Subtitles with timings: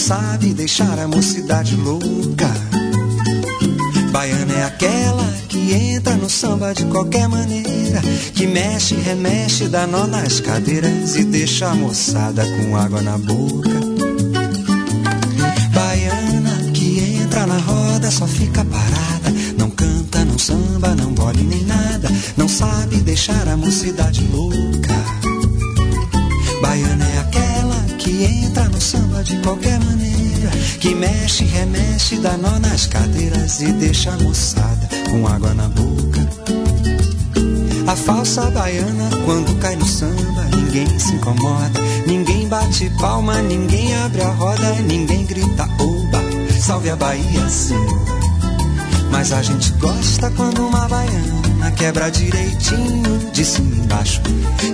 [0.00, 2.48] Sabe deixar a mocidade louca.
[4.10, 8.00] Baiana é aquela que entra no samba de qualquer maneira,
[8.34, 13.70] que mexe, remexe, dá nó nas cadeiras e deixa a moçada com água na boca.
[15.74, 21.64] Baiana que entra na roda só fica parada, não canta, não samba, não gole nem
[21.64, 24.96] nada, não sabe deixar a mocidade louca.
[26.62, 27.69] Baiana é aquela
[28.24, 34.10] entra no samba de qualquer maneira, que mexe, remexe, dá nó nas cadeiras e deixa
[34.12, 36.28] a moçada com água na boca.
[37.86, 44.22] A falsa baiana, quando cai no samba, ninguém se incomoda, ninguém bate palma, ninguém abre
[44.22, 46.20] a roda, ninguém grita oba,
[46.60, 48.04] salve a Bahia, senhor.
[49.10, 51.39] Mas a gente gosta quando uma baiana
[51.72, 54.22] quebra direitinho de cima embaixo.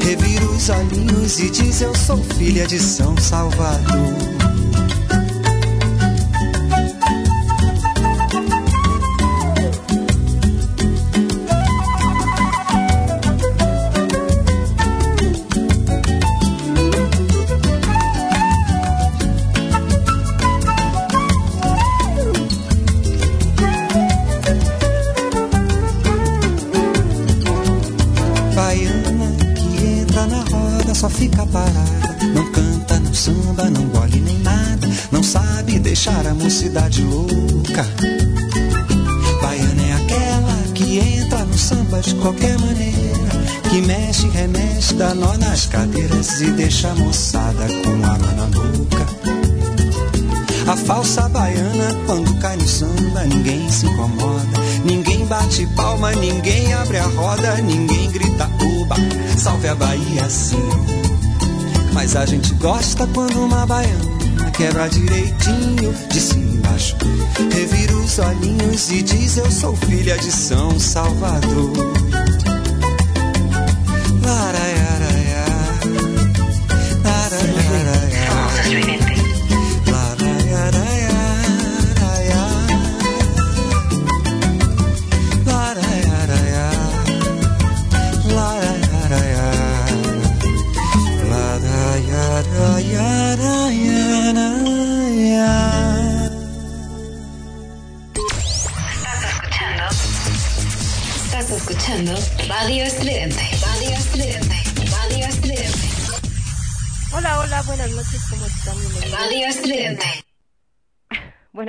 [0.02, 4.35] Revira os olhinhos e diz: Eu sou filha de São Salvador.
[62.26, 66.96] A gente gosta quando uma baiana quebra direitinho de cima embaixo.
[67.52, 72.05] Revira os olhinhos e diz: Eu sou filha de São Salvador.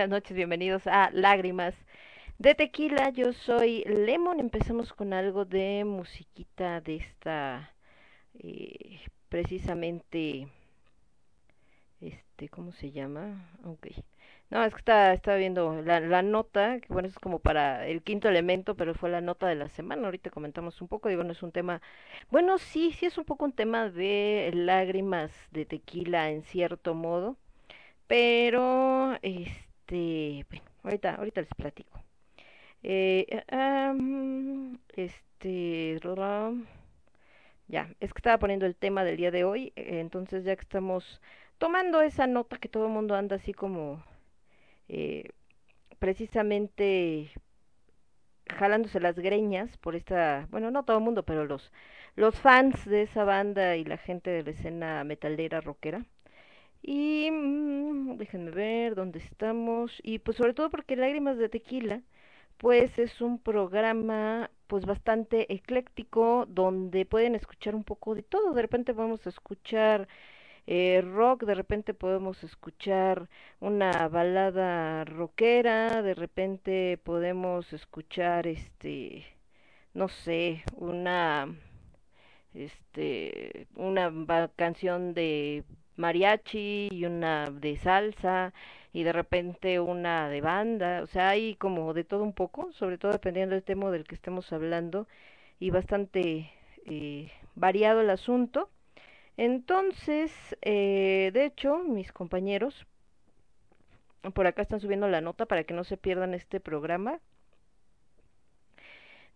[0.10, 1.76] Noches, bienvenidos a Lágrimas
[2.38, 3.10] de Tequila.
[3.10, 4.40] Yo soy Lemon.
[4.40, 7.74] Empezamos con algo de musiquita de esta,
[8.40, 10.48] eh, precisamente,
[12.02, 13.50] este, ¿cómo se llama?
[13.64, 13.88] Ok.
[14.50, 18.02] No, es que estaba, estaba viendo la, la nota, que bueno, es como para el
[18.02, 20.06] quinto elemento, pero fue la nota de la semana.
[20.06, 21.82] Ahorita comentamos un poco, digo, no es un tema,
[22.32, 27.38] bueno, sí, sí es un poco un tema de lágrimas de tequila en cierto modo,
[28.08, 32.04] pero, este, bueno, ahorita, ahorita les platico.
[32.84, 36.00] Eh, am, este,
[37.68, 40.62] ya, es que estaba poniendo el tema del día de hoy, eh, entonces ya que
[40.62, 41.22] estamos
[41.58, 44.04] tomando esa nota que todo el mundo anda así como
[44.90, 45.30] eh,
[46.00, 47.32] precisamente
[48.48, 51.72] jalándose las greñas por esta, bueno, no todo el mundo, pero los
[52.18, 56.04] los fans de esa banda y la gente de la escena metalera rockera.
[56.88, 59.92] Y mm, déjenme ver dónde estamos.
[60.04, 62.02] Y pues sobre todo porque Lágrimas de Tequila,
[62.58, 68.54] pues es un programa pues bastante ecléctico donde pueden escuchar un poco de todo.
[68.54, 70.08] De repente podemos escuchar
[70.68, 73.30] eh, rock, de repente podemos escuchar
[73.62, 79.26] una balada rockera, de repente podemos escuchar este,
[79.94, 81.48] no sé, una
[82.54, 84.12] este, una
[84.56, 85.64] canción de
[85.98, 88.54] mariachi y una de salsa
[88.94, 92.98] y de repente una de banda, o sea, hay como de todo un poco, sobre
[92.98, 95.08] todo dependiendo del tema del que estemos hablando.
[95.60, 96.52] y bastante
[96.86, 98.70] eh, variado el asunto.
[99.38, 102.88] Entonces, eh, de hecho, mis compañeros
[104.34, 107.20] por acá están subiendo la nota para que no se pierdan este programa.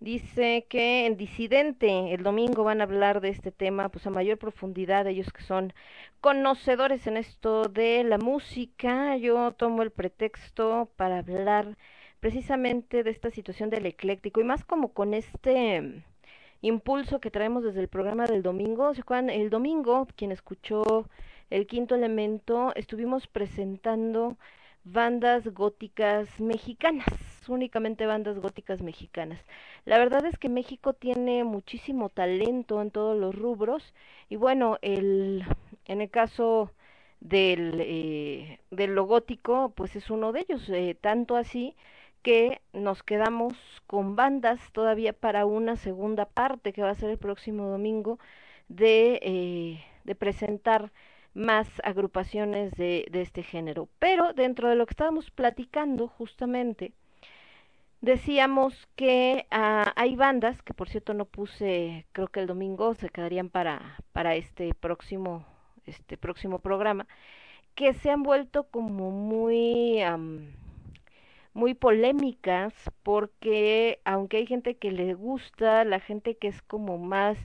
[0.01, 4.39] Dice que en Disidente el domingo van a hablar de este tema pues a mayor
[4.39, 5.73] profundidad, ellos que son
[6.21, 9.15] conocedores en esto de la música.
[9.17, 11.77] Yo tomo el pretexto para hablar
[12.19, 16.03] precisamente de esta situación del ecléctico y más como con este
[16.61, 18.95] impulso que traemos desde el programa del domingo.
[18.95, 19.29] ¿Se acuerdan?
[19.29, 21.07] El domingo, quien escuchó
[21.51, 24.39] el quinto elemento, estuvimos presentando
[24.83, 27.07] bandas góticas mexicanas,
[27.47, 29.39] únicamente bandas góticas mexicanas.
[29.85, 33.93] La verdad es que México tiene muchísimo talento en todos los rubros
[34.29, 35.45] y bueno, el,
[35.85, 36.71] en el caso
[37.19, 41.75] del, eh, del lo gótico, pues es uno de ellos, eh, tanto así
[42.23, 43.53] que nos quedamos
[43.87, 48.19] con bandas todavía para una segunda parte que va a ser el próximo domingo
[48.67, 50.91] de, eh, de presentar
[51.33, 53.87] más agrupaciones de, este género.
[53.99, 56.93] Pero dentro de lo que estábamos platicando justamente,
[58.01, 63.09] decíamos que uh, hay bandas, que por cierto no puse, creo que el domingo se
[63.09, 65.45] quedarían para, para este próximo,
[65.85, 67.07] este próximo programa,
[67.75, 70.01] que se han vuelto como muy,
[71.53, 72.73] muy polémicas
[73.03, 77.37] porque aunque hay gente que le gusta, la gente que es como más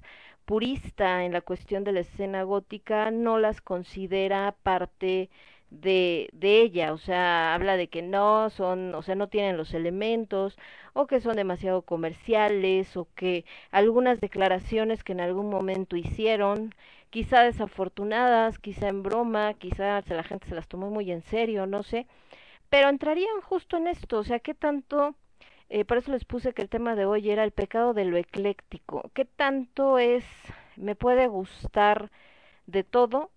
[0.47, 5.31] purista en la cuestión de la escena gótica no las considera parte
[5.71, 9.75] de, de ella, o sea, habla de que no son, o sea, no tienen los
[9.75, 10.57] elementos,
[10.93, 16.75] o que son demasiado comerciales, o que algunas declaraciones que en algún momento hicieron,
[17.11, 21.83] quizá desafortunadas, quizá en broma, quizá la gente se las tomó muy en serio, no
[21.83, 22.07] sé,
[22.71, 25.15] pero entrarían justo en esto, o sea, qué tanto
[25.69, 28.17] eh, por eso les puse que el tema de hoy era el pecado de lo
[28.17, 29.11] ecléctico.
[29.15, 30.25] ¿Qué tanto es,
[30.77, 32.11] me puede gustar
[32.67, 33.31] de todo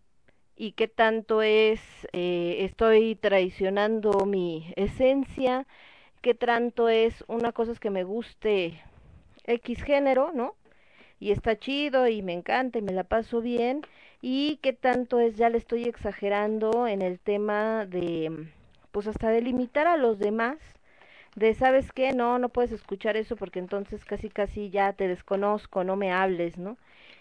[0.55, 1.81] y qué tanto es,
[2.13, 5.65] eh, estoy traicionando mi esencia?
[6.21, 8.81] ¿Qué tanto es, una cosa es que me guste
[9.45, 10.55] X género, ¿no?
[11.19, 13.81] Y está chido y me encanta y me la paso bien.
[14.21, 18.47] Y qué tanto es, ya le estoy exagerando en el tema de,
[18.91, 20.57] pues hasta de limitar a los demás
[21.35, 25.83] de sabes qué, no, no puedes escuchar eso porque entonces casi casi ya te desconozco,
[25.83, 26.77] no me hables, ¿no?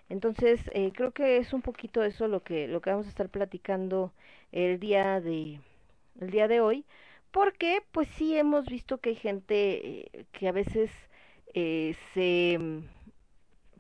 [0.09, 3.29] Entonces eh, creo que es un poquito eso lo que lo que vamos a estar
[3.29, 4.13] platicando
[4.53, 5.61] el día de
[6.21, 6.85] el día de hoy,
[7.33, 10.91] porque pues sí hemos visto que hay gente eh, que a veces
[11.55, 12.59] eh, se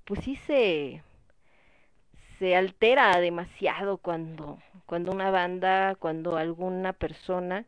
[0.04, 1.02] pues sí se
[2.38, 7.66] se altera demasiado cuando cuando una banda, cuando alguna persona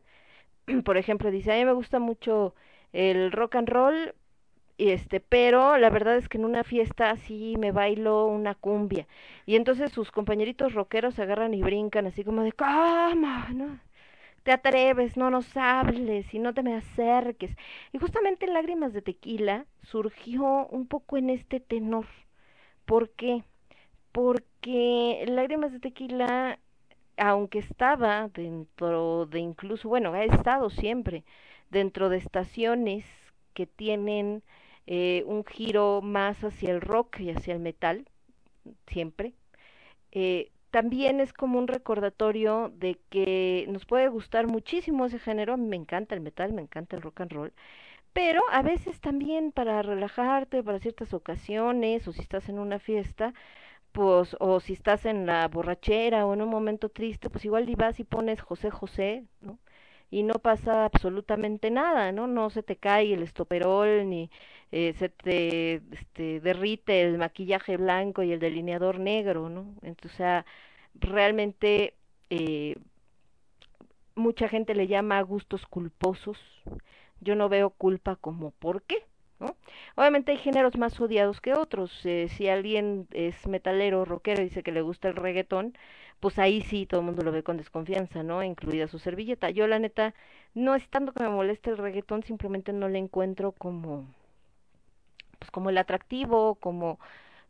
[0.85, 2.55] por ejemplo, dice, a mí me gusta mucho
[2.93, 4.13] el rock and roll,
[4.77, 9.07] este, pero la verdad es que en una fiesta así me bailo una cumbia.
[9.45, 13.45] Y entonces sus compañeritos rockeros se agarran y brincan así como de, ¿cómo?
[13.53, 13.79] ¿No?
[14.43, 17.55] Te atreves, no nos hables y no te me acerques.
[17.93, 22.07] Y justamente Lágrimas de Tequila surgió un poco en este tenor.
[22.85, 23.43] ¿Por qué?
[24.11, 26.59] Porque Lágrimas de Tequila
[27.17, 31.23] aunque estaba dentro de incluso, bueno, ha estado siempre
[31.69, 33.05] dentro de estaciones
[33.53, 34.43] que tienen
[34.87, 38.07] eh, un giro más hacia el rock y hacia el metal,
[38.87, 39.33] siempre,
[40.11, 45.75] eh, también es como un recordatorio de que nos puede gustar muchísimo ese género, me
[45.75, 47.53] encanta el metal, me encanta el rock and roll,
[48.13, 53.33] pero a veces también para relajarte, para ciertas ocasiones, o si estás en una fiesta,
[53.91, 57.75] pues, o si estás en la borrachera o en un momento triste, pues igual y
[57.75, 59.59] vas y pones José José, ¿no?
[60.11, 62.27] Y no pasa absolutamente nada, ¿no?
[62.27, 64.29] No se te cae el estoperol, ni
[64.71, 69.75] eh, se te este, derrite el maquillaje blanco y el delineador negro, ¿no?
[69.81, 70.45] Entonces, o sea,
[70.95, 71.95] realmente
[72.29, 72.75] eh,
[74.15, 76.37] mucha gente le llama gustos culposos.
[77.19, 79.05] Yo no veo culpa como por qué,
[79.95, 82.05] Obviamente hay géneros más odiados que otros.
[82.05, 85.77] Eh, si alguien es metalero, rockero y dice que le gusta el reggaetón,
[86.19, 88.43] pues ahí sí todo el mundo lo ve con desconfianza, ¿no?
[88.43, 89.49] Incluida su servilleta.
[89.49, 90.13] Yo la neta,
[90.53, 94.07] no es tanto que me moleste el reggaetón, simplemente no le encuentro como,
[95.39, 96.99] pues como el atractivo, como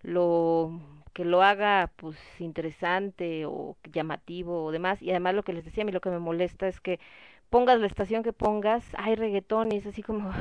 [0.03, 0.79] lo
[1.13, 5.01] que lo haga pues interesante o llamativo o demás.
[5.01, 6.99] Y además lo que les decía a mí lo que me molesta es que
[7.49, 10.31] pongas la estación que pongas, hay reggaetón y es así como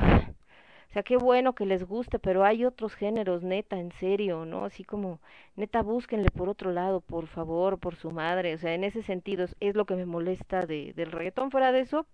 [0.91, 4.65] o sea, qué bueno que les guste, pero hay otros géneros, neta, en serio, ¿no?
[4.65, 5.21] Así como,
[5.55, 8.53] neta, búsquenle por otro lado, por favor, por su madre.
[8.55, 11.49] O sea, en ese sentido es, lo que me molesta de, del reggaetón.
[11.49, 12.05] Fuera de eso,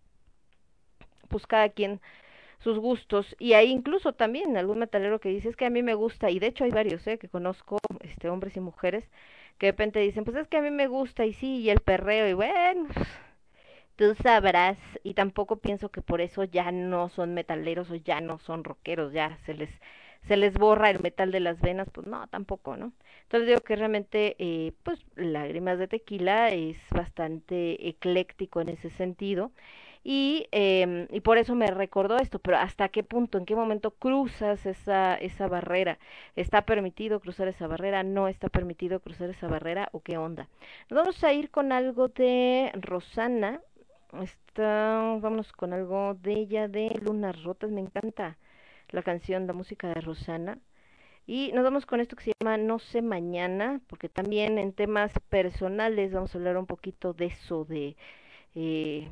[1.27, 2.01] pues cada quien
[2.59, 5.93] sus gustos y hay incluso también algún metalero que dice es que a mí me
[5.95, 9.05] gusta y de hecho hay varios eh, que conozco este hombres y mujeres
[9.59, 11.81] que de repente dicen pues es que a mí me gusta y sí y el
[11.81, 12.87] perreo y bueno
[13.97, 18.39] tú sabrás y tampoco pienso que por eso ya no son metaleros o ya no
[18.39, 19.69] son rockeros ya se les
[20.27, 23.75] se les borra el metal de las venas pues no tampoco no entonces digo que
[23.75, 29.51] realmente eh, pues lágrimas de tequila es bastante ecléctico en ese sentido
[30.03, 33.91] y, eh, y por eso me recordó esto, pero ¿hasta qué punto, en qué momento
[33.91, 35.99] cruzas esa, esa barrera?
[36.35, 38.03] ¿Está permitido cruzar esa barrera?
[38.03, 39.89] ¿No está permitido cruzar esa barrera?
[39.91, 40.47] ¿O qué onda?
[40.89, 43.59] Nos vamos a ir con algo de Rosana,
[44.13, 48.37] Está, vámonos con algo de ella, de Lunas Rotas, me encanta
[48.89, 50.59] la canción, la música de Rosana.
[51.27, 55.13] Y nos vamos con esto que se llama No sé mañana, porque también en temas
[55.29, 57.95] personales vamos a hablar un poquito de eso, de
[58.55, 59.09] eh,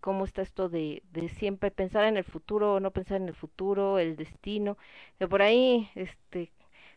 [0.00, 3.98] cómo está esto de, de siempre pensar en el futuro no pensar en el futuro,
[3.98, 4.78] el destino,
[5.18, 6.52] que por ahí, este,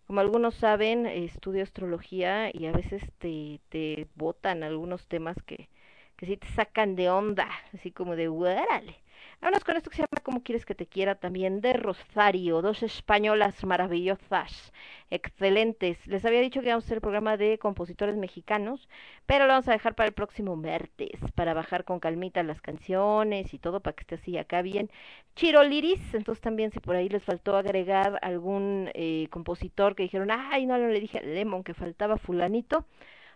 [0.07, 5.69] como algunos saben, estudio astrología y a veces te, te botan algunos temas que,
[6.17, 8.95] que sí te sacan de onda, así como de, ¡huérale!
[9.41, 11.15] Vámonos con esto que se llama ¿Cómo quieres que te quiera?
[11.15, 14.73] También de Rosario, dos españolas maravillosas,
[15.11, 16.05] excelentes.
[16.07, 18.87] Les había dicho que íbamos a hacer el programa de compositores mexicanos,
[19.25, 23.53] pero lo vamos a dejar para el próximo martes, para bajar con calmita las canciones
[23.53, 24.89] y todo, para que esté así acá bien.
[25.35, 30.65] Chiroliris, entonces también si por ahí les faltó agregar algún eh, compositor que dijeron, ay,
[30.65, 32.85] no, no le dije a Lemon que faltaba fulanito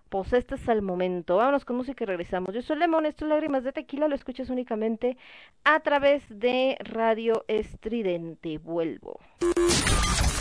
[0.10, 1.38] pues este es el momento.
[1.38, 2.54] Vámonos con música y regresamos.
[2.54, 5.18] Yo soy Lemon, esto es Lágrimas de Tequila, lo escuchas únicamente
[5.63, 8.58] a través de Radio Estridente.
[8.58, 9.20] Vuelvo.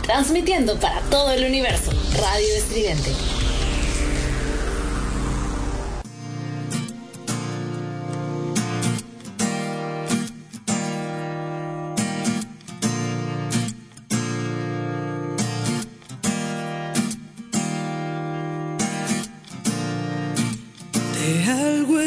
[0.03, 3.48] Transmitiendo para todo el universo, Radio Estridente.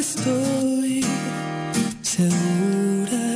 [0.01, 1.05] Estoy
[2.01, 3.27] segura.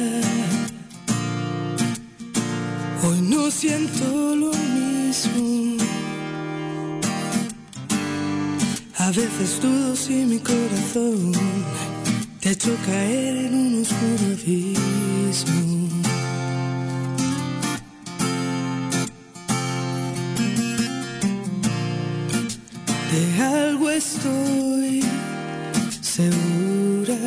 [3.04, 5.78] Hoy no siento lo mismo.
[8.98, 11.34] A veces dudo si mi corazón
[12.40, 12.56] te ha
[12.88, 15.90] caer en un oscuro abismo.
[23.12, 24.95] De algo estoy
[26.16, 27.18] segura.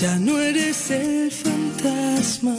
[0.00, 2.56] Ya no eres el fantasma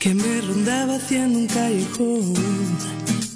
[0.00, 2.34] que me rondaba haciendo un callejón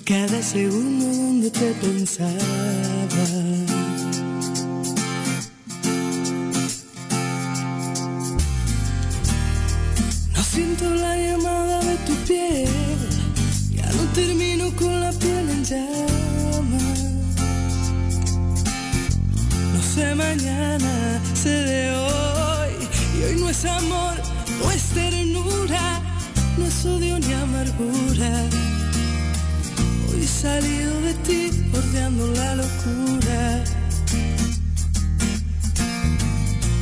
[0.04, 3.71] cada segundo donde te pensaba.
[20.36, 22.72] Mañana, sé de hoy,
[23.18, 24.14] y hoy no es amor,
[24.60, 26.00] no es ternura,
[26.56, 28.32] no es odio ni amargura.
[30.08, 33.64] Hoy salido de ti bordeando la locura.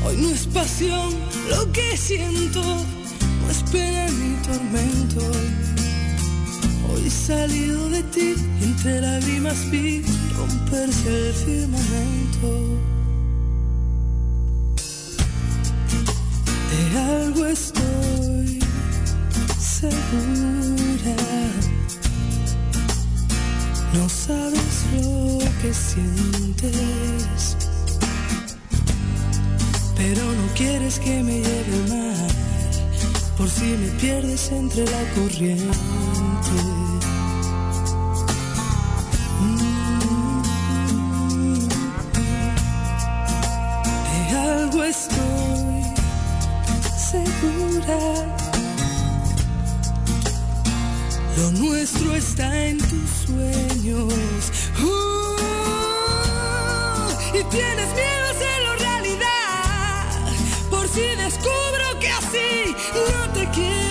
[0.04, 1.10] Hoy no es pasión
[1.48, 5.22] lo que siento, no es pena ni tormento.
[6.88, 10.04] Hoy salido de ti entre lágrimas vi
[10.36, 12.99] romperse el firmamento.
[16.96, 18.58] Algo estoy
[19.58, 21.16] segura.
[23.94, 27.56] No sabes lo que sientes,
[29.96, 32.30] pero no quieres que me lleve al mar,
[33.38, 36.79] por si me pierdes entre la corriente.
[51.36, 54.12] Lo nuestro está en tus sueños.
[54.82, 55.36] Uh,
[57.38, 60.10] y tienes miedo a hacerlo realidad.
[60.70, 63.89] Por si descubro que así no te quiero.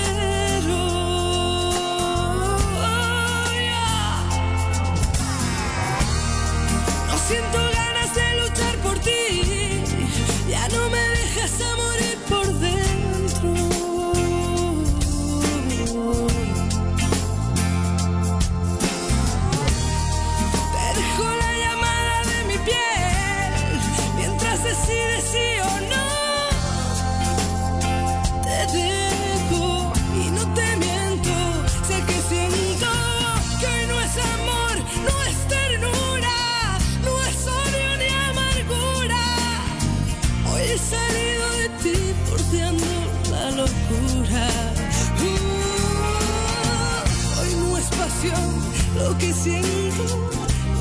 [49.44, 50.30] Siento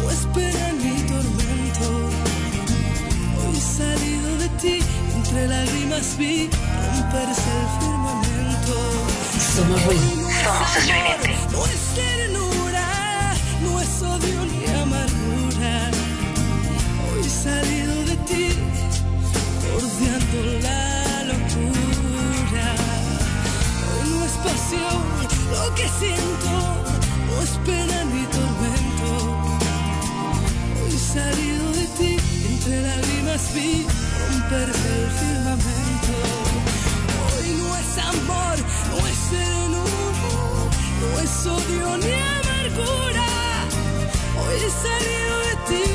[0.03, 1.89] no espera mi tormento.
[3.39, 4.79] Hoy salido de ti,
[5.15, 6.51] entre lágrimas vi
[6.85, 8.77] romperse el firmamento.
[9.55, 11.31] Somos ruido, somos estridente.
[11.53, 12.87] No es ternura,
[13.65, 15.75] no es odio ni amargura.
[17.07, 18.47] Hoy salido de ti,
[19.73, 22.67] bordeando la locura.
[23.89, 24.99] Hoy no es pasión
[25.53, 26.53] lo que siento,
[27.29, 28.18] no es pena ni
[31.15, 32.17] salido de ti,
[32.51, 33.87] entre lágrimas vi
[34.21, 36.17] romperse el firmamento.
[37.25, 38.57] Hoy no es amor,
[38.91, 39.83] no es sereno,
[41.01, 43.29] no es odio ni amargura.
[44.41, 45.87] Hoy he salido de ti,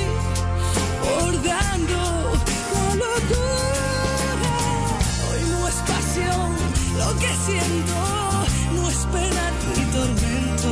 [1.03, 2.01] bordeando
[2.79, 4.55] la locura.
[5.27, 6.50] Hoy no es pasión
[7.01, 8.00] lo que siento,
[8.75, 10.72] no es pena ni tormento.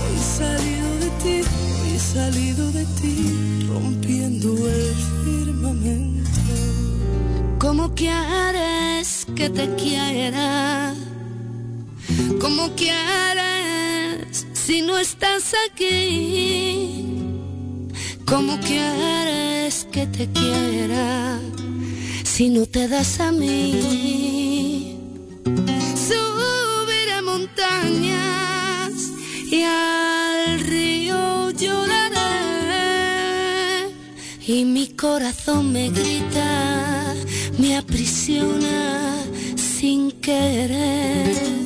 [0.00, 1.67] Hoy salido de ti, hoy
[1.98, 6.30] salido de ti, rompiendo el firmamento.
[7.58, 10.94] ¿Cómo quieres que te quiera?
[12.40, 17.04] ¿Cómo quieres si no estás aquí?
[18.24, 21.40] ¿Cómo quieres que te quiera
[22.24, 24.96] si no te das a mí?
[25.96, 28.92] Subiré montañas
[29.50, 29.97] y al
[34.48, 37.14] y mi corazón me grita,
[37.58, 39.22] me aprisiona
[39.56, 41.57] sin querer.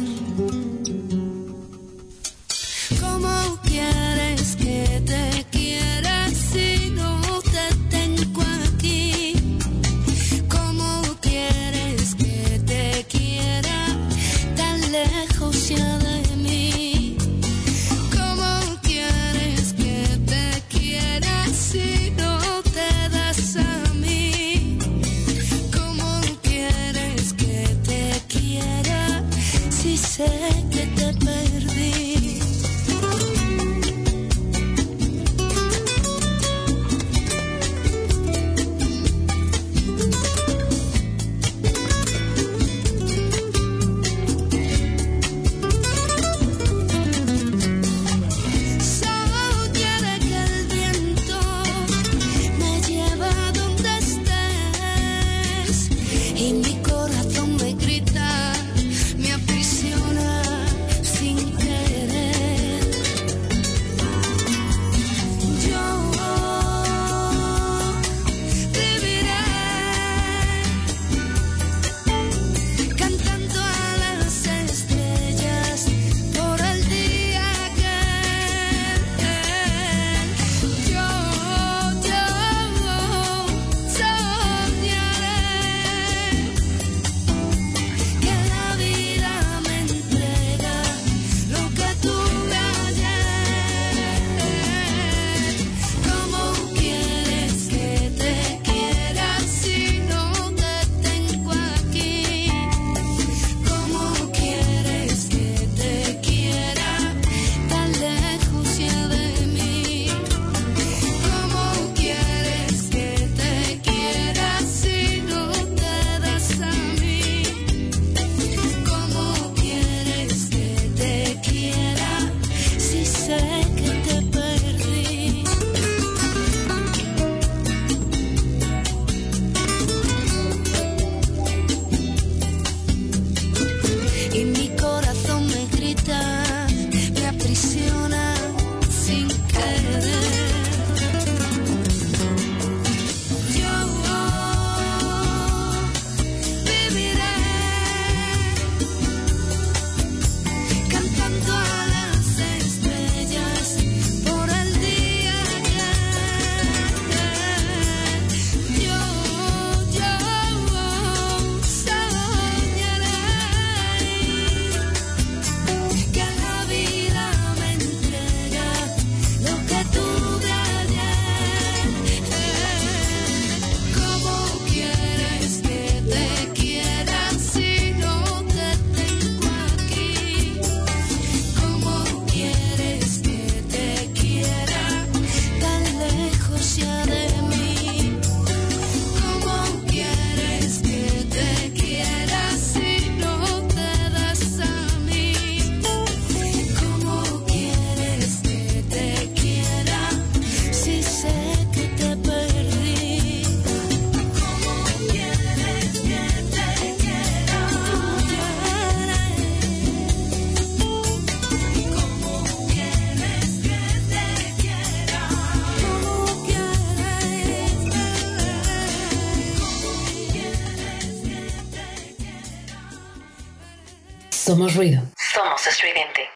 [224.62, 225.03] Somos ruido.
[225.16, 226.31] Somos estridente.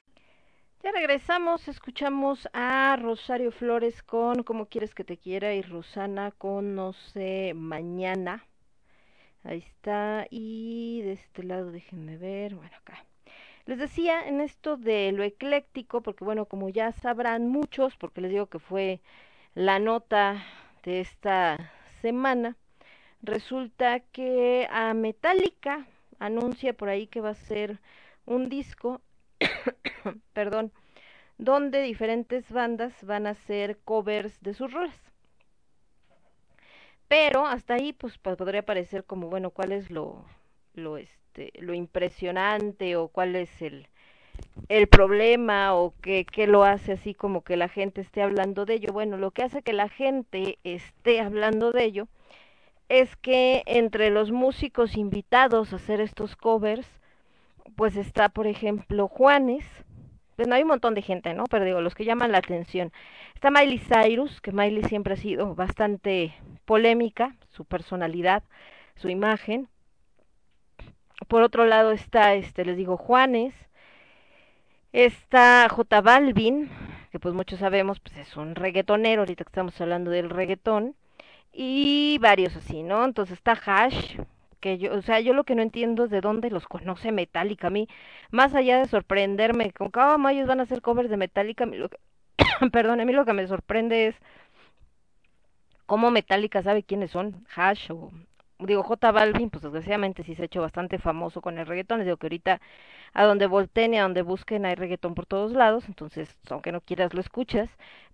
[0.82, 6.74] Ya regresamos, escuchamos a Rosario Flores con Como quieres que te quiera y Rosana con
[6.74, 8.44] No sé mañana.
[9.44, 10.26] Ahí está.
[10.28, 12.56] Y de este lado déjenme ver.
[12.56, 13.04] Bueno, acá.
[13.64, 18.32] Les decía en esto de lo ecléctico, porque bueno, como ya sabrán muchos, porque les
[18.32, 19.00] digo que fue
[19.54, 20.44] la nota
[20.82, 21.70] de esta
[22.02, 22.56] semana,
[23.22, 25.86] resulta que a Metallica
[26.18, 27.78] anuncia por ahí que va a ser
[28.26, 29.00] un disco,
[30.32, 30.72] perdón,
[31.38, 35.00] donde diferentes bandas van a hacer covers de sus rolas.
[37.08, 40.24] Pero hasta ahí pues podría parecer como bueno, ¿cuál es lo
[40.74, 43.88] lo este lo impresionante o cuál es el
[44.68, 48.74] el problema o qué, qué lo hace así como que la gente esté hablando de
[48.74, 48.92] ello.
[48.92, 52.08] Bueno, lo que hace que la gente esté hablando de ello
[52.88, 56.86] es que entre los músicos invitados a hacer estos covers,
[57.74, 59.64] pues está, por ejemplo, Juanes,
[60.36, 61.44] pues no hay un montón de gente, ¿no?
[61.50, 62.92] Pero digo, los que llaman la atención.
[63.34, 68.42] Está Miley Cyrus, que Miley siempre ha sido bastante polémica, su personalidad,
[68.96, 69.68] su imagen.
[71.28, 73.54] Por otro lado está, este, les digo, Juanes.
[74.92, 76.70] Está J Balvin,
[77.10, 80.94] que pues muchos sabemos, pues es un reggaetonero, ahorita que estamos hablando del reggaetón
[81.52, 83.04] y varios así, ¿no?
[83.04, 84.16] Entonces está Hash,
[84.66, 87.68] que yo, o sea, yo lo que no entiendo es de dónde los conoce Metallica.
[87.68, 87.88] A mí,
[88.30, 91.88] más allá de sorprenderme con que, oh, ellos van a hacer covers de Metallica, lo
[91.88, 91.98] que,
[92.72, 94.16] perdón, a mí lo que me sorprende es
[95.86, 98.10] cómo Metallica sabe quiénes son, Hash o
[98.58, 102.06] digo J Balvin, pues desgraciadamente sí se ha hecho bastante famoso con el reggaetón, les
[102.06, 102.60] digo que ahorita
[103.12, 106.80] a donde volteen y a donde busquen hay reggaetón por todos lados, entonces aunque no
[106.80, 107.68] quieras lo escuchas,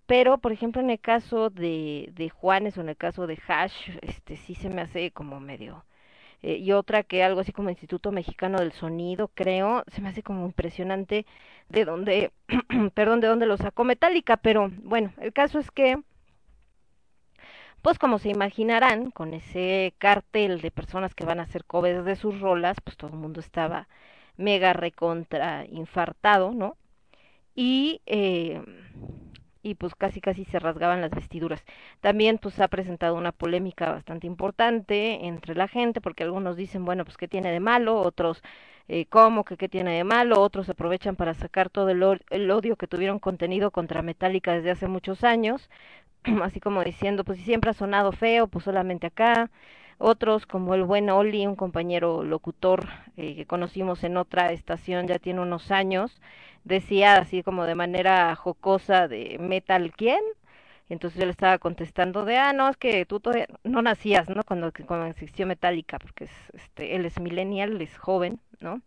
[0.07, 3.91] pero por ejemplo en el caso de, de Juanes o en el caso de Hash,
[4.03, 5.85] este sí se me hace como medio
[6.43, 10.23] eh, y otra que algo así como Instituto Mexicano del Sonido, creo, se me hace
[10.23, 11.27] como impresionante
[11.69, 12.33] de dónde,
[12.95, 15.99] perdón, de dónde lo sacó Metallica, pero bueno, el caso es que
[17.83, 22.17] pues como se imaginarán, con ese cartel de personas que van a hacer covers de
[22.17, 23.89] sus rolas, pues todo el mundo estaba
[24.37, 26.77] mega recontra infartado, ¿no?
[27.55, 28.63] Y eh,
[29.62, 31.64] y pues casi casi se rasgaban las vestiduras.
[32.01, 37.05] También pues ha presentado una polémica bastante importante entre la gente porque algunos dicen, bueno,
[37.05, 38.42] pues qué tiene de malo, otros
[38.88, 42.77] eh, cómo que qué tiene de malo, otros aprovechan para sacar todo el, el odio
[42.77, 45.70] que tuvieron contenido contra Metallica desde hace muchos años,
[46.42, 49.51] así como diciendo, pues si siempre ha sonado feo, pues solamente acá.
[50.03, 55.19] Otros, como el buen Oli, un compañero locutor eh, que conocimos en otra estación ya
[55.19, 56.21] tiene unos años,
[56.65, 60.21] decía así como de manera jocosa de metal quién
[60.88, 64.43] entonces yo le estaba contestando de ah no es que tú todavía no nacías no
[64.45, 68.83] cuando cuando existió metálica porque es, este él es millennial es joven no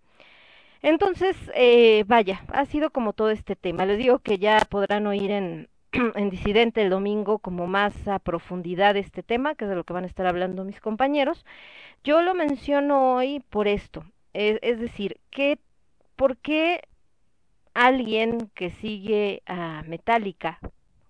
[0.86, 3.88] entonces eh, vaya ha sido como todo este tema.
[3.88, 5.68] Les digo que ya podrán oír en
[6.16, 9.94] en disidente el domingo como más a profundidad este tema que es de lo que
[9.94, 11.46] van a estar hablando mis compañeros.
[12.04, 15.60] Yo lo menciono hoy por esto es, es decir que
[16.16, 16.82] por qué
[17.74, 20.60] alguien que sigue a Metallica,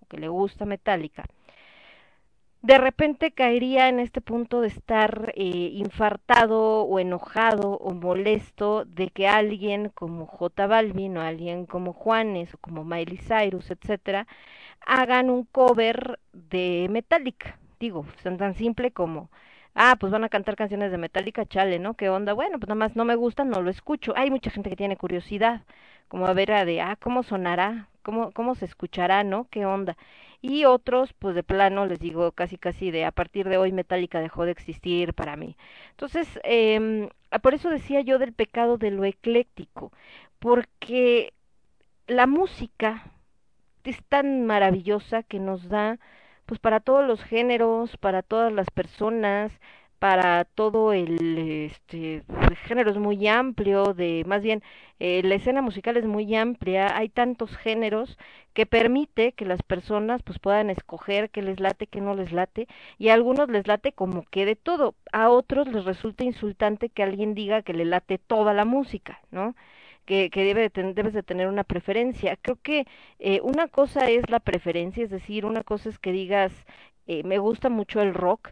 [0.08, 1.24] que le gusta Metallica,
[2.62, 9.08] de repente caería en este punto de estar eh, infartado o enojado o molesto de
[9.10, 14.26] que alguien como J Balvin o alguien como Juanes o como Miley Cyrus, etcétera,
[14.80, 17.58] hagan un cover de Metallica.
[17.80, 19.30] Digo, son tan simple como
[19.76, 21.94] ah, pues van a cantar canciones de Metallica, chale, ¿no?
[21.94, 22.32] ¿Qué onda?
[22.32, 24.14] Bueno, pues nada más no me gustan, no lo escucho.
[24.16, 25.62] Hay mucha gente que tiene curiosidad
[26.08, 27.88] como a ver a de, ah, ¿cómo sonará?
[28.02, 29.48] ¿Cómo, ¿Cómo se escuchará, no?
[29.50, 29.96] ¿Qué onda?
[30.40, 34.20] Y otros, pues de plano, les digo casi casi de, a partir de hoy Metallica
[34.20, 35.56] dejó de existir para mí.
[35.90, 37.08] Entonces, eh,
[37.42, 39.92] por eso decía yo del pecado de lo ecléctico,
[40.38, 41.32] porque
[42.06, 43.10] la música
[43.90, 45.98] es tan maravillosa que nos da
[46.46, 49.52] pues para todos los géneros, para todas las personas,
[49.98, 52.22] para todo el este
[52.66, 54.62] género es muy amplio de más bien
[55.00, 58.18] eh, la escena musical es muy amplia hay tantos géneros
[58.52, 62.68] que permite que las personas pues puedan escoger qué les late qué no les late
[62.98, 67.02] y a algunos les late como que de todo a otros les resulta insultante que
[67.02, 69.54] alguien diga que le late toda la música no
[70.06, 72.36] que, que debe de debes de tener una preferencia.
[72.36, 72.86] Creo que
[73.18, 76.52] eh, una cosa es la preferencia, es decir, una cosa es que digas,
[77.06, 78.50] eh, me gusta mucho el rock,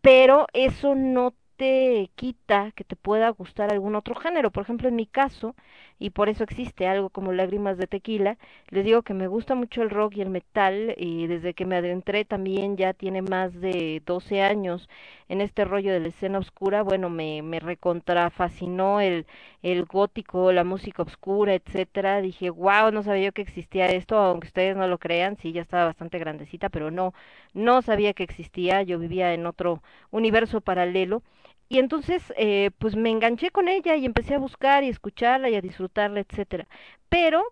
[0.00, 4.50] pero eso no te quita que te pueda gustar algún otro género.
[4.50, 5.54] Por ejemplo, en mi caso,
[5.98, 8.38] y por eso existe algo como Lágrimas de Tequila.
[8.68, 11.76] Les digo que me gusta mucho el rock y el metal y desde que me
[11.76, 14.88] adentré también ya tiene más de 12 años
[15.28, 19.26] en este rollo de la escena oscura, bueno, me, me recontra fascinó el,
[19.62, 22.20] el gótico, la música oscura, etcétera.
[22.20, 25.62] Dije, wow, no sabía yo que existía esto, aunque ustedes no lo crean, sí, ya
[25.62, 27.14] estaba bastante grandecita, pero no,
[27.54, 31.22] no sabía que existía, yo vivía en otro universo paralelo
[31.68, 35.56] y entonces, eh, pues me enganché con ella y empecé a buscar y escucharla y
[35.56, 36.66] a disfrutarla, etcétera.
[37.08, 37.44] Pero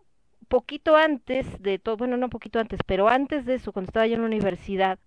[0.49, 4.15] poquito antes de todo, bueno, no poquito antes, pero antes de eso, cuando estaba yo
[4.15, 4.99] en la universidad,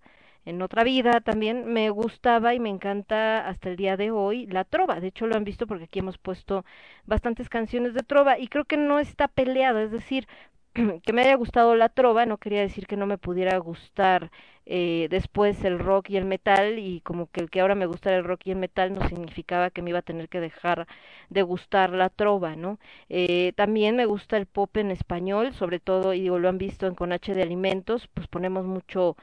[0.44, 4.64] en otra vida también me gustaba y me encanta hasta el día de hoy la
[4.64, 5.00] trova.
[5.00, 6.64] De hecho, lo han visto porque aquí hemos puesto
[7.06, 10.26] bastantes canciones de trova y creo que no está peleada, es decir,
[11.02, 14.30] que me haya gustado la trova no quería decir que no me pudiera gustar
[14.70, 18.16] eh, después el rock y el metal y como que el que ahora me gustara
[18.18, 20.86] el rock y el metal no significaba que me iba a tener que dejar
[21.30, 22.78] de gustar la trova, ¿no?
[23.08, 26.94] Eh, también me gusta el pop en español, sobre todo, y lo han visto en
[26.94, 29.16] Con H de Alimentos, pues ponemos mucho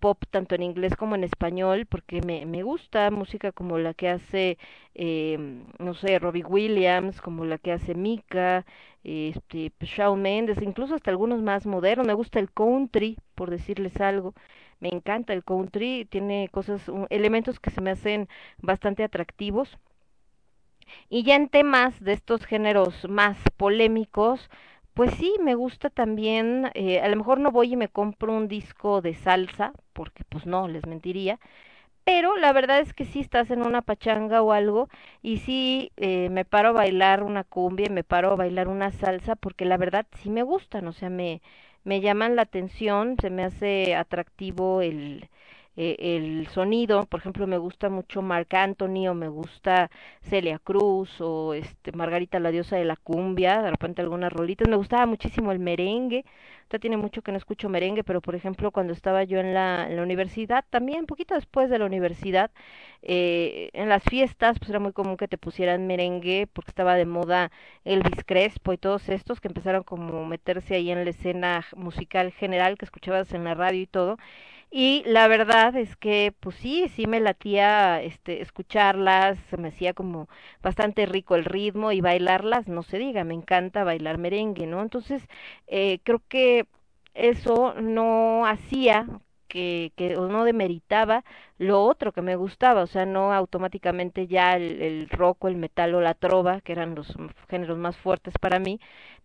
[0.00, 4.08] pop tanto en inglés como en español porque me, me gusta música como la que
[4.08, 4.58] hace
[4.94, 5.38] eh,
[5.78, 8.66] no sé Robbie Williams como la que hace Mika
[9.04, 14.34] este Shawn Mendes incluso hasta algunos más modernos me gusta el country por decirles algo
[14.82, 19.78] me encanta el country tiene cosas elementos que se me hacen bastante atractivos.
[21.08, 24.50] Y ya en temas de estos géneros más polémicos
[24.94, 28.46] pues sí, me gusta también, eh, a lo mejor no voy y me compro un
[28.48, 31.40] disco de salsa, porque pues no, les mentiría,
[32.04, 34.88] pero la verdad es que sí estás en una pachanga o algo
[35.22, 39.36] y sí eh, me paro a bailar una cumbia, me paro a bailar una salsa,
[39.36, 41.42] porque la verdad sí me gustan, o sea, me,
[41.84, 45.30] me llaman la atención, se me hace atractivo el,
[45.76, 49.90] eh, el sonido, por ejemplo, me gusta mucho Marc Anthony o me gusta
[50.22, 54.76] Celia Cruz o este Margarita la diosa de la cumbia, de repente algunas rolitas, me
[54.76, 56.24] gustaba muchísimo el merengue,
[56.70, 59.86] ya tiene mucho que no escucho merengue, pero por ejemplo cuando estaba yo en la,
[59.88, 62.50] en la universidad, también poquito después de la universidad,
[63.02, 67.06] eh, en las fiestas pues era muy común que te pusieran merengue porque estaba de
[67.06, 67.50] moda
[67.84, 72.76] Elvis Crespo y todos estos que empezaron como meterse ahí en la escena musical general
[72.78, 74.18] que escuchabas en la radio y todo
[74.72, 80.28] y la verdad es que, pues sí, sí me latía este, escucharlas, me hacía como
[80.62, 84.80] bastante rico el ritmo y bailarlas, no se diga, me encanta bailar merengue, ¿no?
[84.82, 85.22] Entonces,
[85.66, 86.66] eh, creo que
[87.14, 89.06] eso no hacía
[89.48, 91.24] que, que o no demeritaba
[91.58, 95.56] lo otro que me gustaba, o sea, no automáticamente ya el, el rock o el
[95.56, 97.14] metal o la trova, que eran los
[97.50, 98.80] géneros más fuertes para mí,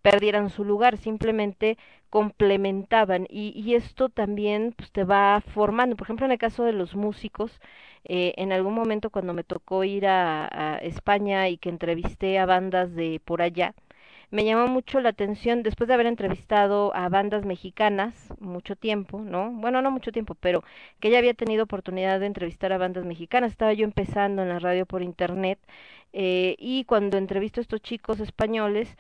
[0.09, 1.77] perdieran su lugar, simplemente
[2.09, 5.97] complementaban y, y esto también pues, te va formando.
[5.97, 7.59] Por ejemplo, en el caso de los músicos,
[8.05, 12.95] eh, en algún momento cuando me tocó ir a, España y que entrevisté a bandas
[12.95, 13.73] de por allá,
[14.31, 19.51] me llamó mucho la atención después de haber entrevistado a bandas mexicanas mucho tiempo, ¿no?
[19.51, 20.63] Bueno, no mucho tiempo, pero
[20.99, 23.51] que ya había tenido oportunidad de entrevistar a bandas mexicanas.
[23.51, 25.59] Estaba yo empezando en la radio por internet
[26.13, 28.97] eh, y cuando entrevisto a estos chicos españoles,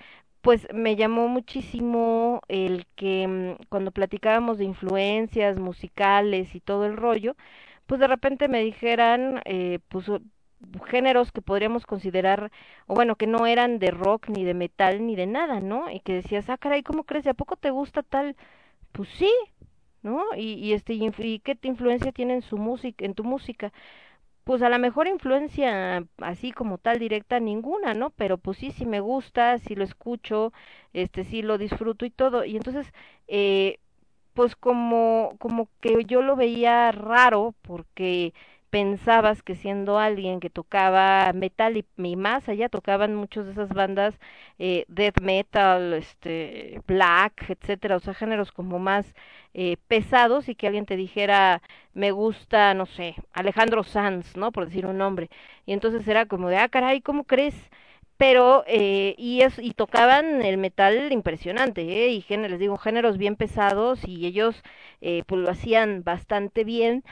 [0.47, 6.95] pues me llamó muchísimo el que mm, cuando platicábamos de influencias musicales y todo el
[6.95, 7.35] rollo,
[7.85, 10.05] pues de repente me dijeran, eh, pues
[10.85, 12.49] géneros que podríamos considerar,
[12.85, 15.91] o bueno, que no eran de rock, ni de metal, ni de nada, ¿no?
[15.91, 17.27] Y que decías, ah, caray, ¿cómo crees?
[17.27, 18.37] ¿A poco te gusta tal?
[18.93, 19.33] Pues sí,
[20.01, 20.23] ¿no?
[20.37, 23.73] Y, y este, y, qué influencia tiene en su música, en tu música?
[24.47, 28.11] Pues a la mejor influencia así como tal directa ninguna, ¿no?
[28.11, 30.53] Pero pues sí, sí me gusta, sí lo escucho,
[30.93, 32.45] este sí lo disfruto y todo.
[32.45, 32.93] Y entonces,
[33.27, 33.79] eh,
[34.33, 38.33] pues como, como que yo lo veía raro porque
[38.69, 44.19] pensabas que siendo alguien que tocaba metal y, más allá tocaban muchas de esas bandas
[44.59, 49.13] eh, death metal, este black, etcétera, o sea, géneros como más
[49.53, 51.61] eh, pesados y que alguien te dijera
[51.93, 54.51] me gusta, no sé, Alejandro Sanz, ¿no?
[54.51, 55.29] Por decir un nombre.
[55.65, 57.55] Y entonces era como de, ah, caray, ¿cómo crees?
[58.17, 62.09] pero eh, y y tocaban el metal impresionante ¿eh?
[62.09, 64.63] y géneros, les digo géneros bien pesados y ellos
[65.01, 67.03] eh, pues lo hacían bastante bien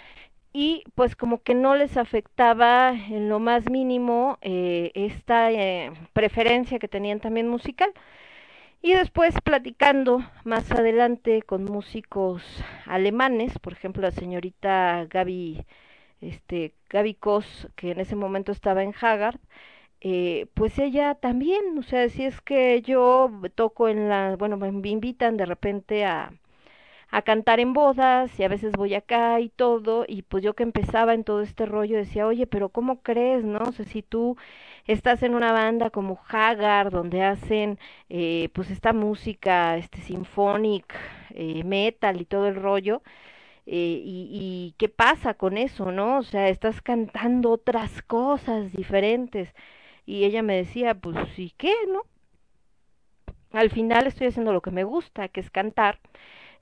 [0.58, 6.80] y pues como que no les afectaba en lo más mínimo eh, esta eh, preferencia
[6.80, 7.92] que tenían también musical.
[8.82, 12.42] Y después platicando más adelante con músicos
[12.86, 15.66] alemanes, por ejemplo la señorita Gaby,
[16.22, 19.40] este, Gaby Kos, que en ese momento estaba en Haggard,
[20.02, 24.90] eh, pues ella también, o sea, si es que yo toco en la, bueno, me
[24.90, 26.32] invitan de repente a,
[27.18, 30.64] a cantar en bodas y a veces voy acá y todo y pues yo que
[30.64, 33.60] empezaba en todo este rollo decía, oye, pero ¿cómo crees, no?
[33.60, 34.38] O sea, si tú
[34.86, 40.94] estás en una banda como Haggard donde hacen eh, pues esta música, este symphonic,
[41.32, 43.02] eh, metal y todo el rollo,
[43.66, 46.20] eh, y, y qué pasa con eso, ¿no?
[46.20, 49.54] O sea, estás cantando otras cosas diferentes.
[50.06, 52.04] Y ella me decía, pues, ¿y qué, no?
[53.52, 56.00] Al final estoy haciendo lo que me gusta, que es cantar.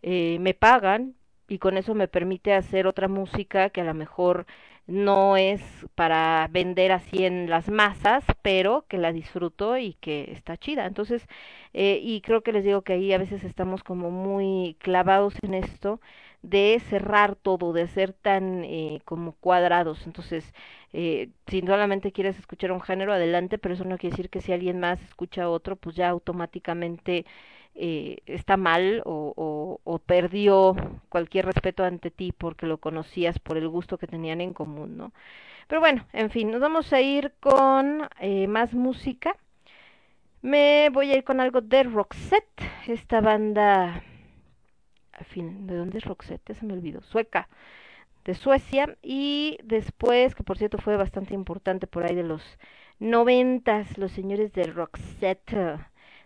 [0.03, 1.15] Eh, me pagan
[1.49, 4.45] y con eso me permite hacer otra música que a lo mejor
[4.87, 5.61] no es
[5.95, 10.85] para vender así en las masas, pero que la disfruto y que está chida.
[10.87, 11.25] Entonces,
[11.73, 15.53] eh, y creo que les digo que ahí a veces estamos como muy clavados en
[15.53, 16.01] esto
[16.41, 20.05] de cerrar todo, de ser tan eh, como cuadrados.
[20.05, 20.53] Entonces,
[20.91, 24.51] eh, si solamente quieres escuchar un género, adelante, pero eso no quiere decir que si
[24.53, 27.25] alguien más escucha otro, pues ya automáticamente
[27.75, 30.75] eh, está mal o, o, perdió
[31.09, 35.11] cualquier respeto ante ti porque lo conocías por el gusto que tenían en común, ¿no?
[35.67, 39.35] Pero bueno, en fin, nos vamos a ir con eh, más música.
[40.41, 44.03] Me voy a ir con algo de Roxette, esta banda,
[45.13, 46.53] al fin, ¿de dónde es Roxette?
[46.53, 47.47] Se me olvidó, sueca,
[48.25, 52.43] de Suecia, y después, que por cierto fue bastante importante por ahí de los
[52.99, 55.79] noventas, los señores de Roxette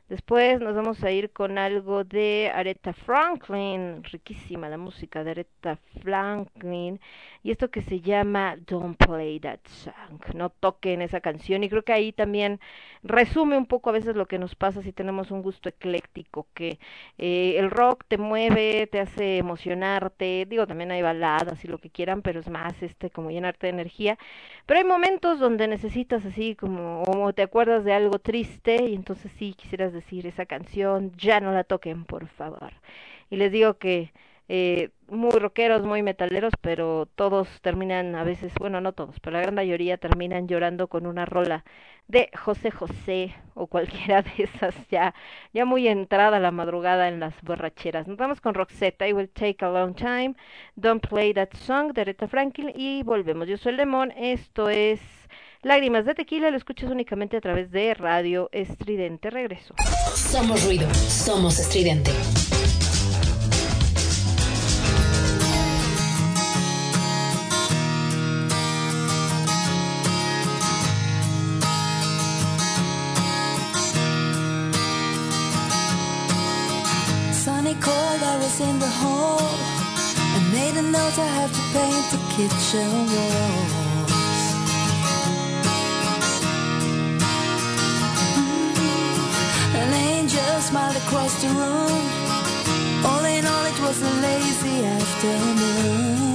[0.10, 5.78] Después nos vamos a ir con algo de Aretha Franklin, riquísima la música de Aretha
[6.02, 7.02] Franklin,
[7.44, 11.84] y esto que se llama Don't Play That Song, no toquen esa canción, y creo
[11.84, 12.62] que ahí también
[13.04, 16.80] resume un poco a veces lo que nos pasa si tenemos un gusto ecléctico, que
[17.18, 21.90] eh, el rock te mueve, te hace emocionarte, digo, también hay baladas y lo que
[21.90, 24.18] quieran, pero es más este como llenarte de energía,
[24.66, 29.34] pero hay momentos donde necesitas así como, o te acuerdas de algo triste, y entonces
[29.38, 32.74] sí quisieras decir esa canción, ya no la toquen, por favor.
[33.30, 34.14] Y les digo que
[34.50, 39.42] eh, muy rockeros, muy metaleros, pero todos terminan a veces, bueno, no todos, pero la
[39.42, 41.66] gran mayoría terminan llorando con una rola
[42.08, 45.14] de José José o cualquiera de esas ya,
[45.54, 48.08] ya muy entrada la madrugada en las borracheras.
[48.08, 50.36] Nos vamos con Roxette, I Will Take a Long Time,
[50.76, 53.48] Don't Play That Song de Aretha Franklin y volvemos.
[53.50, 55.02] Yo soy Lemón, esto es
[55.64, 59.30] Lágrimas de Tequila, lo escuchas únicamente a través de Radio Estridente.
[59.30, 59.74] Regreso.
[60.14, 62.12] Somos ruido, somos estridente.
[77.34, 79.40] Sunny cold, I was in the hall.
[79.40, 84.07] I made a note I have to paint the kitchen walls.
[90.28, 93.06] An angel smiled across the room.
[93.06, 96.27] All in all, it was a lazy afternoon.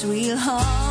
[0.00, 0.89] sweetheart.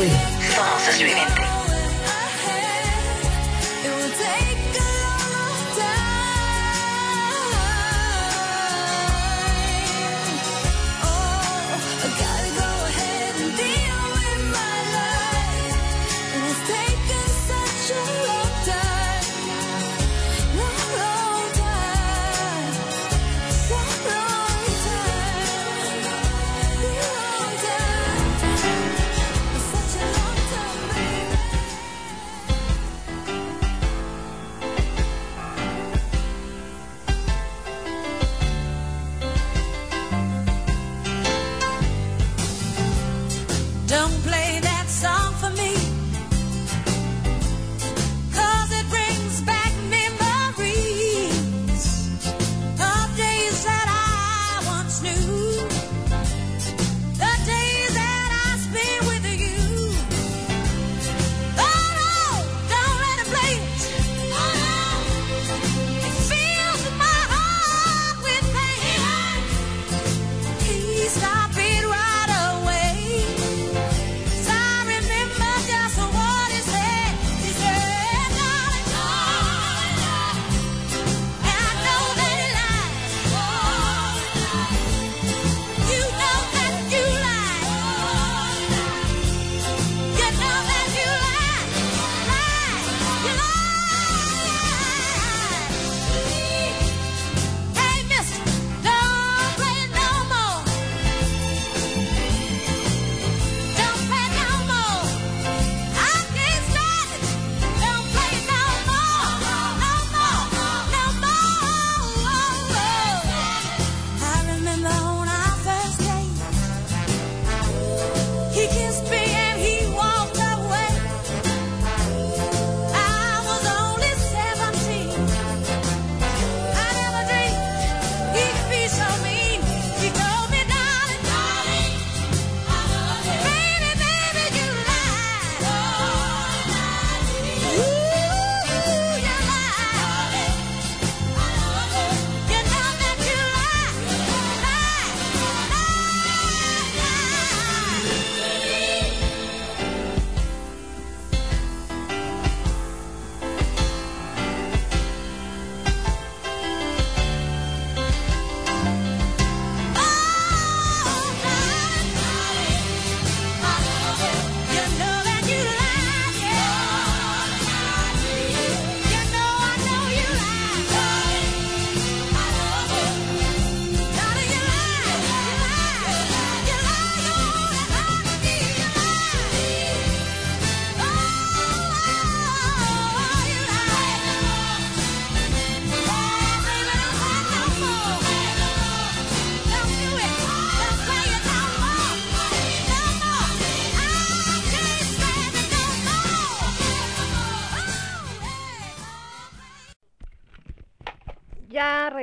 [0.00, 0.16] Somos ruido.
[0.54, 1.49] Somos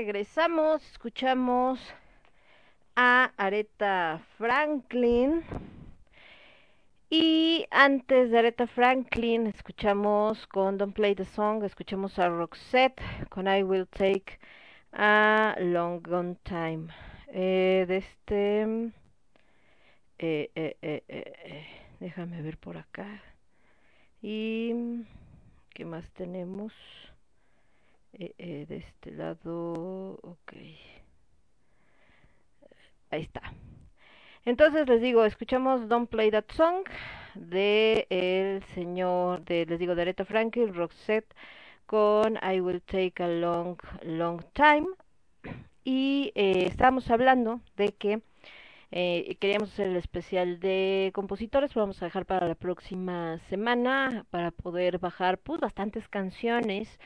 [0.07, 1.81] regresamos, escuchamos
[2.95, 5.43] a Aretha Franklin.
[7.09, 13.49] Y antes de Aretha Franklin, escuchamos con Don't Play the Song, escuchamos a Roxette con
[13.49, 14.39] I Will Take
[14.93, 16.87] a Long Gone Time.
[17.27, 18.93] Eh, de este.
[20.19, 21.67] eh, eh,
[21.99, 23.21] déjame ver por acá.
[24.21, 25.03] Y.
[25.73, 26.71] ¿Qué más tenemos?
[28.19, 30.53] Eh, eh, de este lado, ok.
[33.11, 33.53] Ahí está.
[34.43, 36.83] Entonces les digo, escuchamos Don't Play That Song
[37.35, 41.31] de el señor, de, les digo, de Aretha Franklin, Roxette
[41.85, 44.87] con I Will Take a Long, Long Time.
[45.83, 48.21] Y eh, estábamos hablando de que
[48.91, 54.25] eh, queríamos hacer el especial de compositores, lo vamos a dejar para la próxima semana
[54.31, 56.99] para poder bajar pues bastantes canciones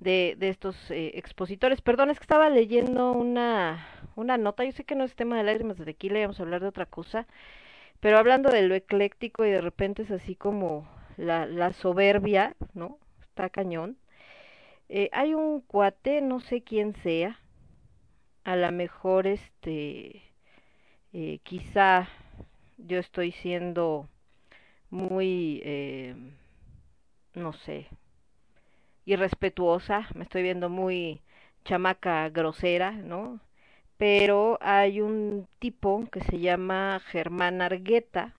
[0.00, 1.80] de, de estos eh, expositores.
[1.82, 3.86] Perdón, es que estaba leyendo una,
[4.16, 6.62] una nota, yo sé que no es tema de lágrimas de tequila, vamos a hablar
[6.62, 7.26] de otra cosa,
[8.00, 12.98] pero hablando de lo ecléctico y de repente es así como la, la soberbia, ¿no?
[13.22, 13.98] Está cañón.
[14.88, 17.40] Eh, hay un cuate, no sé quién sea,
[18.44, 20.22] a lo mejor este,
[21.12, 22.08] eh, quizá
[22.78, 24.08] yo estoy siendo
[24.90, 25.62] muy,
[27.34, 27.88] no sé,
[29.12, 31.22] irrespetuosa, me estoy viendo muy
[31.64, 33.40] chamaca grosera, ¿no?
[33.96, 38.34] Pero hay un tipo que se llama Germán Argueta,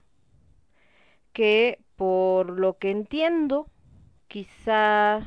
[1.34, 3.68] que por lo que entiendo,
[4.28, 5.22] quizá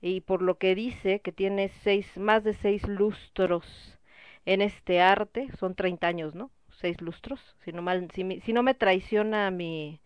[0.00, 3.98] y por lo que dice que tiene seis, más de seis lustros
[4.46, 6.50] en este arte, son 30 años, ¿no?
[6.80, 10.00] Seis lustros, si no mal, si, no me traiciona mi,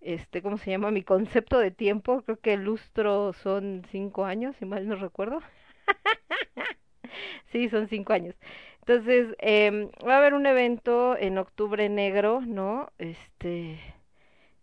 [0.00, 0.90] este, ¿cómo se llama?
[0.90, 5.40] Mi concepto de tiempo, creo que el lustro son cinco años, si mal no recuerdo.
[7.52, 8.34] sí, son cinco años.
[8.80, 12.90] Entonces, eh, va a haber un evento en octubre negro, ¿no?
[12.98, 13.78] Este,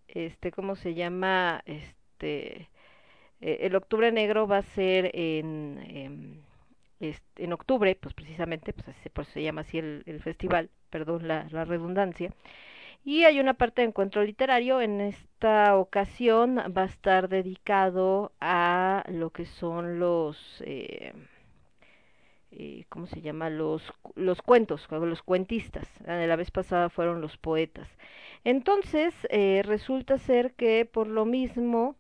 [0.07, 1.61] este, ¿cómo se llama?
[1.65, 2.69] Este,
[3.41, 6.41] eh, el octubre negro va a ser en, em,
[6.99, 11.27] este, en octubre, pues precisamente, pues por eso se llama así el, el festival, perdón
[11.27, 12.33] la, la redundancia.
[13.07, 14.81] Y hay una parte de encuentro literario.
[14.81, 21.13] En esta ocasión va a estar dedicado a lo que son los, eh,
[22.51, 23.49] eh, ¿cómo se llama?
[23.49, 23.81] Los,
[24.15, 25.87] los cuentos, los cuentistas.
[26.05, 27.87] La vez pasada fueron los poetas.
[28.43, 31.95] Entonces, eh, resulta ser que por lo mismo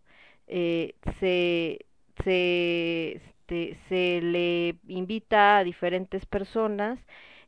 [0.47, 1.85] eh, se,
[2.25, 6.99] se, este, se le invita a diferentes personas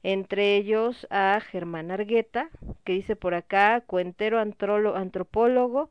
[0.04, 2.50] entre ellos a Germán Argueta,
[2.84, 5.89] que dice por acá, cuentero, antropólogo,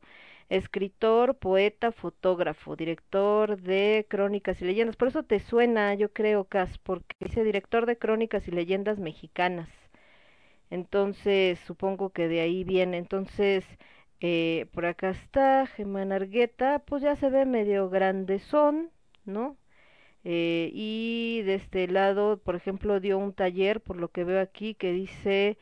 [0.49, 4.95] escritor, poeta, fotógrafo, director de Crónicas y Leyendas.
[4.97, 9.69] Por eso te suena, yo creo, Cas, porque dice director de Crónicas y Leyendas Mexicanas.
[10.69, 12.97] Entonces, supongo que de ahí viene.
[12.97, 13.65] Entonces,
[14.21, 18.91] eh, por acá está Germán Argueta, pues ya se ve medio grandezón,
[19.25, 19.57] ¿no?
[20.23, 24.75] Eh, y de este lado, por ejemplo, dio un taller, por lo que veo aquí,
[24.75, 25.57] que dice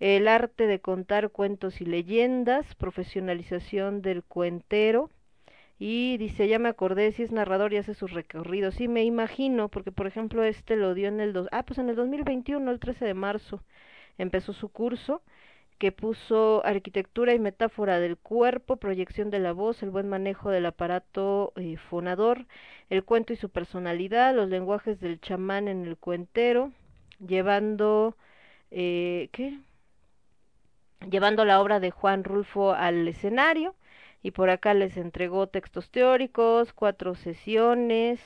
[0.00, 5.10] el arte de contar cuentos y leyendas, profesionalización del cuentero.
[5.78, 8.74] Y dice, ya me acordé, si es narrador y hace sus recorridos.
[8.76, 11.32] Sí, me imagino, porque por ejemplo este lo dio en el...
[11.32, 13.62] dos ah, pues en el 2021, el 13 de marzo,
[14.18, 15.22] empezó su curso
[15.80, 20.66] que puso arquitectura y metáfora del cuerpo, proyección de la voz, el buen manejo del
[20.66, 22.46] aparato eh, fonador,
[22.90, 26.72] el cuento y su personalidad, los lenguajes del chamán en el cuentero,
[27.18, 28.14] llevando,
[28.70, 29.58] eh, ¿qué?
[31.10, 33.74] Llevando la obra de Juan Rulfo al escenario
[34.22, 38.20] y por acá les entregó textos teóricos, cuatro sesiones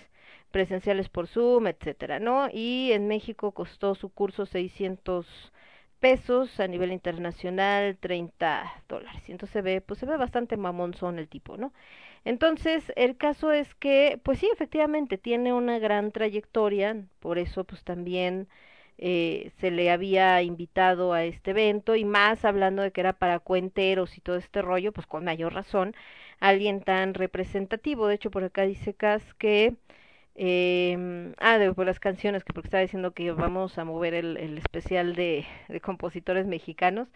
[0.51, 2.49] presenciales por Zoom, etcétera, ¿no?
[2.53, 5.53] Y en México costó su curso 600
[6.05, 9.23] pesos, a nivel internacional 30 dólares.
[9.29, 11.73] Entonces se ve, pues se ve bastante mamonzón el tipo, ¿no?
[12.25, 17.85] Entonces, el caso es que, pues sí, efectivamente, tiene una gran trayectoria, por eso pues
[17.85, 18.49] también
[18.99, 23.39] eh, se le había invitado a este evento y más hablando de que era para
[23.41, 25.95] cuenteros y todo este rollo, pues con mayor razón,
[26.41, 28.09] alguien tan representativo.
[28.09, 29.75] De hecho, por acá dice Cas que
[30.37, 34.37] eh, ah, de por las canciones, que porque estaba diciendo que vamos a mover el,
[34.37, 37.09] el especial de, de compositores mexicanos.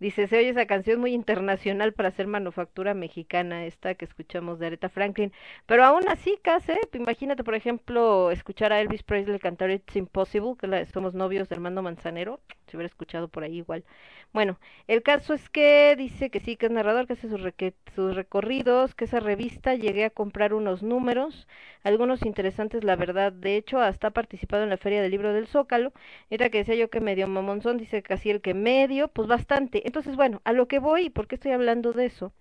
[0.00, 4.66] Dice, se oye esa canción muy internacional para hacer manufactura mexicana, esta que escuchamos de
[4.68, 5.32] Aretha Franklin.
[5.66, 6.80] Pero aún así, casi, ¿eh?
[6.94, 11.56] imagínate, por ejemplo, escuchar a Elvis Presley cantar It's Impossible, que la, somos novios de
[11.56, 13.84] Armando Manzanero, si hubiera escuchado por ahí igual.
[14.32, 18.94] Bueno, el caso es que dice que sí, que es narrador, que hace sus, recorridos,
[18.94, 21.48] que esa revista llegué a comprar unos números,
[21.82, 23.32] algunos interesantes, la verdad.
[23.32, 25.92] De hecho, hasta ha participado en la Feria del Libro del Zócalo.
[26.30, 29.87] Era que decía yo que medio mamonzón, dice casi el que medio, pues bastante.
[29.88, 32.32] Entonces, bueno, a lo que voy, ¿y por qué estoy hablando de eso?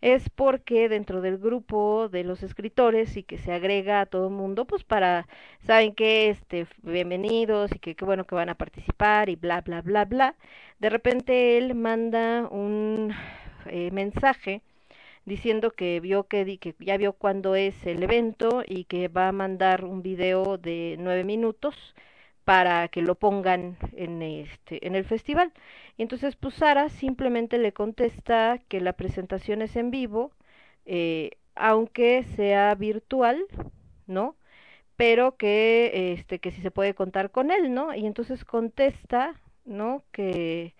[0.00, 4.34] Es porque dentro del grupo de los escritores y que se agrega a todo el
[4.34, 5.26] mundo, pues para,
[5.66, 9.82] saben que, este, bienvenidos y que qué bueno que van a participar y bla, bla,
[9.82, 10.36] bla, bla.
[10.78, 13.12] De repente él manda un
[13.66, 14.62] eh, mensaje
[15.24, 19.32] diciendo que vio que, que ya vio cuándo es el evento y que va a
[19.32, 21.94] mandar un video de nueve minutos
[22.52, 25.52] para que lo pongan en este en el festival.
[25.96, 26.60] Y entonces pues
[26.92, 30.32] simplemente le contesta que la presentación es en vivo,
[30.84, 33.38] eh, aunque sea virtual,
[34.06, 34.36] ¿no?
[34.96, 37.94] Pero que este que si se puede contar con él, ¿no?
[37.94, 40.04] Y entonces contesta, ¿no?
[40.12, 40.74] Que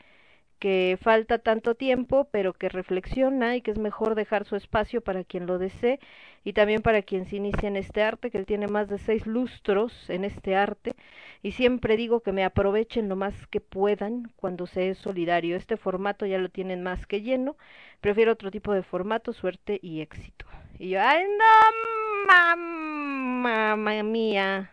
[0.63, 5.25] que falta tanto tiempo, pero que reflexiona y que es mejor dejar su espacio para
[5.25, 5.99] quien lo desee
[6.45, 9.27] y también para quien se inicia en este arte, que él tiene más de seis
[9.27, 10.95] lustros en este arte
[11.43, 15.57] y siempre digo que me aprovechen lo más que puedan cuando se es solidario.
[15.57, 17.57] Este formato ya lo tienen más que lleno,
[18.01, 20.47] prefiero otro tipo de formato, suerte y éxito.
[20.79, 24.71] Y yo, ay no, mamá mía,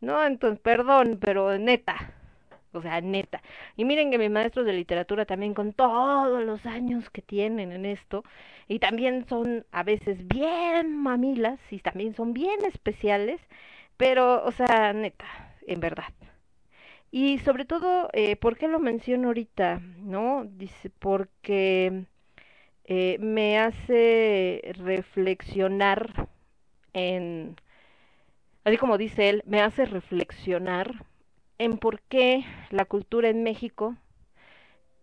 [0.00, 2.15] no, entonces, perdón, pero neta,
[2.76, 3.42] o sea, neta.
[3.76, 7.86] Y miren que mis maestros de literatura también con todos los años que tienen en
[7.86, 8.24] esto,
[8.68, 13.40] y también son a veces bien mamilas, y también son bien especiales,
[13.96, 15.26] pero, o sea, neta,
[15.66, 16.12] en verdad.
[17.10, 19.80] Y sobre todo, eh, ¿por qué lo menciono ahorita?
[20.00, 20.44] ¿No?
[20.44, 22.04] Dice, porque
[22.84, 26.28] eh, me hace reflexionar
[26.92, 27.56] en,
[28.64, 31.04] así como dice él, me hace reflexionar
[31.58, 33.96] en por qué la cultura en México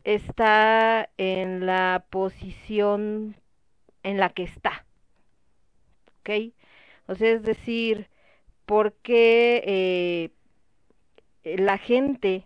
[0.04, 3.36] está en la posición
[4.04, 4.86] en la que está.
[6.20, 6.54] ¿Ok?
[7.08, 8.10] O sea, es decir,
[8.66, 10.32] por qué
[11.44, 12.46] eh, la gente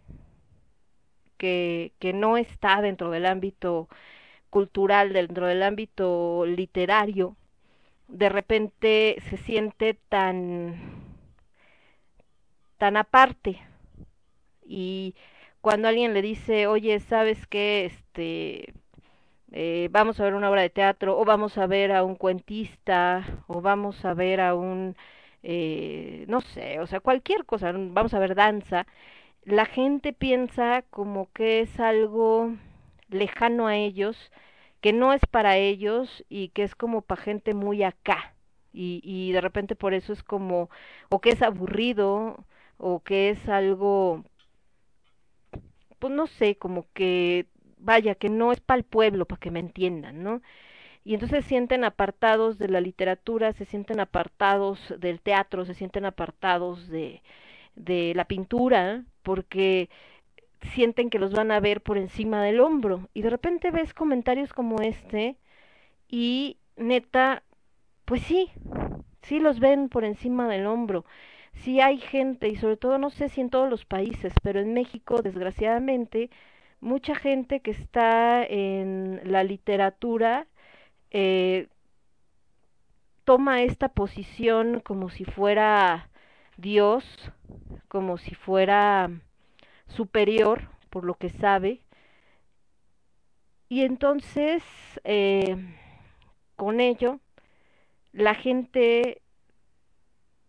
[1.38, 3.88] que, que no está dentro del ámbito
[4.50, 7.36] cultural, dentro del ámbito literario,
[8.08, 11.04] de repente se siente tan
[12.78, 13.60] tan aparte
[14.68, 15.16] y
[15.62, 18.74] cuando alguien le dice oye sabes qué este
[19.52, 23.26] eh, vamos a ver una obra de teatro o vamos a ver a un cuentista
[23.48, 24.96] o vamos a ver a un
[25.44, 28.86] eh, no sé o sea cualquier cosa vamos a ver danza
[29.44, 32.54] la gente piensa como que es algo
[33.10, 34.32] lejano a ellos
[34.82, 38.36] que no es para ellos y que es como para gente muy acá
[38.74, 40.70] y, y de repente por eso es como
[41.10, 42.46] o que es aburrido
[42.78, 44.24] o que es algo
[46.00, 47.48] pues no sé como que
[47.80, 50.42] vaya que no es para el pueblo para que me entiendan no
[51.04, 56.06] y entonces se sienten apartados de la literatura se sienten apartados del teatro se sienten
[56.06, 57.22] apartados de
[57.76, 59.90] de la pintura porque
[60.74, 64.54] sienten que los van a ver por encima del hombro y de repente ves comentarios
[64.54, 65.38] como este
[66.10, 67.44] y neta,
[68.06, 68.50] pues sí,
[69.24, 71.06] sí los ven por encima del hombro.
[71.64, 74.74] Sí hay gente y sobre todo no sé si en todos los países, pero en
[74.74, 76.30] México desgraciadamente
[76.80, 80.48] mucha gente que está en la literatura
[81.12, 81.68] eh,
[83.24, 86.10] toma esta posición como si fuera
[86.58, 87.04] Dios,
[87.88, 89.10] como si fuera
[89.88, 91.82] superior por lo que sabe.
[93.70, 94.64] Y entonces,
[95.04, 95.58] eh,
[96.56, 97.20] con ello,
[98.14, 99.22] la gente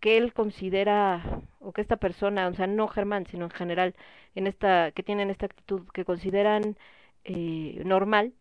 [0.01, 3.95] que él considera, o que esta persona, o sea, no Germán, sino en general,
[4.35, 6.77] en esta, que tienen esta actitud que consideran
[7.25, 8.35] eh, normal,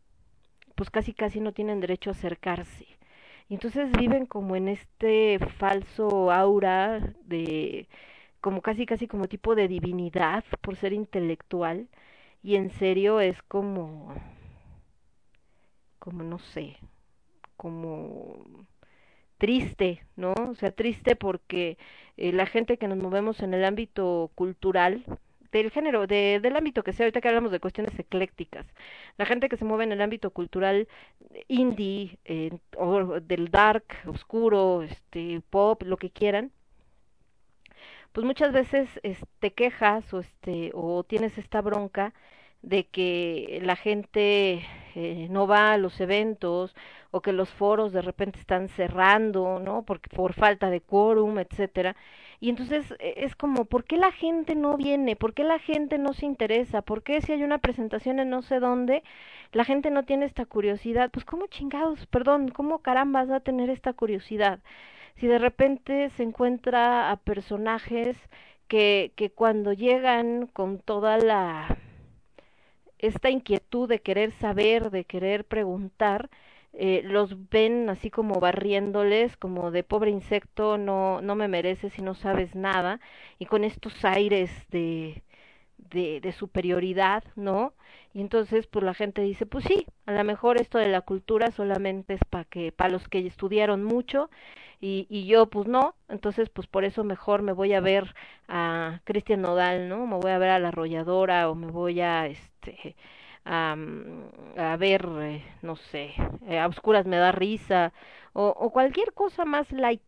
[0.76, 2.88] pues casi casi no tienen derecho a acercarse.
[3.50, 7.88] Y entonces viven como en este falso aura de
[8.42, 11.88] como casi casi como tipo de divinidad por ser intelectual
[12.44, 14.14] y en serio es como
[16.00, 16.78] como no sé,
[17.58, 18.46] como
[19.38, 20.34] triste, ¿no?
[20.34, 21.78] O sea, triste porque
[22.18, 25.04] eh, la gente que nos movemos en el ámbito cultural,
[25.52, 28.66] del género, de, del ámbito que sea, ahorita que hablamos de cuestiones eclécticas,
[29.18, 30.88] la gente que se mueve en el ámbito cultural
[31.48, 36.52] indie, eh, o del dark, oscuro, este, pop, lo que quieran,
[38.12, 38.90] pues muchas veces
[39.40, 42.14] te quejas o este o tienes esta bronca
[42.62, 46.76] de que la gente eh, no va a los eventos
[47.12, 49.84] o que los foros de repente están cerrando, ¿no?
[49.84, 51.96] Porque por falta de quórum, etcétera.
[52.40, 55.16] Y entonces e, es como, ¿por qué la gente no viene?
[55.16, 56.82] ¿Por qué la gente no se interesa?
[56.82, 59.04] ¿Por qué si hay una presentación en no sé dónde,
[59.54, 61.10] la gente no tiene esta curiosidad?
[61.12, 64.60] Pues cómo chingados, perdón, ¿cómo carambas va a tener esta curiosidad?
[65.18, 68.18] si de repente se encuentra a personajes
[68.68, 71.78] que, que cuando llegan con toda la
[73.00, 76.30] esta inquietud de querer saber, de querer preguntar,
[76.74, 82.02] eh, los ven así como barriéndoles, como de pobre insecto, no, no me mereces y
[82.02, 83.00] no sabes nada,
[83.40, 85.24] y con estos aires de,
[85.78, 87.74] de, superioridad, ¿no?
[88.14, 91.52] Y entonces, pues la gente dice, pues sí, a lo mejor esto de la cultura
[91.52, 94.30] solamente es para que, para los que estudiaron mucho
[94.82, 98.14] y, y yo pues no, entonces pues por eso mejor me voy a ver
[98.48, 100.06] a Cristian Nodal, ¿no?
[100.08, 102.57] Me voy a ver a la arrolladora o me voy a este
[103.46, 103.76] a,
[104.58, 105.08] a ver,
[105.62, 106.14] no sé,
[106.48, 107.94] eh, a oscuras me da risa
[108.34, 110.04] o, cualquier cosa más light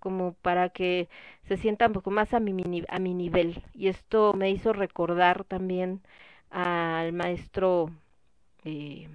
[0.00, 1.08] como para que
[1.42, 3.62] se sientan un poco más a mi, a mi nivel.
[3.74, 6.02] Y esto me hizo recordar también
[6.50, 7.90] al maestro
[8.64, 9.08] eh,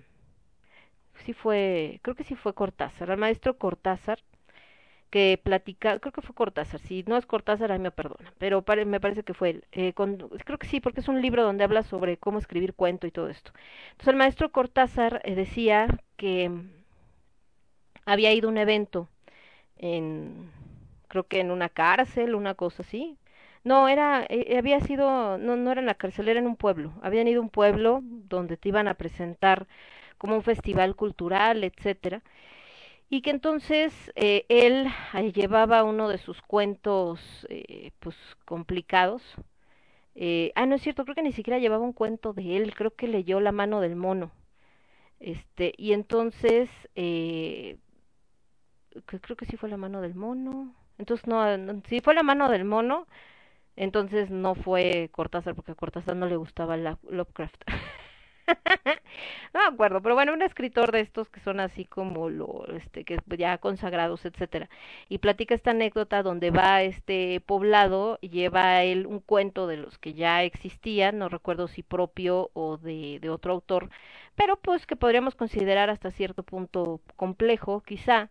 [1.25, 4.19] sí fue creo que sí fue Cortázar al maestro Cortázar
[5.09, 8.99] que platica, creo que fue Cortázar, si no es Cortázar, ahí me perdona, pero me
[8.99, 9.65] parece que fue él.
[9.71, 13.07] Eh, con, creo que sí, porque es un libro donde habla sobre cómo escribir cuento
[13.07, 13.51] y todo esto.
[13.91, 15.87] Entonces el maestro Cortázar eh, decía
[16.17, 16.51] que
[18.05, 19.09] había ido a un evento
[19.77, 20.51] en,
[21.07, 23.17] creo que en una cárcel, una cosa así.
[23.63, 26.93] No, era, eh, había sido, no, no era en la cárcel, era en un pueblo.
[27.01, 29.67] Habían ido a un pueblo donde te iban a presentar
[30.17, 32.23] como un festival cultural, etcétera
[33.09, 39.21] y que entonces eh, él eh, llevaba uno de sus cuentos eh, pues complicados
[40.15, 42.95] eh, ah no es cierto creo que ni siquiera llevaba un cuento de él creo
[42.95, 44.31] que leyó la mano del mono
[45.19, 47.77] Este, y entonces, eh,
[49.05, 50.73] creo que sí fue la mano del mono.
[50.97, 53.07] Entonces, no, no, si fue la mano del mono,
[53.77, 57.63] entonces no fue Cortázar, porque a Cortázar no le gustaba la Lovecraft.
[59.53, 63.03] no me acuerdo, pero bueno, un escritor de estos que son así como lo, este,
[63.05, 64.69] que ya consagrados, etcétera,
[65.09, 70.13] y platica esta anécdota donde va este poblado lleva él un cuento de los que
[70.13, 73.89] ya existían, no recuerdo si propio o de, de otro autor,
[74.35, 78.29] pero pues que podríamos considerar hasta cierto punto complejo, quizá,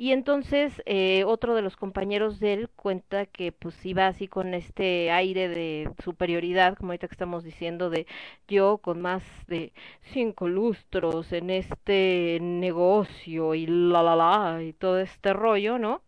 [0.00, 4.54] y entonces eh, otro de los compañeros de él cuenta que pues iba así con
[4.54, 8.06] este aire de superioridad, como ahorita que estamos diciendo, de
[8.48, 14.98] yo con más de cinco lustros en este negocio y la la la y todo
[15.00, 16.00] este rollo, ¿no?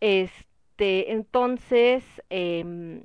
[0.00, 3.00] Este, entonces eh,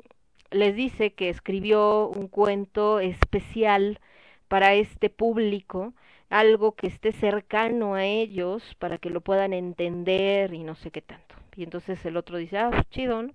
[0.49, 3.99] les dice que escribió un cuento especial
[4.47, 5.93] para este público
[6.29, 11.01] algo que esté cercano a ellos para que lo puedan entender y no sé qué
[11.01, 11.35] tanto.
[11.55, 13.33] Y entonces el otro dice, ah, pues, chido, ¿no?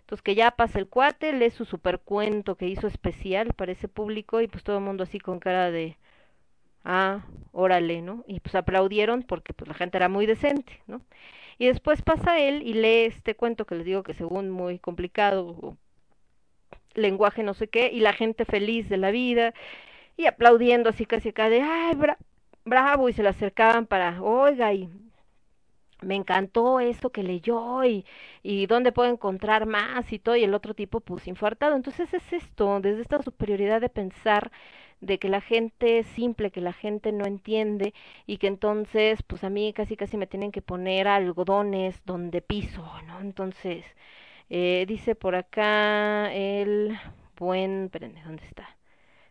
[0.00, 3.88] Entonces que ya pasa el cuate, lee su super cuento que hizo especial para ese
[3.88, 5.96] público y pues todo el mundo así con cara de,
[6.84, 8.24] ah, órale, ¿no?
[8.28, 11.00] Y pues aplaudieron porque pues la gente era muy decente, ¿no?
[11.58, 15.76] Y después pasa él y lee este cuento que les digo que según muy complicado,
[16.94, 19.54] lenguaje no sé qué, y la gente feliz de la vida
[20.16, 22.18] y aplaudiendo así casi acá de, ay, bra
[22.64, 24.88] bravo, y se le acercaban para, oiga, y
[26.02, 28.04] me encantó esto que leyó y,
[28.42, 31.76] y dónde puedo encontrar más y todo, y el otro tipo pues infartado.
[31.76, 34.52] Entonces es esto, desde esta superioridad de pensar
[35.00, 37.94] de que la gente es simple, que la gente no entiende
[38.26, 42.84] y que entonces pues a mí casi casi me tienen que poner algodones donde piso,
[43.06, 43.20] ¿no?
[43.20, 43.84] Entonces,
[44.50, 46.98] eh, dice por acá el
[47.38, 48.76] buen, espérenme, ¿dónde está?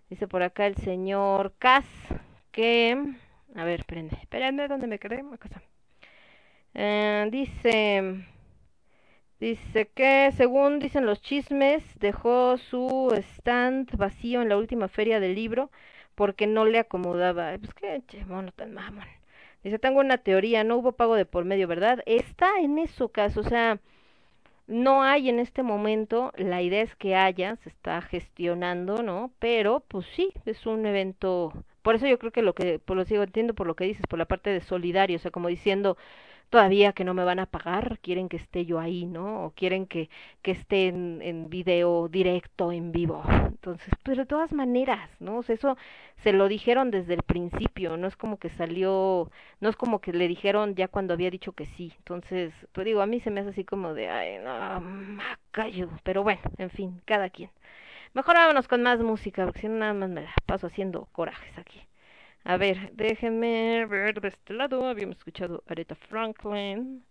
[0.10, 1.86] Dice por acá el señor Cas
[2.52, 3.16] que
[3.56, 5.24] a ver, espérenme, espérenme, ¿dónde me quedé?
[5.34, 5.62] Acá está.
[6.76, 8.26] Eh, dice,
[9.40, 15.36] dice que según dicen los chismes, dejó su stand vacío en la última feria del
[15.36, 15.70] libro
[16.16, 17.58] porque no le acomodaba.
[17.58, 19.06] Pues qué mono tan mamón.
[19.64, 22.00] Dice, tengo una teoría, no hubo pago de por medio, ¿verdad?
[22.06, 23.80] Está en eso caso, o sea,
[24.68, 29.32] no hay en este momento, la idea es que haya, se está gestionando, ¿no?
[29.40, 33.06] Pero, pues sí, es un evento por eso yo creo que lo que, por lo
[33.06, 35.98] sigo entiendo por lo que dices, por la parte de solidario, o sea, como diciendo,
[36.50, 39.46] todavía que no me van a pagar, quieren que esté yo ahí, ¿no?
[39.46, 40.10] O quieren que,
[40.44, 43.24] que esté en, en video directo, en vivo.
[43.48, 45.38] Entonces, pero de todas maneras, ¿no?
[45.40, 45.78] O sea, eso
[46.18, 49.30] se lo dijeron desde el principio, no es como que salió,
[49.60, 51.94] no es como que le dijeron ya cuando había dicho que sí.
[52.00, 55.90] Entonces, pues digo, a mí se me hace así como de, ay, no, macayo.
[56.04, 57.50] Pero bueno, en fin, cada quien.
[58.14, 61.58] Mejor vámonos con más música, porque si no nada más me la paso haciendo corajes
[61.58, 61.82] aquí.
[62.44, 64.88] A ver, déjenme ver de este lado.
[64.88, 67.04] Habíamos escuchado Aretha Franklin.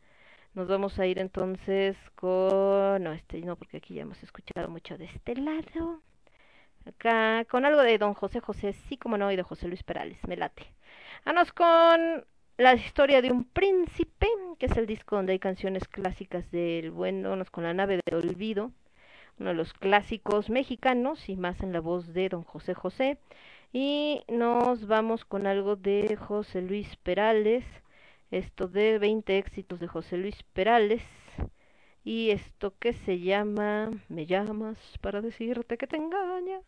[0.55, 3.03] Nos vamos a ir entonces con...
[3.03, 6.03] No, este no, porque aquí ya hemos escuchado mucho de este lado.
[6.87, 10.19] Acá, con algo de Don José José, sí como no, y de José Luis Perales,
[10.29, 10.73] me late.
[11.25, 12.25] Vamos con
[12.59, 14.29] la historia de un príncipe,
[14.59, 18.17] que es el disco donde hay canciones clásicas del bueno, vámonos con la nave de
[18.17, 18.71] olvido
[19.39, 23.19] uno de los clásicos mexicanos y más en la voz de don José José.
[23.73, 27.65] Y nos vamos con algo de José Luis Perales,
[28.31, 31.03] esto de 20 éxitos de José Luis Perales.
[32.05, 36.61] Y esto que se llama Me llamas para decirte que te engaña,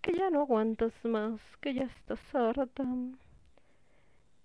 [0.00, 2.84] que ya no aguantas más, que ya estás harta.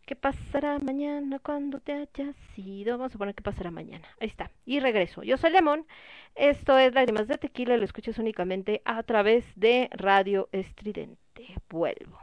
[0.09, 2.97] ¿Qué pasará mañana cuando te hayas ido?
[2.97, 4.07] Vamos a poner qué pasará mañana.
[4.19, 4.49] Ahí está.
[4.65, 5.21] Y regreso.
[5.21, 5.85] Yo soy Lemon.
[6.33, 7.77] Esto es Lágrimas de Tequila.
[7.77, 11.53] Lo escuchas únicamente a través de Radio Estridente.
[11.69, 12.17] Vuelvo.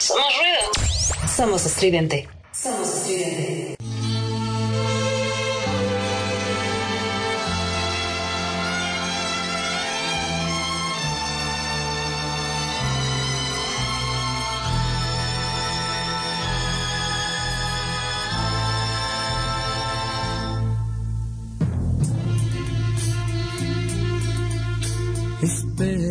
[0.00, 1.28] Somos ruido.
[1.28, 2.28] Somos estridente.
[2.50, 3.76] Somos estridente.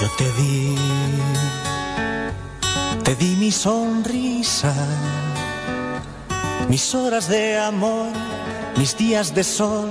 [0.00, 0.76] Yo te di,
[3.02, 4.72] te di mi sonrisa,
[6.68, 8.06] mis horas de amor,
[8.76, 9.90] mis días de sol,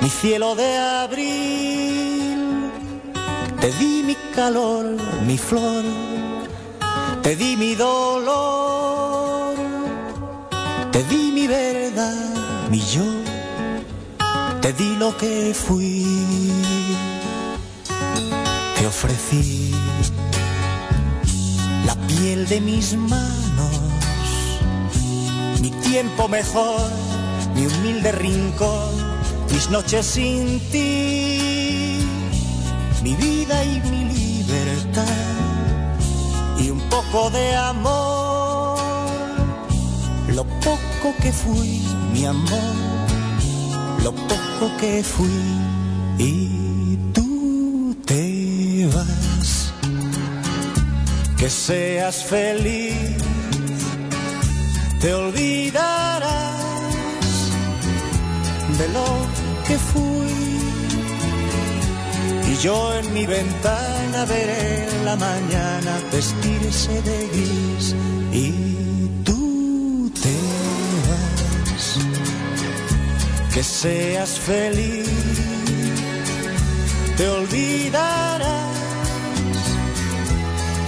[0.00, 2.70] mi cielo de abril.
[3.60, 5.82] Te di mi calor, mi flor,
[7.22, 9.56] te di mi dolor,
[10.92, 13.10] te di mi verdad, mi yo,
[14.60, 16.81] te di lo que fui
[18.92, 19.72] ofrecí
[21.86, 23.80] la piel de mis manos,
[25.62, 26.90] mi tiempo mejor,
[27.54, 28.92] mi humilde rincón,
[29.50, 32.04] mis noches sin ti,
[33.02, 35.30] mi vida y mi libertad,
[36.58, 38.78] y un poco de amor,
[40.36, 41.82] lo poco que fui,
[42.12, 42.74] mi amor,
[44.04, 45.42] lo poco que fui,
[46.18, 46.61] y
[51.42, 53.16] Que seas feliz,
[55.00, 56.22] te olvidarás
[58.78, 59.08] de lo
[59.66, 60.60] que fui.
[62.48, 67.96] Y yo en mi ventana veré la mañana vestirse de gris
[68.32, 68.52] y
[69.24, 70.36] tú te
[71.08, 71.98] vas.
[73.52, 75.08] Que seas feliz,
[77.16, 78.71] te olvidarás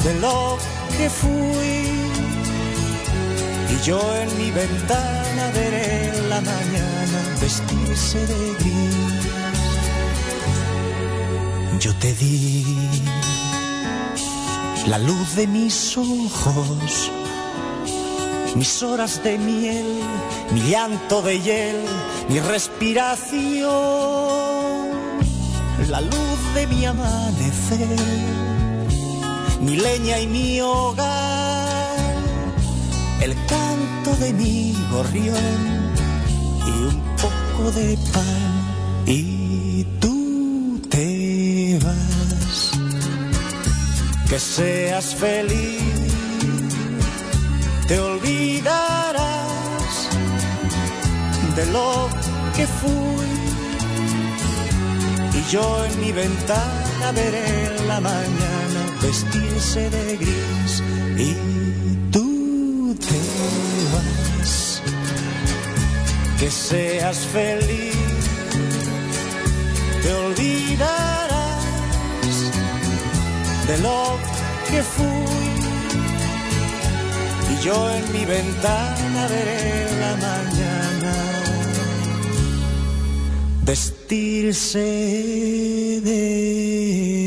[0.05, 0.59] de lo
[0.97, 1.77] que fui.
[3.73, 9.25] Y yo en mi ventana veré la mañana vestirse de gris.
[11.81, 12.65] Yo te di
[14.87, 17.11] la luz de mis ojos,
[18.55, 19.87] mis horas de miel,
[20.53, 21.81] mi llanto de hiel,
[22.29, 23.43] mi respiración,
[25.89, 28.34] la luz de mi amanecer
[29.65, 31.97] mi leña y mi hogar,
[33.23, 35.95] el canto de mi gorrión
[36.67, 38.53] y un poco de pan.
[39.07, 42.73] Y tú te vas,
[44.29, 45.83] que seas feliz,
[47.89, 49.25] te olvidarás
[51.57, 52.09] de lo
[52.57, 53.15] que fui.
[55.39, 58.54] Y yo en mi ventana veré la mañana
[59.07, 60.73] vestirse de gris
[61.19, 61.31] y
[62.11, 63.21] tú te
[63.93, 64.83] vas.
[66.39, 68.23] Que seas feliz,
[70.03, 71.65] te olvidarás
[73.69, 74.19] de lo
[74.69, 75.45] que fui.
[77.53, 81.15] Y yo en mi ventana veré la mañana
[83.65, 84.87] vestirse
[86.09, 87.25] de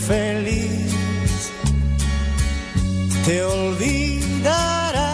[0.00, 0.92] feliz,
[3.24, 5.06] te olvidarás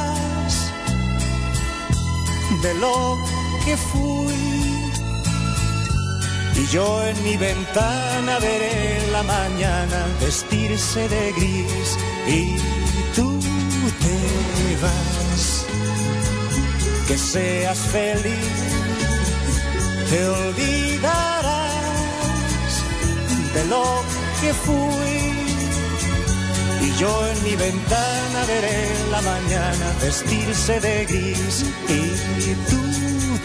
[2.62, 3.18] de lo
[3.64, 4.32] que fui.
[6.56, 12.56] Y yo en mi ventana veré la mañana vestirse de gris y
[13.16, 13.40] tú
[14.02, 14.18] te
[14.84, 15.66] vas.
[17.08, 18.52] Que seas feliz,
[20.10, 21.72] te olvidarás
[23.54, 25.18] de lo que fui.
[26.86, 28.80] Y yo en mi ventana veré
[29.10, 32.82] la mañana vestirse de gris y tú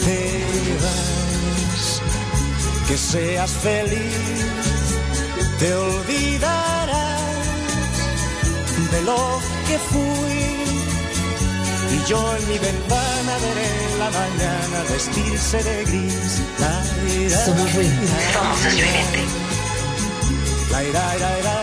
[0.03, 0.19] te
[0.83, 2.01] vas
[2.87, 4.39] que seas feliz,
[5.59, 7.21] te olvidarás
[8.91, 10.39] de lo que fui.
[11.95, 16.41] Y yo en mi ventana veré la mañana vestirse de gris.
[17.45, 19.46] Somos ruido, somos.
[20.69, 20.81] La.
[20.81, 21.57] La, ira, la.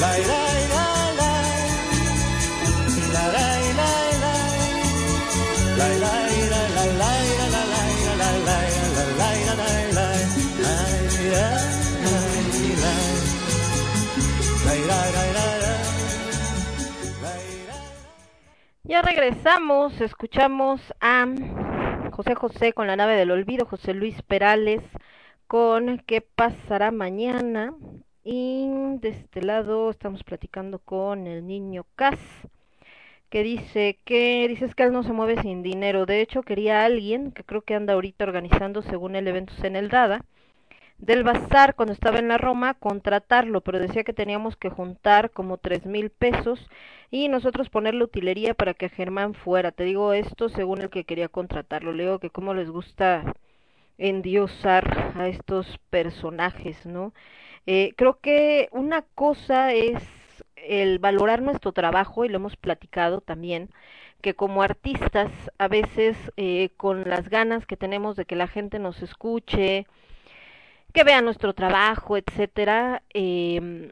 [0.00, 0.40] La, la,
[1.16, 1.30] la.
[5.76, 6.20] La,
[18.84, 21.26] Ya regresamos, escuchamos a
[22.10, 24.82] José José con la nave del olvido, José Luis Perales
[25.50, 27.74] con ¿Qué pasará mañana?
[28.22, 28.68] Y
[29.00, 32.20] de este lado estamos platicando con el niño Cas,
[33.30, 36.06] que dice que dices que él no se mueve sin dinero.
[36.06, 39.74] De hecho, quería a alguien que creo que anda ahorita organizando, según el eventos en
[39.74, 40.24] el Dada,
[40.98, 45.58] del bazar cuando estaba en la Roma, contratarlo, pero decía que teníamos que juntar como
[45.58, 46.70] tres mil pesos
[47.10, 49.72] y nosotros ponerle utilería para que Germán fuera.
[49.72, 51.92] Te digo esto según el que quería contratarlo.
[51.92, 53.34] Le digo que cómo les gusta
[54.00, 57.12] endiosar a estos personajes, ¿no?
[57.66, 60.02] Eh, creo que una cosa es
[60.56, 63.70] el valorar nuestro trabajo y lo hemos platicado también
[64.22, 68.78] que como artistas a veces eh, con las ganas que tenemos de que la gente
[68.78, 69.86] nos escuche,
[70.92, 73.90] que vea nuestro trabajo, etcétera, eh,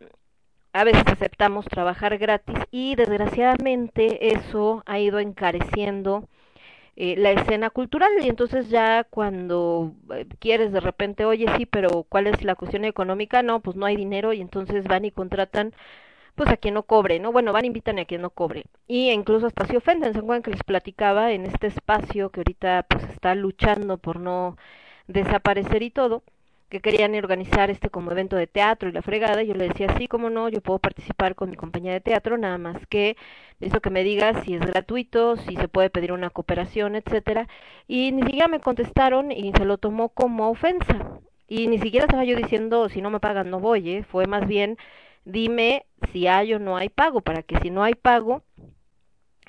[0.73, 6.29] a veces aceptamos trabajar gratis y desgraciadamente eso ha ido encareciendo
[7.01, 12.05] eh, la escena cultural y entonces ya cuando eh, quieres de repente, oye sí, pero
[12.09, 13.43] ¿cuál es la cuestión económica?
[13.45, 15.75] No, pues no hay dinero y entonces van y contratan
[16.35, 17.33] pues a quien no cobre, ¿no?
[17.33, 18.65] Bueno, van invitan a quien no cobre.
[18.87, 22.87] Y incluso hasta se ofenden, se acuerdan que les platicaba en este espacio que ahorita
[22.89, 24.57] pues está luchando por no
[25.09, 26.23] desaparecer y todo,
[26.69, 30.07] que querían organizar este como evento de teatro y la fregada, yo le decía, sí,
[30.09, 33.17] cómo no, yo puedo participar con mi compañía de teatro, nada más que
[33.61, 37.49] necesito que me digas si es gratuito, si se puede pedir una cooperación, etcétera,
[37.87, 41.21] y ni siquiera me contestaron y se lo tomó como ofensa.
[41.49, 44.05] Y ni siquiera estaba yo diciendo, si no me pagan no voy, ¿eh?
[44.05, 44.77] fue más bien,
[45.25, 48.43] dime si hay o no hay pago, para que si no hay pago,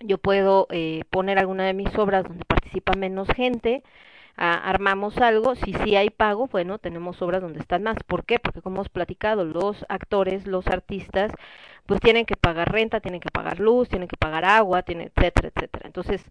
[0.01, 3.83] yo puedo eh, poner alguna de mis obras donde participa menos gente,
[4.39, 7.97] a- armamos algo, si sí hay pago, bueno, tenemos obras donde están más.
[8.07, 8.39] ¿Por qué?
[8.39, 11.31] Porque como hemos platicado, los actores, los artistas,
[11.87, 15.49] pues tienen que pagar renta, tienen que pagar luz, tienen que pagar agua, tienen, etcétera,
[15.55, 15.87] etcétera.
[15.87, 16.23] Entonces,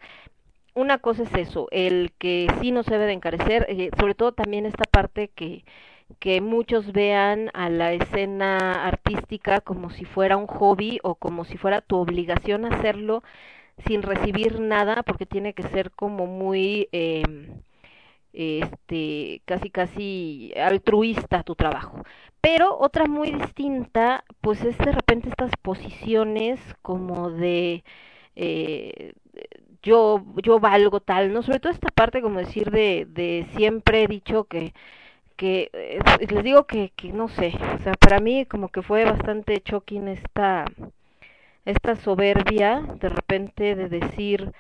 [0.75, 4.33] una cosa es eso, el que sí no se debe de encarecer, eh, sobre todo
[4.33, 5.65] también esta parte que
[6.21, 11.57] que muchos vean a la escena artística como si fuera un hobby o como si
[11.59, 13.23] fuera tu obligación hacerlo
[13.87, 17.23] sin recibir nada porque tiene que ser como muy eh,
[18.33, 22.03] este casi casi altruista tu trabajo.
[22.41, 27.85] Pero otra muy distinta pues es de repente estas posiciones como de
[28.37, 29.13] eh,
[29.83, 34.09] yo yo valgo tal no sobre todo esta parte como decir de de siempre he
[34.09, 34.73] dicho que
[35.37, 36.01] que eh,
[36.31, 40.09] les digo que, que no sé, o sea, para mí como que fue bastante shocking
[40.09, 40.65] esta
[41.65, 44.53] esta soberbia de repente de decir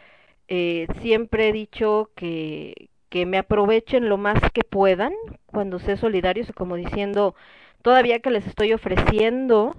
[0.48, 5.12] eh, siempre he dicho que que me aprovechen lo más que puedan
[5.46, 7.34] cuando sé solidarios, como diciendo
[7.82, 9.74] todavía que les estoy ofreciendo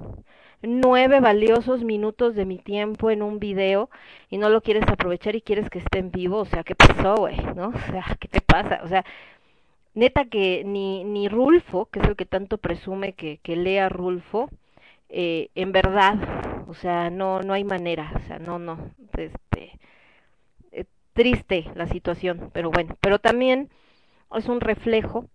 [0.62, 3.90] nueve valiosos minutos de mi tiempo en un video
[4.30, 7.16] y no lo quieres aprovechar y quieres que esté en vivo, o sea, ¿qué pasó,
[7.16, 7.38] güey?
[7.56, 7.70] ¿No?
[7.70, 8.82] O sea, ¿qué te pasa?
[8.84, 9.06] O sea,
[9.94, 14.50] neta que ni, ni Rulfo, que es el que tanto presume que, que lea Rulfo,
[15.10, 16.16] eh, en verdad,
[16.68, 18.92] o sea, no, no hay manera, o sea, no, no,
[21.20, 23.70] triste la situación, pero bueno, pero también
[24.34, 25.26] es un reflejo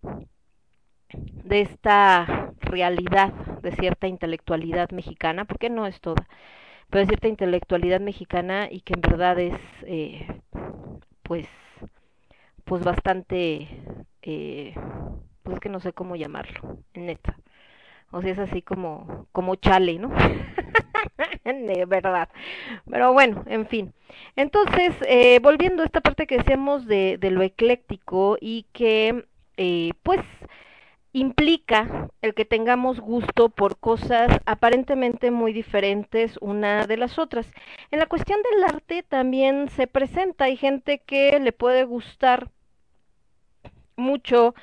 [1.44, 6.26] de esta realidad de cierta intelectualidad mexicana, porque no es toda,
[6.88, 10.26] pero de cierta intelectualidad mexicana y que en verdad es, eh,
[11.22, 11.46] pues,
[12.64, 13.68] pues bastante,
[14.22, 14.74] eh,
[15.42, 17.36] pues que no sé cómo llamarlo, neta.
[18.10, 20.10] O sea, es así como, como chale, ¿no?
[21.44, 22.28] de verdad.
[22.90, 23.92] Pero bueno, en fin.
[24.36, 29.26] Entonces, eh, volviendo a esta parte que decíamos de, lo ecléctico y que,
[29.56, 30.20] eh, pues,
[31.12, 37.46] implica el que tengamos gusto por cosas aparentemente muy diferentes una de las otras.
[37.92, 42.50] En la cuestión del arte también se presenta, hay gente que le puede gustar
[43.96, 44.54] mucho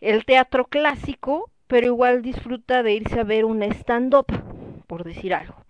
[0.00, 4.26] el teatro clásico, pero igual disfruta de irse a ver un stand-up,
[4.86, 5.61] por decir algo.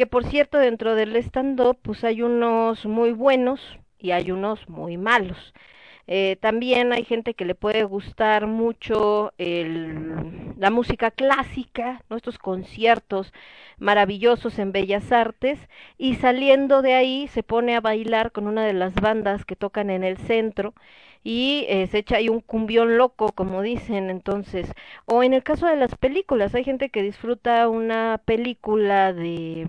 [0.00, 3.60] Que por cierto, dentro del stand-up, pues hay unos muy buenos
[3.98, 5.52] y hay unos muy malos.
[6.12, 13.32] Eh, también hay gente que le puede gustar mucho el, la música clásica, nuestros conciertos
[13.78, 15.58] maravillosos en Bellas Artes,
[15.98, 19.88] y saliendo de ahí se pone a bailar con una de las bandas que tocan
[19.90, 20.74] en el centro
[21.22, 24.72] y eh, se echa ahí un cumbión loco, como dicen, entonces,
[25.06, 29.68] o en el caso de las películas, hay gente que disfruta una película de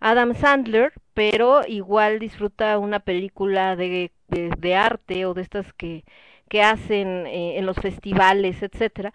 [0.00, 6.04] Adam Sandler, pero igual disfruta una película de, de, de arte o de estas que,
[6.48, 9.12] que hacen eh, en los festivales, etcétera,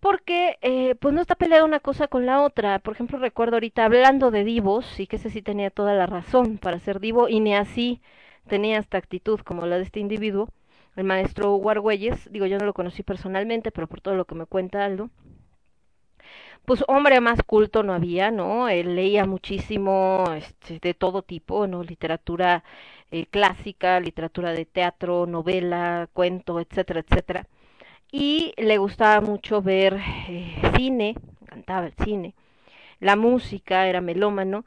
[0.00, 2.78] porque eh, pues no está peleada una cosa con la otra.
[2.80, 6.58] Por ejemplo, recuerdo ahorita hablando de divos, y que ese sí tenía toda la razón
[6.58, 8.00] para ser divo, y ni así
[8.48, 10.48] tenía esta actitud como la de este individuo,
[10.96, 14.34] el maestro Hugo Argüelles, digo yo no lo conocí personalmente, pero por todo lo que
[14.34, 15.10] me cuenta Aldo,
[16.64, 18.68] pues hombre más culto no había, ¿no?
[18.68, 21.82] Él leía muchísimo este, de todo tipo, ¿no?
[21.82, 22.64] Literatura
[23.10, 27.46] eh, clásica, literatura de teatro, novela, cuento, etcétera, etcétera.
[28.12, 32.34] Y le gustaba mucho ver eh, cine, encantaba el cine,
[33.00, 34.64] la música, era melómano,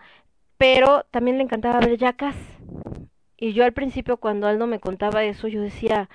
[0.58, 2.36] pero también le encantaba ver jackass.
[3.38, 6.10] Y yo al principio cuando Aldo me contaba eso, yo decía,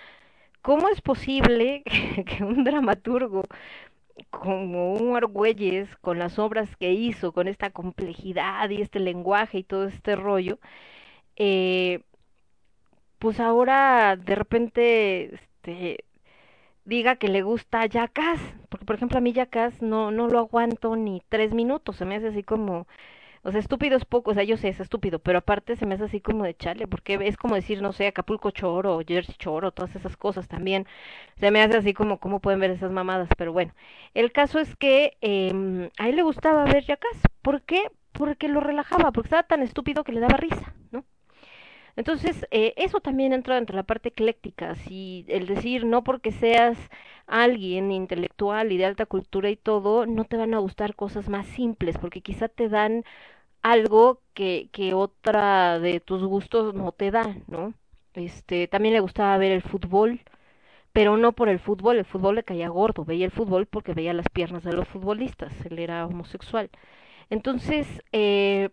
[0.62, 1.82] ¿cómo es posible
[2.26, 3.44] que un dramaturgo
[4.30, 9.64] como un Argüelles, con las obras que hizo, con esta complejidad y este lenguaje y
[9.64, 10.58] todo este rollo,
[11.36, 12.00] eh,
[13.18, 16.04] pues ahora de repente este,
[16.84, 20.96] diga que le gusta Jackass, porque por ejemplo a mí Jackass no, no lo aguanto
[20.96, 22.86] ni tres minutos, se me hace así como
[23.42, 25.94] o sea, estúpido es poco, o sea, yo sé, es estúpido, pero aparte se me
[25.96, 29.72] hace así como de chale, porque es como decir, no sé, Acapulco Choro, Jersey Choro,
[29.72, 30.86] todas esas cosas también.
[31.38, 33.28] Se me hace así como, ¿cómo pueden ver esas mamadas?
[33.36, 33.74] Pero bueno,
[34.14, 37.18] el caso es que eh, a él le gustaba ver Jackass.
[37.42, 37.90] ¿Por qué?
[38.12, 41.04] Porque lo relajaba, porque estaba tan estúpido que le daba risa, ¿no?
[41.96, 46.32] Entonces, eh, eso también entra dentro de la parte ecléctica, si el decir no porque
[46.32, 46.78] seas
[47.26, 51.46] alguien intelectual y de alta cultura y todo, no te van a gustar cosas más
[51.46, 53.04] simples, porque quizá te dan
[53.62, 57.74] algo que, que otra de tus gustos no te da, ¿no?
[58.14, 60.20] Este, también le gustaba ver el fútbol,
[60.92, 64.12] pero no por el fútbol, el fútbol le caía gordo, veía el fútbol porque veía
[64.14, 66.70] las piernas de los futbolistas, él era homosexual.
[67.30, 68.70] Entonces, eh,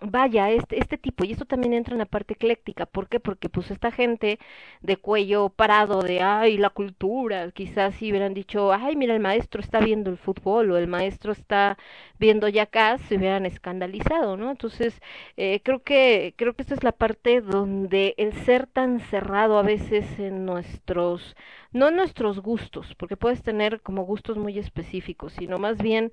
[0.00, 3.20] vaya, este, este tipo, y esto también entra en la parte ecléctica, ¿por qué?
[3.20, 4.38] Porque pues esta gente
[4.82, 9.60] de cuello parado de, ay, la cultura, quizás si hubieran dicho, ay, mira, el maestro
[9.60, 11.78] está viendo el fútbol o el maestro está
[12.18, 14.50] viendo ya acá, se hubieran escandalizado, ¿no?
[14.50, 15.00] Entonces,
[15.36, 19.62] eh, creo que, creo que esta es la parte donde el ser tan cerrado a
[19.62, 21.36] veces en nuestros,
[21.72, 26.12] no en nuestros gustos, porque puedes tener como gustos muy específicos, sino más bien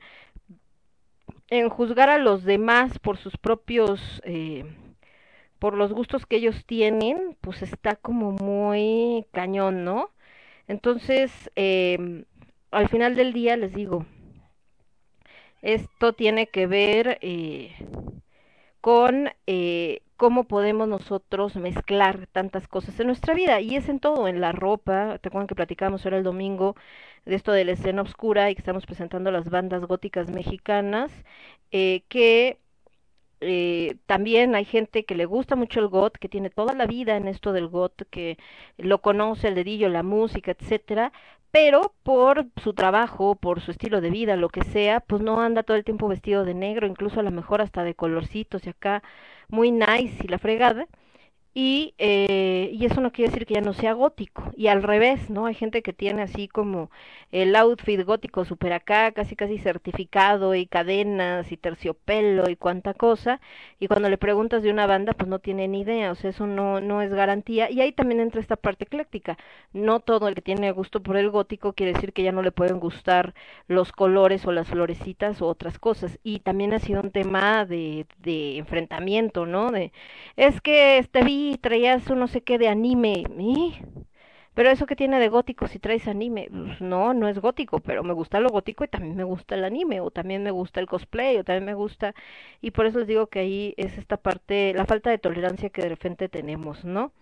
[1.49, 4.65] en juzgar a los demás por sus propios, eh,
[5.59, 10.11] por los gustos que ellos tienen, pues está como muy cañón, ¿no?
[10.67, 12.25] Entonces, eh,
[12.71, 14.05] al final del día les digo,
[15.61, 17.75] esto tiene que ver eh,
[18.81, 24.27] con eh, cómo podemos nosotros mezclar tantas cosas en nuestra vida y es en todo,
[24.27, 26.75] en la ropa, te acuerdan que platicamos ahora el domingo
[27.25, 31.11] de esto de la escena oscura y que estamos presentando las bandas góticas mexicanas,
[31.71, 32.59] eh, que
[33.41, 37.15] eh, también hay gente que le gusta mucho el got, que tiene toda la vida
[37.17, 38.37] en esto del got, que
[38.77, 41.13] lo conoce el dedillo, la música, etcétera,
[41.51, 45.63] pero por su trabajo, por su estilo de vida, lo que sea, pues no anda
[45.63, 49.03] todo el tiempo vestido de negro, incluso a lo mejor hasta de colorcitos y acá
[49.47, 50.87] muy nice y la fregada.
[51.61, 54.49] Y, eh, y eso no quiere decir que ya no sea gótico.
[54.55, 55.45] Y al revés, ¿no?
[55.45, 56.89] Hay gente que tiene así como
[57.33, 63.41] el outfit gótico super acá, casi casi certificado y cadenas y terciopelo y cuánta cosa.
[63.77, 66.11] Y cuando le preguntas de una banda, pues no tiene ni idea.
[66.11, 67.69] O sea, eso no, no es garantía.
[67.69, 69.37] Y ahí también entra esta parte ecléctica.
[69.73, 72.53] No todo el que tiene gusto por el gótico quiere decir que ya no le
[72.53, 73.33] pueden gustar
[73.67, 76.19] los colores o las florecitas o otras cosas.
[76.23, 79.71] Y también ha sido un tema de, de enfrentamiento, ¿no?
[79.71, 79.91] De,
[80.37, 83.23] es que este vi traías un no sé qué de anime.
[83.37, 83.75] ¿Y?
[84.53, 88.03] Pero eso que tiene de gótico si traes anime, pues no, no es gótico, pero
[88.03, 90.87] me gusta lo gótico y también me gusta el anime, o también me gusta el
[90.87, 92.13] cosplay, o también me gusta,
[92.61, 95.81] y por eso les digo que ahí es esta parte, la falta de tolerancia que
[95.81, 97.13] de repente tenemos, ¿no?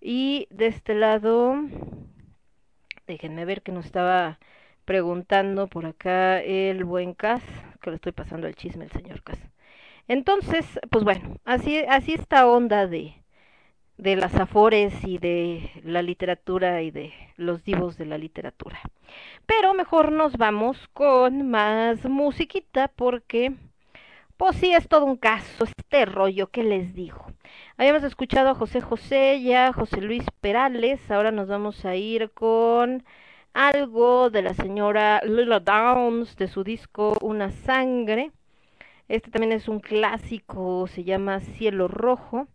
[0.00, 1.56] Y de este lado,
[3.06, 4.38] déjenme ver que nos estaba
[4.84, 7.42] preguntando por acá el buen Cas,
[7.80, 9.38] que le estoy pasando el chisme al señor Cas.
[10.08, 13.21] Entonces, pues bueno, así, así esta onda de,
[14.02, 18.80] de las afores y de la literatura y de los divos de la literatura.
[19.46, 23.52] Pero mejor nos vamos con más musiquita porque
[24.36, 27.26] pues sí es todo un caso este rollo que les digo.
[27.76, 32.32] Habíamos escuchado a José José y a José Luis Perales, ahora nos vamos a ir
[32.32, 33.04] con
[33.54, 38.32] algo de la señora Lila Downs de su disco Una sangre.
[39.08, 42.48] Este también es un clásico, se llama Cielo Rojo.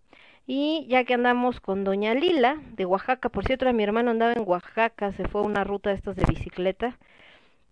[0.47, 4.43] Y ya que andamos con Doña Lila de Oaxaca, por cierto, mi hermano andaba en
[4.47, 6.97] Oaxaca, se fue a una ruta de estas de bicicleta.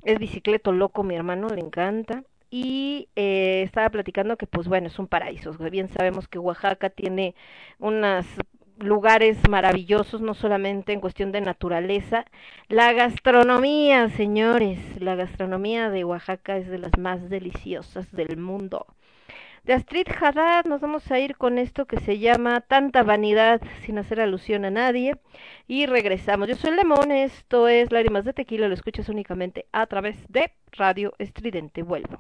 [0.04, 2.24] Es bicicleto loco, mi hermano, le encanta.
[2.52, 5.54] Y eh, estaba platicando que, pues bueno, es un paraíso.
[5.54, 7.36] Bien sabemos que Oaxaca tiene
[7.80, 8.26] unos
[8.80, 12.26] lugares maravillosos, no solamente en cuestión de naturaleza.
[12.68, 18.86] La gastronomía, señores, la gastronomía de Oaxaca es de las más deliciosas del mundo.
[19.66, 23.98] De Astrid Haddad nos vamos a ir con esto que se llama Tanta vanidad sin
[23.98, 25.18] hacer alusión a nadie.
[25.68, 26.48] Y regresamos.
[26.48, 31.14] Yo soy Lemón, esto es Lágrimas de Tequila, lo escuchas únicamente a través de Radio
[31.18, 31.82] Estridente.
[31.82, 32.20] Vuelvo.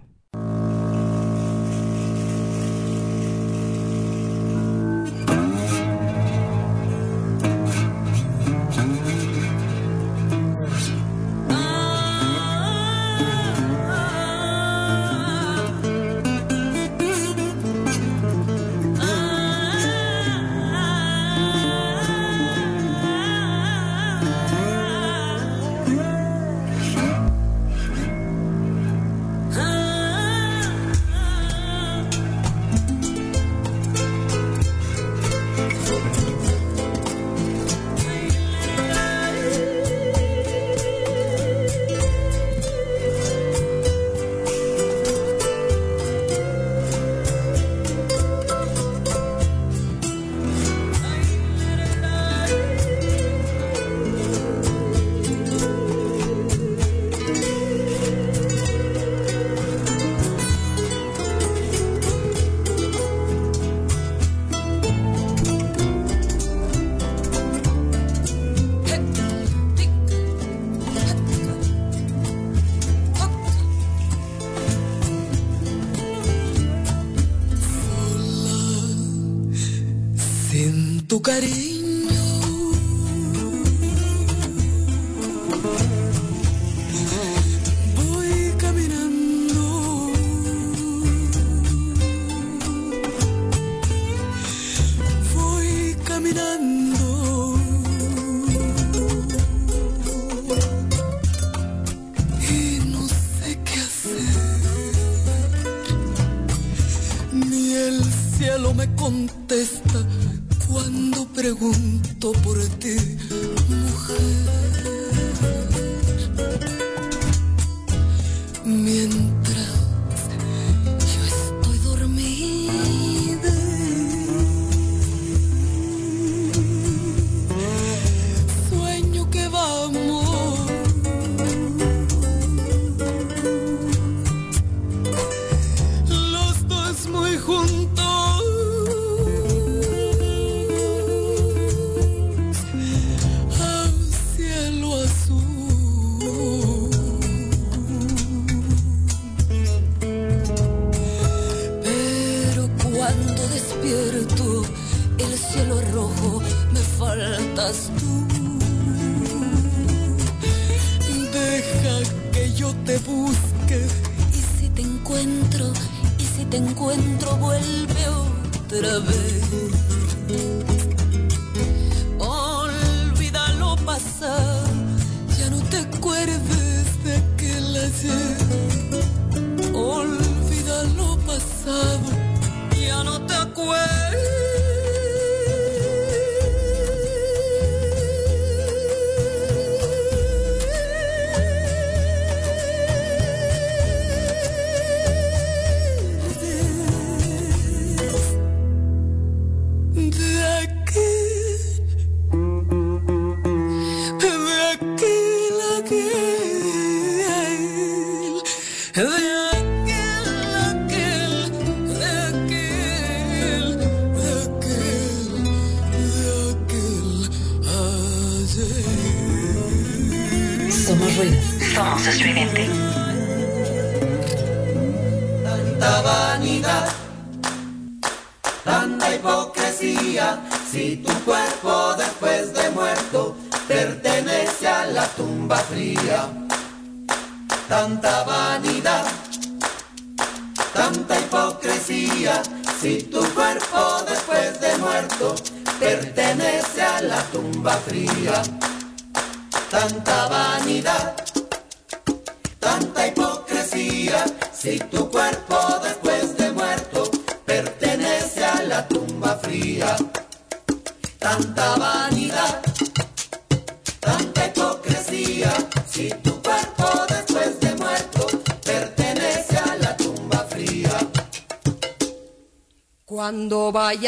[81.25, 81.64] Sin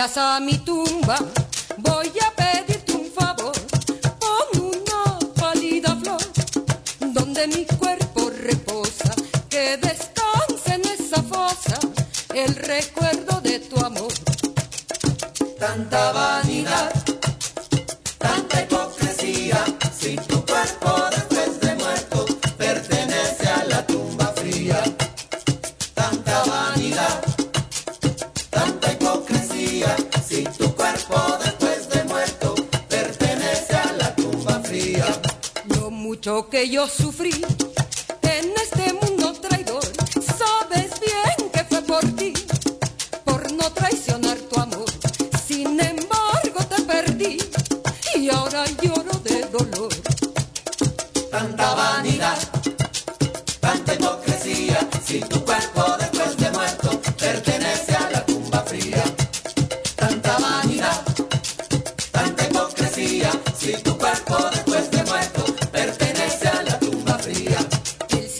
[0.08, 0.77] Cuando vayas a mi tumba,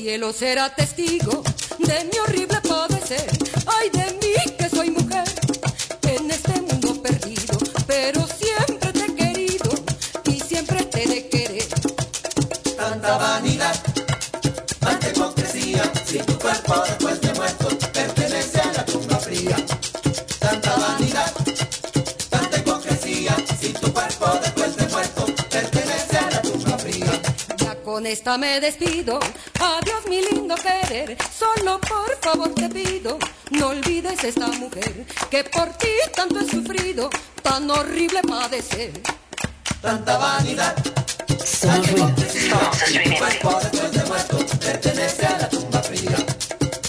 [0.08, 1.44] cielo será testigo
[1.80, 3.28] de mi horrible padecer.
[3.66, 5.28] Ay de mí que soy mujer
[6.04, 9.70] en este mundo perdido, pero siempre te he querido
[10.24, 11.68] y siempre te he de querer.
[12.78, 13.76] Tanta vanidad,
[14.80, 19.58] tanta hipocresía, si tu cuerpo después de muerto pertenece a la tumba fría.
[20.40, 21.34] Tanta vanidad,
[22.30, 27.22] tanta hipocresía, si tu cuerpo después de muerto pertenece a la tumba fría.
[27.58, 29.20] Ya con esta me despido.
[29.60, 31.18] Adiós mi lindo querer.
[31.38, 33.18] Solo por favor te pido,
[33.52, 37.10] no olvides esta mujer que por ti tanto he sufrido,
[37.42, 38.92] tan horrible padecer.
[39.82, 40.76] Tanta vanidad.
[41.44, 42.12] Somos
[42.86, 46.18] si tu cuerpo después de muerto pertenece a la tumba fría.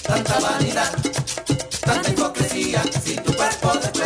[0.03, 0.93] Tanta vanidad,
[1.85, 3.98] tanta hipocresía, si tu cuerpo después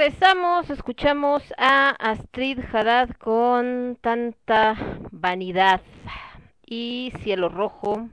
[0.00, 4.76] regresamos, escuchamos a Astrid Haddad con tanta
[5.10, 5.80] vanidad
[6.64, 8.08] y Cielo Rojo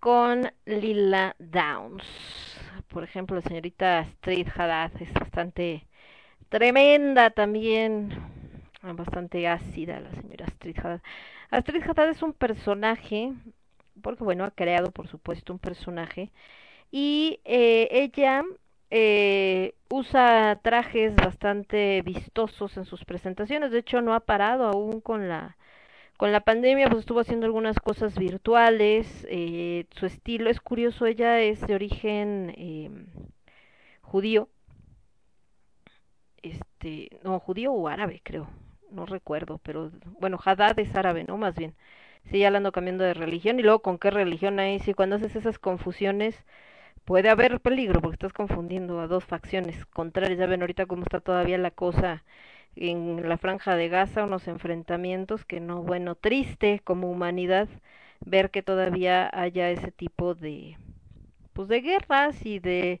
[0.00, 2.04] con Lila Downs.
[2.88, 5.86] Por ejemplo, la señorita Astrid Haddad es bastante
[6.50, 8.10] tremenda también,
[8.82, 11.00] bastante ácida la señora Astrid Haddad.
[11.50, 13.32] Astrid Haddad es un personaje,
[14.02, 16.32] porque bueno, ha creado por supuesto un personaje
[16.90, 18.44] y eh, ella
[18.90, 23.70] eh, usa trajes bastante vistosos en sus presentaciones.
[23.72, 25.56] De hecho, no ha parado aún con la
[26.18, 29.26] con la pandemia, pues estuvo haciendo algunas cosas virtuales.
[29.30, 31.06] eh, su estilo es curioso.
[31.06, 32.90] Ella es de origen eh,
[34.02, 34.48] judío.
[36.42, 38.48] Este, no, judío o árabe, creo.
[38.90, 39.90] No recuerdo, pero
[40.20, 41.36] bueno, Haddad es árabe, ¿no?
[41.36, 41.74] Más bien.
[42.30, 43.58] Sí, ya la ando cambiando de religión.
[43.58, 44.78] Y luego, ¿con qué religión ahí?
[44.80, 46.44] Sí, cuando haces esas confusiones,
[47.08, 50.38] puede haber peligro porque estás confundiendo a dos facciones contrarias.
[50.38, 52.22] Ya ven ahorita cómo está todavía la cosa
[52.76, 57.66] en la franja de Gaza, unos enfrentamientos que no, bueno, triste como humanidad
[58.20, 60.76] ver que todavía haya ese tipo de
[61.54, 63.00] pues de guerras y de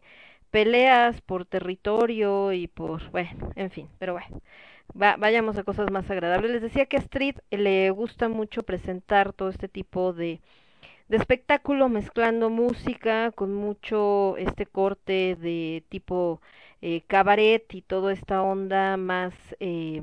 [0.50, 4.40] peleas por territorio y por, bueno, en fin, pero bueno.
[5.00, 6.50] Va, vayamos a cosas más agradables.
[6.50, 10.40] Les decía que a Street le gusta mucho presentar todo este tipo de,
[11.08, 16.40] de espectáculo mezclando música con mucho este corte de tipo
[16.82, 20.02] eh, cabaret y toda esta onda más eh,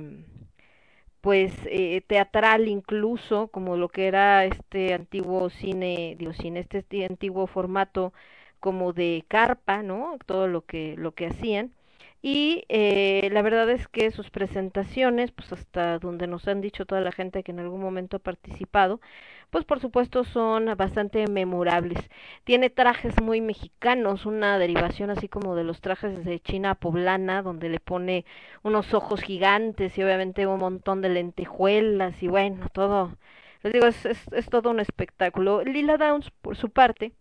[1.22, 7.06] pues eh, teatral incluso como lo que era este antiguo cine digo cine este, este
[7.06, 8.14] antiguo formato
[8.60, 11.72] como de carpa no todo lo que lo que hacían
[12.22, 17.02] y eh, la verdad es que sus presentaciones, pues hasta donde nos han dicho toda
[17.02, 19.00] la gente que en algún momento ha participado,
[19.52, 22.00] pues por supuesto son bastante memorables.
[22.44, 27.70] Tiene trajes muy mexicanos, una derivación así como de los trajes de China poblana, donde
[27.70, 28.26] le pone
[28.64, 33.18] unos ojos gigantes y obviamente un montón de lentejuelas y bueno, todo,
[33.64, 35.64] les digo, es, es, es todo un espectáculo.
[35.64, 37.14] Lila Downs, por su parte,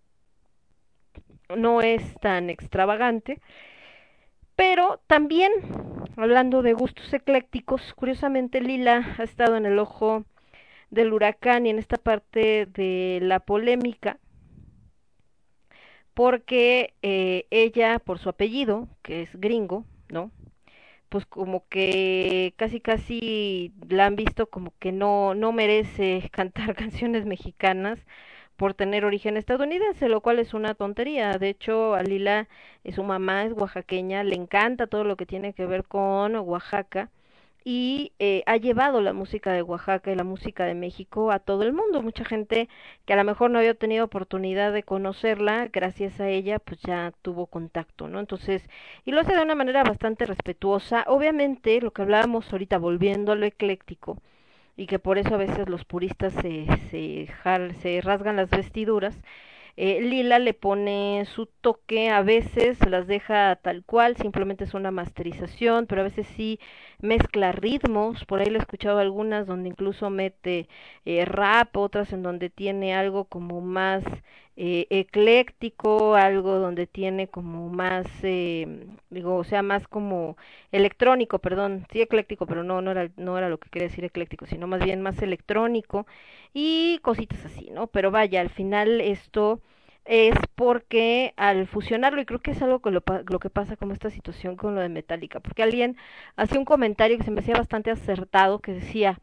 [1.57, 3.41] no es tan extravagante,
[4.57, 5.53] pero también,
[6.17, 10.25] hablando de gustos eclécticos, curiosamente Lila ha estado en el ojo
[10.91, 14.19] del huracán y en esta parte de la polémica,
[16.15, 20.31] porque eh, ella, por su apellido, que es gringo, ¿no?
[21.09, 27.27] Pues como que casi casi la han visto como que no, no merece cantar canciones
[27.27, 27.99] mexicanas
[28.57, 31.39] por tener origen estadounidense, lo cual es una tontería.
[31.39, 32.49] De hecho, a Lila,
[32.85, 37.11] eh, su mamá es oaxaqueña, le encanta todo lo que tiene que ver con Oaxaca
[37.65, 41.63] y eh, ha llevado la música de Oaxaca y la música de México a todo
[41.63, 42.03] el mundo.
[42.03, 42.69] Mucha gente
[43.07, 47.13] que a lo mejor no había tenido oportunidad de conocerla, gracias a ella, pues ya
[47.23, 48.21] tuvo contacto, ¿no?
[48.21, 48.63] Entonces,
[49.05, 51.05] y lo hace de una manera bastante respetuosa.
[51.09, 54.19] Obviamente, lo que hablábamos ahorita, volviendo a lo ecléctico,
[54.77, 57.29] y que por eso a veces los puristas se, se,
[57.83, 59.21] se rasgan las vestiduras.
[59.77, 64.91] Eh, Lila le pone su toque, a veces las deja tal cual, simplemente es una
[64.93, 66.61] masterización, pero a veces sí
[67.01, 70.69] mezcla ritmos, por ahí le he escuchado algunas donde incluso mete
[71.05, 74.03] eh, rap, otras en donde tiene algo como más
[74.57, 80.37] eh, ecléctico, algo donde tiene como más, eh, digo, o sea, más como
[80.73, 84.47] electrónico, perdón, sí ecléctico, pero no, no era, no era lo que quería decir ecléctico,
[84.47, 86.07] sino más bien más electrónico
[86.53, 87.87] y cositas así, ¿no?
[87.89, 89.61] Pero vaya, al final esto
[90.05, 93.91] es porque al fusionarlo, y creo que es algo que lo, lo que pasa con
[93.93, 95.97] esta situación con lo de Metallica, porque alguien
[96.37, 99.19] hacía un comentario que se me hacía bastante acertado, que decía,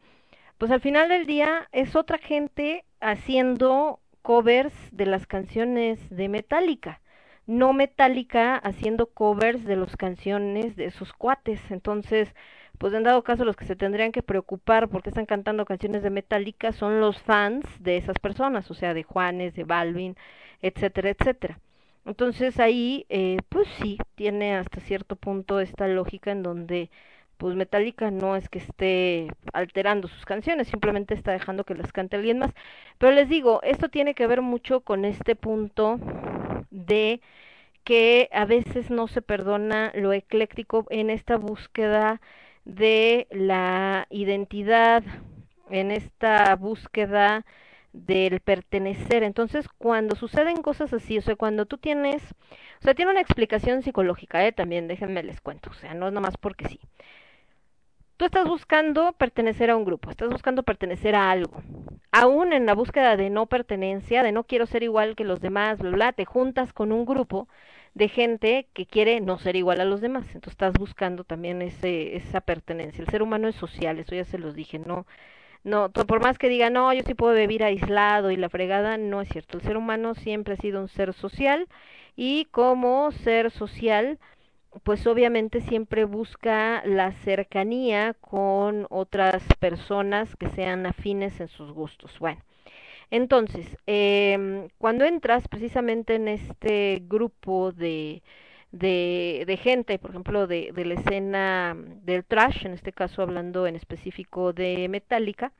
[0.58, 7.00] pues al final del día es otra gente haciendo covers de las canciones de Metallica,
[7.46, 11.60] no Metallica haciendo covers de las canciones de sus cuates.
[11.70, 12.34] Entonces,
[12.78, 16.10] pues en dado caso los que se tendrían que preocupar porque están cantando canciones de
[16.10, 20.16] Metallica son los fans de esas personas, o sea, de Juanes, de Balvin,
[20.62, 21.60] etcétera, etcétera.
[22.04, 26.90] Entonces ahí, eh, pues sí, tiene hasta cierto punto esta lógica en donde
[27.36, 32.16] pues Metallica no es que esté alterando sus canciones, simplemente está dejando que las cante
[32.16, 32.52] alguien más.
[32.98, 35.98] Pero les digo, esto tiene que ver mucho con este punto
[36.70, 37.20] de
[37.84, 42.20] que a veces no se perdona lo ecléctico en esta búsqueda
[42.64, 45.02] de la identidad,
[45.70, 47.44] en esta búsqueda
[47.92, 49.22] del pertenecer.
[49.22, 52.22] Entonces, cuando suceden cosas así, o sea, cuando tú tienes,
[52.80, 54.52] o sea, tiene una explicación psicológica, ¿eh?
[54.52, 56.80] también déjenme les cuento, o sea, no es nomás porque sí.
[58.16, 61.62] Tú estás buscando pertenecer a un grupo, estás buscando pertenecer a algo.
[62.12, 65.78] Aún en la búsqueda de no pertenencia, de no quiero ser igual que los demás,
[65.78, 67.48] bla, bla, te juntas con un grupo
[67.94, 70.24] de gente que quiere no ser igual a los demás.
[70.26, 73.02] Entonces estás buscando también ese, esa pertenencia.
[73.02, 75.06] El ser humano es social, eso ya se los dije, no,
[75.64, 79.20] no, por más que diga, no, yo sí puedo vivir aislado y la fregada, no
[79.20, 79.58] es cierto.
[79.58, 81.68] El ser humano siempre ha sido un ser social
[82.16, 84.18] y como ser social,
[84.82, 92.18] pues obviamente siempre busca la cercanía con otras personas que sean afines en sus gustos.
[92.18, 92.42] Bueno,
[93.10, 98.22] entonces, eh, cuando entras precisamente en este grupo de,
[98.72, 103.76] de, gente, por ejemplo, de, de la escena del trash, en este caso hablando en
[103.76, 105.52] específico de Metallica,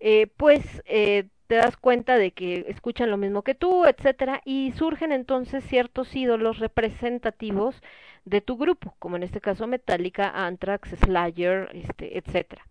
[0.00, 4.72] eh, pues eh, te das cuenta de que escuchan lo mismo que tú, etcétera, y
[4.72, 7.82] surgen entonces ciertos ídolos representativos
[8.24, 12.66] de tu grupo, como en este caso Metallica, Anthrax, Slayer, este, etcétera.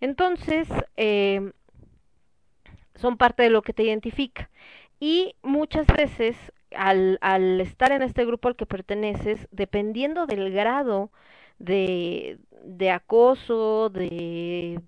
[0.00, 1.52] Entonces, eh,
[2.96, 4.50] son parte de lo que te identifica.
[5.00, 6.36] Y muchas veces,
[6.76, 11.10] al, al estar en este grupo al que perteneces, dependiendo del grado
[11.58, 14.80] de, de acoso, de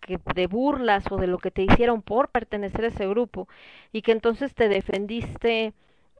[0.00, 3.48] que de burlas o de lo que te hicieron por pertenecer a ese grupo
[3.92, 5.72] y que entonces te defendiste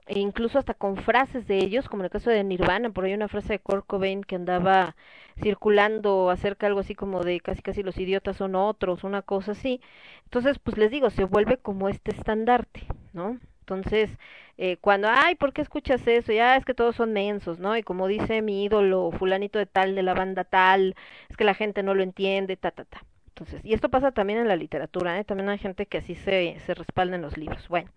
[0.07, 3.12] e incluso hasta con frases de ellos, como en el caso de Nirvana, por ahí
[3.15, 4.97] una frase de Kurt Cobain que andaba
[5.43, 9.81] circulando acerca algo así como de casi casi los idiotas son otros, una cosa así.
[10.25, 13.39] Entonces, pues les digo, se vuelve como este estandarte, ¿no?
[13.69, 14.11] Entonces,
[14.57, 16.32] eh, cuando, ay, ¿por qué escuchas eso?
[16.32, 17.77] Ya es que todos son mensos, ¿no?
[17.77, 20.95] Y como dice mi ídolo, fulanito de tal, de la banda tal,
[21.28, 23.03] es que la gente no lo entiende, ta, ta, ta.
[23.28, 25.24] Entonces, y esto pasa también en la literatura, ¿eh?
[25.24, 27.69] También hay gente que así se, se respalda en los libros.
[27.69, 27.90] Bueno,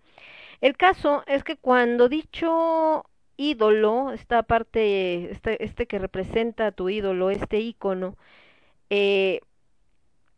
[0.61, 3.06] el caso es que cuando dicho
[3.38, 8.18] ídolo, esta parte, este, este que representa a tu ídolo, este ícono,
[8.89, 9.41] eh,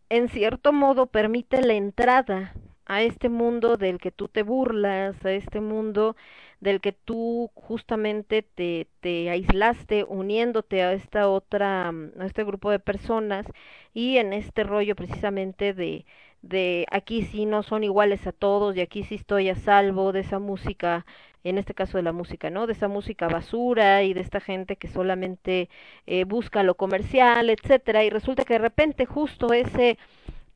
[0.09, 2.53] en cierto modo permite la entrada
[2.85, 6.15] a este mundo del que tú te burlas, a este mundo
[6.59, 12.79] del que tú justamente te, te aislaste uniéndote a esta otra, a este grupo de
[12.79, 13.45] personas
[13.93, 16.05] y en este rollo precisamente de,
[16.41, 20.21] de aquí sí no son iguales a todos y aquí sí estoy a salvo de
[20.21, 21.05] esa música
[21.43, 22.67] en este caso de la música, ¿no?
[22.67, 25.69] De esa música basura y de esta gente que solamente
[26.07, 29.97] eh, busca lo comercial, etcétera, y resulta que de repente justo ese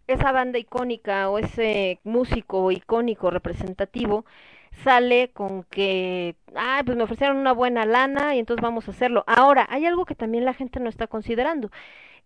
[0.07, 4.25] esa banda icónica o ese músico icónico representativo
[4.83, 9.23] sale con que, ah, pues me ofrecieron una buena lana y entonces vamos a hacerlo.
[9.27, 11.71] Ahora, hay algo que también la gente no está considerando,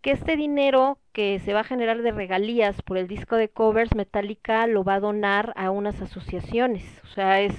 [0.01, 3.95] que este dinero que se va a generar de regalías por el disco de covers,
[3.95, 7.53] Metallica lo va a donar a unas asociaciones, o sea, es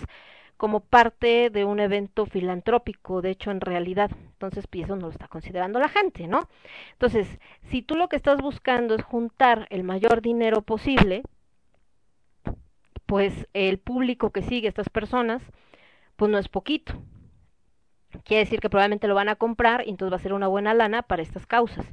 [0.63, 4.13] como parte de un evento filantrópico, de hecho en realidad.
[4.15, 6.49] Entonces, pues eso no lo está considerando la gente, ¿no?
[6.93, 7.27] Entonces,
[7.65, 11.23] si tú lo que estás buscando es juntar el mayor dinero posible,
[13.07, 15.43] pues el público que sigue a estas personas,
[16.15, 16.95] pues no es poquito.
[18.23, 20.75] Quiere decir que probablemente lo van a comprar y entonces va a ser una buena
[20.75, 21.85] lana para estas causas.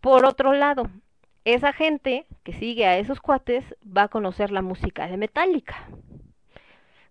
[0.00, 0.88] Por otro lado,
[1.44, 5.90] esa gente que sigue a esos cuates va a conocer la música de Metallica.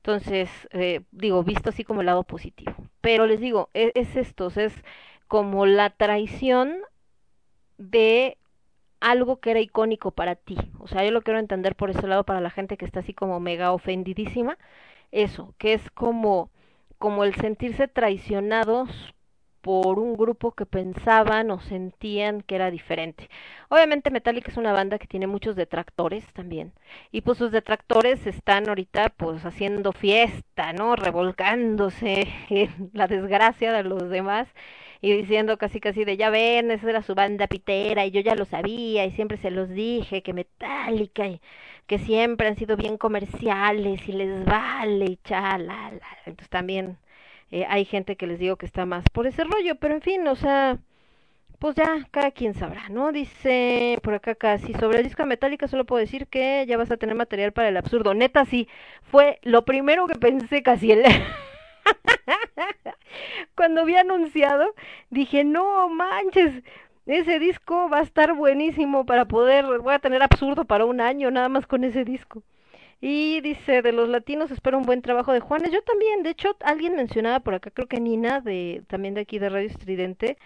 [0.05, 2.75] Entonces, eh, digo, visto así como el lado positivo.
[3.01, 4.71] Pero les digo, es, es esto, es
[5.27, 6.77] como la traición
[7.79, 8.37] de
[8.99, 10.57] algo que era icónico para ti.
[10.77, 13.15] O sea, yo lo quiero entender por ese lado para la gente que está así
[13.15, 14.59] como mega ofendidísima.
[15.11, 16.51] Eso, que es como,
[16.99, 19.15] como el sentirse traicionados
[19.65, 23.31] por un grupo que pensaban o sentían que era diferente.
[23.69, 26.71] Obviamente Metallica es una banda que tiene muchos detractores también.
[27.11, 30.95] Y pues sus detractores están ahorita pues haciendo fiesta, ¿no?
[30.95, 34.47] Revolcándose en la desgracia de los demás
[35.01, 38.35] y diciendo casi casi de ya ven, esa era su banda pitera y yo ya
[38.35, 41.41] lo sabía y siempre se los dije que Metallica y
[41.87, 45.91] que siempre han sido bien comerciales y les vale y chalala.
[46.25, 46.97] Entonces también
[47.51, 50.27] eh, hay gente que les digo que está más por ese rollo, pero en fin,
[50.27, 50.79] o sea,
[51.59, 53.11] pues ya cada quien sabrá, ¿no?
[53.11, 56.91] Dice por acá casi sobre el disco de Metallica solo puedo decir que ya vas
[56.91, 58.13] a tener material para el absurdo.
[58.13, 58.67] Neta sí,
[59.03, 61.03] fue lo primero que pensé casi el
[63.55, 64.73] cuando había anunciado,
[65.09, 66.63] dije, "No manches,
[67.05, 71.31] ese disco va a estar buenísimo para poder voy a tener absurdo para un año
[71.31, 72.43] nada más con ese disco."
[73.01, 75.71] Y dice, de los latinos espero un buen trabajo de Juanes.
[75.71, 79.39] Yo también, de hecho, alguien mencionaba por acá, creo que Nina, de también de aquí
[79.39, 80.37] de Radio Estridente,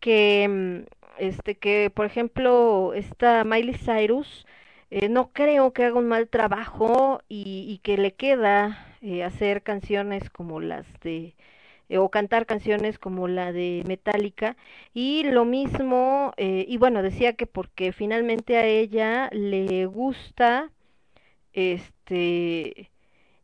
[0.00, 0.86] que mm,
[1.18, 4.46] este que por ejemplo esta Miley Cyrus
[4.90, 9.62] eh, no creo que haga un mal trabajo y, y que le queda eh, hacer
[9.62, 11.34] canciones como las de
[11.88, 14.56] eh, o cantar canciones como la de Metallica
[14.94, 20.70] y lo mismo eh, y bueno decía que porque finalmente a ella le gusta
[21.54, 22.90] este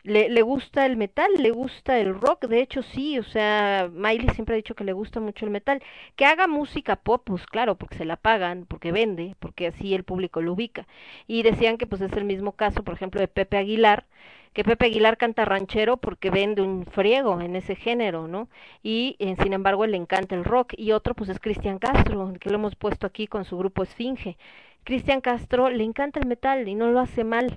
[0.03, 4.28] le, le gusta el metal, le gusta el rock, de hecho sí, o sea, Miley
[4.31, 5.82] siempre ha dicho que le gusta mucho el metal,
[6.16, 10.05] que haga música pop, pues claro, porque se la pagan, porque vende, porque así el
[10.05, 10.87] público lo ubica.
[11.27, 14.07] Y decían que pues es el mismo caso, por ejemplo, de Pepe Aguilar,
[14.53, 18.49] que Pepe Aguilar canta ranchero porque vende un friego en ese género, ¿no?
[18.82, 20.74] Y eh, sin embargo le encanta el rock.
[20.77, 24.37] Y otro pues es Cristian Castro, que lo hemos puesto aquí con su grupo Esfinge.
[24.82, 27.55] Cristian Castro le encanta el metal y no lo hace mal,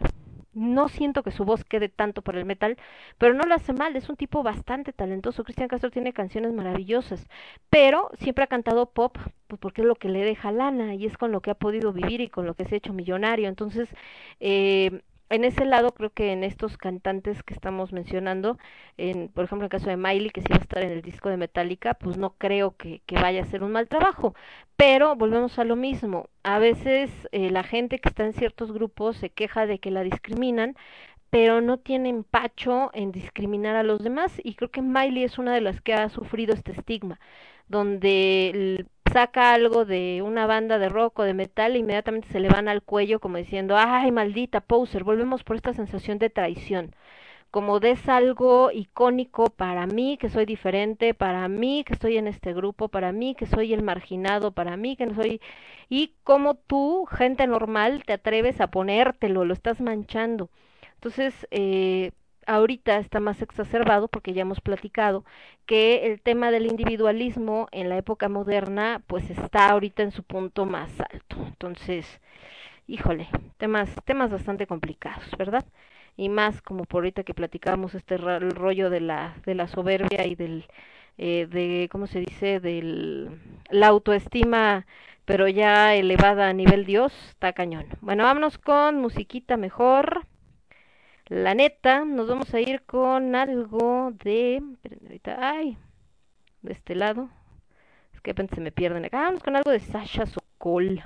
[0.53, 2.77] no siento que su voz quede tanto por el metal,
[3.17, 5.43] pero no lo hace mal, es un tipo bastante talentoso.
[5.43, 7.27] Cristian Castro tiene canciones maravillosas,
[7.69, 9.17] pero siempre ha cantado pop
[9.47, 11.93] pues porque es lo que le deja lana y es con lo que ha podido
[11.93, 13.47] vivir y con lo que se ha hecho millonario.
[13.49, 13.89] Entonces,
[14.39, 18.57] eh, en ese lado creo que en estos cantantes que estamos mencionando,
[18.97, 21.01] en, por ejemplo en el caso de Miley, que sí va a estar en el
[21.01, 24.35] disco de Metallica, pues no creo que, vaya a ser un mal trabajo.
[24.75, 29.17] Pero volvemos a lo mismo, a veces eh, la gente que está en ciertos grupos
[29.17, 30.75] se queja de que la discriminan,
[31.29, 35.53] pero no tiene empacho en discriminar a los demás y creo que Miley es una
[35.55, 37.19] de las que ha sufrido este estigma,
[37.67, 42.49] donde saca algo de una banda de rock o de metal e inmediatamente se le
[42.49, 46.95] van al cuello como diciendo, ay maldita poser, volvemos por esta sensación de traición,
[47.52, 52.53] como des algo icónico para mí que soy diferente, para mí que estoy en este
[52.53, 55.41] grupo, para mí que soy el marginado, para mí que no soy
[55.90, 60.49] y como tú, gente normal, te atreves a ponértelo, lo estás manchando.
[60.95, 62.11] Entonces, eh,
[62.47, 65.25] ahorita está más exacerbado porque ya hemos platicado
[65.65, 70.65] que el tema del individualismo en la época moderna pues está ahorita en su punto
[70.65, 71.37] más alto.
[71.47, 72.19] Entonces,
[72.87, 75.65] híjole, temas temas bastante complicados, ¿verdad?
[76.17, 80.35] Y más como por ahorita que platicábamos este rollo de la de la soberbia y
[80.35, 80.65] del
[81.17, 83.39] eh, de cómo se dice del
[83.69, 84.85] la autoestima
[85.25, 87.85] pero ya elevada a nivel Dios, está cañón.
[88.01, 90.25] Bueno, vámonos con musiquita mejor.
[91.27, 94.61] La neta, nos vamos a ir con algo de.
[95.03, 95.37] Ahorita.
[95.39, 95.77] Ay,
[96.61, 97.29] de este lado.
[98.13, 99.21] Es que de repente se me pierden acá.
[99.21, 101.03] Vamos con algo de Sasha Sokol.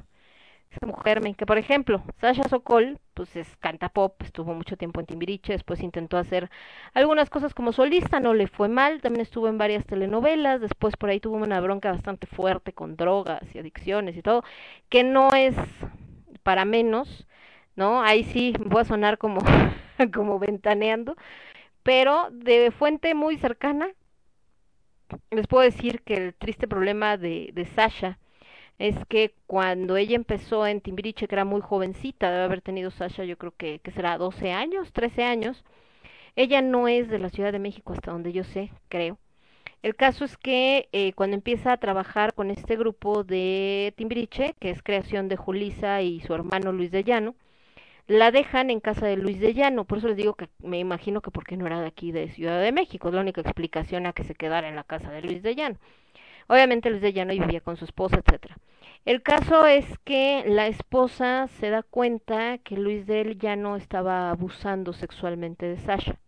[0.71, 5.05] Esta mujer, que por ejemplo, Sasha Sokol, pues es canta pop, estuvo mucho tiempo en
[5.05, 6.49] Timbiriche, después intentó hacer
[6.93, 11.09] algunas cosas como solista, no le fue mal, también estuvo en varias telenovelas, después por
[11.09, 14.43] ahí tuvo una bronca bastante fuerte con drogas y adicciones y todo,
[14.89, 15.55] que no es
[16.43, 17.27] para menos,
[17.75, 18.01] ¿no?
[18.03, 19.39] Ahí sí voy a sonar como,
[20.13, 21.15] como ventaneando,
[21.83, 23.89] pero de fuente muy cercana,
[25.31, 28.17] les puedo decir que el triste problema de, Sasha
[28.77, 33.23] es que cuando ella empezó en Timbiriche, que era muy jovencita, debe haber tenido Sasha,
[33.23, 35.63] yo creo que, que será 12 años, 13 años,
[36.35, 39.17] ella no es de la Ciudad de México hasta donde yo sé, creo.
[39.83, 44.69] El caso es que eh, cuando empieza a trabajar con este grupo de Timbiriche, que
[44.71, 47.35] es creación de Julisa y su hermano Luis de Llano,
[48.07, 51.21] la dejan en casa de Luis de Llano, por eso les digo que me imagino
[51.21, 54.13] que porque no era de aquí de Ciudad de México, es la única explicación a
[54.13, 55.77] que se quedara en la casa de Luis de Llano.
[56.47, 58.57] Obviamente Luis de Llano vivía con su esposa, etcétera.
[59.03, 64.93] El caso es que la esposa se da cuenta que Luis de Llano estaba abusando
[64.93, 66.19] sexualmente de Sasha.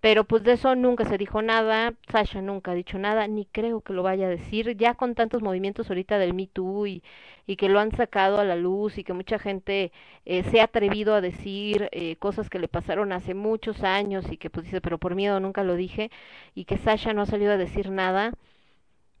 [0.00, 3.82] Pero pues de eso nunca se dijo nada, Sasha nunca ha dicho nada, ni creo
[3.82, 7.02] que lo vaya a decir, ya con tantos movimientos ahorita del Me Too y,
[7.46, 9.92] y que lo han sacado a la luz y que mucha gente
[10.24, 14.38] eh, se ha atrevido a decir eh, cosas que le pasaron hace muchos años y
[14.38, 16.10] que pues dice, pero por miedo nunca lo dije,
[16.54, 18.32] y que Sasha no ha salido a decir nada,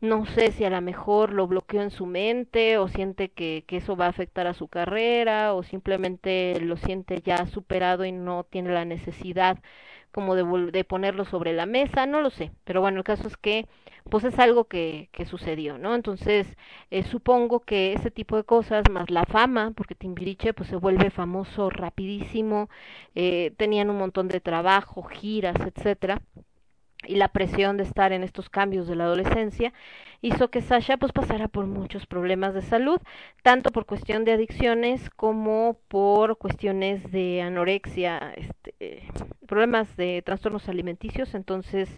[0.00, 3.76] no sé si a lo mejor lo bloqueó en su mente o siente que, que
[3.78, 8.44] eso va a afectar a su carrera o simplemente lo siente ya superado y no
[8.44, 9.58] tiene la necesidad
[10.12, 13.36] como de, de ponerlo sobre la mesa, no lo sé, pero bueno, el caso es
[13.36, 13.66] que
[14.10, 15.94] pues es algo que, que sucedió, ¿no?
[15.94, 16.56] Entonces,
[16.90, 21.10] eh, supongo que ese tipo de cosas, más la fama, porque Timbiriche pues se vuelve
[21.10, 22.68] famoso rapidísimo,
[23.14, 26.22] eh, tenían un montón de trabajo, giras, etcétera,
[27.06, 29.72] y la presión de estar en estos cambios de la adolescencia
[30.20, 33.00] hizo que Sasha pues pasara por muchos problemas de salud,
[33.42, 39.02] tanto por cuestión de adicciones como por cuestiones de anorexia, este,
[39.46, 41.88] problemas de trastornos alimenticios, entonces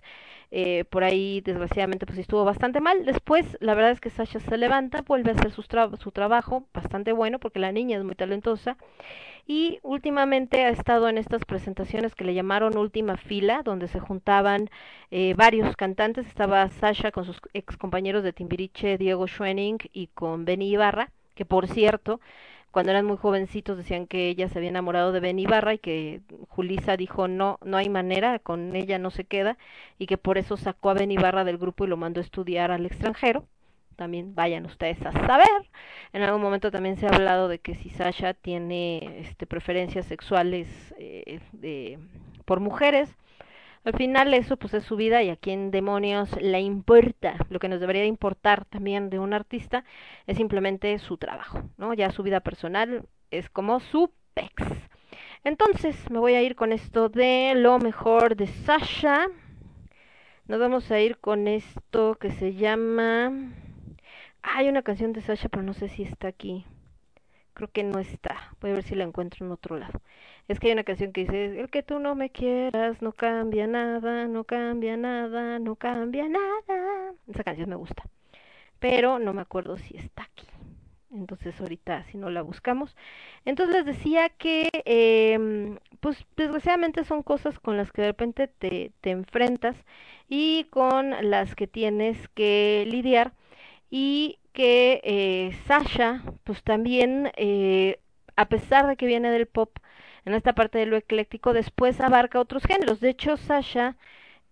[0.52, 3.04] eh, por ahí desgraciadamente pues estuvo bastante mal.
[3.04, 6.64] Después la verdad es que Sasha se levanta, vuelve a hacer su, tra su trabajo
[6.72, 8.76] bastante bueno porque la niña es muy talentosa
[9.46, 14.70] y últimamente ha estado en estas presentaciones que le llamaron Última Fila, donde se juntaban
[15.10, 20.44] eh, varios cantantes, estaba Sasha con sus ex compañeros de Timbiriche, Diego Schwenning y con
[20.44, 22.20] Benny Ibarra, que por cierto,
[22.70, 26.20] cuando eran muy jovencitos decían que ella se había enamorado de Benny Ibarra y que
[26.48, 29.58] Julisa dijo no, no hay manera, con ella no se queda
[29.98, 32.70] y que por eso sacó a Benny Ibarra del grupo y lo mandó a estudiar
[32.70, 33.44] al extranjero
[33.96, 35.48] también vayan ustedes a saber.
[36.12, 40.94] En algún momento también se ha hablado de que si Sasha tiene este, preferencias sexuales
[40.98, 41.98] eh, de,
[42.44, 43.16] por mujeres,
[43.84, 47.34] al final eso pues es su vida y a quién demonios le importa.
[47.50, 49.84] Lo que nos debería importar también de un artista
[50.26, 51.92] es simplemente su trabajo, ¿no?
[51.92, 54.62] Ya su vida personal es como su pex.
[55.42, 59.26] Entonces me voy a ir con esto de lo mejor de Sasha.
[60.46, 63.32] Nos vamos a ir con esto que se llama
[64.42, 66.66] hay una canción de Sasha, pero no sé si está aquí.
[67.54, 68.54] Creo que no está.
[68.60, 70.00] Voy a ver si la encuentro en otro lado.
[70.48, 73.66] Es que hay una canción que dice, el que tú no me quieras no cambia
[73.66, 77.12] nada, no cambia nada, no cambia nada.
[77.28, 78.04] Esa canción me gusta.
[78.78, 80.46] Pero no me acuerdo si está aquí.
[81.12, 82.96] Entonces ahorita si no la buscamos.
[83.44, 88.92] Entonces les decía que eh, pues desgraciadamente son cosas con las que de repente te,
[89.02, 89.76] te enfrentas
[90.28, 93.34] y con las que tienes que lidiar
[93.92, 98.00] y que eh, Sasha, pues también, eh,
[98.36, 99.76] a pesar de que viene del pop,
[100.24, 103.00] en esta parte de lo ecléctico, después abarca otros géneros.
[103.00, 103.98] De hecho, Sasha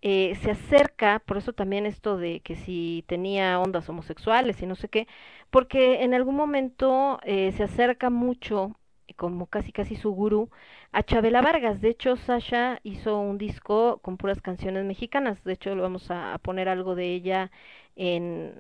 [0.03, 4.77] eh, se acerca, por eso también esto de que si tenía ondas homosexuales y no
[4.77, 5.09] sé qué,
[5.51, 8.77] porque en algún momento eh, se acerca mucho
[9.17, 10.51] como casi casi su gurú,
[10.93, 11.81] a Chabela Vargas.
[11.81, 15.43] De hecho, Sasha hizo un disco con puras canciones mexicanas.
[15.45, 17.51] De hecho, lo vamos a, a poner algo de ella
[17.97, 18.55] en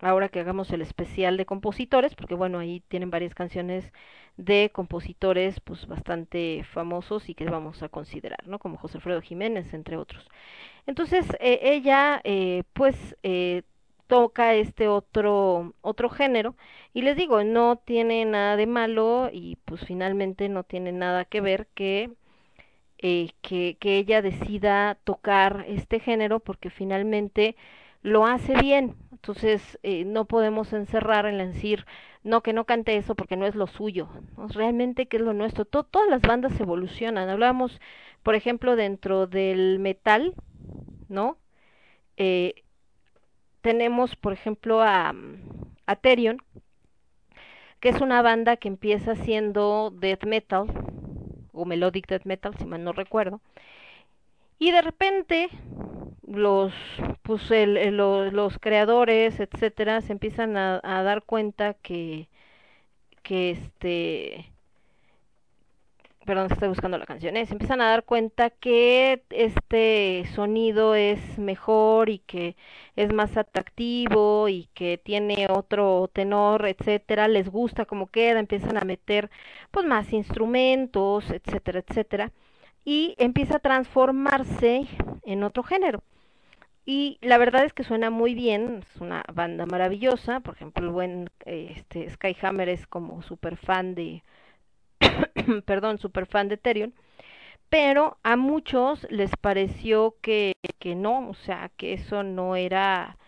[0.00, 3.92] ahora que hagamos el especial de compositores, porque bueno, ahí tienen varias canciones
[4.36, 8.58] de compositores pues bastante famosos y que vamos a considerar, ¿no?
[8.58, 10.28] Como José Alfredo Jiménez, entre otros.
[10.86, 13.62] Entonces, eh, ella eh, pues eh,
[14.06, 16.56] toca este otro otro género
[16.94, 21.40] y les digo no tiene nada de malo y pues finalmente no tiene nada que
[21.40, 22.10] ver que
[22.98, 27.56] eh, que, que ella decida tocar este género porque finalmente
[28.06, 28.96] lo hace bien.
[29.12, 31.86] Entonces eh, no podemos encerrar en decir
[32.24, 34.48] no que no cante eso porque no es lo suyo ¿no?
[34.48, 35.64] realmente que es lo nuestro.
[35.64, 37.28] To- todas las bandas evolucionan.
[37.28, 37.80] Hablábamos
[38.22, 40.34] por ejemplo dentro del metal
[41.08, 41.38] no
[42.18, 42.54] eh,
[43.60, 45.14] tenemos, por ejemplo, a,
[45.86, 45.96] a
[47.80, 50.66] que es una banda que empieza siendo death metal,
[51.52, 53.40] o melodic death metal, si mal no recuerdo,
[54.58, 55.48] y de repente
[56.26, 56.72] los,
[57.22, 62.28] pues el, el- lo- los creadores, etcétera, se empiezan a, dar cuenta que,
[63.22, 64.52] que este,
[66.26, 67.46] perdón, estoy buscando la canción, ¿eh?
[67.46, 72.56] se empiezan a dar cuenta que este sonido es mejor y que
[72.96, 78.80] es más atractivo y que tiene otro tenor, etcétera, les gusta cómo queda, empiezan a
[78.84, 79.30] meter
[79.70, 82.32] pues más instrumentos, etcétera, etcétera,
[82.86, 84.86] y empieza a transformarse
[85.24, 86.02] en otro género.
[86.86, 90.92] Y la verdad es que suena muy bien, es una banda maravillosa, por ejemplo, el
[90.92, 94.22] buen este Skyhammer es como super fan de
[95.66, 96.94] perdón, super fan de Therion,
[97.68, 103.18] pero a muchos les pareció que, que no, o sea, que eso no era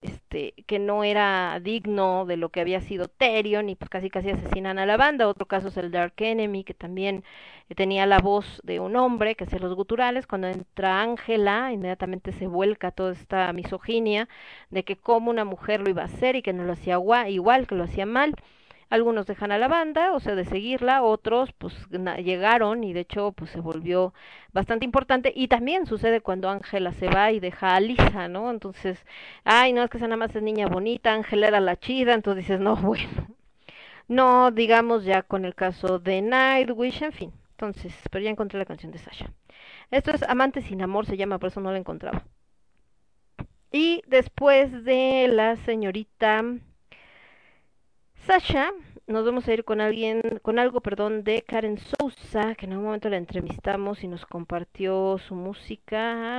[0.00, 4.30] este que no era digno de lo que había sido Therion y pues casi casi
[4.30, 5.28] asesinan a la banda.
[5.28, 7.24] Otro caso es el Dark Enemy que también
[7.68, 10.26] eh, tenía la voz de un hombre que hacía los guturales.
[10.26, 14.28] Cuando entra Ángela, inmediatamente se vuelca toda esta misoginia
[14.70, 17.28] de que como una mujer lo iba a hacer y que no lo hacía gua-
[17.30, 18.34] igual, que lo hacía mal.
[18.90, 23.32] Algunos dejan a la banda, o sea, de seguirla, otros pues llegaron y de hecho
[23.32, 24.14] pues se volvió
[24.52, 28.50] bastante importante y también sucede cuando Ángela se va y deja a Lisa, ¿no?
[28.50, 29.04] Entonces,
[29.44, 32.44] ay, no es que esa nada más es niña bonita, Ángela era la chida, entonces
[32.44, 33.28] dices, no, bueno.
[34.08, 37.32] No, digamos ya con el caso de Nightwish, en fin.
[37.52, 39.32] Entonces, pero ya encontré la canción de Sasha.
[39.90, 42.24] Esto es Amante sin amor, se llama, por eso no la encontraba.
[43.70, 46.42] Y después de la señorita
[48.28, 48.74] Sasha,
[49.06, 52.84] nos vamos a ir con alguien, con algo, perdón, de Karen Sousa, que en un
[52.84, 56.38] momento la entrevistamos y nos compartió su música.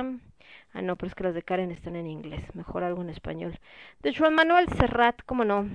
[0.72, 3.58] Ah, no, pero es que las de Karen están en inglés, mejor algo en español.
[4.04, 5.68] De Juan Manuel Serrat, cómo no,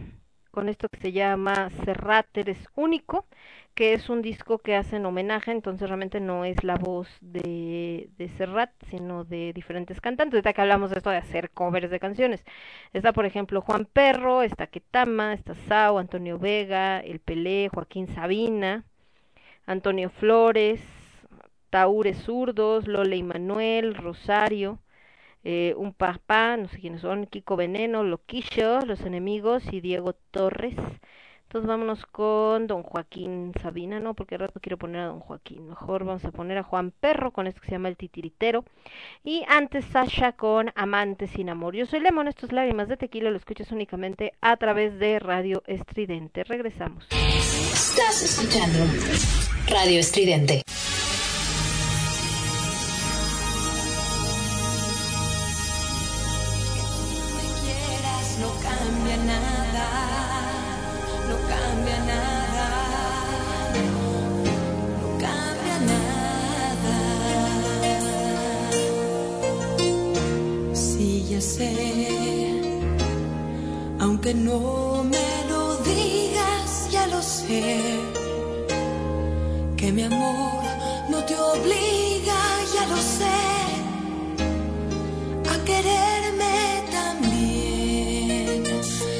[0.55, 3.25] con esto que se llama Serrat Eres Único,
[3.73, 8.29] que es un disco que hacen homenaje, entonces realmente no es la voz de, de
[8.29, 10.35] Serrat, sino de diferentes cantantes.
[10.35, 12.45] Ahorita que hablamos de esto de hacer covers de canciones.
[12.93, 18.85] Está, por ejemplo, Juan Perro, está Ketama, está Sao, Antonio Vega, El Pelé, Joaquín Sabina,
[19.65, 20.81] Antonio Flores,
[21.69, 24.79] Taúres Zurdos, Lola y Manuel, Rosario,
[25.45, 30.75] eh, un papá, no sé quiénes son, Kiko Veneno, Loquillo, Los Enemigos y Diego Torres.
[31.43, 34.15] Entonces vámonos con Don Joaquín Sabina, ¿no?
[34.15, 35.69] Porque al rato quiero poner a Don Joaquín.
[35.69, 38.65] Mejor vamos a poner a Juan Perro con esto que se llama El Titiritero.
[39.23, 41.75] Y antes Sasha con Amante sin Amor.
[41.75, 46.43] Yo soy Lemon, estos lágrimas de tequila lo escuchas únicamente a través de Radio Estridente.
[46.43, 47.07] Regresamos.
[47.11, 48.79] Estás escuchando
[49.69, 50.63] Radio Estridente.
[73.99, 77.79] Aunque no me lo digas, ya lo sé,
[79.77, 80.63] que mi amor
[81.09, 82.35] no te obliga,
[82.73, 83.39] ya lo sé
[85.49, 88.63] a quererme también.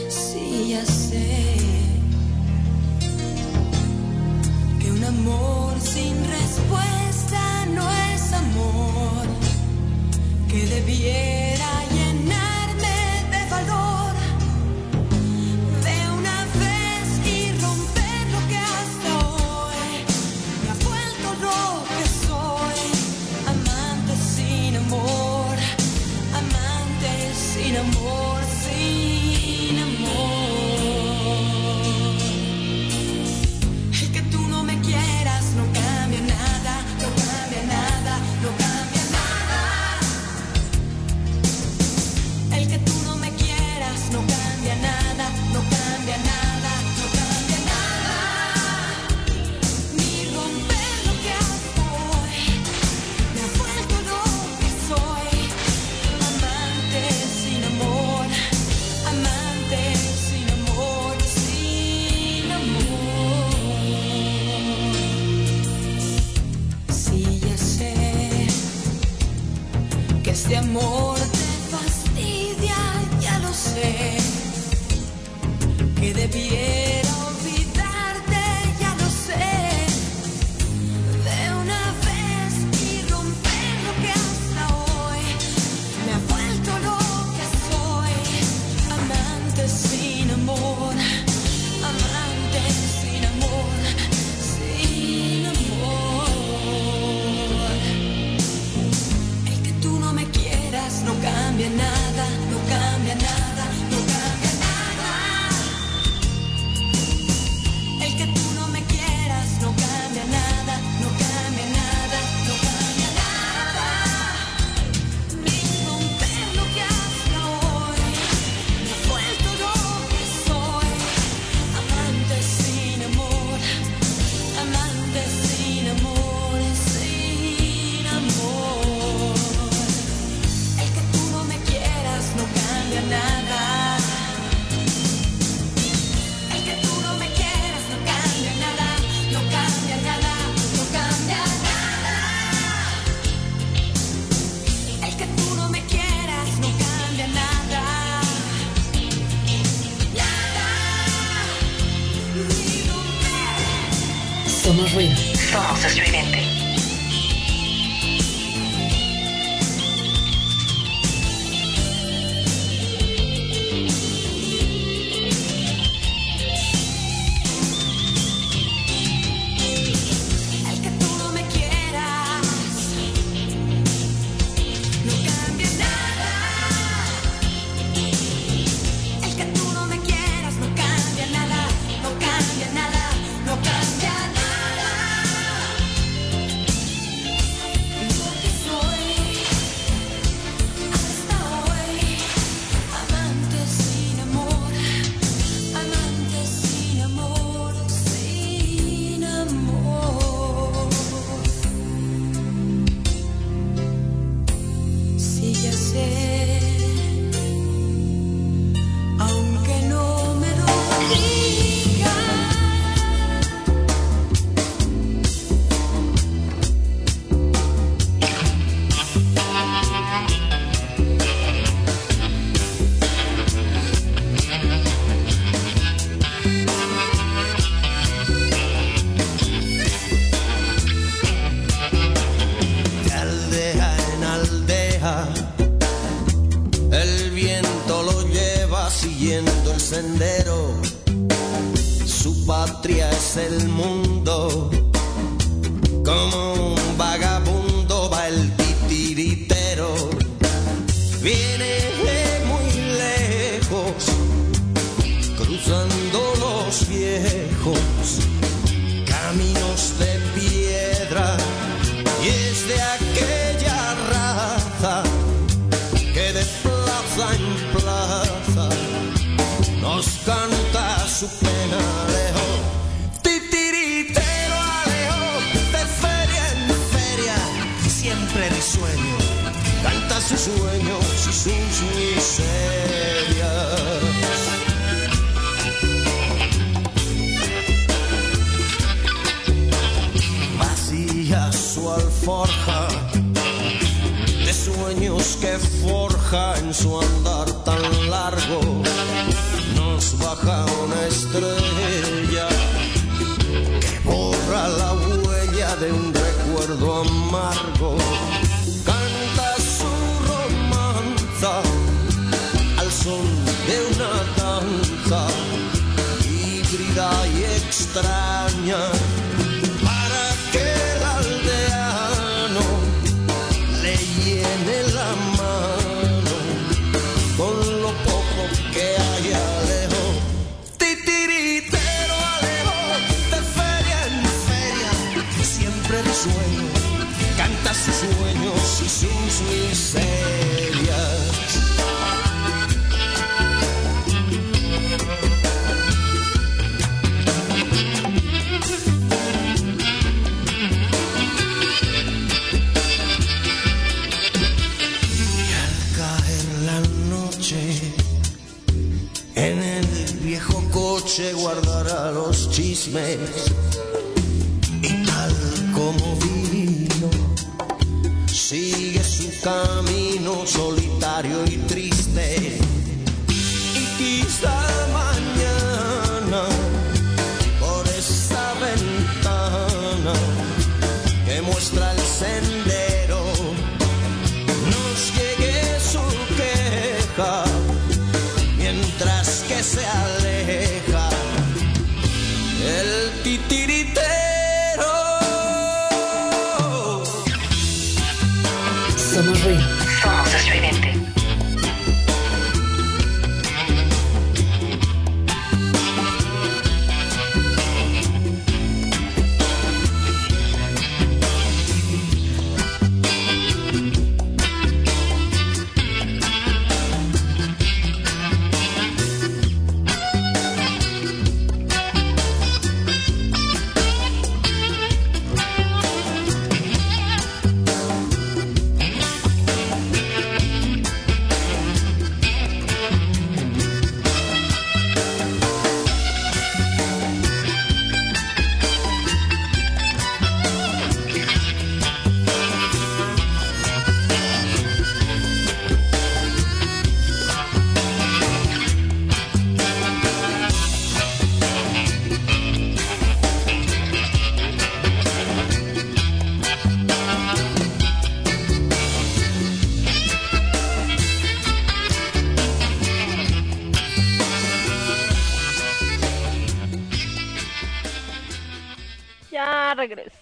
[0.09, 1.55] Sí, ya sé
[4.81, 6.94] que un amor sin respuesta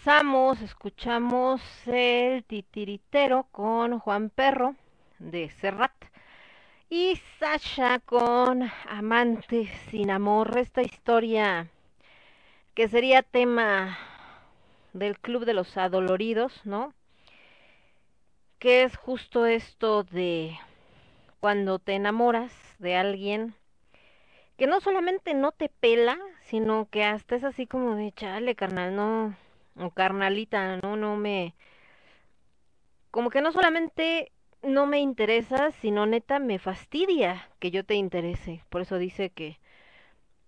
[0.05, 4.75] regresamos, escuchamos el titiritero con Juan Perro
[5.17, 5.93] de Serrat
[6.89, 11.69] y Sasha con Amante sin amor, esta historia
[12.73, 13.97] que sería tema
[14.91, 16.93] del Club de los Adoloridos, ¿no?
[18.59, 20.59] Que es justo esto de
[21.39, 23.55] cuando te enamoras de alguien
[24.57, 28.95] que no solamente no te pela, sino que hasta es así como de chale, carnal,
[28.97, 29.35] no,
[29.76, 31.56] o carnalita, no, no me,
[33.12, 34.32] como que no solamente
[34.64, 38.64] no me interesa, sino neta me fastidia que yo te interese.
[38.70, 39.60] Por eso dice que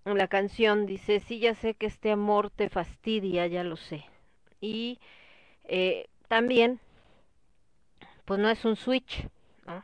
[0.05, 4.05] en la canción dice, sí, ya sé que este amor te fastidia, ya lo sé.
[4.61, 4.99] Y
[5.65, 6.79] eh, también,
[8.25, 9.27] pues no es un switch,
[9.65, 9.83] ¿no?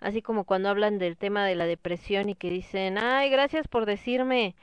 [0.00, 3.84] Así como cuando hablan del tema de la depresión y que dicen, ay, gracias por
[3.84, 4.54] decirme,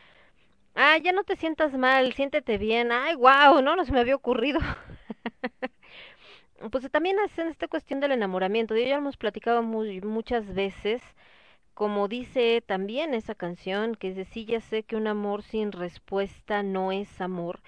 [0.76, 4.16] ay, ya no te sientas mal, siéntete bien, ay, wow, no, no se me había
[4.16, 4.60] ocurrido.
[6.72, 11.02] pues también es en esta cuestión del enamoramiento, ya hemos platicado muy, muchas veces,
[11.74, 16.64] como dice también esa canción, que de sí, ya sé que un amor sin respuesta
[16.64, 17.62] no es amor.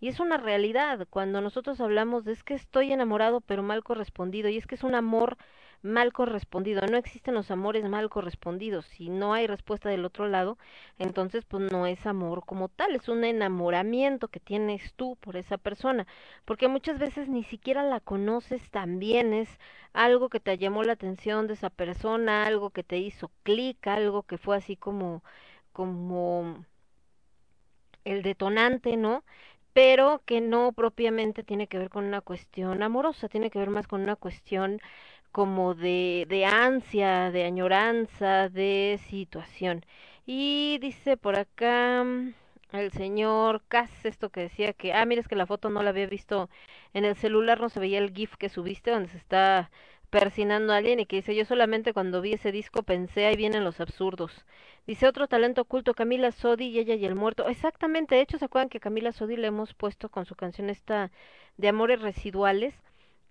[0.00, 4.48] Y es una realidad, cuando nosotros hablamos de es que estoy enamorado pero mal correspondido,
[4.48, 5.36] y es que es un amor
[5.84, 6.82] mal correspondido.
[6.86, 8.86] No existen los amores mal correspondidos.
[8.86, 10.58] Si no hay respuesta del otro lado,
[10.98, 15.58] entonces pues no es amor como tal, es un enamoramiento que tienes tú por esa
[15.58, 16.06] persona,
[16.44, 19.48] porque muchas veces ni siquiera la conoces tan bien, es
[19.92, 24.22] algo que te llamó la atención de esa persona, algo que te hizo clic, algo
[24.24, 25.22] que fue así como
[25.72, 26.64] como
[28.04, 29.24] el detonante, ¿no?
[29.74, 33.88] pero que no propiamente tiene que ver con una cuestión amorosa, tiene que ver más
[33.88, 34.80] con una cuestión
[35.34, 39.84] como de, de ansia, de añoranza, de situación.
[40.26, 42.34] Y dice por acá mm,
[42.72, 45.90] el señor Cas, esto que decía que, ah, mira, es que la foto no la
[45.90, 46.48] había visto
[46.94, 49.70] en el celular, no se veía el GIF que subiste donde se está
[50.10, 53.64] persinando a alguien y que dice, yo solamente cuando vi ese disco pensé, ahí vienen
[53.64, 54.44] los absurdos.
[54.86, 57.48] Dice otro talento oculto, Camila Sodi y ella y el muerto.
[57.48, 61.10] Exactamente, de hecho, ¿se acuerdan que Camila Sodi le hemos puesto con su canción esta
[61.56, 62.74] de Amores Residuales?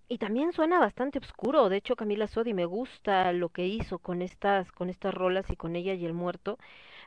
[0.09, 1.69] Y también suena bastante oscuro.
[1.69, 5.55] De hecho, Camila Sodi me gusta lo que hizo con estas, con estas rolas y
[5.55, 6.57] con ella y el muerto.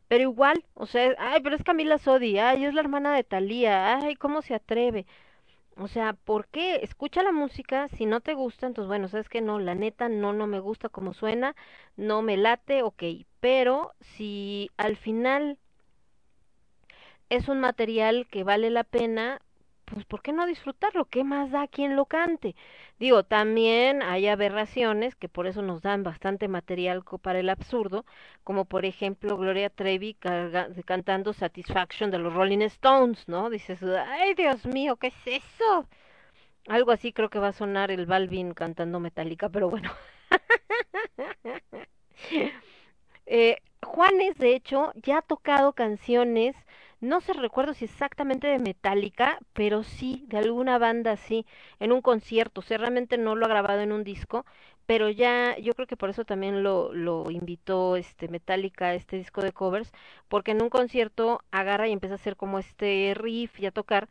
[0.09, 3.97] Pero igual, o sea, ay, pero es Camila Sodi, ay, es la hermana de Thalía,
[3.99, 5.07] ay, ¿cómo se atreve?
[5.77, 6.77] O sea, ¿por qué?
[6.83, 10.33] Escucha la música, si no te gusta, entonces bueno, sabes que no, la neta no,
[10.33, 11.55] no me gusta como suena,
[11.97, 13.03] no me late, ok,
[13.41, 15.59] pero si al final
[17.31, 19.41] es un material que vale la pena,
[19.87, 21.07] pues ¿por qué no disfrutarlo?
[21.07, 22.55] ¿Qué más da quien lo cante?
[22.99, 28.05] Digo, también hay aberraciones que por eso nos dan bastante material para el absurdo,
[28.45, 30.15] como por ejemplo Gloria Trevi
[30.85, 33.49] cantando Satisfaction de los Rolling Stones, ¿no?
[33.51, 35.87] Dices, ay Dios mío, ¿qué es eso?
[36.69, 39.91] Algo así creo que va a sonar el Balvin cantando Metallica, pero bueno.
[43.27, 46.57] eh, Juanes, de hecho, ya ha tocado canciones
[47.09, 51.47] no se recuerdo si exactamente de Metallica, pero sí de alguna banda así,
[51.81, 54.45] en un concierto, o sea, realmente no lo ha grabado en un disco,
[54.87, 59.43] pero ya yo creo que por eso también lo, lo invitó este Metallica este disco
[59.43, 59.93] de covers,
[60.29, 64.09] porque en un concierto agarra y empieza a hacer como este riff y a tocar,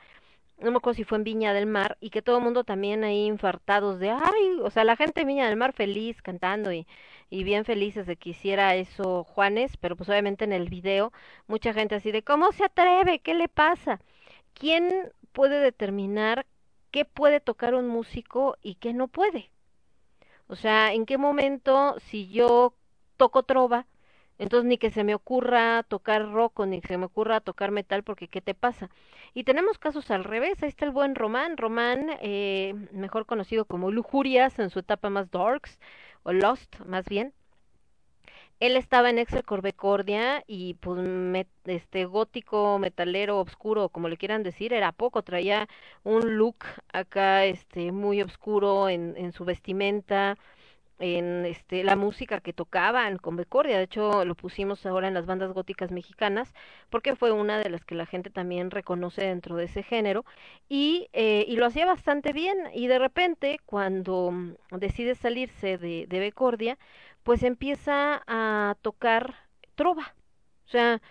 [0.59, 3.03] no me acuerdo si fue en Viña del Mar, y que todo el mundo también
[3.03, 6.87] ahí infartados de, ay, o sea, la gente en Viña del Mar feliz cantando y,
[7.29, 11.11] y bien felices de que hiciera eso Juanes, pero pues obviamente en el video
[11.47, 13.19] mucha gente así de, ¿cómo se atreve?
[13.19, 13.99] ¿Qué le pasa?
[14.53, 16.45] ¿Quién puede determinar
[16.91, 19.51] qué puede tocar un músico y qué no puede?
[20.47, 22.73] O sea, ¿en qué momento si yo
[23.17, 23.85] toco trova,
[24.37, 28.03] entonces ni que se me ocurra tocar rock ni que se me ocurra tocar metal
[28.03, 28.89] porque ¿qué te pasa?
[29.33, 33.91] Y tenemos casos al revés, ahí está el buen Román, Román, eh, mejor conocido como
[33.91, 35.79] Lujurias en su etapa más darks,
[36.23, 37.33] o Lost más bien.
[38.61, 40.99] Él estaba en Excel Corbecordia y pues
[41.65, 45.67] este gótico, metalero, obscuro, como le quieran decir, era poco, traía
[46.03, 46.57] un look
[46.93, 50.37] acá este muy obscuro en, en su vestimenta,
[50.99, 55.25] en este la música que tocaba en Convecordia, de hecho lo pusimos ahora en las
[55.25, 56.53] bandas góticas mexicanas
[56.89, 60.25] porque fue una de las que la gente también reconoce dentro de ese género
[60.69, 62.57] y, eh, y lo hacía bastante bien.
[62.73, 64.33] Y de repente cuando
[64.71, 66.77] decide salirse de, de Becordia
[67.23, 69.35] pues empieza a tocar
[69.75, 70.13] trova,
[70.65, 71.01] o sea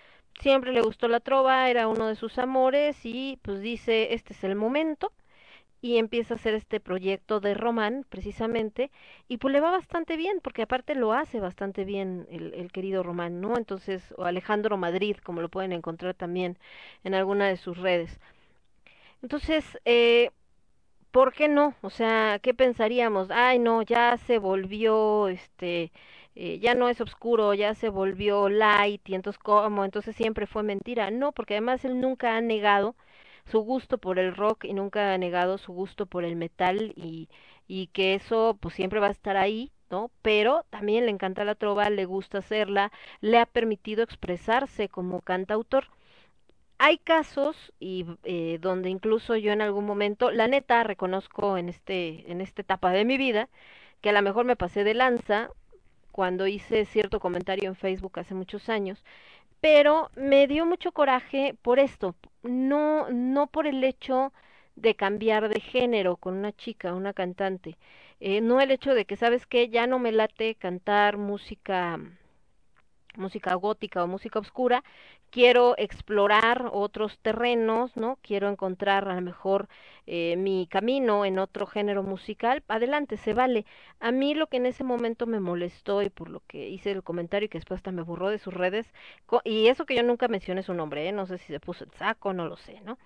[0.40, 4.44] siempre le gustó la trova, era uno de sus amores y pues dice este es
[4.44, 5.12] el momento
[5.84, 8.90] y empieza a hacer este proyecto de Román, precisamente,
[9.28, 13.02] y pues le va bastante bien, porque aparte lo hace bastante bien el, el, querido
[13.02, 13.58] Román, ¿no?
[13.58, 16.56] Entonces, o Alejandro Madrid, como lo pueden encontrar también
[17.04, 18.18] en alguna de sus redes.
[19.22, 20.30] Entonces, eh,
[21.10, 21.74] ¿por qué no?
[21.82, 23.30] O sea, ¿qué pensaríamos?
[23.30, 25.92] Ay, no, ya se volvió, este,
[26.34, 29.84] eh, ya no es oscuro, ya se volvió light, y entonces, ¿cómo?
[29.84, 31.10] Entonces siempre fue mentira.
[31.10, 32.96] No, porque además él nunca ha negado
[33.46, 37.28] su gusto por el rock y nunca ha negado su gusto por el metal y,
[37.68, 40.10] y que eso pues siempre va a estar ahí, ¿no?
[40.22, 45.86] Pero también le encanta la trova, le gusta hacerla, le ha permitido expresarse como cantautor.
[46.78, 52.30] Hay casos y eh, donde incluso yo en algún momento, la neta reconozco en este
[52.30, 53.48] en esta etapa de mi vida
[54.00, 55.50] que a lo mejor me pasé de lanza
[56.12, 59.04] cuando hice cierto comentario en Facebook hace muchos años
[59.64, 64.30] pero me dio mucho coraje por esto, no, no por el hecho
[64.76, 67.78] de cambiar de género con una chica, una cantante,
[68.20, 69.70] eh, no el hecho de que, ¿sabes qué?
[69.70, 71.98] Ya no me late cantar música
[73.16, 74.82] música gótica o música oscura,
[75.30, 78.18] quiero explorar otros terrenos, ¿no?
[78.22, 79.68] Quiero encontrar a lo mejor
[80.06, 83.66] eh, mi camino en otro género musical, adelante, se vale.
[84.00, 87.02] A mí lo que en ese momento me molestó y por lo que hice el
[87.02, 88.86] comentario y que después hasta me borró de sus redes,
[89.44, 91.12] y eso que yo nunca mencioné su nombre, ¿eh?
[91.12, 92.98] no sé si se puso el saco, no lo sé, ¿no?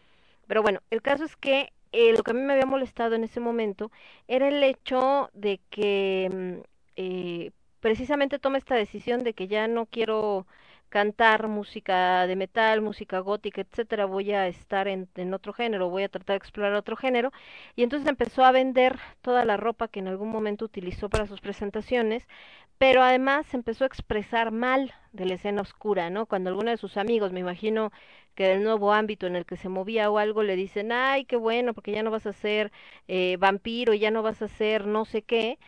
[0.47, 3.25] Pero bueno, el caso es que eh, lo que a mí me había molestado en
[3.25, 3.91] ese momento
[4.29, 6.65] era el hecho de que mm,
[6.97, 10.47] eh, precisamente toma esta decisión de que ya no quiero
[10.89, 16.05] cantar música de metal, música gótica, etcétera, voy a estar en, en, otro género, voy
[16.05, 17.31] a tratar de explorar otro género,
[17.77, 21.41] y entonces empezó a vender toda la ropa que en algún momento utilizó para sus
[21.41, 22.27] presentaciones,
[22.79, 26.27] pero además empezó a expresar mal de la escena oscura, ¿no?
[26.27, 27.93] Cuando alguno de sus amigos, me imagino
[28.35, 31.37] que del nuevo ámbito en el que se movía o algo, le dicen, ay, qué
[31.37, 32.71] bueno, porque ya no vas a ser
[33.09, 35.59] eh, vampiro, ya no vas a ser no sé qué,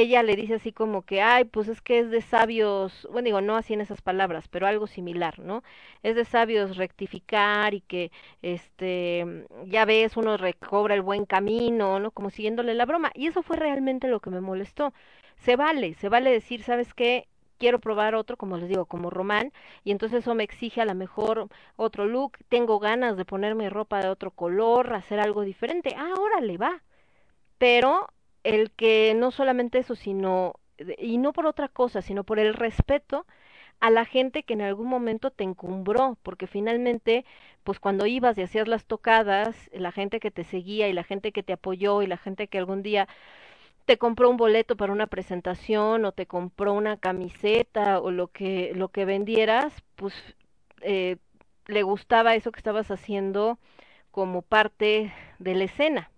[0.00, 3.40] ella le dice así como que, ay, pues es que es de sabios, bueno, digo,
[3.42, 5.62] no así en esas palabras, pero algo similar, ¿no?
[6.02, 8.10] Es de sabios rectificar y que,
[8.42, 12.10] este, ya ves, uno recobra el buen camino, ¿no?
[12.10, 13.10] Como siguiéndole la broma.
[13.14, 14.92] Y eso fue realmente lo que me molestó.
[15.36, 17.28] Se vale, se vale decir, ¿sabes qué?
[17.58, 19.52] quiero probar otro, como les digo, como Román,
[19.84, 24.00] y entonces eso me exige a lo mejor otro look, tengo ganas de ponerme ropa
[24.02, 26.82] de otro color, hacer algo diferente, ah, órale, va.
[27.58, 28.08] Pero
[28.44, 30.54] el que no solamente eso, sino,
[30.98, 33.26] y no por otra cosa, sino por el respeto
[33.80, 37.24] a la gente que en algún momento te encumbró, porque finalmente,
[37.64, 41.32] pues cuando ibas y hacías las tocadas, la gente que te seguía y la gente
[41.32, 43.08] que te apoyó y la gente que algún día
[43.86, 48.72] te compró un boleto para una presentación o te compró una camiseta o lo que
[48.74, 50.14] lo que vendieras, pues
[50.82, 51.16] eh,
[51.66, 53.58] le gustaba eso que estabas haciendo
[54.12, 56.10] como parte de la escena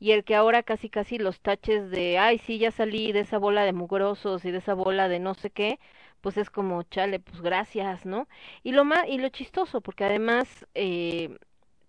[0.00, 3.38] y el que ahora casi casi los taches de, ay, sí, ya salí de esa
[3.38, 5.78] bola de mugrosos y de esa bola de no sé qué,
[6.22, 8.28] pues es como, chale, pues gracias, ¿no?
[8.62, 11.38] Y lo más, y lo chistoso, porque además eh,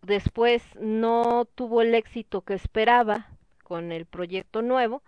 [0.02, 3.28] después no tuvo el éxito que esperaba
[3.64, 5.02] con el proyecto nuevo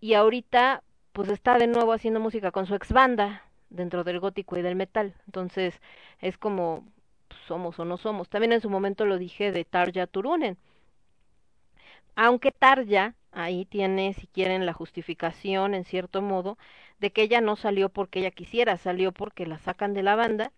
[0.00, 0.82] y ahorita
[1.12, 4.76] pues está de nuevo haciendo música con su ex banda dentro del gótico y del
[4.76, 5.14] metal.
[5.26, 5.80] Entonces
[6.20, 6.84] es como
[7.28, 8.28] pues, somos o no somos.
[8.28, 10.56] También en su momento lo dije de Tarja Turunen
[12.20, 16.58] aunque Tarja ahí tiene, si quieren, la justificación, en cierto modo,
[16.98, 20.50] de que ella no salió porque ella quisiera, salió porque la sacan de la banda.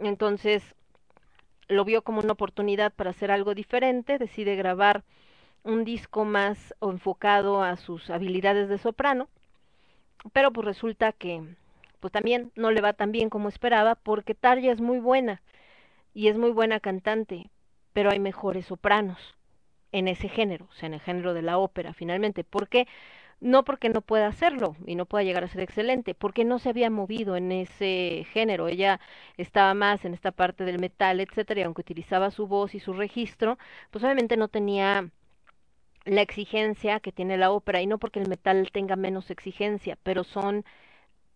[0.00, 0.62] Entonces,
[1.68, 5.04] lo vio como una oportunidad para hacer algo diferente, decide grabar
[5.62, 9.28] un disco más enfocado a sus habilidades de soprano,
[10.32, 11.54] pero pues resulta que
[12.00, 15.42] pues también no le va tan bien como esperaba porque Tarja es muy buena
[16.14, 17.50] y es muy buena cantante,
[17.92, 19.36] pero hay mejores sopranos
[19.92, 22.44] en ese género, o sea, en el género de la ópera, finalmente.
[22.44, 22.86] ¿Por qué?
[23.40, 26.70] No porque no pueda hacerlo y no pueda llegar a ser excelente, porque no se
[26.70, 28.68] había movido en ese género.
[28.68, 29.00] Ella
[29.36, 32.92] estaba más en esta parte del metal, etcétera, y aunque utilizaba su voz y su
[32.92, 33.58] registro,
[33.90, 35.10] pues obviamente no tenía
[36.04, 40.24] la exigencia que tiene la ópera, y no porque el metal tenga menos exigencia, pero
[40.24, 40.64] son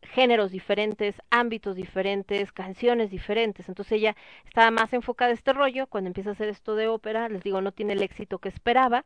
[0.02, 3.68] géneros diferentes, ámbitos diferentes, canciones diferentes.
[3.68, 5.86] Entonces ella estaba más enfocada en este rollo.
[5.86, 9.04] Cuando empieza a hacer esto de ópera, les digo, no tiene el éxito que esperaba.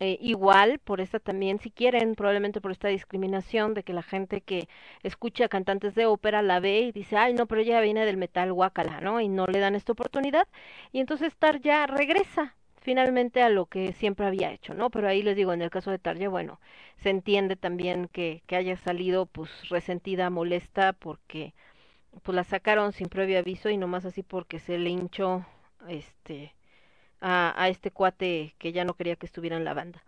[0.00, 4.40] Eh, igual, por esta también, si quieren, probablemente por esta discriminación de que la gente
[4.40, 4.68] que
[5.04, 8.52] escucha cantantes de ópera la ve y dice, ay, no, pero ella viene del metal
[8.52, 9.20] guacala, ¿no?
[9.20, 10.48] Y no le dan esta oportunidad.
[10.90, 14.90] Y entonces Star ya regresa finalmente a lo que siempre había hecho, ¿no?
[14.90, 16.60] Pero ahí les digo, en el caso de Tarja, bueno,
[16.98, 21.54] se entiende también que, que haya salido pues resentida, molesta, porque
[22.22, 25.46] pues la sacaron sin previo aviso y nomás así porque se le hinchó
[25.88, 26.54] este
[27.20, 30.02] a, este cuate que ya no quería que estuviera en la banda.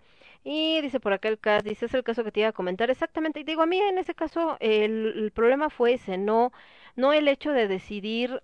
[0.45, 2.91] Y dice por acá el caso, dice, es el caso que te iba a comentar
[2.91, 3.41] exactamente.
[3.41, 6.53] Y digo, a mí en ese caso el, el problema fue ese, no,
[6.97, 8.43] no el hecho de decidir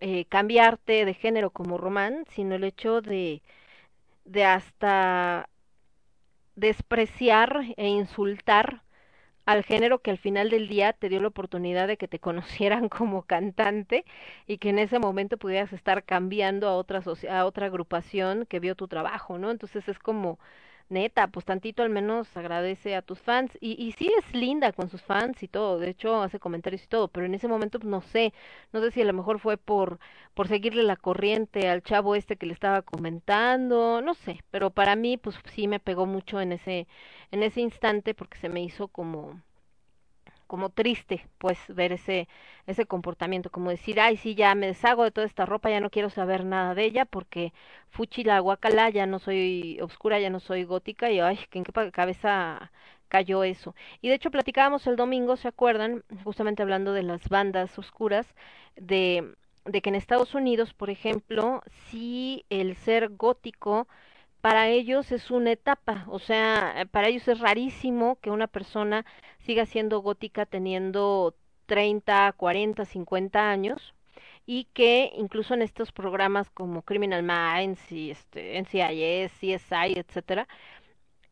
[0.00, 3.42] eh, cambiarte de género como Román, sino el hecho de,
[4.24, 5.48] de hasta
[6.56, 8.82] despreciar e insultar
[9.46, 12.88] al género que al final del día te dio la oportunidad de que te conocieran
[12.88, 14.04] como cantante
[14.46, 18.76] y que en ese momento pudieras estar cambiando a otra a otra agrupación que vio
[18.76, 19.50] tu trabajo, ¿no?
[19.50, 20.38] Entonces es como
[20.92, 24.88] neta, pues tantito al menos agradece a tus fans y, y sí es linda con
[24.90, 27.90] sus fans y todo, de hecho hace comentarios y todo, pero en ese momento pues,
[27.90, 28.32] no sé,
[28.72, 29.98] no sé si a lo mejor fue por
[30.34, 34.96] por seguirle la corriente al chavo este que le estaba comentando, no sé, pero para
[34.96, 36.86] mí pues sí me pegó mucho en ese
[37.30, 39.40] en ese instante porque se me hizo como
[40.52, 42.28] como triste pues ver ese
[42.66, 45.88] ese comportamiento como decir ay sí ya me deshago de toda esta ropa ya no
[45.88, 47.54] quiero saber nada de ella porque
[47.88, 51.64] fuchi la guacala ya no soy oscura ya no soy gótica y ay que en
[51.64, 52.70] qué cabeza
[53.08, 57.78] cayó eso y de hecho platicábamos el domingo se acuerdan justamente hablando de las bandas
[57.78, 58.26] oscuras
[58.76, 59.34] de
[59.64, 63.88] de que en Estados Unidos por ejemplo sí el ser gótico
[64.42, 69.06] para ellos es una etapa, o sea, para ellos es rarísimo que una persona
[69.38, 71.36] siga siendo gótica teniendo
[71.66, 73.94] 30, 40, 50 años
[74.46, 80.48] y que incluso en estos programas como Criminal Minds y este NCIS, CSI, etcétera,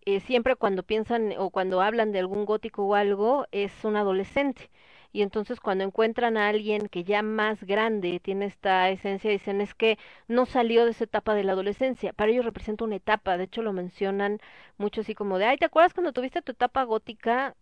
[0.06, 4.70] eh, siempre cuando piensan o cuando hablan de algún gótico o algo es un adolescente
[5.12, 9.74] y entonces cuando encuentran a alguien que ya más grande tiene esta esencia, dicen es
[9.74, 13.44] que no salió de esa etapa de la adolescencia, para ellos representa una etapa, de
[13.44, 14.38] hecho lo mencionan
[14.78, 17.54] mucho así como de, ay, ¿te acuerdas cuando tuviste tu etapa gótica?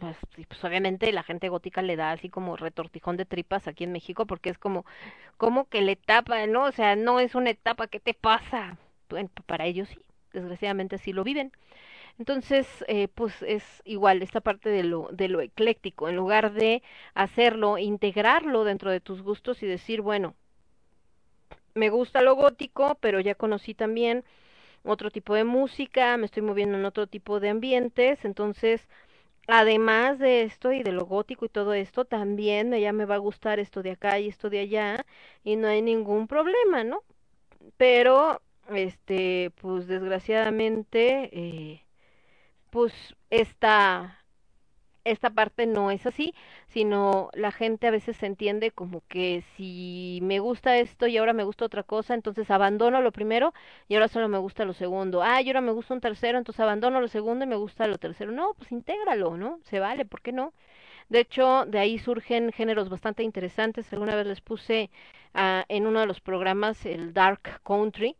[0.00, 0.16] Pues,
[0.48, 4.26] pues obviamente la gente gótica le da así como retortijón de tripas aquí en México
[4.26, 4.84] porque es como,
[5.36, 6.64] como que la etapa, ¿no?
[6.64, 8.76] O sea, no es una etapa, ¿qué te pasa?
[9.08, 9.98] Bueno, para ellos sí,
[10.32, 11.52] desgraciadamente así lo viven.
[12.18, 16.82] Entonces, eh, pues es igual esta parte de lo, de lo ecléctico, en lugar de
[17.14, 20.34] hacerlo, integrarlo dentro de tus gustos y decir, bueno,
[21.74, 24.24] me gusta lo gótico, pero ya conocí también
[24.84, 28.88] otro tipo de música, me estoy moviendo en otro tipo de ambientes, entonces,
[29.48, 33.18] además de esto y de lo gótico y todo esto, también ya me va a
[33.18, 35.06] gustar esto de acá y esto de allá,
[35.44, 37.02] y no hay ningún problema, ¿no?
[37.78, 41.82] Pero, este, pues desgraciadamente, eh,
[42.70, 42.92] pues
[43.30, 44.14] esta
[45.04, 46.34] esta parte no es así,
[46.68, 51.32] sino la gente a veces se entiende como que si me gusta esto y ahora
[51.32, 53.54] me gusta otra cosa, entonces abandono lo primero
[53.88, 55.22] y ahora solo me gusta lo segundo.
[55.22, 57.98] Ah, y ahora me gusta un tercero, entonces abandono lo segundo y me gusta lo
[57.98, 58.32] tercero.
[58.32, 59.60] No, pues intégralo, ¿no?
[59.64, 60.52] Se vale, ¿por qué no?
[61.08, 63.92] De hecho, de ahí surgen géneros bastante interesantes.
[63.92, 64.90] Alguna vez les puse
[65.34, 68.16] uh, en uno de los programas el Dark Country,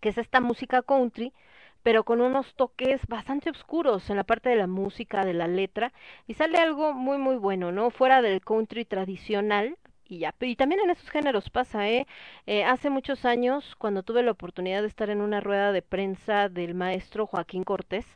[0.00, 1.32] que es esta música country
[1.84, 5.92] pero con unos toques bastante oscuros en la parte de la música, de la letra,
[6.26, 7.90] y sale algo muy muy bueno, ¿no?
[7.90, 9.76] Fuera del country tradicional,
[10.08, 12.06] y ya, y también en esos géneros pasa, ¿eh?
[12.46, 12.64] ¿eh?
[12.64, 16.74] Hace muchos años, cuando tuve la oportunidad de estar en una rueda de prensa del
[16.74, 18.06] maestro Joaquín Cortés,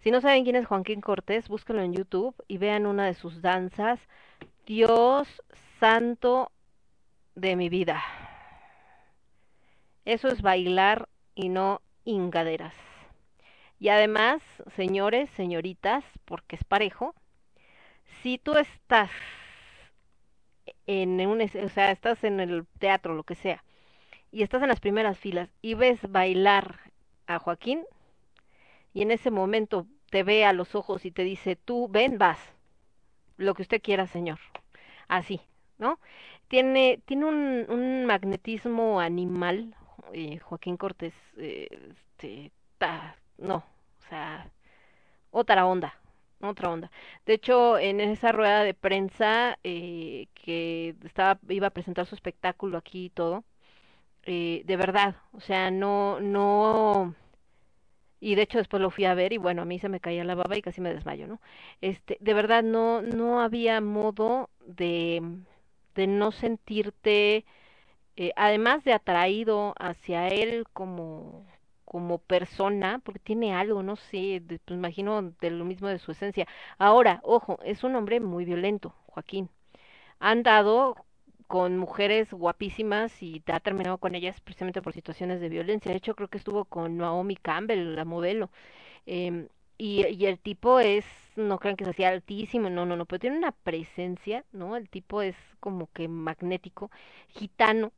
[0.00, 3.42] si no saben quién es Joaquín Cortés, búsquenlo en YouTube y vean una de sus
[3.42, 4.00] danzas.
[4.66, 5.28] Dios
[5.80, 6.50] santo
[7.34, 8.02] de mi vida.
[10.04, 12.91] Eso es bailar y no ingaderas.
[13.82, 14.40] Y además,
[14.76, 17.14] señores, señoritas, porque es parejo,
[18.22, 19.10] si tú estás
[20.86, 23.64] en un, o sea, estás en el teatro, lo que sea,
[24.32, 26.80] y estás en las primeras filas y ves bailar
[27.28, 27.84] a Joaquín,
[28.94, 32.38] y en ese momento te ve a los ojos y te dice, tú ven, vas,
[33.36, 34.38] lo que usted quiera, señor.
[35.08, 35.40] Así,
[35.78, 36.00] ¿no?
[36.48, 39.76] Tiene, tiene un, un magnetismo animal,
[40.12, 43.64] eh, Joaquín Cortés, eh, este, ta- no,
[44.04, 44.50] o sea,
[45.30, 45.94] otra onda,
[46.42, 46.90] otra onda.
[47.26, 52.78] De hecho, en esa rueda de prensa eh, que estaba, iba a presentar su espectáculo
[52.78, 53.44] aquí y todo,
[54.24, 57.14] eh, de verdad, o sea, no, no,
[58.20, 60.24] y de hecho después lo fui a ver y bueno, a mí se me caía
[60.24, 61.40] la baba y casi me desmayo, ¿no?
[61.80, 65.22] Este, de verdad no, no había modo de,
[65.96, 67.44] de no sentirte,
[68.16, 71.46] eh, además de atraído hacia él como,
[71.92, 76.12] como persona, porque tiene algo, no sé, de- pues imagino de lo mismo de su
[76.12, 76.48] esencia.
[76.78, 79.50] Ahora, ojo, es un hombre muy violento, Joaquín.
[80.20, 80.96] Ha andado
[81.46, 85.90] con mujeres guapísimas y ha terminado con ellas precisamente por situaciones de violencia.
[85.90, 88.50] De hecho, creo que estuvo con Naomi Campbell, la modelo.
[89.06, 89.48] Em,
[89.78, 91.04] y, y el tipo es,
[91.36, 94.76] no crean que es así altísimo, no, no, no, pero tiene una presencia, ¿no?
[94.76, 96.90] El tipo es como que magnético,
[97.28, 97.92] gitano,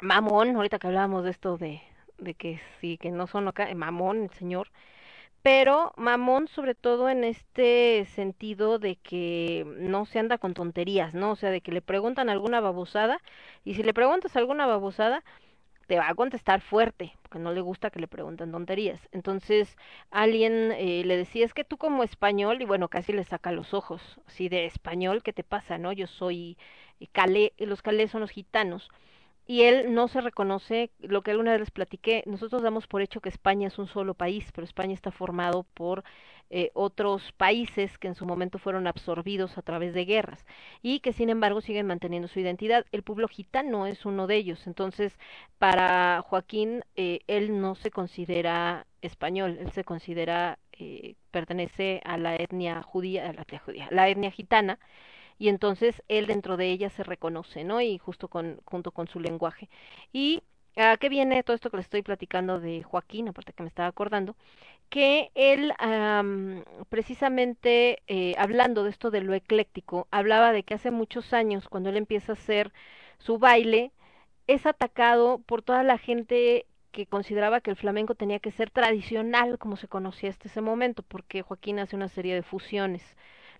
[0.00, 1.82] mamón, ahorita que hablábamos de esto de,
[2.18, 4.70] de que sí, que no son acá, mamón el señor,
[5.42, 11.32] pero mamón sobre todo en este sentido de que no se anda con tonterías, ¿no?
[11.32, 13.20] O sea, de que le preguntan alguna babosada
[13.64, 15.22] y si le preguntas alguna babosada,
[15.86, 19.00] te va a contestar fuerte, porque no le gusta que le pregunten tonterías.
[19.12, 19.76] Entonces,
[20.10, 23.74] alguien eh, le decía, es que tú como español, y bueno, casi le saca los
[23.74, 25.92] ojos, así de español, ¿qué te pasa, no?
[25.92, 26.56] Yo soy
[27.00, 28.88] eh, calé, los calés son los gitanos
[29.46, 33.20] y él no se reconoce, lo que alguna vez les platiqué, nosotros damos por hecho
[33.20, 36.04] que España es un solo país, pero España está formado por
[36.50, 40.46] eh, otros países que en su momento fueron absorbidos a través de guerras
[40.82, 42.86] y que sin embargo siguen manteniendo su identidad.
[42.92, 45.18] El pueblo gitano es uno de ellos, entonces
[45.58, 52.36] para Joaquín eh, él no se considera español, él se considera, eh, pertenece a la
[52.36, 54.78] etnia judía, a la etnia judía, la etnia gitana,
[55.38, 57.80] y entonces él dentro de ella se reconoce, ¿no?
[57.80, 59.68] Y justo con, junto con su lenguaje.
[60.12, 60.42] ¿Y
[60.76, 63.88] a qué viene todo esto que le estoy platicando de Joaquín, aparte que me estaba
[63.88, 64.36] acordando?
[64.90, 70.90] Que él, am, precisamente eh, hablando de esto de lo ecléctico, hablaba de que hace
[70.90, 72.72] muchos años, cuando él empieza a hacer
[73.18, 73.92] su baile,
[74.46, 79.58] es atacado por toda la gente que consideraba que el flamenco tenía que ser tradicional
[79.58, 83.02] como se conocía hasta ese momento, porque Joaquín hace una serie de fusiones,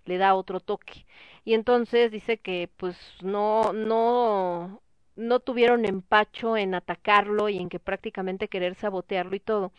[0.05, 1.05] le da otro toque.
[1.43, 4.81] Y entonces dice que pues no, no,
[5.15, 9.71] no tuvieron empacho en atacarlo y en que prácticamente querer sabotearlo y todo.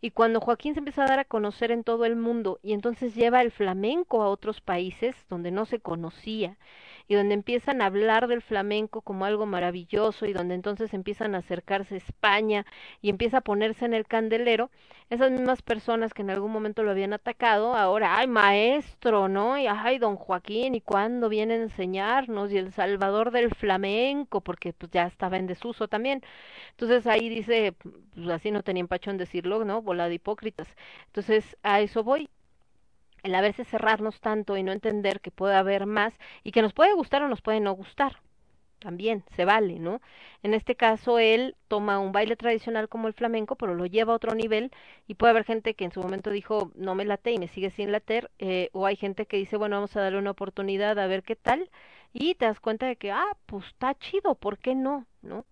[0.00, 3.14] Y cuando Joaquín se empieza a dar a conocer en todo el mundo y entonces
[3.14, 6.56] lleva el flamenco a otros países donde no se conocía
[7.08, 11.38] y donde empiezan a hablar del flamenco como algo maravilloso y donde entonces empiezan a
[11.38, 12.66] acercarse a España
[13.02, 14.70] y empieza a ponerse en el candelero,
[15.10, 19.58] esas mismas personas que en algún momento lo habían atacado, ahora, ay, maestro, ¿no?
[19.58, 22.52] Y ay, don Joaquín, ¿y cuándo viene a enseñarnos?
[22.52, 26.22] Y el salvador del flamenco, porque pues ya estaba en desuso también.
[26.72, 27.74] Entonces ahí dice,
[28.14, 29.82] pues así no tenía empacho en decirlo, ¿no?
[29.82, 30.68] Bola de hipócritas.
[31.06, 32.28] Entonces a eso voy
[33.22, 36.14] el a veces cerrarnos tanto y no entender que puede haber más
[36.44, 38.20] y que nos puede gustar o nos puede no gustar.
[38.78, 40.00] También se vale, ¿no?
[40.44, 44.16] En este caso él toma un baile tradicional como el flamenco, pero lo lleva a
[44.16, 44.70] otro nivel
[45.08, 47.70] y puede haber gente que en su momento dijo no me late y me sigue
[47.70, 51.06] sin later, eh, o hay gente que dice bueno vamos a darle una oportunidad a
[51.08, 51.70] ver qué tal
[52.12, 55.06] y te das cuenta de que ah pues está chido, ¿por qué no?
[55.22, 55.44] ¿No?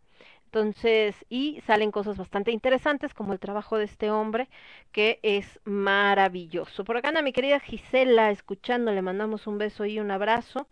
[0.46, 4.48] Entonces, y salen cosas bastante interesantes como el trabajo de este hombre
[4.92, 6.84] que es maravilloso.
[6.84, 10.68] Por acá anda mi querida Gisela escuchando, le mandamos un beso y un abrazo.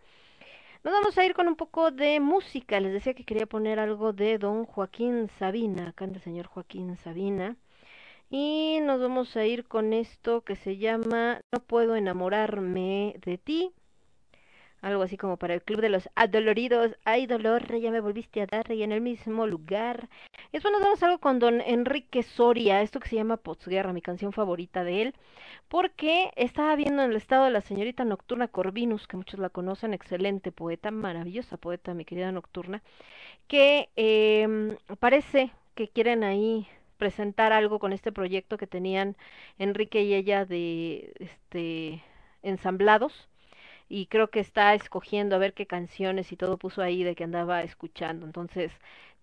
[0.83, 2.79] Nos vamos a ir con un poco de música.
[2.79, 6.95] Les decía que quería poner algo de don Joaquín Sabina, acá anda el señor Joaquín
[6.97, 7.57] Sabina.
[8.29, 13.73] Y nos vamos a ir con esto que se llama No puedo enamorarme de ti
[14.85, 18.45] algo así como para el club de los adoloridos, ay dolor, ya me volviste a
[18.45, 20.09] dar y en el mismo lugar.
[20.49, 24.01] Y después nos vamos algo con don Enrique Soria, esto que se llama Posguerra, mi
[24.01, 25.15] canción favorita de él,
[25.69, 29.95] porque estaba viendo en el estado de la señorita Nocturna Corvinus, que muchos la conocen,
[29.95, 32.83] excelente poeta, maravillosa poeta, mi querida Nocturna,
[33.47, 36.67] que eh, parece que quieren ahí
[36.99, 39.17] presentar algo con este proyecto que tenían
[39.57, 42.03] Enrique y ella de este
[42.43, 43.27] ensamblados
[43.87, 47.23] y creo que está escogiendo a ver qué canciones y todo puso ahí de que
[47.23, 48.25] andaba escuchando.
[48.25, 48.71] Entonces,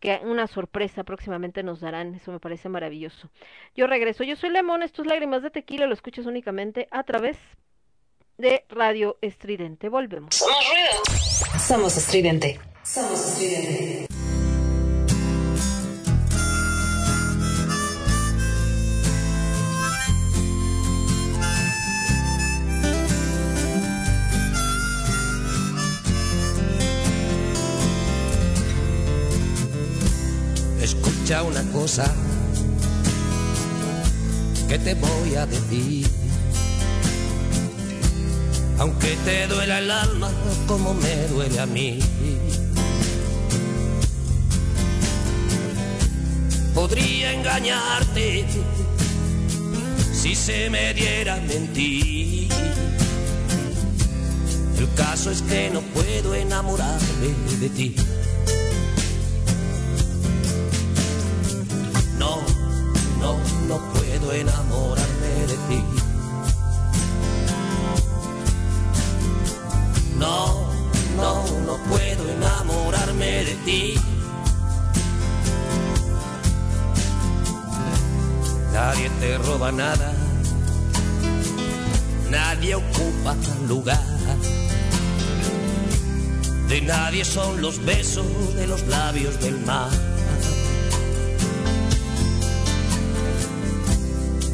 [0.03, 2.15] que una sorpresa próximamente nos darán.
[2.15, 3.31] Eso me parece maravilloso.
[3.77, 4.25] Yo regreso.
[4.25, 4.83] Yo soy Lemón.
[4.83, 7.37] Estos lágrimas de tequila lo escuchas únicamente a través
[8.37, 9.89] de Radio Estridente.
[9.89, 10.35] Volvemos.
[10.35, 11.59] Somos ruido.
[11.59, 12.59] Somos estridente.
[12.83, 14.12] Somos estridente.
[31.33, 32.15] Escucha una cosa
[34.69, 36.07] que te voy a decir.
[38.79, 40.31] Aunque te duela el alma
[40.67, 42.01] como me duele a mí.
[46.75, 48.45] Podría engañarte
[50.13, 52.53] si se me diera mentir.
[54.79, 57.29] El caso es que no puedo enamorarme
[57.59, 57.97] de ti.
[63.23, 63.39] No,
[63.69, 65.85] no puedo enamorarme de ti.
[70.19, 70.69] No,
[71.17, 71.33] no,
[71.67, 73.95] no puedo enamorarme de ti.
[78.73, 80.13] Nadie te roba nada,
[82.31, 83.37] nadie ocupa
[83.69, 84.03] lugar.
[86.69, 88.27] De nadie son los besos
[88.57, 90.12] de los labios del mar.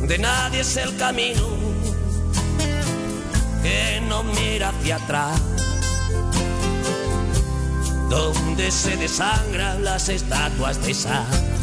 [0.09, 1.47] De nadie es el camino
[3.63, 5.39] que no mira hacia atrás,
[8.09, 11.58] donde se desangran las estatuas de sal.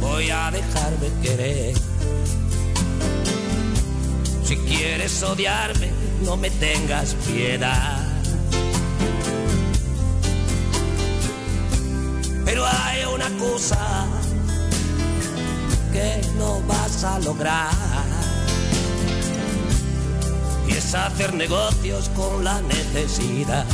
[0.00, 1.74] Voy a dejarme querer.
[4.44, 5.90] Si quieres odiarme,
[6.24, 7.98] no me tengas piedad.
[12.44, 14.06] Pero hay una cosa
[15.92, 17.70] que no vas a lograr.
[20.68, 23.66] Y es hacer negocios con la necesidad.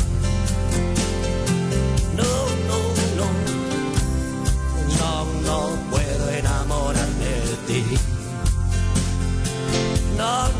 [7.69, 7.75] No,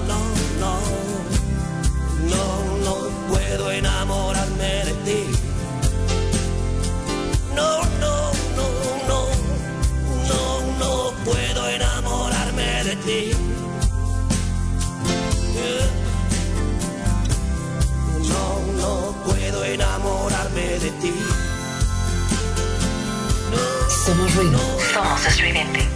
[0.08, 0.20] no,
[0.60, 0.80] no,
[2.30, 2.44] no,
[2.86, 5.24] no puedo enamorarme de ti.
[7.56, 8.68] No, no, no,
[9.08, 9.26] no,
[10.30, 13.32] no, no puedo enamorarme de ti.
[18.30, 21.14] No, no puedo enamorarme de ti.
[24.06, 24.60] Somos ruido.
[24.94, 25.89] Somos estridente.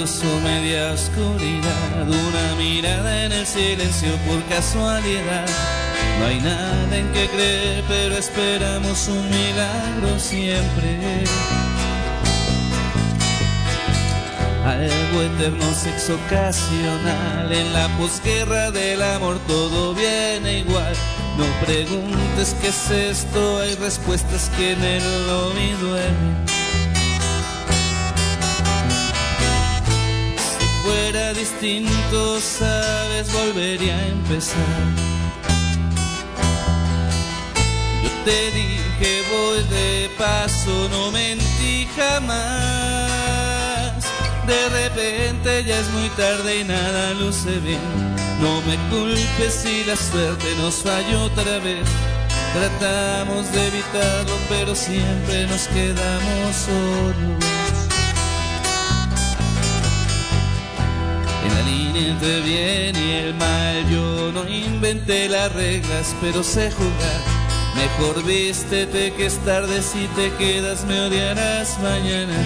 [0.00, 5.46] Luz o media oscuridad, una mirada en el silencio por casualidad.
[6.18, 11.24] No hay nada en que creer, pero esperamos un milagro siempre.
[14.64, 17.52] algo eterno, sexo ocasional.
[17.52, 20.94] En la posguerra del amor todo viene igual.
[21.36, 26.49] No preguntes qué es esto, hay respuestas que en el lobby duermen.
[31.32, 34.58] Distinto, sabes, volvería a empezar.
[38.02, 43.20] Yo te dije voy de paso, no mentí jamás.
[44.46, 47.80] De repente ya es muy tarde y nada luce bien.
[48.40, 51.86] No me culpes si la suerte nos falló otra vez.
[52.52, 57.49] Tratamos de evitarlo, pero siempre nos quedamos solos.
[61.80, 67.20] Línea entre bien y el mal, yo no inventé las reglas, pero sé jugar.
[67.74, 72.36] Mejor vístete que es tarde si te quedas, me odiarás mañana.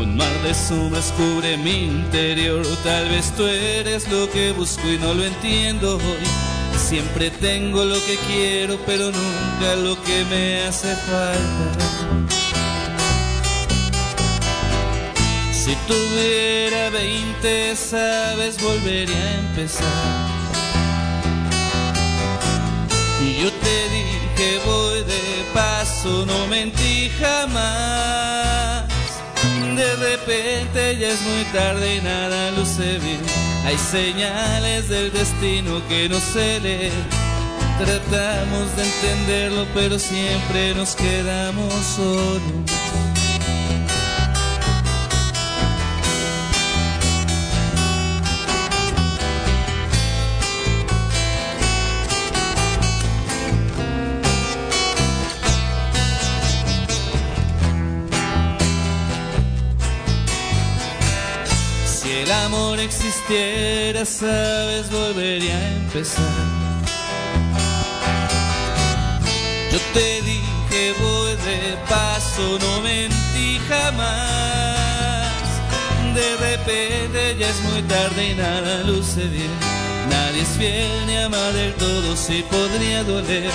[0.00, 2.64] Un mar de sombras cubre mi interior.
[2.84, 6.26] Tal vez tú eres lo que busco y no lo entiendo hoy.
[6.78, 11.93] Siempre tengo lo que quiero, pero nunca lo que me hace falta.
[15.64, 19.86] Si tuviera 20, sabes, volvería a empezar.
[23.22, 28.84] Y yo te dije voy de paso, no mentí jamás.
[29.74, 33.22] De repente ya es muy tarde y nada luce bien.
[33.64, 36.92] Hay señales del destino que no se leen.
[37.78, 42.83] Tratamos de entenderlo, pero siempre nos quedamos solos.
[62.74, 66.24] Amor existiera, sabes, volvería a empezar.
[69.72, 75.44] Yo te dije voy de paso, no mentí jamás.
[76.14, 79.54] De repente ya es muy tarde y nada luce bien.
[80.10, 83.50] Nadie es fiel ni ama del todo, si podría doler.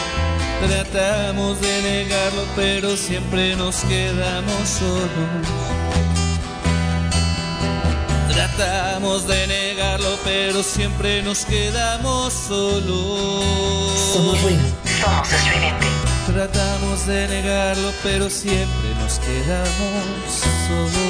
[0.67, 5.89] Tratamos de negarlo, pero siempre nos quedamos solos.
[8.60, 13.45] Tratamos de negarlo, pero siempre nos quedamos solos.
[13.98, 14.60] Somos ruido,
[14.99, 15.86] somos estridente.
[16.27, 21.06] Tratamos de negarlo, pero siempre nos quedamos solos.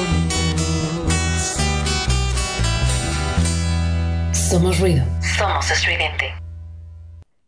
[4.32, 5.04] Somos ruido,
[5.36, 6.32] somos estridente.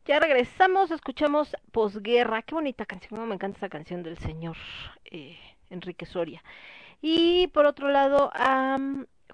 [0.05, 2.43] Ya regresamos, escuchamos posguerra.
[2.43, 4.57] Qué bonita canción, me encanta esa canción del señor
[5.05, 5.39] eh,
[5.71, 6.43] Enrique Soria.
[7.01, 8.79] Y por otro lado, a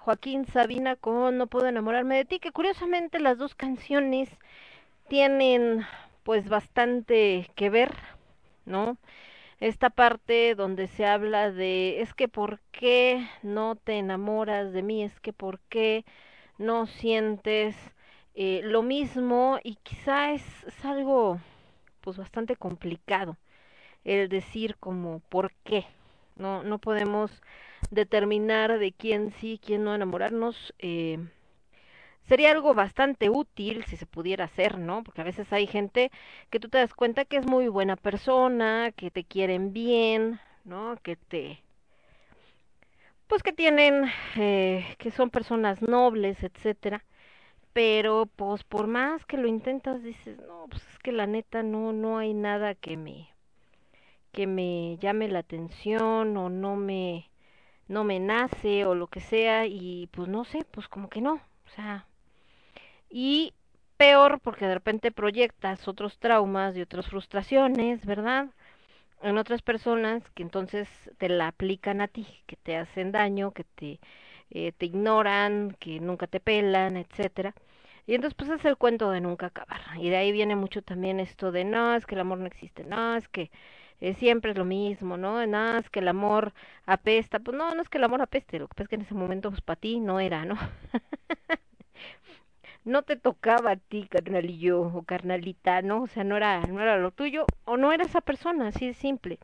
[0.09, 4.27] Joaquín Sabina con No puedo enamorarme de ti, que curiosamente las dos canciones
[5.07, 5.85] tienen
[6.23, 7.93] pues bastante que ver,
[8.65, 8.97] ¿no?
[9.59, 15.03] Esta parte donde se habla de es que por qué no te enamoras de mí,
[15.03, 16.05] es que por qué
[16.57, 17.75] no sientes
[18.33, 21.39] eh, lo mismo y quizá es, es algo
[22.01, 23.37] pues bastante complicado
[24.05, 25.85] el decir como por qué
[26.35, 27.43] no no podemos
[27.91, 31.19] determinar de quién sí quién no enamorarnos eh,
[32.27, 36.11] sería algo bastante útil si se pudiera hacer no porque a veces hay gente
[36.49, 40.97] que tú te das cuenta que es muy buena persona que te quieren bien no
[41.03, 41.63] que te
[43.29, 47.05] pues que tienen eh, que son personas nobles etcétera.
[47.73, 51.93] Pero pues por más que lo intentas dices no pues es que la neta no
[51.93, 53.29] no hay nada que me
[54.31, 57.29] que me llame la atención o no me
[57.89, 61.33] no me nace o lo que sea y pues no sé pues como que no
[61.35, 62.07] o sea
[63.09, 63.53] y
[63.97, 68.47] peor porque de repente proyectas otros traumas y otras frustraciones verdad
[69.21, 70.87] en otras personas que entonces
[71.17, 73.99] te la aplican a ti que te hacen daño que te
[74.51, 77.53] eh, te ignoran, que nunca te pelan, etcétera.
[78.07, 79.81] Y entonces pues es el cuento de nunca acabar.
[79.99, 82.83] Y de ahí viene mucho también esto de no, es que el amor no existe,
[82.83, 83.51] no, es que
[84.01, 85.45] eh, siempre es lo mismo, ¿no?
[85.47, 86.53] No, es que el amor
[86.85, 87.39] apesta.
[87.39, 89.13] Pues no, no es que el amor apeste, lo que pasa es que en ese
[89.15, 90.55] momento pues para ti no era, ¿no?
[92.83, 96.03] no te tocaba a ti, carnalillo o carnalita, ¿no?
[96.03, 98.93] O sea, no era, no era lo tuyo o no era esa persona, así de
[98.93, 99.39] simple.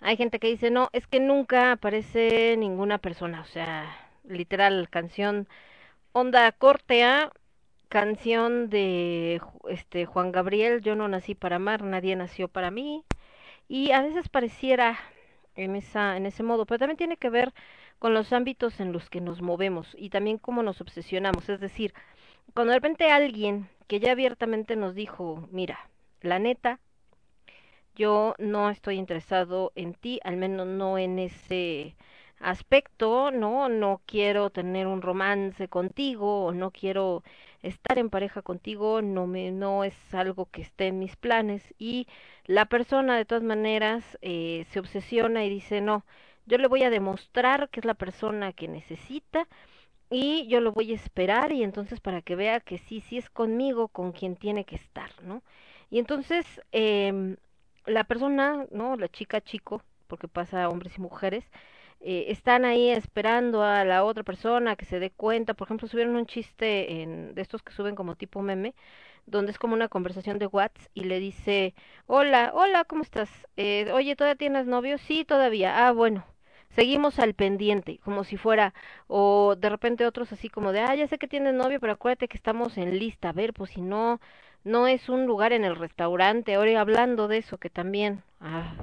[0.00, 3.86] Hay gente que dice, no, es que nunca aparece ninguna persona, o sea,
[4.24, 5.48] literal, canción
[6.12, 7.32] onda corte A,
[7.94, 13.04] canción de este Juan Gabriel, yo no nací para amar, nadie nació para mí,
[13.68, 14.98] y a veces pareciera
[15.54, 17.54] en esa en ese modo, pero también tiene que ver
[18.00, 21.94] con los ámbitos en los que nos movemos y también cómo nos obsesionamos, es decir,
[22.52, 25.88] cuando de repente alguien que ya abiertamente nos dijo, mira,
[26.20, 26.80] la neta,
[27.94, 31.94] yo no estoy interesado en ti, al menos no en ese
[32.40, 33.68] aspecto, ¿no?
[33.68, 37.22] No quiero tener un romance contigo, no quiero
[37.64, 42.06] estar en pareja contigo, no me, no es algo que esté en mis planes, y
[42.46, 46.04] la persona de todas maneras eh, se obsesiona y dice, no,
[46.46, 49.48] yo le voy a demostrar que es la persona que necesita,
[50.10, 53.30] y yo lo voy a esperar, y entonces para que vea que sí, sí es
[53.30, 55.42] conmigo con quien tiene que estar, ¿no?
[55.90, 57.36] Y entonces, eh,
[57.86, 58.96] la persona, ¿no?
[58.96, 61.44] La chica, chico, porque pasa a hombres y mujeres,
[62.04, 65.54] eh, están ahí esperando a la otra persona que se dé cuenta.
[65.54, 68.74] Por ejemplo, subieron un chiste en, de estos que suben como tipo meme,
[69.26, 71.74] donde es como una conversación de WhatsApp y le dice,
[72.06, 73.30] hola, hola, ¿cómo estás?
[73.56, 74.98] Eh, Oye, ¿todavía tienes novio?
[74.98, 75.86] Sí, todavía.
[75.88, 76.24] Ah, bueno.
[76.70, 78.74] Seguimos al pendiente, como si fuera,
[79.06, 82.26] o de repente otros así como de, ah, ya sé que tienes novio, pero acuérdate
[82.28, 84.20] que estamos en lista, a ver, pues si no,
[84.64, 88.74] no es un lugar en el restaurante, ahora hablando de eso, que también, ah,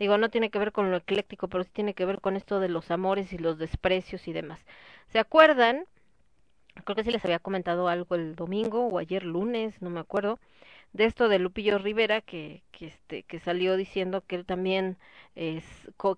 [0.00, 2.60] digo, no tiene que ver con lo ecléctico, pero sí tiene que ver con esto
[2.60, 4.60] de los amores y los desprecios y demás.
[5.08, 5.86] ¿Se acuerdan?
[6.84, 10.38] Creo que sí les había comentado algo el domingo o ayer lunes, no me acuerdo,
[10.92, 14.98] de esto de Lupillo Rivera que, que este que salió diciendo que él también
[15.36, 15.64] es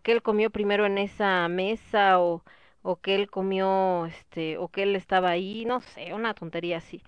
[0.02, 2.44] que él comió primero en esa mesa o
[2.82, 7.02] o que él comió este o que él estaba ahí, no sé, una tontería así.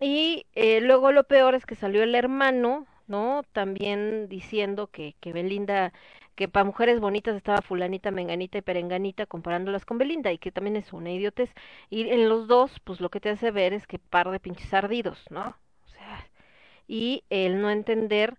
[0.00, 3.42] Y eh, luego lo peor es que salió el hermano, ¿no?
[3.52, 5.92] También diciendo que, que Belinda,
[6.34, 10.76] que para mujeres bonitas estaba fulanita, menganita y perenganita comparándolas con Belinda y que también
[10.76, 11.50] es una idiotez.
[11.90, 14.72] Y en los dos, pues lo que te hace ver es que par de pinches
[14.74, 15.56] ardidos, ¿no?
[15.86, 16.28] O sea,
[16.88, 18.36] y el no entender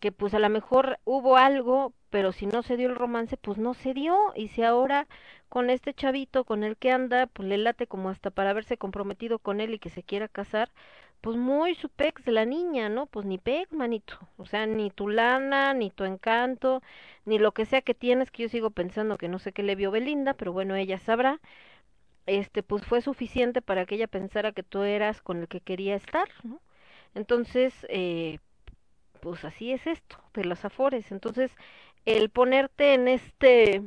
[0.00, 3.58] que pues a lo mejor hubo algo, pero si no se dio el romance, pues
[3.58, 4.32] no se dio.
[4.36, 5.06] Y si ahora
[5.48, 9.38] con este chavito con el que anda, pues le late como hasta para haberse comprometido
[9.38, 10.70] con él y que se quiera casar,
[11.20, 13.06] pues muy su pex de la niña, ¿no?
[13.06, 14.18] Pues ni pex, manito.
[14.36, 16.82] O sea, ni tu lana, ni tu encanto,
[17.24, 19.74] ni lo que sea que tienes, que yo sigo pensando que no sé qué le
[19.76, 21.40] vio Belinda, pero bueno, ella sabrá.
[22.26, 25.96] Este, pues fue suficiente para que ella pensara que tú eras con el que quería
[25.96, 26.60] estar, ¿no?
[27.14, 28.38] Entonces, eh,
[29.20, 31.12] pues así es esto, de las afores.
[31.12, 31.52] Entonces,
[32.06, 33.82] el ponerte en este,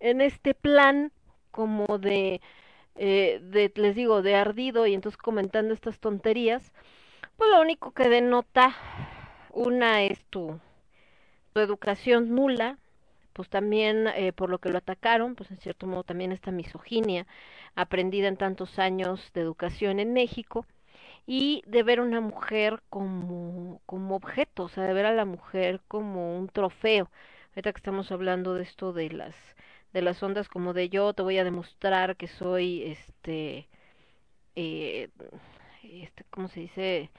[0.00, 1.12] en este plan
[1.50, 2.40] como de,
[2.96, 6.72] eh, de, les digo, de ardido y entonces comentando estas tonterías,
[7.36, 8.74] pues lo único que denota
[9.50, 10.60] una es tu,
[11.52, 12.78] tu educación nula,
[13.32, 17.26] pues también eh, por lo que lo atacaron, pues en cierto modo también esta misoginia
[17.74, 20.66] aprendida en tantos años de educación en México
[21.26, 25.24] y de ver a una mujer como, como objeto, o sea, de ver a la
[25.24, 27.10] mujer como un trofeo.
[27.50, 29.34] Ahorita que estamos hablando de esto de las
[29.94, 33.68] de las ondas como de yo te voy a demostrar que soy este
[34.56, 35.08] eh,
[35.82, 37.10] este cómo se dice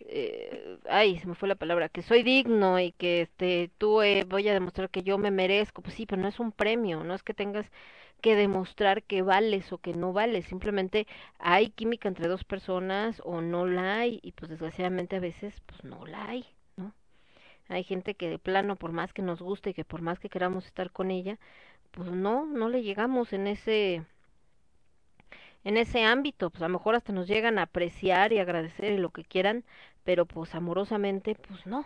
[0.00, 4.24] eh, ay se me fue la palabra que soy digno y que este tú eh,
[4.28, 5.82] voy a demostrar que yo me merezco.
[5.82, 7.66] Pues sí pero no es un premio no es que tengas
[8.20, 11.06] que demostrar que vales o que no vales simplemente
[11.38, 15.82] hay química entre dos personas o no la hay y pues desgraciadamente a veces pues
[15.84, 16.44] no la hay
[16.76, 16.94] no
[17.68, 20.28] hay gente que de plano por más que nos guste y que por más que
[20.28, 21.38] queramos estar con ella
[21.90, 24.04] pues no no le llegamos en ese
[25.64, 28.98] en ese ámbito, pues a lo mejor hasta nos llegan a apreciar y agradecer y
[28.98, 29.64] lo que quieran,
[30.04, 31.84] pero pues amorosamente, pues no,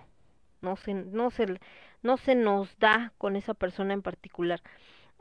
[0.61, 1.59] no se, no se,
[2.03, 4.61] no se nos da con esa persona en particular.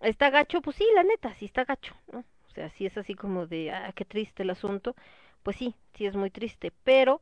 [0.01, 0.61] ¿Está gacho?
[0.61, 2.19] Pues sí, la neta, sí está gacho, ¿no?
[2.48, 4.95] O sea, sí es así como de, ah, qué triste el asunto,
[5.43, 7.22] pues sí, sí es muy triste, pero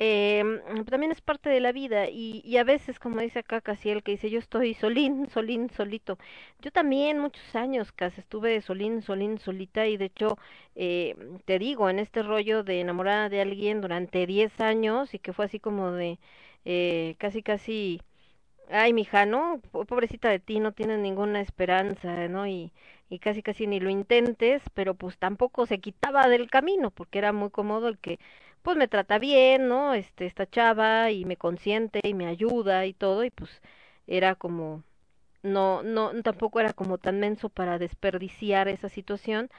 [0.00, 0.42] eh,
[0.88, 4.12] también es parte de la vida y, y a veces, como dice acá Casiel, que
[4.12, 6.18] dice, yo estoy solín, solín, solito.
[6.60, 10.38] Yo también muchos años casi estuve solín, solín, solita y de hecho,
[10.74, 15.32] eh, te digo, en este rollo de enamorada de alguien durante 10 años y que
[15.34, 16.18] fue así como de,
[16.64, 18.00] eh, casi, casi,
[18.70, 19.60] ay, mija, ¿no?
[19.72, 22.46] Po- Pobrecita de ti, no tienes ninguna esperanza, ¿no?
[22.46, 22.72] Y,
[23.08, 27.32] y casi, casi ni lo intentes, pero pues tampoco se quitaba del camino porque era
[27.32, 28.18] muy cómodo el que
[28.62, 29.94] pues me trata bien, ¿no?
[29.94, 33.50] Este, esta chava y me consiente y me ayuda y todo y pues
[34.06, 34.82] era como
[35.42, 39.50] no no tampoco era como tan menso para desperdiciar esa situación,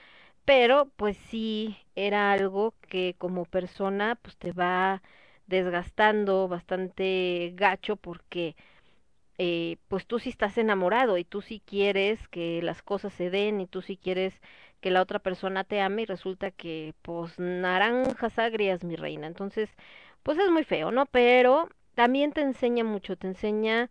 [0.45, 5.01] pero pues sí era algo que como persona pues te va
[5.47, 8.55] desgastando bastante gacho porque
[9.37, 13.59] eh, pues tú sí estás enamorado y tú sí quieres que las cosas se den
[13.61, 14.39] y tú sí quieres
[14.81, 19.27] que la otra persona te ame y resulta que pues naranjas agrias, mi reina.
[19.27, 19.69] Entonces,
[20.23, 21.05] pues es muy feo, ¿no?
[21.05, 23.89] Pero también te enseña mucho, te enseña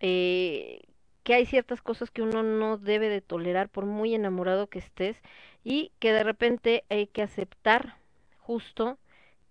[0.00, 0.82] eh,
[1.22, 5.16] que hay ciertas cosas que uno no debe de tolerar por muy enamorado que estés
[5.64, 7.96] y que de repente hay que aceptar
[8.38, 8.98] justo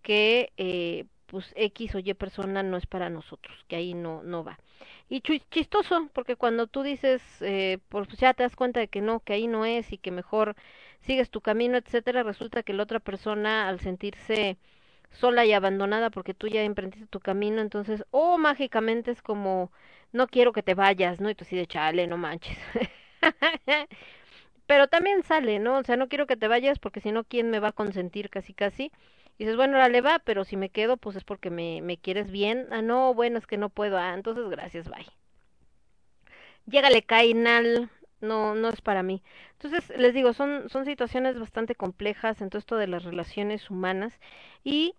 [0.01, 4.43] que eh, pues X o Y persona no es para nosotros, que ahí no, no
[4.43, 4.59] va.
[5.07, 9.19] Y chistoso, porque cuando tú dices, eh, pues ya te das cuenta de que no,
[9.19, 10.55] que ahí no es y que mejor
[11.01, 14.57] sigues tu camino, etcétera, resulta que la otra persona al sentirse
[15.11, 19.71] sola y abandonada porque tú ya emprendiste tu camino, entonces, oh, mágicamente es como,
[20.13, 21.29] no quiero que te vayas, ¿no?
[21.29, 22.57] Y tú así de chale, no manches.
[24.67, 25.77] Pero también sale, ¿no?
[25.79, 28.29] O sea, no quiero que te vayas porque si no, ¿quién me va a consentir
[28.29, 28.91] casi casi?
[29.37, 31.97] Y dices, bueno, ahora le va, pero si me quedo, pues es porque me, me
[31.97, 32.67] quieres bien.
[32.71, 33.97] Ah, no, bueno, es que no puedo.
[33.97, 35.07] Ah, entonces gracias, bye.
[36.65, 37.89] Llégale, Cainal.
[38.21, 39.21] No, no es para mí.
[39.53, 44.13] Entonces, les digo, son, son situaciones bastante complejas en todo esto de las relaciones humanas.
[44.63, 44.95] Y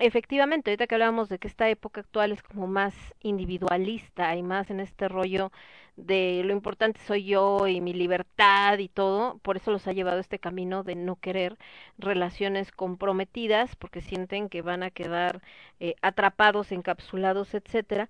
[0.00, 4.70] efectivamente, ahorita que hablábamos de que esta época actual es como más individualista y más
[4.70, 5.52] en este rollo
[5.96, 10.18] de lo importante soy yo y mi libertad y todo, por eso los ha llevado
[10.18, 11.58] este camino de no querer
[11.98, 15.42] relaciones comprometidas porque sienten que van a quedar
[15.80, 18.08] eh, atrapados, encapsulados, etcétera,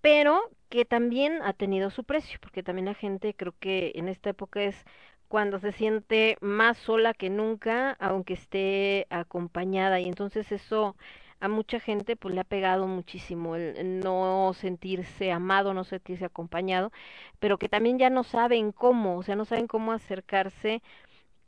[0.00, 4.30] pero que también ha tenido su precio, porque también la gente creo que en esta
[4.30, 4.84] época es
[5.28, 10.96] cuando se siente más sola que nunca, aunque esté acompañada y entonces eso
[11.40, 16.92] a mucha gente pues le ha pegado muchísimo el no sentirse amado, no sentirse acompañado,
[17.38, 20.82] pero que también ya no saben cómo, o sea, no saben cómo acercarse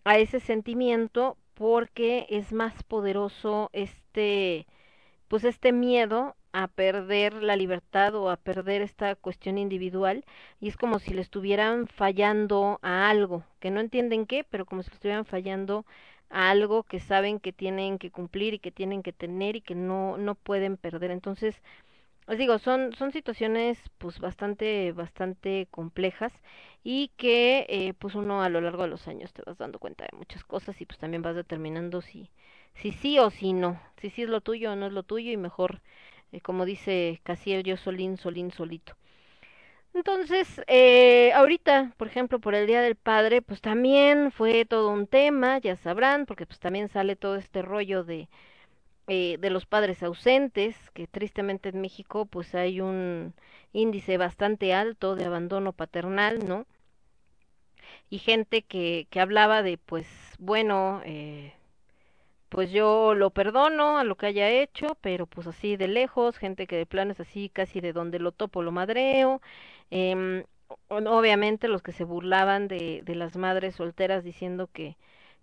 [0.05, 4.67] a ese sentimiento porque es más poderoso este
[5.29, 10.25] pues este miedo a perder la libertad o a perder esta cuestión individual
[10.61, 14.83] y es como si le estuvieran fallando a algo, que no entienden qué, pero como
[14.83, 15.85] si le estuvieran fallando
[16.31, 19.75] a algo que saben que tienen que cumplir y que tienen que tener y que
[19.75, 21.11] no no pueden perder.
[21.11, 21.63] Entonces,
[22.29, 26.33] les digo, son son situaciones pues bastante bastante complejas
[26.85, 30.05] y que eh, pues uno a lo largo de los años te vas dando cuenta
[30.11, 32.31] de muchas cosas y pues también vas determinando si
[32.75, 35.33] si sí o si no, si sí es lo tuyo o no es lo tuyo
[35.33, 35.81] y mejor
[36.43, 38.97] como dice Casiel, yo solín, solín, solito.
[39.95, 45.07] Entonces, eh, ahorita, por ejemplo, por el Día del Padre, pues también fue todo un
[45.07, 48.29] tema, ya sabrán, porque pues también sale todo este rollo de,
[49.09, 53.35] eh, de los padres ausentes, que tristemente en México pues hay un
[53.73, 56.67] índice bastante alto de abandono paternal, ¿no?
[58.11, 60.07] Y gente que, que hablaba de, pues,
[60.39, 61.53] bueno, eh,
[62.59, 66.67] pues yo lo perdono a lo que haya hecho, pero pues así de lejos, gente
[66.67, 69.41] que de planes así casi de donde lo topo lo madreo,
[69.93, 70.45] eh,
[70.89, 74.97] obviamente los que se burlaban de, de las madres solteras diciendo que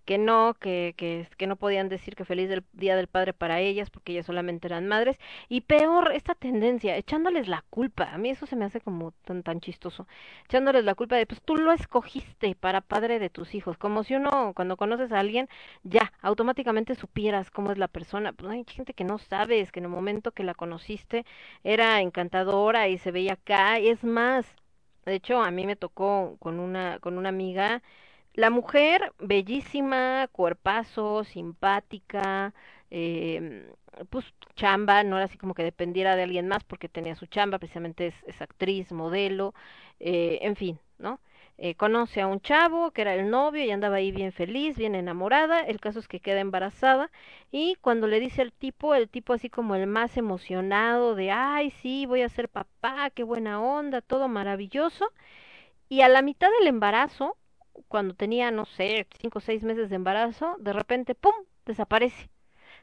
[0.05, 3.59] que no, que, que, que no podían decir que feliz del Día del Padre para
[3.59, 5.17] ellas porque ellas solamente eran madres.
[5.49, 8.11] Y peor, esta tendencia, echándoles la culpa.
[8.13, 10.07] A mí eso se me hace como tan, tan chistoso.
[10.45, 13.77] Echándoles la culpa de, pues tú lo escogiste para padre de tus hijos.
[13.77, 15.49] Como si uno, cuando conoces a alguien,
[15.83, 18.33] ya, automáticamente supieras cómo es la persona.
[18.33, 21.25] Pues hay gente que no sabes, que en el momento que la conociste
[21.63, 23.79] era encantadora y se veía acá.
[23.79, 24.45] Es más,
[25.05, 27.81] de hecho, a mí me tocó con una, con una amiga
[28.35, 32.53] la mujer, bellísima, cuerpazo, simpática,
[32.91, 33.65] eh,
[34.09, 37.59] pues chamba, no era así como que dependiera de alguien más porque tenía su chamba,
[37.59, 39.53] precisamente es, es actriz, modelo,
[39.99, 41.19] eh, en fin, ¿no?
[41.57, 44.93] Eh, conoce a un chavo que era el novio y andaba ahí bien feliz, bien
[44.95, 47.09] enamorada, el caso es que queda embarazada
[47.51, 51.71] y cuando le dice al tipo, el tipo así como el más emocionado de, ay,
[51.81, 55.09] sí, voy a ser papá, qué buena onda, todo maravilloso,
[55.89, 57.37] y a la mitad del embarazo,
[57.87, 61.33] cuando tenía, no sé, cinco o seis meses de embarazo, de repente, ¡pum!,
[61.65, 62.29] desaparece.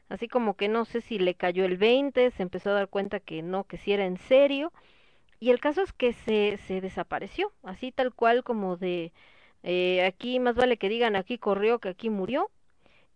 [0.09, 3.19] Así como que no sé si le cayó el 20, se empezó a dar cuenta
[3.19, 4.71] que no, que sí era en serio.
[5.39, 9.13] Y el caso es que se, se desapareció, así tal cual como de,
[9.63, 12.51] eh, aquí más vale que digan aquí corrió que aquí murió.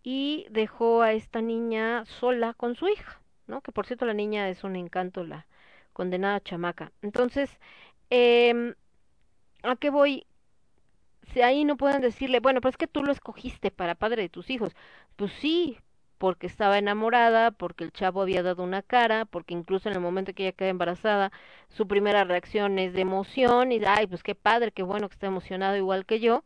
[0.02, 3.60] Y dejó a esta niña sola con su hija, ¿no?
[3.62, 5.46] Que por cierto la niña es un encanto, la
[5.92, 6.92] condenada chamaca.
[7.02, 7.50] Entonces,
[8.10, 8.74] eh,
[9.62, 10.26] ¿a qué voy?
[11.36, 14.50] Ahí no pueden decirle, bueno, pues es que tú lo escogiste para padre de tus
[14.50, 14.74] hijos.
[15.16, 15.78] Pues sí,
[16.18, 20.34] porque estaba enamorada, porque el chavo había dado una cara, porque incluso en el momento
[20.34, 21.32] que ella queda embarazada,
[21.68, 25.28] su primera reacción es de emoción y ay, pues qué padre, qué bueno que está
[25.28, 26.42] emocionado igual que yo,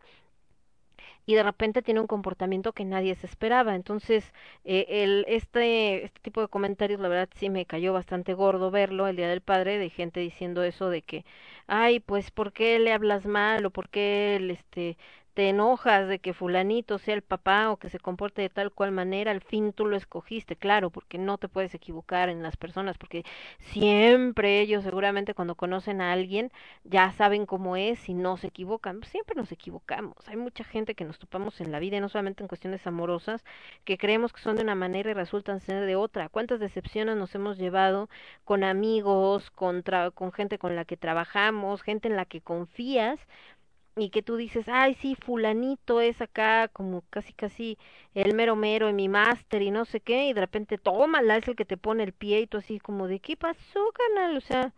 [1.27, 3.75] y de repente tiene un comportamiento que nadie se esperaba.
[3.75, 4.33] Entonces,
[4.65, 9.07] eh, el, este, este tipo de comentarios, la verdad, sí me cayó bastante gordo verlo
[9.09, 11.25] el Día del Padre, de gente diciendo eso de que,
[11.67, 13.65] ay, pues, ¿por qué le hablas mal?
[13.67, 14.97] o por qué, este,
[15.35, 18.93] te enojas de que fulanito sea el papá o que se comporte de tal cual
[18.93, 22.99] manera, al fin tú lo escogiste, claro, porque no te puedes equivocar en las personas,
[22.99, 23.25] porque
[23.59, 26.53] siempre ellos seguramente cuando conocen a alguien
[26.85, 31.05] ya saben cómo es y no se equivocan, siempre nos equivocamos, hay mucha gente que
[31.05, 33.45] nos topamos en la vida, y no solamente en cuestiones amorosas,
[33.85, 37.35] que creemos que son de una manera y resultan ser de otra, cuántas decepciones nos
[37.35, 38.09] hemos llevado
[38.45, 39.83] con amigos, con,
[40.15, 43.19] con gente con la que trabajamos, gente en la que confías,
[43.97, 47.79] y que tú dices, ay, sí, fulanito es acá como casi casi
[48.15, 51.49] el mero mero en mi máster y no sé qué, y de repente tómala, es
[51.49, 54.37] el que te pone el pie y tú así como de, ¿qué pasó, canal?
[54.37, 54.73] O sea,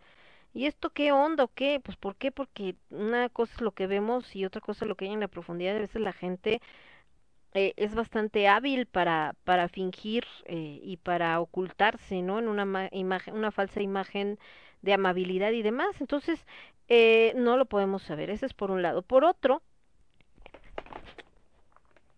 [0.54, 1.80] ¿y esto qué onda o qué?
[1.84, 2.32] Pues ¿por qué?
[2.32, 5.20] Porque una cosa es lo que vemos y otra cosa es lo que hay en
[5.20, 5.76] la profundidad.
[5.76, 6.60] A veces la gente
[7.54, 12.38] eh, es bastante hábil para, para fingir eh, y para ocultarse, ¿no?
[12.40, 14.38] En una imagen, una falsa imagen
[14.82, 16.00] de amabilidad y demás.
[16.00, 16.44] Entonces,
[16.88, 18.30] eh, no lo podemos saber.
[18.30, 19.02] Ese es por un lado.
[19.02, 19.62] Por otro,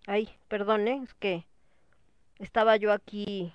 [0.07, 1.45] ay, perdone, es que
[2.39, 3.53] estaba yo aquí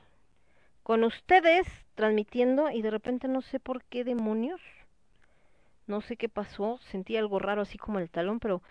[0.84, 4.62] con ustedes transmitiendo y de repente no sé por qué demonios,
[5.88, 8.62] no sé qué pasó, sentí algo raro así como el talón, pero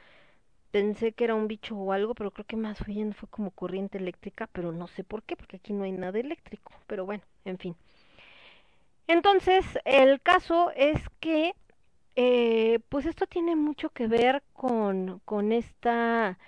[0.71, 3.99] pensé que era un bicho o algo, pero creo que más bien fue como corriente
[3.99, 7.59] eléctrica, pero no sé por qué, porque aquí no hay nada eléctrico, pero bueno, en
[7.59, 7.77] fin.
[9.07, 11.55] Entonces, el caso es que
[12.17, 16.39] eh, pues esto tiene mucho que ver con, con esta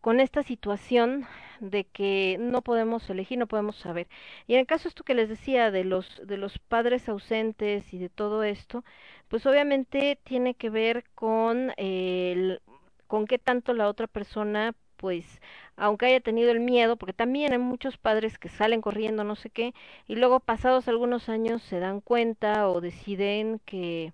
[0.00, 1.26] con esta situación
[1.60, 4.08] de que no podemos elegir, no podemos saber.
[4.48, 7.98] Y en el caso esto que les decía de los de los padres ausentes y
[7.98, 8.84] de todo esto,
[9.28, 12.60] pues obviamente tiene que ver con el
[13.06, 15.40] con qué tanto la otra persona pues
[15.76, 19.50] aunque haya tenido el miedo, porque también hay muchos padres que salen corriendo, no sé
[19.50, 19.74] qué,
[20.06, 24.12] y luego pasados algunos años se dan cuenta o deciden que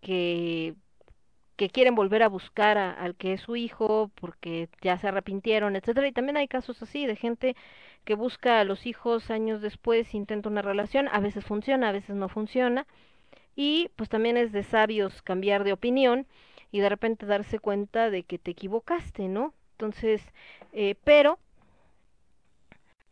[0.00, 0.74] que,
[1.72, 6.08] quieren volver a buscar a, al que es su hijo porque ya se arrepintieron, etcétera.
[6.08, 7.56] Y también hay casos así de gente
[8.04, 12.16] que busca a los hijos años después, intenta una relación, a veces funciona, a veces
[12.16, 12.86] no funciona.
[13.56, 16.26] Y pues también es de sabios cambiar de opinión
[16.70, 19.54] y de repente darse cuenta de que te equivocaste, ¿no?
[19.72, 20.22] Entonces,
[20.72, 21.38] eh, pero,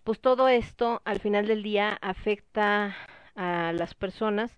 [0.05, 2.97] pues todo esto al final del día afecta
[3.35, 4.57] a las personas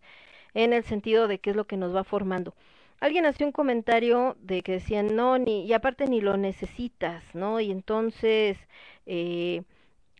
[0.64, 2.54] en el sentido de qué es lo que nos va formando.
[3.00, 7.60] Alguien hacía un comentario de que decían, no, ni, y aparte ni lo necesitas, ¿no?
[7.60, 8.58] Y entonces,
[9.06, 9.62] eh,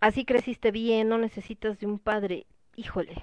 [0.00, 2.46] así creciste bien, no necesitas de un padre.
[2.76, 3.16] Híjole,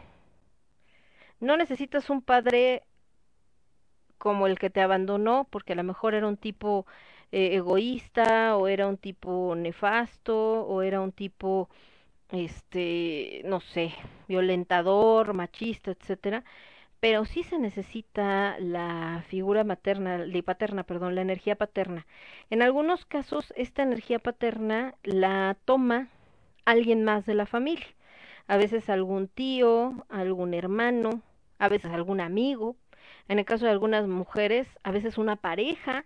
[1.40, 2.84] no necesitas un padre
[4.18, 6.86] como el que te abandonó, porque a lo mejor era un tipo
[7.32, 11.70] eh, egoísta, o era un tipo nefasto, o era un tipo,
[12.32, 13.94] este, no sé,
[14.28, 16.44] violentador, machista, etcétera
[17.00, 22.06] pero sí se necesita la figura materna, y paterna, perdón, la energía paterna.
[22.50, 26.10] En algunos casos esta energía paterna la toma
[26.66, 27.88] alguien más de la familia,
[28.48, 31.22] a veces algún tío, algún hermano,
[31.60, 32.76] a veces algún amigo,
[33.28, 36.06] en el caso de algunas mujeres, a veces una pareja,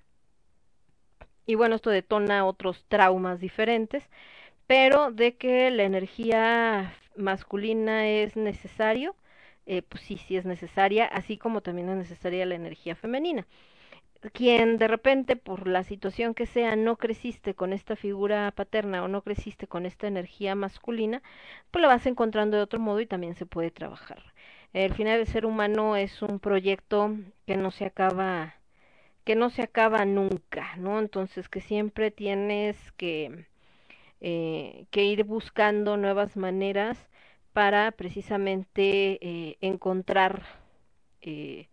[1.45, 4.09] y bueno, esto detona otros traumas diferentes,
[4.67, 9.15] pero de que la energía masculina es necesario,
[9.65, 13.47] eh, pues sí, sí es necesaria, así como también es necesaria la energía femenina.
[14.33, 19.07] Quien de repente, por la situación que sea, no creciste con esta figura paterna o
[19.07, 21.21] no creciste con esta energía masculina,
[21.71, 24.21] pues la vas encontrando de otro modo y también se puede trabajar.
[24.73, 27.15] El final del ser humano es un proyecto
[27.47, 28.55] que no se acaba
[29.25, 30.99] que no se acaba nunca, ¿no?
[30.99, 33.45] Entonces que siempre tienes que
[34.21, 37.09] eh, que ir buscando nuevas maneras
[37.59, 40.43] para precisamente eh, encontrar
[41.21, 41.67] eh,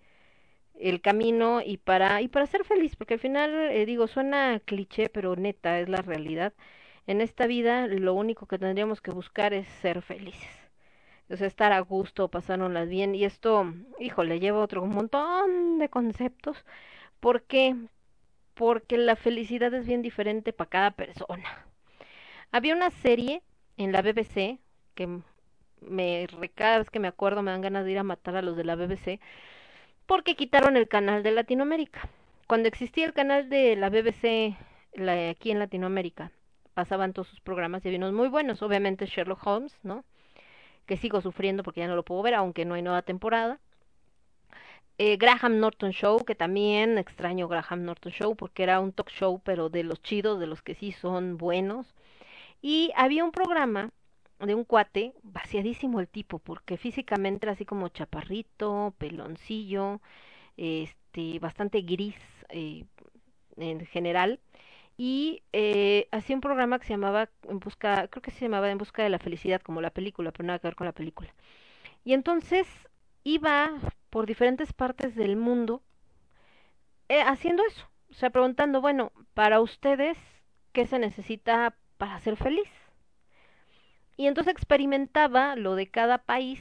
[0.75, 5.09] el camino y para y para ser feliz porque al final eh, digo suena cliché
[5.09, 6.53] pero neta es la realidad.
[7.07, 10.51] En esta vida lo único que tendríamos que buscar es ser felices
[11.31, 16.65] o sea estar a gusto pasárnoslas bien y esto híjole lleva otro montón de conceptos.
[17.21, 17.77] Porque
[18.55, 21.49] porque la felicidad es bien diferente para cada persona.
[22.51, 23.43] Había una serie
[23.77, 24.59] en la BBC
[24.97, 25.21] que
[25.81, 28.57] me cada vez que me acuerdo me dan ganas de ir a matar a los
[28.57, 29.21] de la BBC
[30.07, 32.09] porque quitaron el canal de Latinoamérica.
[32.47, 34.57] Cuando existía el canal de la BBC
[35.31, 36.31] aquí en Latinoamérica,
[36.75, 40.05] pasaban todos sus programas y había unos muy buenos, obviamente Sherlock Holmes, ¿no?
[40.87, 43.59] Que sigo sufriendo porque ya no lo puedo ver, aunque no hay nueva temporada.
[44.99, 49.41] Eh, Graham Norton Show, que también extraño Graham Norton Show porque era un talk show,
[49.45, 51.95] pero de los chidos, de los que sí son buenos.
[52.63, 53.91] Y había un programa
[54.41, 60.01] de un cuate, vaciadísimo el tipo, porque físicamente era así como chaparrito, peloncillo,
[60.57, 62.17] este, bastante gris,
[62.51, 62.85] eh,
[63.57, 64.41] en general
[64.97, 68.79] y eh, hacía un programa que se llamaba en busca creo que se llamaba en
[68.79, 71.35] busca de la felicidad como la película pero nada que ver con la película.
[72.05, 72.67] Y entonces
[73.25, 73.71] iba
[74.11, 75.83] por diferentes partes del mundo
[77.09, 80.17] eh, haciendo eso o sea preguntando bueno para ustedes
[80.73, 82.69] qué se necesita para ser feliz
[84.17, 86.61] y entonces experimentaba lo de cada país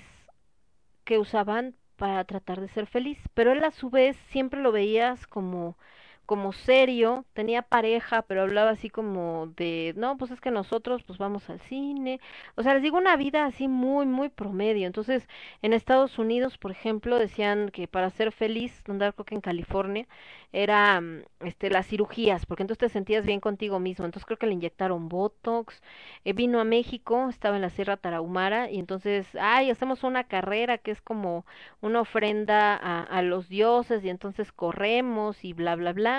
[1.03, 5.27] que usaban para tratar de ser feliz, pero él a su vez siempre lo veías
[5.27, 5.77] como
[6.25, 11.19] como serio, tenía pareja, pero hablaba así como de, no, pues es que nosotros pues
[11.19, 12.19] vamos al cine,
[12.55, 14.87] o sea, les digo una vida así muy, muy promedio.
[14.87, 15.27] Entonces,
[15.61, 20.07] en Estados Unidos, por ejemplo, decían que para ser feliz, donde creo que en California,
[20.51, 24.05] era mm, este las cirugías, porque entonces te sentías bien contigo mismo.
[24.05, 25.81] Entonces creo que le inyectaron Botox.
[26.23, 30.77] Eh, vino a México, estaba en la Sierra Tarahumara y entonces, ay, hacemos una carrera
[30.77, 31.45] que es como
[31.81, 36.14] una ofrenda a, a los dioses y entonces corremos y bla bla bla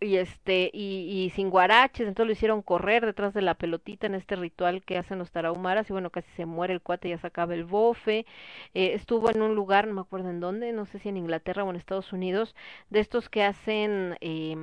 [0.00, 4.36] y este y, sin guaraches entonces lo hicieron correr detrás de la pelotita en este
[4.36, 7.64] ritual que hacen los tarahumaras y bueno casi se muere el cuate ya sacaba el
[7.64, 8.26] bofe.
[8.74, 11.64] Eh, estuvo en un lugar no me acuerdo en dónde no sé si en Inglaterra
[11.64, 12.54] o en Estados Unidos
[12.90, 14.56] de estos que hacen eh,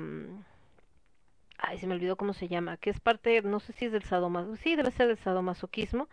[1.57, 4.03] ay se me olvidó cómo se llama que es parte no sé si es del
[4.03, 6.09] sadomasoquismo sí debe ser del sadomasoquismo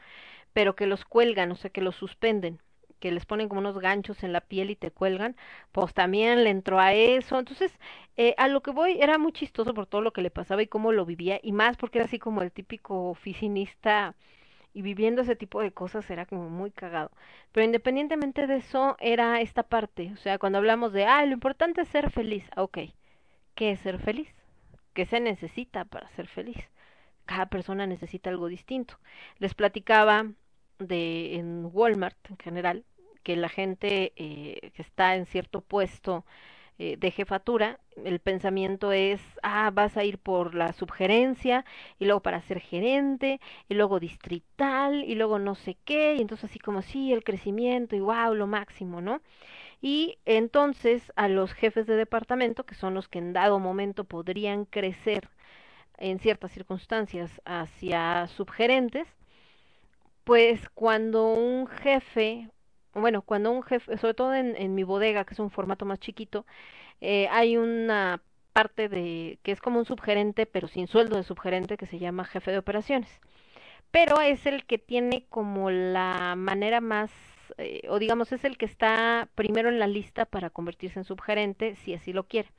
[0.54, 2.60] pero que los cuelgan o sea que los suspenden
[3.00, 5.36] que les ponen como unos ganchos en la piel y te cuelgan,
[5.72, 7.38] pues también le entró a eso.
[7.38, 7.72] Entonces,
[8.16, 10.66] eh, a lo que voy era muy chistoso por todo lo que le pasaba y
[10.68, 14.14] cómo lo vivía, y más porque era así como el típico oficinista
[14.72, 17.10] y viviendo ese tipo de cosas era como muy cagado.
[17.52, 20.12] Pero independientemente de eso, era esta parte.
[20.12, 22.44] O sea, cuando hablamos de, ah, lo importante es ser feliz.
[22.56, 22.78] Ah, ok,
[23.54, 24.28] ¿qué es ser feliz?
[24.94, 26.58] ¿Qué se necesita para ser feliz?
[27.26, 28.98] Cada persona necesita algo distinto.
[29.38, 30.26] Les platicaba
[30.78, 32.84] de en Walmart en general
[33.22, 36.24] que la gente eh, que está en cierto puesto
[36.78, 41.64] eh, de jefatura, el pensamiento es, ah, vas a ir por la subgerencia
[41.98, 46.50] y luego para ser gerente y luego distrital y luego no sé qué, y entonces
[46.50, 49.20] así como sí, el crecimiento y wow, lo máximo, ¿no?
[49.82, 54.64] Y entonces a los jefes de departamento, que son los que en dado momento podrían
[54.64, 55.28] crecer
[55.98, 59.06] en ciertas circunstancias hacia subgerentes,
[60.24, 62.48] pues cuando un jefe
[62.94, 66.00] bueno, cuando un jefe, sobre todo en, en mi bodega, que es un formato más
[66.00, 66.46] chiquito,
[67.00, 68.20] eh, hay una
[68.52, 72.24] parte de que es como un subgerente, pero sin sueldo de subgerente, que se llama
[72.24, 73.08] jefe de operaciones.
[73.90, 77.10] Pero es el que tiene como la manera más,
[77.58, 81.76] eh, o digamos, es el que está primero en la lista para convertirse en subgerente,
[81.76, 82.50] si así lo quiere.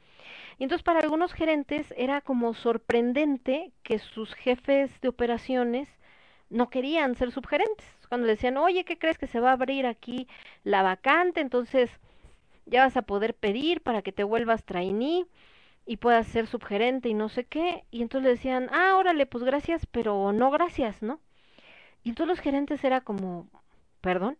[0.58, 5.90] Y entonces para algunos gerentes era como sorprendente que sus jefes de operaciones
[6.50, 8.01] no querían ser subgerentes.
[8.12, 10.28] Cuando decían, oye, ¿qué crees que se va a abrir aquí
[10.66, 11.42] la vacante?
[11.42, 11.90] Entonces
[12.66, 15.28] ya vas a poder pedir para que te vuelvas trainee
[15.86, 17.86] y puedas ser subgerente y no sé qué.
[17.92, 21.22] Y entonces le decían, ah, órale, pues gracias, pero no gracias, ¿no?
[22.04, 23.48] Y entonces los gerentes era como,
[24.02, 24.38] perdón.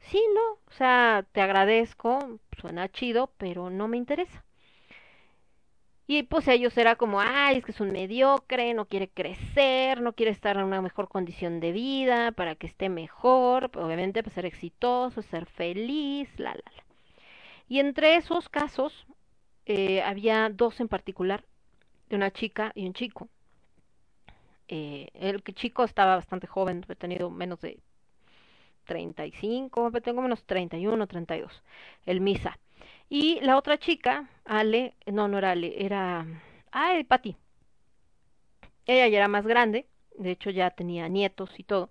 [0.00, 4.45] Sí, no, o sea, te agradezco, suena chido, pero no me interesa.
[6.08, 10.12] Y pues ellos era como, ay, es que es un mediocre, no quiere crecer, no
[10.14, 14.46] quiere estar en una mejor condición de vida para que esté mejor, obviamente para ser
[14.46, 16.84] exitoso, ser feliz, la, la, la.
[17.68, 19.06] Y entre esos casos
[19.66, 21.44] eh, había dos en particular,
[22.08, 23.28] de una chica y un chico.
[24.68, 27.78] Eh, el chico estaba bastante joven, he tenido menos de
[28.84, 31.62] 35, tengo menos 31, 32,
[32.06, 32.58] el Misa.
[33.08, 36.24] Y la otra chica, Ale, no, no era Ale, era,
[36.72, 37.36] ah, Pati.
[38.86, 39.86] Ella ya era más grande,
[40.16, 41.90] de hecho ya tenía nietos y todo.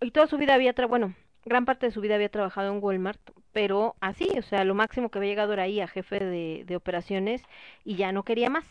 [0.00, 3.20] Y toda su vida había, bueno, gran parte de su vida había trabajado en Walmart,
[3.52, 6.76] pero así, o sea, lo máximo que había llegado era ahí a jefe de, de
[6.76, 7.42] operaciones
[7.84, 8.64] y ya no quería más.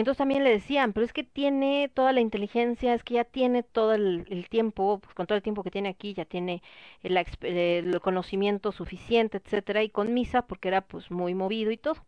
[0.00, 3.62] Entonces también le decían, pero es que tiene toda la inteligencia, es que ya tiene
[3.62, 6.62] todo el, tiempo, pues con todo el tiempo que tiene aquí, ya tiene
[7.02, 12.04] el, el, conocimiento suficiente, etcétera, y con misa, porque era pues muy movido y todo.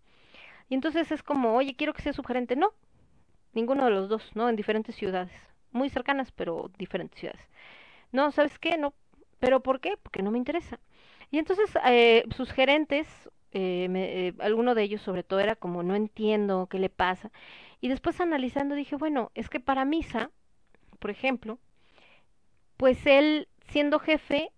[0.68, 2.56] Y entonces es como, oye, quiero que sea subgerente.
[2.56, 2.74] No,
[3.54, 4.48] ninguno de los dos, ¿no?
[4.50, 5.32] En diferentes ciudades,
[5.72, 7.40] muy cercanas, pero diferentes ciudades.
[8.12, 8.76] No, ¿sabes qué?
[8.78, 8.94] No,
[9.40, 9.96] ¿pero por qué?
[10.02, 10.78] Porque no me interesa.
[11.30, 13.06] Y entonces eh, sus gerentes,
[13.52, 17.30] eh, me, eh, alguno de ellos sobre todo era como, no entiendo qué le pasa.
[17.80, 20.30] Y después analizando dije, bueno, es que para Misa,
[21.00, 21.58] por ejemplo,
[22.76, 24.52] pues él siendo jefe,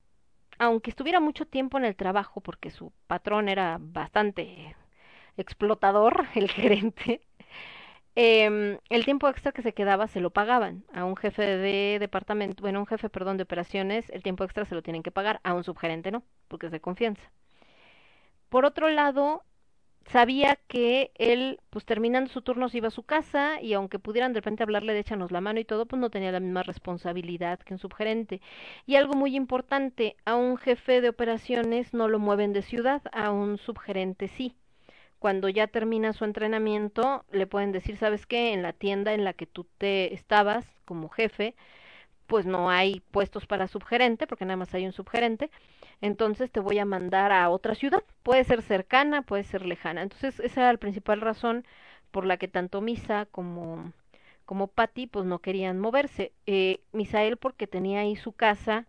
[0.59, 4.77] aunque estuviera mucho tiempo en el trabajo, porque su patrón era bastante
[5.37, 7.23] explotador, el gerente,
[8.17, 12.63] eh, el tiempo extra que se quedaba se lo pagaban a un jefe de departamento,
[12.63, 15.55] bueno, un jefe, perdón, de operaciones, el tiempo extra se lo tienen que pagar, a
[15.55, 17.31] un subgerente no, porque es de confianza.
[18.51, 19.45] Por otro lado,
[20.07, 24.33] sabía que él, pues terminando su turno se iba a su casa y aunque pudieran
[24.33, 27.61] de repente hablarle de échanos la mano y todo, pues no tenía la misma responsabilidad
[27.61, 28.41] que un subgerente.
[28.87, 33.31] Y algo muy importante, a un jefe de operaciones no lo mueven de ciudad, a
[33.31, 34.57] un subgerente sí.
[35.21, 38.53] Cuando ya termina su entrenamiento, le pueden decir, ¿sabes qué?
[38.53, 41.55] En la tienda en la que tú te estabas como jefe,
[42.27, 45.51] pues no hay puestos para subgerente, porque nada más hay un subgerente,
[46.01, 50.03] entonces te voy a mandar a otra ciudad, puede ser cercana, puede ser lejana.
[50.03, 51.65] Entonces esa era la principal razón
[52.11, 53.93] por la que tanto Misa como
[54.47, 56.33] como Patty pues no querían moverse.
[56.47, 58.87] Eh, Misael porque tenía ahí su casa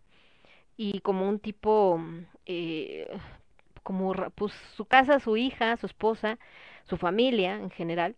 [0.77, 2.01] y como un tipo
[2.45, 3.07] eh,
[3.83, 6.39] como pues su casa, su hija, su esposa,
[6.85, 8.15] su familia en general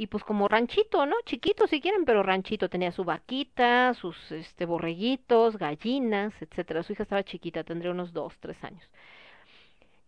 [0.00, 1.14] y pues como ranchito, ¿no?
[1.26, 2.70] Chiquito si quieren, pero ranchito.
[2.70, 6.82] Tenía su vaquita, sus este borreguitos, gallinas, etcétera.
[6.82, 8.82] Su hija estaba chiquita, tendría unos dos, tres años.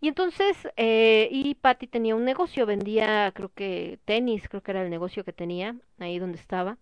[0.00, 4.82] Y entonces, eh, y Patty tenía un negocio, vendía, creo que tenis, creo que era
[4.82, 6.78] el negocio que tenía, ahí donde estaba.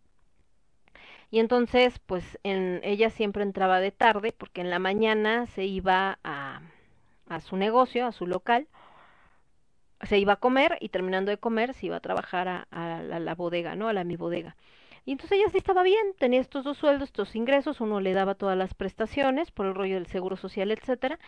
[1.32, 6.20] Y entonces, pues en, ella siempre entraba de tarde, porque en la mañana se iba
[6.22, 6.62] a,
[7.28, 8.68] a su negocio, a su local,
[10.02, 13.76] se iba a comer y terminando de comer se iba a trabajar a, la, bodega,
[13.76, 13.88] ¿no?
[13.88, 14.56] A la mi bodega.
[15.06, 18.34] Y entonces ella sí estaba bien, tenía estos dos sueldos, estos ingresos, uno le daba
[18.34, 21.18] todas las prestaciones por el rollo del seguro social, etcétera,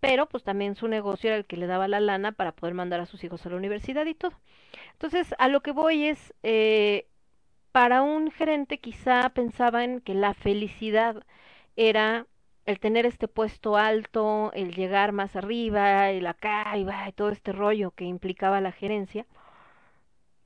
[0.00, 3.00] pero pues también su negocio era el que le daba la lana para poder mandar
[3.00, 4.38] a sus hijos a la universidad y todo.
[4.92, 7.06] Entonces, a lo que voy es, eh,
[7.72, 11.24] para un gerente quizá pensaban que la felicidad
[11.76, 12.26] era
[12.66, 17.30] el tener este puesto alto, el llegar más arriba, el acá y, va, y todo
[17.30, 19.26] este rollo que implicaba la gerencia.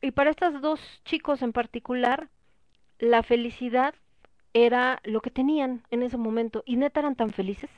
[0.00, 2.28] Y para estos dos chicos en particular,
[2.98, 3.94] la felicidad
[4.54, 6.62] era lo que tenían en ese momento.
[6.66, 7.70] Y neta eran tan felices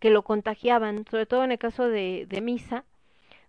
[0.00, 2.84] que lo contagiaban, sobre todo en el caso de, de Misa,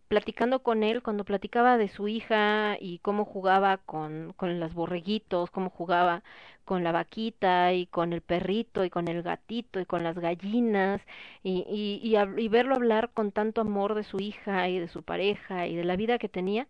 [0.08, 5.50] platicando con él, cuando platicaba de su hija y cómo jugaba con, con los borreguitos,
[5.52, 6.24] cómo jugaba
[6.66, 11.02] con la vaquita y con el perrito y con el gatito y con las gallinas
[11.44, 15.04] y, y, y, y verlo hablar con tanto amor de su hija y de su
[15.04, 16.68] pareja y de la vida que tenía,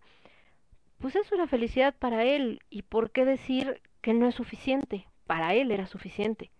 [0.99, 2.61] pues eso era felicidad para él.
[2.69, 5.07] ¿Y por qué decir que no es suficiente?
[5.27, 6.51] Para él era suficiente.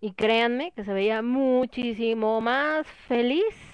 [0.00, 3.71] Y créanme que se veía muchísimo más feliz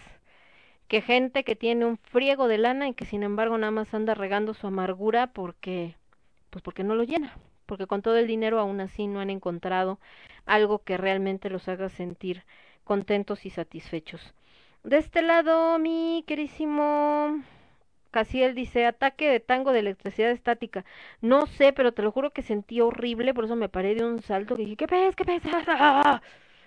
[0.89, 4.15] que gente que tiene un friego de lana y que sin embargo nada más anda
[4.15, 5.97] regando su amargura porque
[6.51, 7.37] pues porque no lo llena,
[7.67, 9.99] porque con todo el dinero aún así no han encontrado
[10.47, 12.45] algo que realmente los haga sentir
[12.85, 14.35] contentos y satisfechos.
[14.83, 17.43] De este lado, mi querísimo
[18.11, 20.85] Casiel dice, ataque de tango de electricidad estática.
[21.21, 24.23] No sé, pero te lo juro que sentí horrible, por eso me paré de un
[24.23, 25.15] salto que dije, ¿qué pes?
[25.17, 25.43] ¿Qué pes?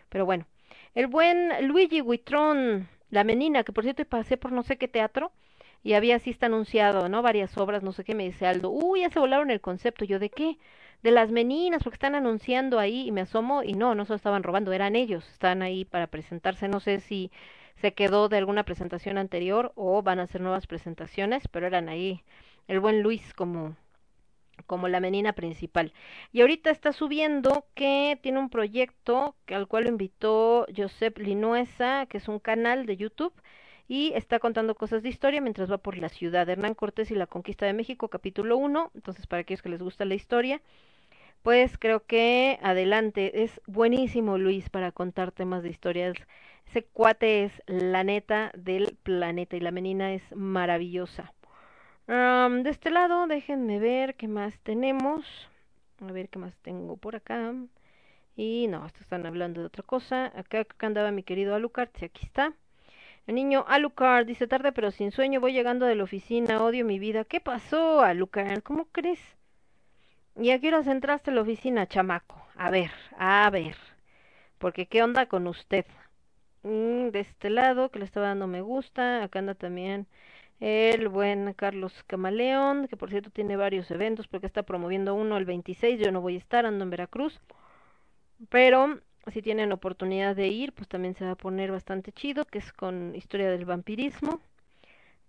[0.09, 0.45] Pero bueno,
[0.93, 5.31] el buen Luigi Huitrón la Menina, que por cierto pasé por no sé qué teatro
[5.83, 7.21] y había así está anunciado, ¿no?
[7.21, 10.19] Varias obras, no sé qué, me dice Aldo, uy, ya se volaron el concepto, yo,
[10.19, 10.57] ¿de qué?
[11.03, 14.15] De las meninas, porque están anunciando ahí y me asomo y no, no se lo
[14.15, 17.31] estaban robando, eran ellos, están ahí para presentarse, no sé si
[17.75, 22.23] se quedó de alguna presentación anterior o van a hacer nuevas presentaciones, pero eran ahí
[22.67, 23.75] el buen Luis como
[24.65, 25.93] como la menina principal.
[26.31, 32.05] Y ahorita está subiendo que tiene un proyecto que, al cual lo invitó Josep Linuesa,
[32.07, 33.33] que es un canal de YouTube,
[33.87, 36.47] y está contando cosas de historia mientras va por la ciudad.
[36.49, 38.91] Hernán Cortés y la conquista de México, capítulo 1.
[38.95, 40.61] Entonces, para aquellos que les gusta la historia,
[41.43, 43.43] pues creo que adelante.
[43.43, 46.13] Es buenísimo, Luis, para contar temas de historia.
[46.67, 51.33] Ese cuate es la neta del planeta y la menina es maravillosa.
[52.07, 55.25] Um, de este lado, déjenme ver qué más tenemos.
[56.01, 57.53] A ver qué más tengo por acá.
[58.35, 60.31] Y no, están hablando de otra cosa.
[60.35, 62.53] Acá, acá andaba mi querido Alucard, sí, aquí está.
[63.27, 66.97] El niño Alucard dice tarde pero sin sueño, voy llegando de la oficina, odio mi
[66.97, 67.23] vida.
[67.23, 68.61] ¿Qué pasó, Alucard?
[68.63, 69.21] ¿Cómo crees?
[70.35, 72.45] ¿Y a qué horas entraste a la oficina, chamaco?
[72.55, 73.75] A ver, a ver.
[74.57, 75.85] Porque qué onda con usted.
[76.63, 79.23] Mm, de este lado, que le estaba dando me gusta.
[79.23, 80.07] Acá anda también
[80.61, 85.45] el buen Carlos Camaleón, que por cierto tiene varios eventos porque está promoviendo uno el
[85.45, 87.41] 26, yo no voy a estar, ando en Veracruz,
[88.49, 88.99] pero
[89.31, 92.71] si tienen oportunidad de ir, pues también se va a poner bastante chido, que es
[92.73, 94.39] con historia del vampirismo.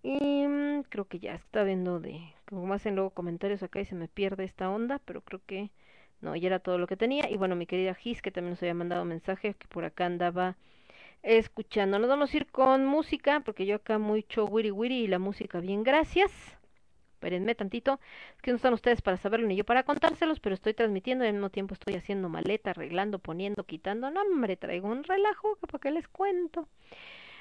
[0.02, 3.94] Y mm, creo que ya está viendo de, como hacen luego comentarios acá y se
[3.94, 5.70] me pierde esta onda, pero creo que
[6.20, 7.30] no, ya era todo lo que tenía.
[7.30, 10.56] Y bueno, mi querida Gis, que también nos había mandado mensaje, que por acá andaba
[11.23, 11.99] escuchando.
[11.99, 15.60] Nos vamos a ir con música, porque yo acá mucho wiri wiri y la música
[15.60, 16.33] bien, gracias.
[17.15, 18.01] Espérenme tantito,
[18.34, 21.28] es que no están ustedes para saberlo ni yo para contárselos, pero estoy transmitiendo y
[21.28, 24.10] al mismo tiempo estoy haciendo maleta, arreglando, poniendo, quitando.
[24.10, 26.68] No, hombre, traigo un relajo, que para qué les cuento.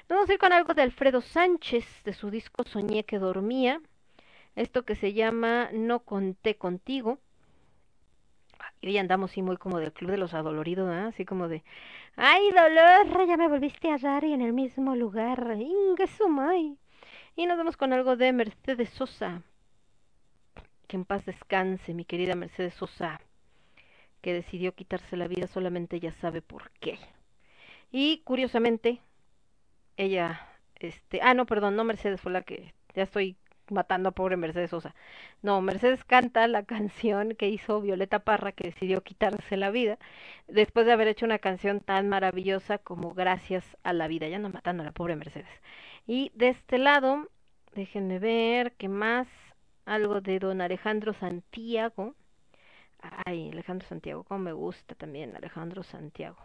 [0.08, 3.80] Nos vamos a ir con algo de Alfredo Sánchez, de su disco Soñé que dormía.
[4.54, 7.18] Esto que se llama No conté contigo.
[8.80, 10.88] Y hoy andamos así muy como del club de los adoloridos.
[10.90, 11.64] Así como de,
[12.16, 15.56] ay dolor, ya me volviste a dar y en el mismo lugar.
[15.58, 16.76] Ingesumay.
[17.36, 19.42] Y nos vamos con algo de Mercedes Sosa.
[20.86, 23.20] Que en paz descanse, mi querida Mercedes Sosa,
[24.20, 26.98] que decidió quitarse la vida solamente ella sabe por qué.
[27.90, 29.00] Y curiosamente,
[29.96, 33.36] ella, este, ah, no, perdón, no Mercedes fue que, ya estoy
[33.72, 34.94] matando a pobre Mercedes Sosa.
[35.42, 39.98] No, Mercedes canta la canción que hizo Violeta Parra, que decidió quitarse la vida,
[40.48, 44.28] después de haber hecho una canción tan maravillosa como Gracias a la vida.
[44.28, 45.48] Ya no matando a la pobre Mercedes.
[46.06, 47.28] Y de este lado,
[47.74, 49.28] déjenme ver qué más.
[49.84, 52.14] Algo de don Alejandro Santiago.
[53.26, 56.38] Ay, Alejandro Santiago, cómo me gusta también Alejandro Santiago.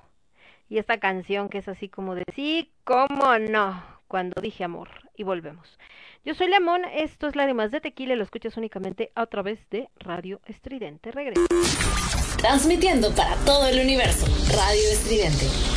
[0.70, 4.90] Y esta canción que es así como de sí, cómo no, cuando dije amor.
[5.16, 5.78] Y volvemos.
[6.26, 10.42] Yo soy Lemón, esto es Lágrimas de Tequila lo escuchas únicamente a través de Radio
[10.46, 11.12] Estridente.
[11.12, 11.42] Regreso.
[12.38, 14.26] Transmitiendo para todo el universo.
[14.56, 15.77] Radio Estridente.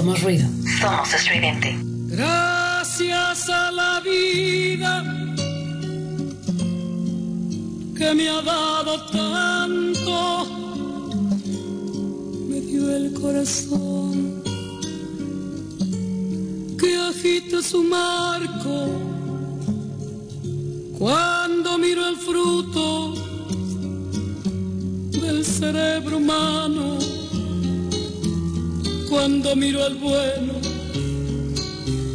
[0.00, 0.48] Somos ruido.
[0.80, 1.76] Somos estridente.
[2.06, 5.04] Gracias a la vida
[7.94, 10.46] que me ha dado tanto,
[12.48, 14.42] me dio el corazón
[16.78, 18.88] que agita su marco
[20.98, 23.16] cuando miro el fruto
[25.20, 26.98] del cerebro humano,
[29.10, 30.54] cuando miro el bueno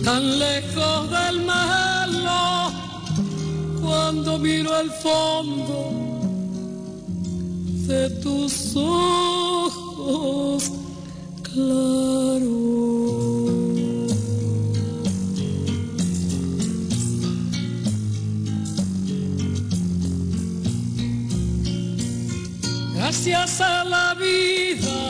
[0.06, 2.72] tan lejos del malo,
[3.82, 5.92] cuando miro el fondo
[7.88, 10.72] de tus ojos
[11.44, 12.46] claros.
[22.96, 25.05] Gracias a la vida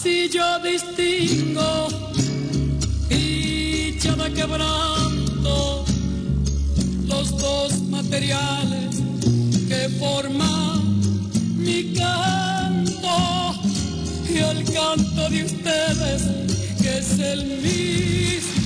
[0.00, 1.88] Así yo distingo
[3.10, 5.84] dicha de quebranto,
[7.06, 9.02] los dos materiales
[9.68, 11.10] que forman
[11.54, 13.52] mi canto
[14.26, 16.22] y el canto de ustedes
[16.80, 18.59] que es el mismo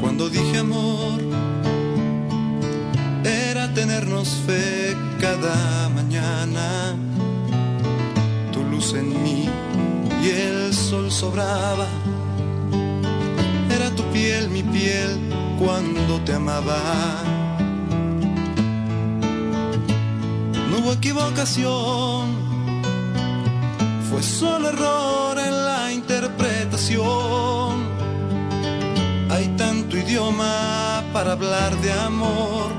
[0.00, 1.20] Cuando dije amor,
[3.24, 6.94] era tenernos fe cada mañana
[8.70, 9.48] luz en mí
[10.22, 11.86] y el sol sobraba.
[13.70, 15.18] Era tu piel, mi piel,
[15.58, 16.78] cuando te amaba.
[20.70, 22.33] No hubo equivocación,
[31.24, 32.70] para hablar de amor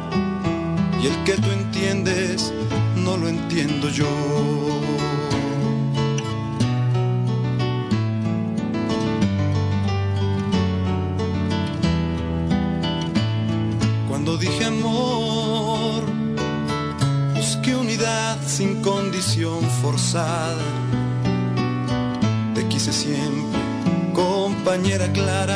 [1.02, 2.54] y el que tú entiendes
[2.96, 4.06] no lo entiendo yo.
[14.08, 16.04] Cuando dije amor,
[17.34, 20.68] busqué unidad sin condición forzada.
[22.54, 23.60] Te quise siempre,
[24.14, 25.55] compañera clara.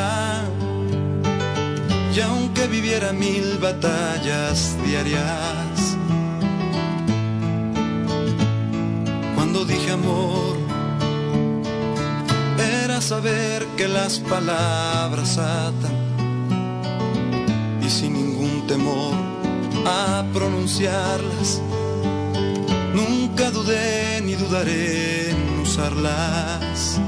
[2.90, 5.96] Mil batallas diarias,
[9.36, 10.56] cuando dije amor,
[12.58, 15.96] era saber que las palabras atan
[17.80, 19.14] y sin ningún temor
[19.86, 21.62] a pronunciarlas,
[22.92, 27.00] nunca dudé ni dudaré en usarlas.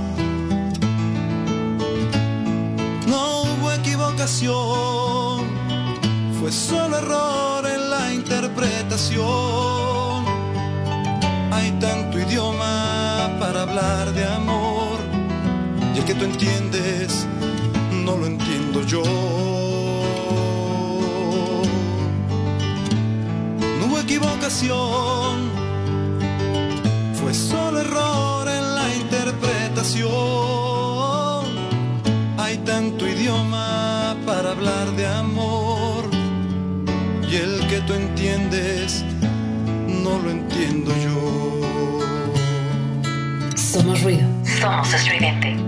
[3.08, 4.91] No hubo equivocación,
[6.52, 9.22] solo error en la interpretación.
[11.50, 14.98] Hay tanto idioma para hablar de amor
[15.94, 17.26] y el que tú entiendes
[18.04, 19.02] no lo entiendo yo.
[23.78, 25.50] No hubo equivocación,
[27.14, 30.51] fue solo error en la interpretación.
[37.92, 39.04] Tú entiendes
[40.02, 41.60] no lo entiendo yo.
[43.54, 44.26] Somos ruido.
[44.60, 45.61] Somos estridente.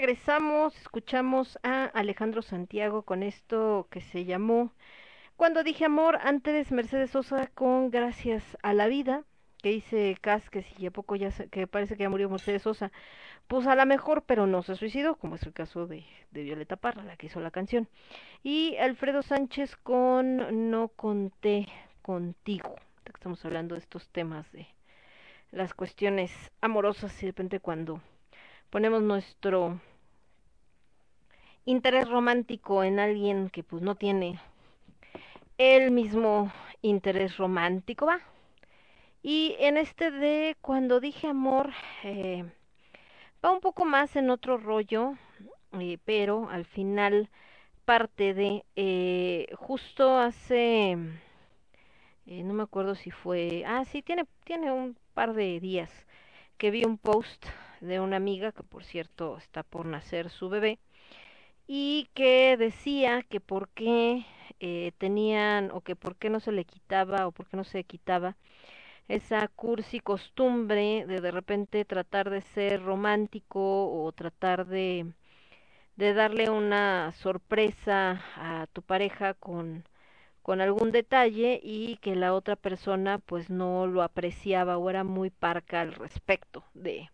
[0.00, 4.70] Regresamos, escuchamos a Alejandro Santiago con esto que se llamó
[5.36, 9.24] Cuando dije amor, antes Mercedes Sosa con Gracias a la vida,
[9.60, 12.62] que dice Cas que si a poco ya se- que parece que ya murió Mercedes
[12.62, 12.92] Sosa,
[13.48, 16.76] pues a la mejor, pero no se suicidó, como es el caso de, de Violeta
[16.76, 17.88] Parra, la que hizo la canción.
[18.44, 21.66] Y Alfredo Sánchez con No conté
[22.02, 22.76] contigo.
[23.04, 24.68] Estamos hablando de estos temas de
[25.50, 28.00] las cuestiones amorosas y de repente cuando
[28.70, 29.80] ponemos nuestro
[31.64, 34.40] interés romántico en alguien que pues no tiene
[35.58, 38.20] el mismo interés romántico, ¿va?
[39.22, 41.72] Y en este de cuando dije amor,
[42.04, 42.44] eh,
[43.44, 45.14] va un poco más en otro rollo,
[45.78, 47.28] eh, pero al final
[47.84, 50.96] parte de eh, justo hace
[52.26, 55.90] eh, no me acuerdo si fue ah sí tiene tiene un par de días
[56.58, 57.46] que vi un post
[57.80, 60.78] de una amiga que por cierto está por nacer su bebé
[61.66, 64.24] y que decía que por qué
[64.60, 67.84] eh, tenían o que por qué no se le quitaba o por qué no se
[67.84, 68.36] quitaba
[69.08, 73.60] esa cursi costumbre de de repente tratar de ser romántico
[74.04, 75.12] o tratar de
[75.96, 79.84] de darle una sorpresa a tu pareja con
[80.42, 85.30] con algún detalle y que la otra persona pues no lo apreciaba o era muy
[85.30, 87.10] parca al respecto de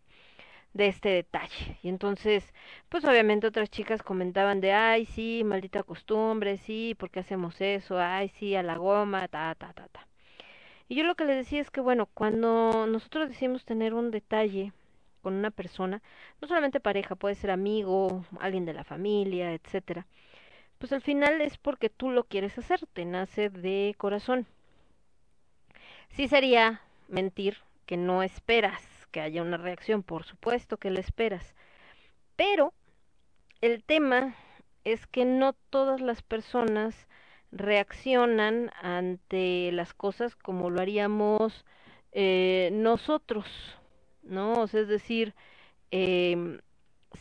[0.74, 1.78] de este detalle.
[1.82, 2.52] Y entonces,
[2.90, 7.98] pues obviamente otras chicas comentaban de, ay, sí, maldita costumbre, sí, ¿por qué hacemos eso?
[7.98, 10.06] Ay, sí, a la goma, ta, ta, ta, ta.
[10.88, 14.72] Y yo lo que les decía es que, bueno, cuando nosotros decimos tener un detalle
[15.22, 16.02] con una persona,
[16.42, 20.06] no solamente pareja, puede ser amigo, alguien de la familia, etcétera,
[20.78, 24.46] pues al final es porque tú lo quieres hacer, te nace de corazón.
[26.10, 31.54] Sí sería mentir que no esperas que haya una reacción, por supuesto que la esperas,
[32.36, 32.74] pero
[33.62, 34.34] el tema
[34.84, 37.06] es que no todas las personas
[37.52, 41.64] reaccionan ante las cosas como lo haríamos
[42.10, 43.46] eh, nosotros,
[44.24, 44.64] ¿no?
[44.64, 45.32] Es decir,
[45.92, 46.60] eh,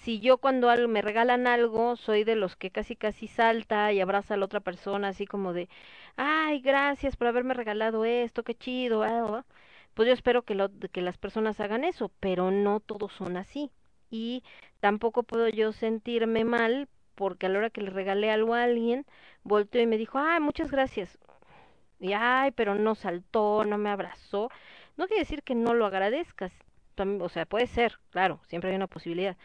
[0.04, 4.02] si yo cuando algo, me regalan algo, soy de los que casi casi salta y
[4.02, 5.70] abraza a la otra persona, así como de,
[6.18, 9.46] ay, gracias por haberme regalado esto, qué chido, ah, ah".
[9.94, 13.72] Pues yo espero que, lo, que las personas hagan eso, pero no todos son así.
[14.10, 14.44] Y
[14.80, 19.06] tampoco puedo yo sentirme mal porque a la hora que le regalé algo a alguien,
[19.44, 21.18] volteó y me dijo, ay, muchas gracias.
[22.00, 24.50] Y ay, pero no saltó, no me abrazó.
[24.98, 26.52] No quiere decir que no lo agradezcas.
[26.98, 29.38] O sea, puede ser, claro, siempre hay una posibilidad.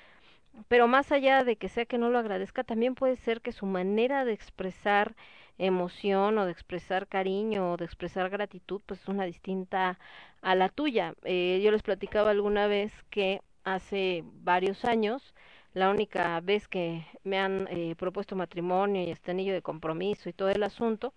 [0.68, 3.66] Pero más allá de que sea que no lo agradezca, también puede ser que su
[3.66, 5.14] manera de expresar
[5.58, 9.98] emoción o de expresar cariño o de expresar gratitud, pues es una distinta
[10.42, 11.14] a la tuya.
[11.24, 15.34] Eh, yo les platicaba alguna vez que hace varios años,
[15.74, 20.32] la única vez que me han eh, propuesto matrimonio y este anillo de compromiso y
[20.32, 21.12] todo el asunto,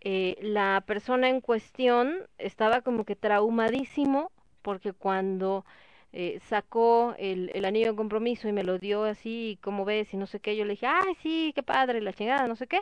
[0.00, 4.30] eh, la persona en cuestión estaba como que traumadísimo
[4.62, 5.64] porque cuando
[6.12, 10.16] eh, sacó el, el anillo de compromiso y me lo dio así, como ves, y
[10.16, 12.80] no sé qué, yo le dije, ay, sí, qué padre, la chingada, no sé qué,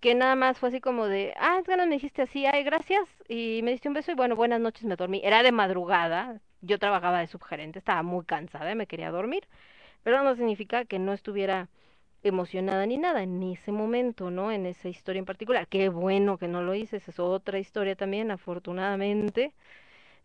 [0.00, 3.60] que nada más fue así como de, ah, ganas me dijiste así, ay, gracias, y
[3.62, 5.20] me diste un beso y bueno, buenas noches, me dormí.
[5.24, 9.46] Era de madrugada, yo trabajaba de subgerente, estaba muy cansada, me quería dormir,
[10.02, 11.68] pero no significa que no estuviera
[12.22, 14.52] emocionada ni nada en ese momento, ¿no?
[14.52, 15.66] En esa historia en particular.
[15.68, 19.52] Qué bueno que no lo hice, esa es otra historia también, afortunadamente.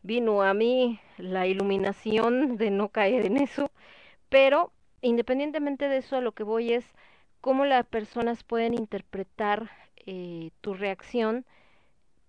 [0.03, 3.71] Vino a mí la iluminación de no caer en eso,
[4.29, 4.71] pero
[5.01, 6.85] independientemente de eso, a lo que voy es
[7.45, 9.69] cómo las personas pueden interpretar
[10.07, 11.45] eh, tu reacción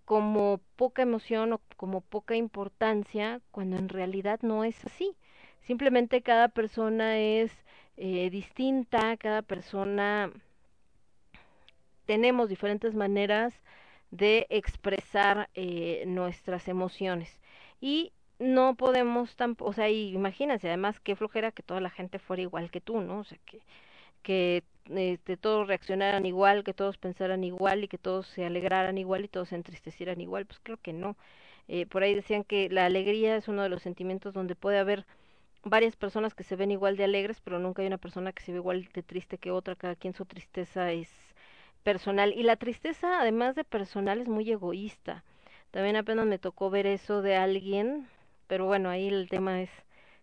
[0.04, 5.16] como poca emoción o como poca importancia cuando en realidad no es así.
[5.62, 7.50] Simplemente cada persona es
[7.96, 10.30] eh, distinta, cada persona
[12.04, 13.54] tenemos diferentes maneras
[14.10, 17.40] de expresar eh, nuestras emociones
[17.80, 22.42] y no podemos tampoco, o sea, imagínense además qué flojera que toda la gente fuera
[22.42, 23.20] igual que tú, ¿no?
[23.20, 23.62] O sea, que,
[24.26, 29.24] que este, todos reaccionaran igual, que todos pensaran igual y que todos se alegraran igual
[29.24, 31.16] y todos se entristecieran igual, pues creo que no.
[31.68, 35.06] Eh, por ahí decían que la alegría es uno de los sentimientos donde puede haber
[35.64, 38.52] varias personas que se ven igual de alegres, pero nunca hay una persona que se
[38.52, 41.08] ve igual de triste que otra, cada quien su tristeza es
[41.84, 42.32] personal.
[42.36, 45.22] Y la tristeza, además de personal, es muy egoísta.
[45.70, 48.08] También apenas me tocó ver eso de alguien,
[48.48, 49.70] pero bueno, ahí el tema es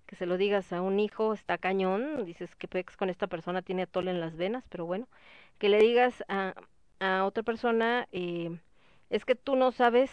[0.06, 3.62] que se lo digas a un hijo, está cañón, dices que pex con esta persona
[3.62, 5.08] tiene atole en las venas, pero bueno,
[5.60, 6.54] que le digas a,
[7.00, 8.60] a otra persona, eh,
[9.10, 10.12] es que tú no sabes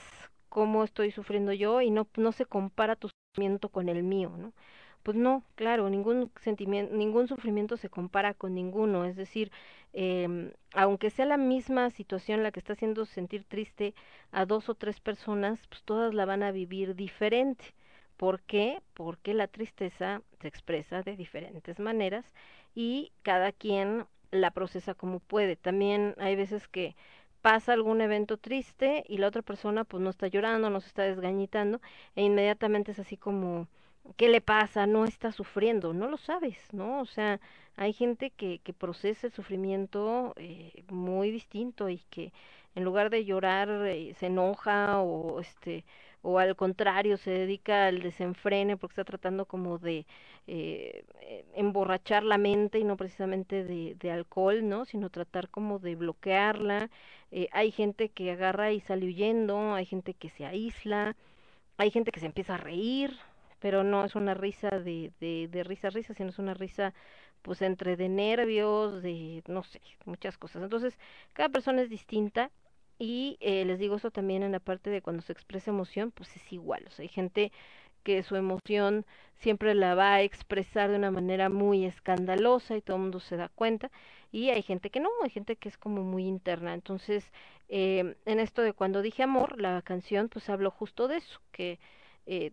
[0.49, 4.53] cómo estoy sufriendo yo y no, no se compara tu sufrimiento con el mío, ¿no?
[5.03, 9.05] Pues no, claro, ningún sentimiento, ningún sufrimiento se compara con ninguno.
[9.07, 9.51] Es decir,
[9.95, 13.95] eh, aunque sea la misma situación la que está haciendo sentir triste
[14.31, 17.65] a dos o tres personas, pues todas la van a vivir diferente.
[18.21, 18.83] ¿Por qué?
[18.93, 22.35] Porque la tristeza se expresa de diferentes maneras
[22.75, 25.57] y cada quien la procesa como puede.
[25.57, 26.97] También hay veces que
[27.41, 31.05] pasa algún evento triste y la otra persona pues no está llorando, no se está
[31.05, 31.81] desgañitando
[32.15, 33.69] e inmediatamente es así como
[34.17, 34.87] ¿Qué le pasa?
[34.87, 37.01] No está sufriendo, no lo sabes, ¿no?
[37.01, 37.41] O sea,
[37.77, 42.33] hay gente que, que procesa el sufrimiento eh, muy distinto y que
[42.75, 45.85] en lugar de llorar eh, se enoja o este
[46.23, 50.07] o al contrario se dedica al desenfrene porque está tratando como de
[50.47, 51.05] eh,
[51.55, 54.85] emborrachar la mente y no precisamente de, alcohol, ¿no?
[54.85, 56.91] Sino tratar como de bloquearla.
[57.31, 61.17] Eh, hay gente que agarra y sale huyendo, hay gente que se aísla,
[61.79, 63.17] hay gente que se empieza a reír,
[63.61, 66.93] pero no es una risa de, de, de risa, risa, sino es una risa
[67.43, 70.63] pues entre de nervios, de no sé, muchas cosas.
[70.63, 70.99] Entonces,
[71.33, 72.51] cada persona es distinta
[73.01, 76.37] y eh, les digo eso también en la parte de cuando se expresa emoción, pues
[76.37, 76.85] es igual.
[76.87, 77.51] O sea, hay gente
[78.03, 79.07] que su emoción
[79.37, 83.37] siempre la va a expresar de una manera muy escandalosa y todo el mundo se
[83.37, 83.91] da cuenta
[84.33, 86.75] y hay gente que no, hay gente que es como muy interna.
[86.75, 87.25] Entonces,
[87.71, 91.79] eh, en esto de cuando dije amor, la canción pues habló justo de eso, que
[92.27, 92.53] eh,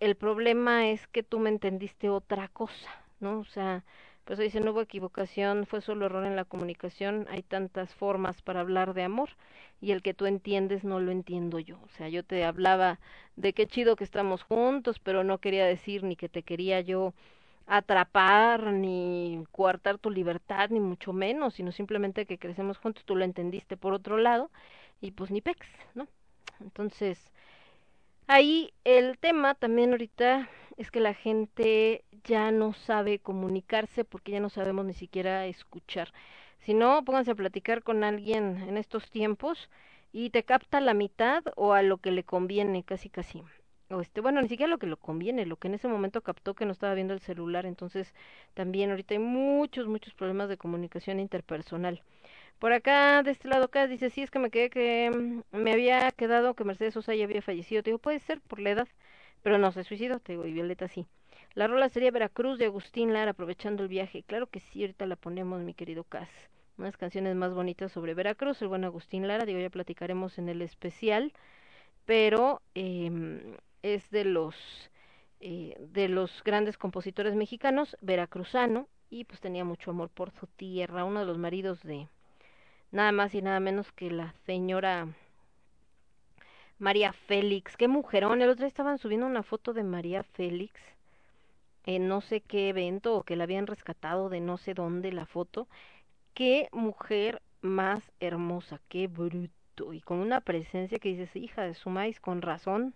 [0.00, 2.90] el problema es que tú me entendiste otra cosa,
[3.20, 3.40] ¿no?
[3.40, 3.84] O sea,
[4.24, 8.60] pues dice, no hubo equivocación, fue solo error en la comunicación, hay tantas formas para
[8.60, 9.30] hablar de amor
[9.80, 11.80] y el que tú entiendes no lo entiendo yo.
[11.82, 13.00] O sea, yo te hablaba
[13.36, 17.14] de qué chido que estamos juntos, pero no quería decir ni que te quería yo
[17.66, 23.24] atrapar, ni coartar tu libertad, ni mucho menos, sino simplemente que crecemos juntos, tú lo
[23.24, 24.50] entendiste por otro lado
[25.00, 26.06] y pues ni pex, ¿no?
[26.60, 27.32] Entonces,
[28.26, 34.40] Ahí el tema también ahorita es que la gente ya no sabe comunicarse porque ya
[34.40, 36.12] no sabemos ni siquiera escuchar.
[36.60, 39.68] Si no, pónganse a platicar con alguien en estos tiempos
[40.12, 43.42] y te capta la mitad o a lo que le conviene, casi casi.
[43.90, 46.54] O este, bueno, ni siquiera lo que le conviene, lo que en ese momento captó
[46.54, 48.14] que no estaba viendo el celular, entonces
[48.54, 52.02] también ahorita hay muchos, muchos problemas de comunicación interpersonal.
[52.62, 55.72] Por acá, de este lado acá, dice, sí, es que me quedé que mm, me
[55.72, 57.82] había quedado que Mercedes Sosa ya había fallecido.
[57.82, 58.88] Te digo, puede ser por la edad,
[59.42, 61.04] pero no se suicidó, te digo, y Violeta sí.
[61.54, 64.22] La rola sería Veracruz de Agustín Lara, aprovechando el viaje.
[64.22, 66.28] Claro que sí, ahorita la ponemos, mi querido Cas.
[66.78, 70.62] Unas canciones más bonitas sobre Veracruz, el buen Agustín Lara, digo, ya platicaremos en el
[70.62, 71.32] especial,
[72.04, 74.54] pero eh, es de los
[75.40, 81.04] eh, de los grandes compositores mexicanos, veracruzano, y pues tenía mucho amor por su tierra,
[81.04, 82.06] uno de los maridos de
[82.92, 85.08] nada más y nada menos que la señora
[86.78, 90.72] María Félix, qué mujerón, el otro día estaban subiendo una foto de María Félix
[91.84, 95.26] en no sé qué evento o que la habían rescatado de no sé dónde la
[95.26, 95.68] foto,
[96.34, 101.90] qué mujer más hermosa, qué bruto, y con una presencia que dices, hija de su
[101.90, 102.94] maíz, con razón,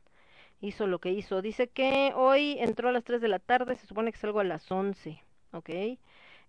[0.61, 1.43] hizo lo que hizo.
[1.43, 4.45] Dice que hoy entró a las 3 de la tarde, se supone que salgo a
[4.45, 5.71] las 11, ¿ok?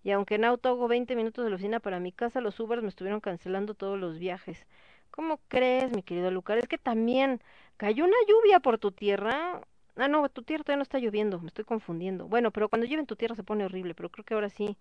[0.04, 2.82] Y aunque en auto hago 20 minutos de la oficina para mi casa, los Ubers
[2.82, 4.66] me estuvieron cancelando todos los viajes.
[5.10, 6.58] ¿Cómo crees, mi querido Lucar?
[6.58, 7.40] Es que también
[7.76, 9.60] cayó una lluvia por tu tierra.
[9.96, 12.28] Ah, no, tu tierra todavía no está lloviendo, me estoy confundiendo.
[12.28, 14.76] Bueno, pero cuando llueve en tu tierra se pone horrible, pero creo que ahora sí.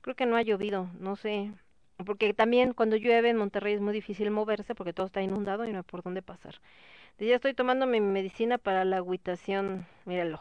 [0.00, 1.52] Creo que no ha llovido, no sé.
[2.06, 5.72] Porque también cuando llueve en Monterrey es muy difícil moverse porque todo está inundado y
[5.72, 6.56] no hay por dónde pasar.
[7.18, 10.40] Ya estoy tomando mi medicina para la agüitación, míralo,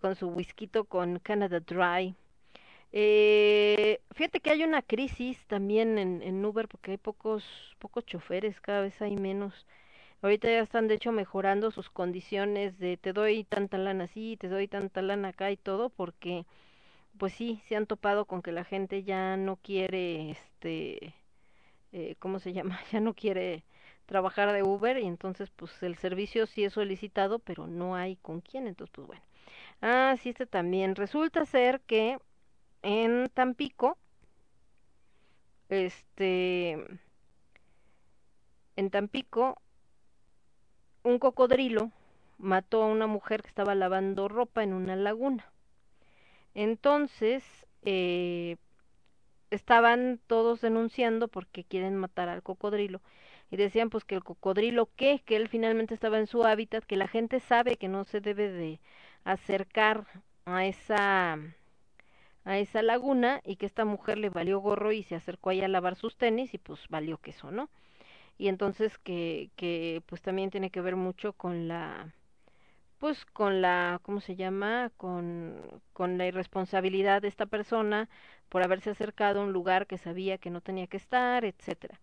[0.00, 2.14] con su whisky con Canada Dry.
[2.92, 7.44] Eh, fíjate que hay una crisis también en, en Uber porque hay pocos,
[7.78, 9.66] pocos choferes, cada vez hay menos.
[10.22, 14.48] Ahorita ya están de hecho mejorando sus condiciones de te doy tanta lana así, te
[14.48, 16.46] doy tanta lana acá y todo porque
[17.18, 21.14] pues sí, se han topado con que la gente ya no quiere, este,
[21.92, 22.80] eh, ¿cómo se llama?
[22.92, 23.64] Ya no quiere
[24.06, 28.40] trabajar de Uber y entonces pues el servicio sí es solicitado, pero no hay con
[28.40, 29.22] quién, entonces pues bueno.
[29.82, 30.96] Ah, sí, este también.
[30.96, 32.18] Resulta ser que
[32.82, 33.98] en Tampico,
[35.68, 36.72] este,
[38.76, 39.60] en Tampico,
[41.02, 41.90] un cocodrilo
[42.38, 45.52] mató a una mujer que estaba lavando ropa en una laguna.
[46.54, 47.44] Entonces,
[47.82, 48.56] eh,
[49.50, 53.00] estaban todos denunciando porque quieren matar al cocodrilo
[53.50, 56.96] y decían pues que el cocodrilo qué, que él finalmente estaba en su hábitat, que
[56.96, 58.80] la gente sabe que no se debe de
[59.24, 60.06] acercar
[60.44, 61.38] a esa
[62.50, 65.68] a esa laguna y que esta mujer le valió gorro y se acercó ahí a
[65.68, 67.70] lavar sus tenis y pues valió queso, ¿no?
[68.38, 72.12] Y entonces que que pues también tiene que ver mucho con la
[73.00, 74.92] pues con la, ¿cómo se llama?
[74.96, 78.08] Con, con la irresponsabilidad de esta persona
[78.50, 81.98] por haberse acercado a un lugar que sabía que no tenía que estar, etcétera.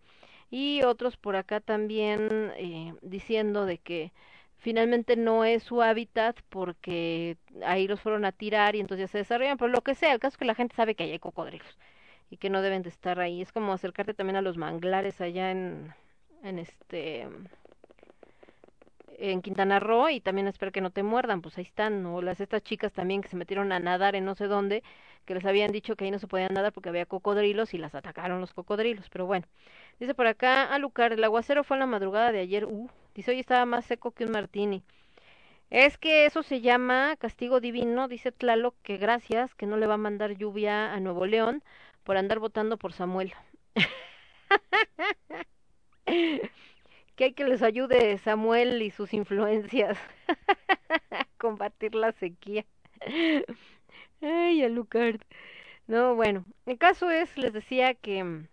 [0.50, 4.12] Y otros por acá también eh, diciendo de que
[4.58, 9.20] finalmente no es su hábitat porque ahí los fueron a tirar y entonces ya se
[9.20, 11.78] desarrollan, pero lo que sea, el caso es que la gente sabe que hay cocodrilos
[12.30, 13.42] y que no deben de estar ahí.
[13.42, 15.94] Es como acercarte también a los manglares allá en,
[16.44, 17.28] en este
[19.18, 22.40] en Quintana Roo y también espero que no te muerdan, pues ahí están, o las
[22.40, 24.84] estas chicas también que se metieron a nadar en no sé dónde,
[25.26, 27.96] que les habían dicho que ahí no se podían nadar porque había cocodrilos y las
[27.96, 29.46] atacaron los cocodrilos, pero bueno.
[30.00, 33.32] Dice por acá, a Lucar, el aguacero fue en la madrugada de ayer, uh, dice
[33.32, 34.84] hoy estaba más seco que un martini.
[35.70, 39.96] Es que eso se llama castigo divino, dice Tlaloc, que gracias, que no le va
[39.96, 41.64] a mandar lluvia a Nuevo León
[42.04, 43.34] por andar votando por Samuel.
[46.06, 49.98] que hay que les ayude Samuel y sus influencias
[51.12, 52.66] a combatir la sequía.
[54.22, 55.22] Ay, Alucard.
[55.88, 58.46] No, bueno, el caso es, les decía que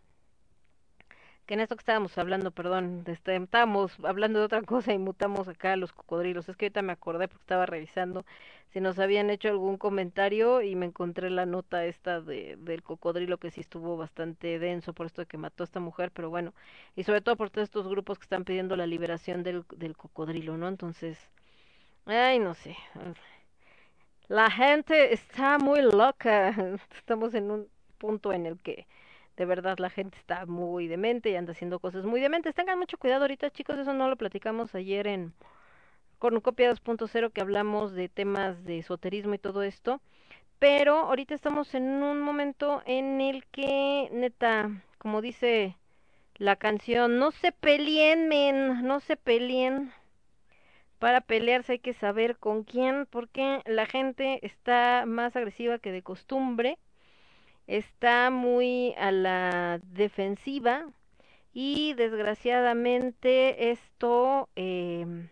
[1.47, 5.48] que en esto que estábamos hablando, perdón, este, estábamos hablando de otra cosa y mutamos
[5.48, 6.48] acá a los cocodrilos.
[6.48, 8.24] Es que ahorita me acordé porque estaba revisando
[8.73, 13.39] si nos habían hecho algún comentario y me encontré la nota esta de, del cocodrilo
[13.39, 16.52] que sí estuvo bastante denso por esto de que mató a esta mujer, pero bueno,
[16.97, 20.56] y sobre todo por todos estos grupos que están pidiendo la liberación del, del cocodrilo,
[20.56, 20.68] ¿no?
[20.68, 21.18] Entonces,
[22.06, 22.76] ay, no sé.
[24.28, 26.48] La gente está muy loca.
[26.97, 28.86] Estamos en un punto en el que
[29.36, 32.54] de verdad la gente está muy demente y anda haciendo cosas muy dementes.
[32.54, 35.32] Tengan mucho cuidado ahorita, chicos, eso no lo platicamos ayer en
[36.18, 40.00] Cornucopia 2.0 que hablamos de temas de esoterismo y todo esto.
[40.58, 45.76] Pero ahorita estamos en un momento en el que, neta, como dice
[46.36, 49.92] la canción, no se peleen, men, no se peleen.
[50.98, 56.02] Para pelearse hay que saber con quién, porque la gente está más agresiva que de
[56.02, 56.78] costumbre
[57.66, 60.88] está muy a la defensiva
[61.54, 65.28] y desgraciadamente esto eh,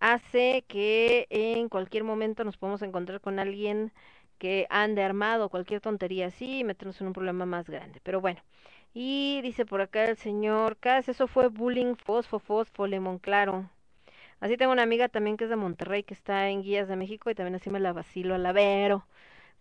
[0.00, 3.92] hace que en cualquier momento nos podemos encontrar con alguien
[4.38, 8.00] que ande armado, cualquier tontería así, y meternos en un problema más grande.
[8.02, 8.40] Pero bueno,
[8.94, 13.70] y dice por acá el señor Cas, eso fue bullying, fosfo, fosfo, lemon claro.
[14.40, 17.30] Así tengo una amiga también que es de Monterrey, que está en Guías de México
[17.30, 19.06] y también así me la vacilo a la Vero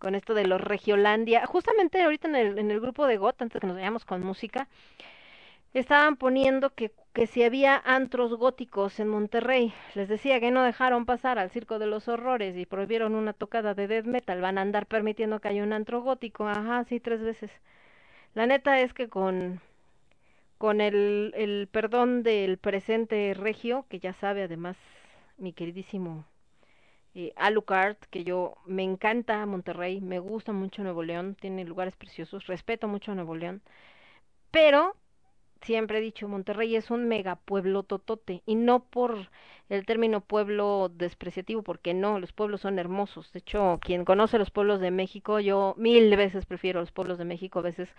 [0.01, 1.45] con esto de los Regiolandia.
[1.45, 4.67] Justamente ahorita en el, en el grupo de GOT, antes que nos vayamos con música,
[5.73, 9.73] estaban poniendo que, que si había antros góticos en Monterrey.
[9.95, 13.75] Les decía que no dejaron pasar al Circo de los Horrores y prohibieron una tocada
[13.75, 14.41] de death metal.
[14.41, 16.47] Van a andar permitiendo que haya un antro gótico.
[16.47, 17.51] Ajá, sí, tres veces.
[18.33, 19.61] La neta es que con,
[20.57, 24.77] con el, el perdón del presente regio, que ya sabe además
[25.37, 26.25] mi queridísimo
[27.15, 32.47] eh, Alucard, que yo me encanta Monterrey, me gusta mucho Nuevo León, tiene lugares preciosos,
[32.47, 33.61] respeto mucho a Nuevo León,
[34.51, 34.95] pero
[35.61, 39.29] siempre he dicho, Monterrey es un megapueblo totote, y no por
[39.69, 43.31] el término pueblo despreciativo, porque no, los pueblos son hermosos.
[43.31, 47.25] De hecho, quien conoce los pueblos de México, yo mil veces prefiero los pueblos de
[47.25, 47.89] México a veces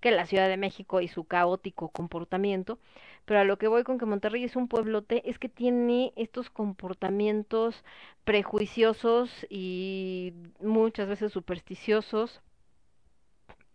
[0.00, 2.78] que la Ciudad de México y su caótico comportamiento.
[3.24, 6.50] Pero a lo que voy con que Monterrey es un pueblote es que tiene estos
[6.50, 7.82] comportamientos
[8.24, 12.42] prejuiciosos y muchas veces supersticiosos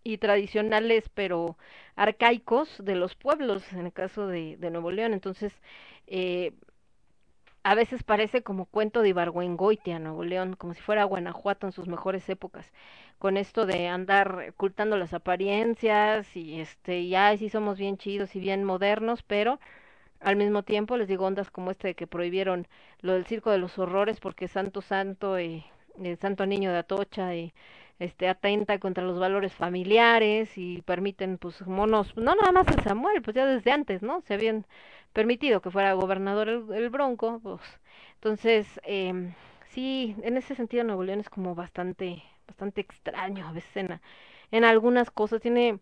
[0.07, 1.57] y tradicionales pero
[1.95, 5.13] arcaicos de los pueblos en el caso de, Nuevo León.
[5.13, 5.53] Entonces
[6.07, 6.53] eh,
[7.63, 11.87] a veces parece como cuento de Ibargüengoitia, Nuevo León, como si fuera Guanajuato en sus
[11.87, 12.71] mejores épocas,
[13.19, 18.39] con esto de andar ocultando las apariencias y este, ya sí somos bien chidos y
[18.39, 19.59] bien modernos, pero
[20.21, 22.67] al mismo tiempo les digo ondas como este de que prohibieron
[23.01, 25.65] lo del circo de los horrores porque Santo Santo y
[26.01, 27.53] el Santo Niño de Atocha y
[27.99, 33.21] este atenta contra los valores familiares y permiten pues monos, no nada más el Samuel,
[33.21, 34.21] pues ya desde antes, ¿no?
[34.21, 34.65] Se habían
[35.13, 37.61] permitido que fuera gobernador el, Bronco, pues
[38.15, 39.33] entonces eh,
[39.69, 43.99] sí, en ese sentido Nuevo León es como bastante bastante extraño a veces en,
[44.51, 45.79] en algunas cosas tiene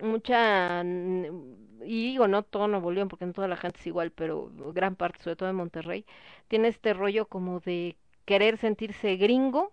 [0.00, 4.50] mucha y digo no todo Nuevo León porque no toda la gente es igual pero
[4.74, 6.04] gran parte sobre todo de Monterrey
[6.48, 9.72] tiene este rollo como de querer sentirse gringo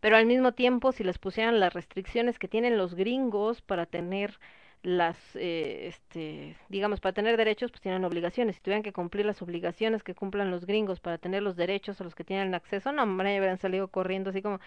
[0.00, 4.38] pero al mismo tiempo si les pusieran las restricciones que tienen los gringos para tener
[4.82, 8.56] las eh, este digamos para tener derechos pues tienen obligaciones.
[8.56, 12.04] Si tuvieran que cumplir las obligaciones que cumplan los gringos para tener los derechos a
[12.04, 14.60] los que tienen acceso no hombre habrían salido corriendo así como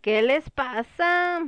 [0.00, 1.46] qué les pasa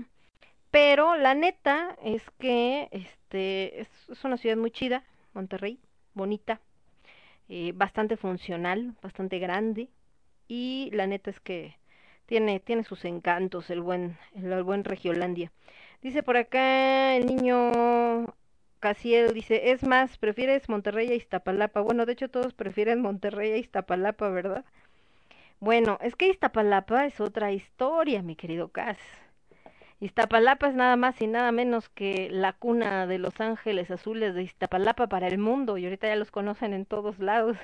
[0.70, 5.78] pero la neta es que este es, es una ciudad muy chida Monterrey
[6.12, 6.60] bonita
[7.48, 9.88] eh, bastante funcional bastante grande
[10.48, 11.77] y la neta es que
[12.28, 15.50] tiene tiene sus encantos el buen el, buen Regiolandia
[16.02, 18.26] Dice por acá el niño
[18.80, 21.80] Casiel, dice, es más, prefieres Monterrey a Iztapalapa.
[21.80, 24.64] Bueno, de hecho todos prefieren Monterrey a Iztapalapa, ¿verdad?
[25.60, 28.98] Bueno, es que Iztapalapa es otra historia, mi querido Cas.
[30.00, 34.44] Iztapalapa es nada más y nada menos que la cuna de los ángeles azules de
[34.44, 37.56] Iztapalapa para el mundo y ahorita ya los conocen en todos lados.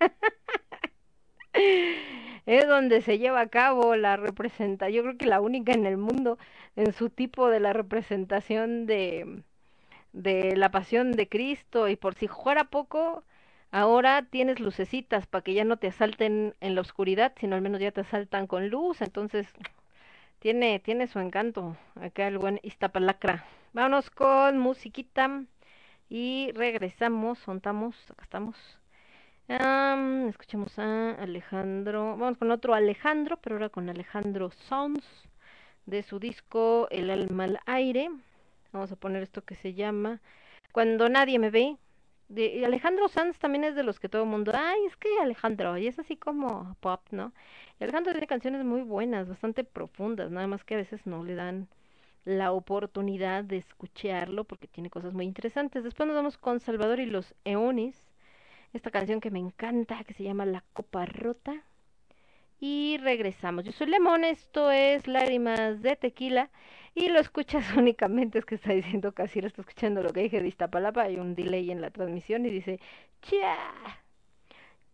[2.46, 5.96] es donde se lleva a cabo la representa, yo creo que la única en el
[5.96, 6.38] mundo
[6.76, 9.42] en su tipo de la representación de
[10.12, 13.24] de la pasión de Cristo y por si fuera poco,
[13.70, 17.80] ahora tienes lucecitas para que ya no te asalten en la oscuridad, sino al menos
[17.80, 19.46] ya te asaltan con luz, entonces
[20.40, 23.44] tiene tiene su encanto acá el buen Iztapalacra.
[23.72, 25.44] Vámonos con musiquita
[26.08, 28.81] y regresamos, montamos, acá estamos.
[29.52, 35.04] Um, escuchamos a Alejandro, vamos con otro Alejandro, pero ahora con Alejandro Sounds
[35.84, 38.08] de su disco El alma al aire.
[38.72, 40.22] Vamos a poner esto que se llama
[40.72, 41.76] Cuando nadie me ve.
[42.28, 45.76] De Alejandro Sanz también es de los que todo el mundo, ay, es que Alejandro,
[45.76, 47.34] y es así como pop, ¿no?
[47.78, 51.34] Y Alejandro tiene canciones muy buenas, bastante profundas, nada más que a veces no le
[51.34, 51.68] dan
[52.24, 55.84] la oportunidad de escucharlo porque tiene cosas muy interesantes.
[55.84, 58.11] Después nos vamos con Salvador y los Eones,
[58.72, 61.64] esta canción que me encanta, que se llama La Copa Rota.
[62.60, 63.64] Y regresamos.
[63.64, 66.50] Yo soy Lemón, esto es Lágrimas de Tequila.
[66.94, 70.40] Y lo escuchas únicamente, es que está diciendo casi lo está escuchando lo que dije
[70.40, 71.02] de Iztapalapa.
[71.02, 72.78] Hay un delay en la transmisión y dice,
[73.22, 73.56] chia,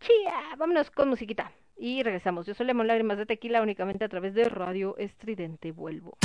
[0.01, 0.57] chia.
[0.57, 1.53] Vámonos con musiquita.
[1.77, 2.47] Y regresamos.
[2.47, 5.71] Yo soy Lemón, Lágrimas de Tequila, únicamente a través de Radio Estridente.
[5.71, 6.17] Vuelvo.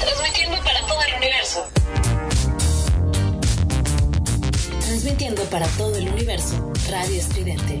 [0.00, 2.69] Transmitiendo para todo el universo.
[4.90, 6.72] Transmitiendo para todo el universo.
[6.90, 7.80] Radio Estridente.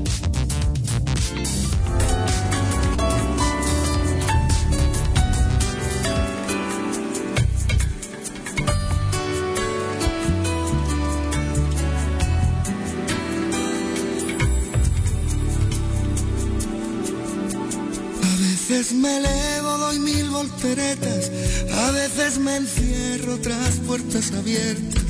[18.22, 21.32] A veces me elevo, doy mil volteretas,
[21.72, 25.09] a veces me encierro tras puertas abiertas,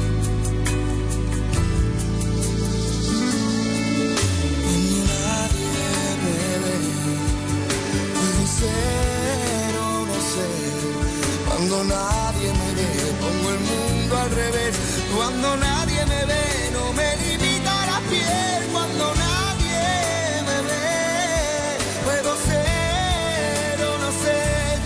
[11.81, 12.87] Cuando nadie me ve,
[13.19, 14.75] pongo el mundo al revés.
[15.15, 18.67] Cuando nadie me ve, no me limita la piel.
[18.71, 24.79] Cuando nadie me ve, puedo ser o no ser.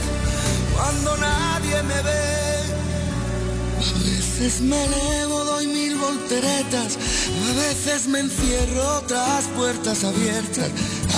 [0.73, 2.23] Cuando nadie me ve.
[3.77, 6.97] A veces me elevo, doy mil volteretas.
[7.49, 10.69] A veces me encierro tras puertas abiertas.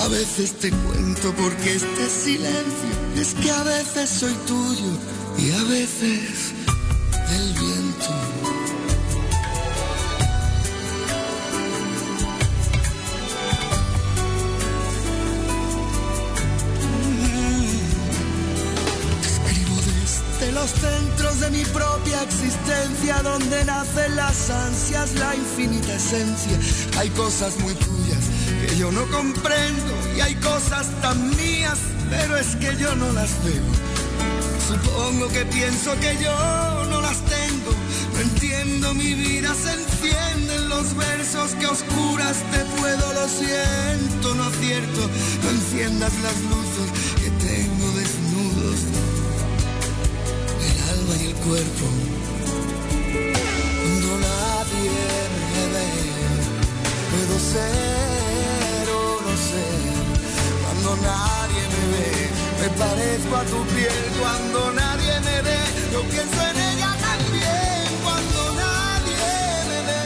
[0.03, 5.63] A veces te cuento porque este silencio es que a veces soy tuyo y a
[5.63, 6.53] veces
[7.29, 8.09] del viento.
[19.21, 26.57] Escribo desde los centros de mi propia existencia, donde nacen las ansias, la infinita esencia.
[26.97, 28.23] Hay cosas muy tuyas
[28.65, 31.77] que yo no comprendo y hay cosas tan mías,
[32.09, 33.86] pero es que yo no las veo.
[34.67, 37.71] Supongo que pienso que yo no las tengo.
[38.13, 44.43] No entiendo mi vida, se encienden los versos que oscuras te puedo, lo siento, no
[44.43, 45.09] acierto.
[45.43, 48.79] No enciendas las luces que tengo desnudos,
[50.67, 51.85] el alma y el cuerpo.
[53.79, 54.91] Cuando nadie
[55.53, 55.89] me ve,
[57.11, 59.95] puedo ser o no ser.
[60.61, 62.26] Cuando nadie me ve,
[62.67, 64.03] me parezco a tu piel.
[64.19, 65.59] Cuando nadie me ve,
[65.93, 67.85] yo pienso en ella también.
[68.03, 69.27] Cuando nadie
[69.69, 70.03] me ve,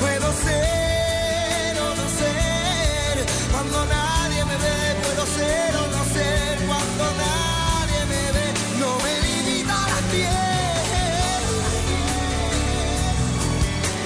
[0.00, 3.16] puedo ser o no ser.
[3.52, 6.54] Cuando nadie me ve, puedo ser o no ser.
[6.70, 8.46] Cuando nadie me ve,
[8.80, 11.44] no me limita la piel.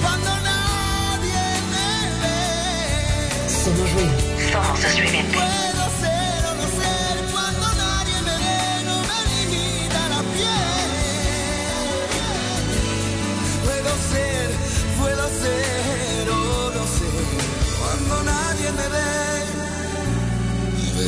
[0.01, 1.89] Cuando nadie me
[2.21, 2.37] ve.
[3.63, 4.15] Somos ruido.
[4.51, 5.52] Somos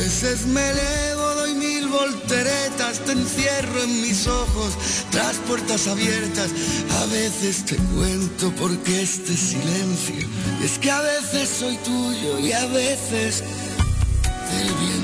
[0.06, 4.74] veces me elevo, doy mil volteretas, te encierro en mis ojos,
[5.10, 6.50] tras puertas abiertas.
[7.02, 10.28] A veces te cuento porque este silencio
[10.62, 13.42] es que a veces soy tuyo y a veces
[14.52, 14.95] del viento.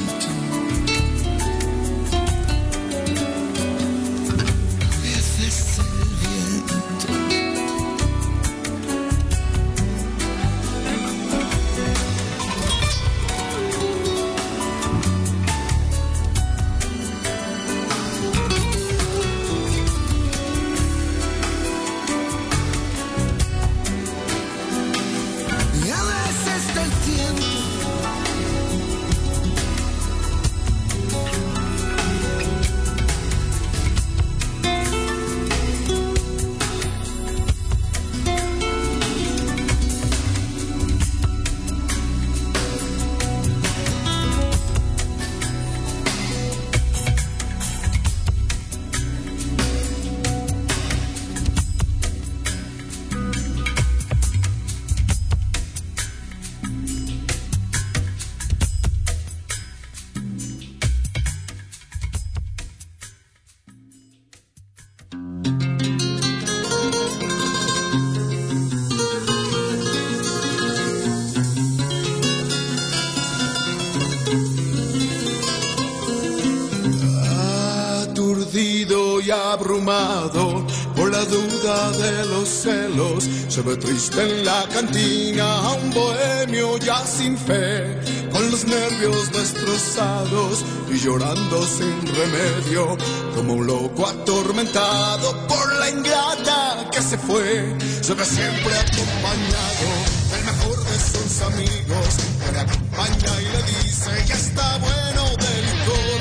[83.65, 88.01] Ve triste en la cantina a un bohemio ya sin fe,
[88.33, 92.97] con los nervios destrozados y llorando sin remedio,
[93.35, 97.77] como un loco atormentado por la ingrata que se fue.
[98.01, 99.89] Se ve siempre acompañado
[100.31, 102.09] del mejor de sus amigos,
[102.45, 106.21] que le acompaña y le dice, ya está bueno del licor.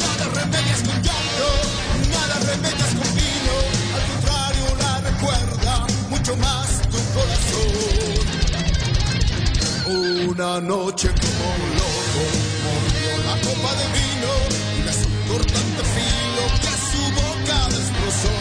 [0.00, 1.48] Nada remedias con llanto,
[2.10, 3.54] nada remedias con vino,
[3.96, 6.53] al contrario la recuerda mucho más
[10.36, 12.22] Una noche como un loco,
[12.66, 14.32] mordió la copa de vino
[14.74, 18.34] y la un cortante filo que su boca destrozó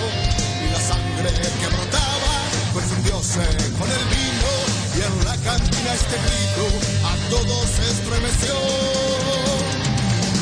[0.58, 2.34] y la sangre que brotaba
[2.74, 3.46] confundióse
[3.78, 4.52] con el vino
[4.96, 6.66] y en la cantina este grito
[7.06, 8.56] a todos estremeció.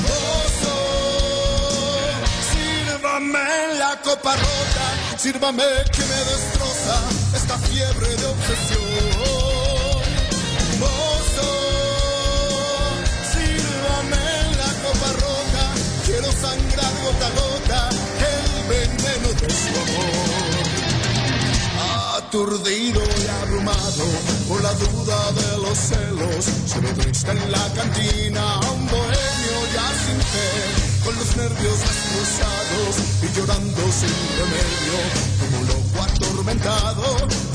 [0.07, 0.75] Oso,
[2.53, 6.40] sírvame la copa rota, sírvame que me destroza
[22.31, 24.05] Aturdido y abrumado
[24.47, 29.57] por la duda de los celos, se ve triste en la cantina a un bohemio
[29.73, 34.95] ya sin fe, con los nervios destrozados y llorando sin remedio,
[35.41, 37.50] como loco atormentado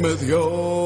[0.00, 0.79] me dio.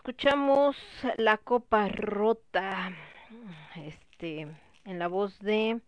[0.00, 0.78] Escuchamos
[1.18, 2.90] La Copa Rota,
[3.76, 4.48] este,
[4.86, 5.78] en la voz de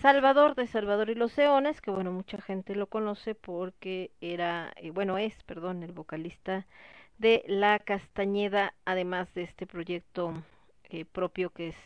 [0.00, 4.90] Salvador, de Salvador y los Eones, que bueno, mucha gente lo conoce porque era, eh,
[4.90, 6.66] bueno, es, perdón, el vocalista
[7.18, 10.32] de La Castañeda, además de este proyecto
[10.84, 11.76] eh, propio que es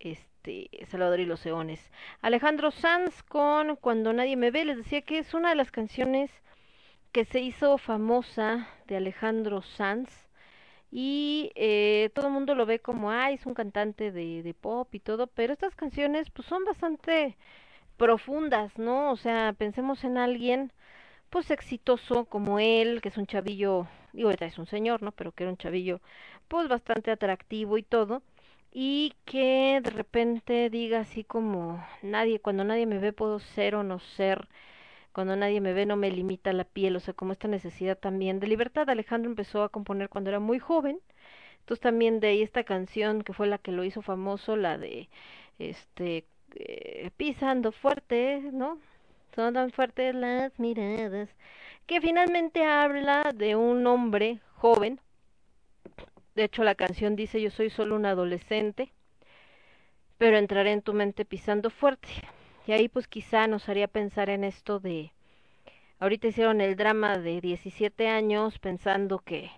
[0.00, 1.88] este Salvador y los Eones.
[2.20, 6.32] Alejandro Sanz con Cuando nadie me ve, les decía que es una de las canciones
[7.12, 10.29] que se hizo famosa de Alejandro Sanz
[10.90, 14.92] y eh, todo el mundo lo ve como, ah, es un cantante de, de pop
[14.94, 17.36] y todo, pero estas canciones pues son bastante
[17.96, 19.12] profundas, ¿no?
[19.12, 20.72] O sea, pensemos en alguien
[21.30, 25.12] pues exitoso como él, que es un chavillo, digo, ahorita es un señor, ¿no?
[25.12, 26.00] Pero que era un chavillo
[26.48, 28.22] pues bastante atractivo y todo,
[28.72, 33.82] y que de repente diga así como, nadie, cuando nadie me ve puedo ser o
[33.84, 34.48] no ser,
[35.12, 38.40] cuando nadie me ve no me limita la piel, o sea, como esta necesidad también
[38.40, 38.88] de libertad.
[38.90, 41.00] Alejandro empezó a componer cuando era muy joven,
[41.60, 45.08] entonces también de ahí esta canción que fue la que lo hizo famoso, la de
[45.58, 46.24] este
[46.56, 48.78] eh, pisando fuerte, ¿no?
[49.34, 51.28] Son tan fuertes las miradas,
[51.86, 55.00] que finalmente habla de un hombre joven.
[56.34, 58.92] De hecho, la canción dice yo soy solo un adolescente
[60.20, 62.10] pero entraré en tu mente pisando fuerte.
[62.66, 65.12] Y ahí pues quizá nos haría pensar en esto de,
[65.98, 69.50] ahorita hicieron el drama de 17 años pensando que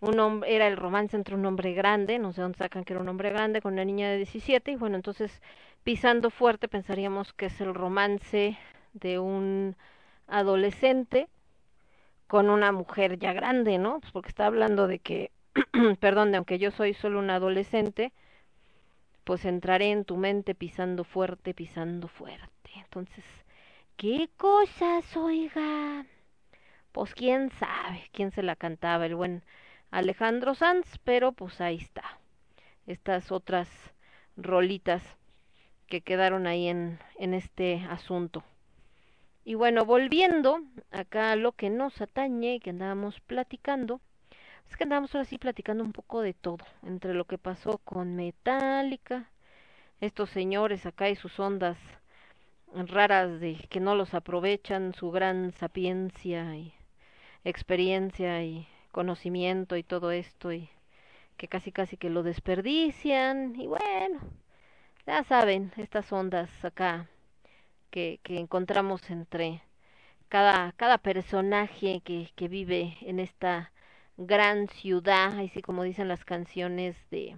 [0.00, 3.02] un hombre, era el romance entre un hombre grande, no sé dónde sacan que era
[3.02, 5.40] un hombre grande con una niña de 17, y bueno, entonces
[5.84, 8.58] pisando fuerte pensaríamos que es el romance
[8.92, 9.76] de un
[10.26, 11.28] adolescente
[12.26, 14.00] con una mujer ya grande, ¿no?
[14.00, 15.30] Pues porque está hablando de que,
[16.00, 18.12] perdón, de aunque yo soy solo un adolescente,
[19.24, 22.70] pues entraré en tu mente pisando fuerte, pisando fuerte.
[22.76, 23.24] Entonces,
[23.96, 26.06] ¿qué cosas, oiga?
[26.92, 29.42] Pues quién sabe, quién se la cantaba, el buen
[29.90, 32.18] Alejandro Sanz, pero pues ahí está.
[32.86, 33.68] Estas otras
[34.36, 35.02] rolitas
[35.86, 38.42] que quedaron ahí en, en este asunto.
[39.44, 40.60] Y bueno, volviendo
[40.90, 44.00] acá a lo que nos atañe, que andábamos platicando,
[44.68, 48.16] es que andábamos ahora sí platicando un poco de todo, entre lo que pasó con
[48.16, 49.30] Metallica,
[50.00, 51.78] estos señores acá y sus ondas
[52.74, 56.74] raras de que no los aprovechan, su gran sapiencia y
[57.44, 60.70] experiencia y conocimiento y todo esto y
[61.36, 64.20] que casi casi que lo desperdician y bueno,
[65.06, 67.08] ya saben, estas ondas acá
[67.90, 69.62] que, que encontramos entre
[70.28, 73.72] cada, cada personaje que, que vive en esta
[74.16, 77.36] gran ciudad, así como dicen las canciones de,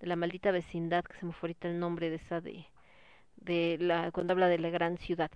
[0.00, 4.10] de la maldita vecindad, que se me fue ahorita el nombre de esa de, la,
[4.12, 5.30] cuando habla de la gran ciudad.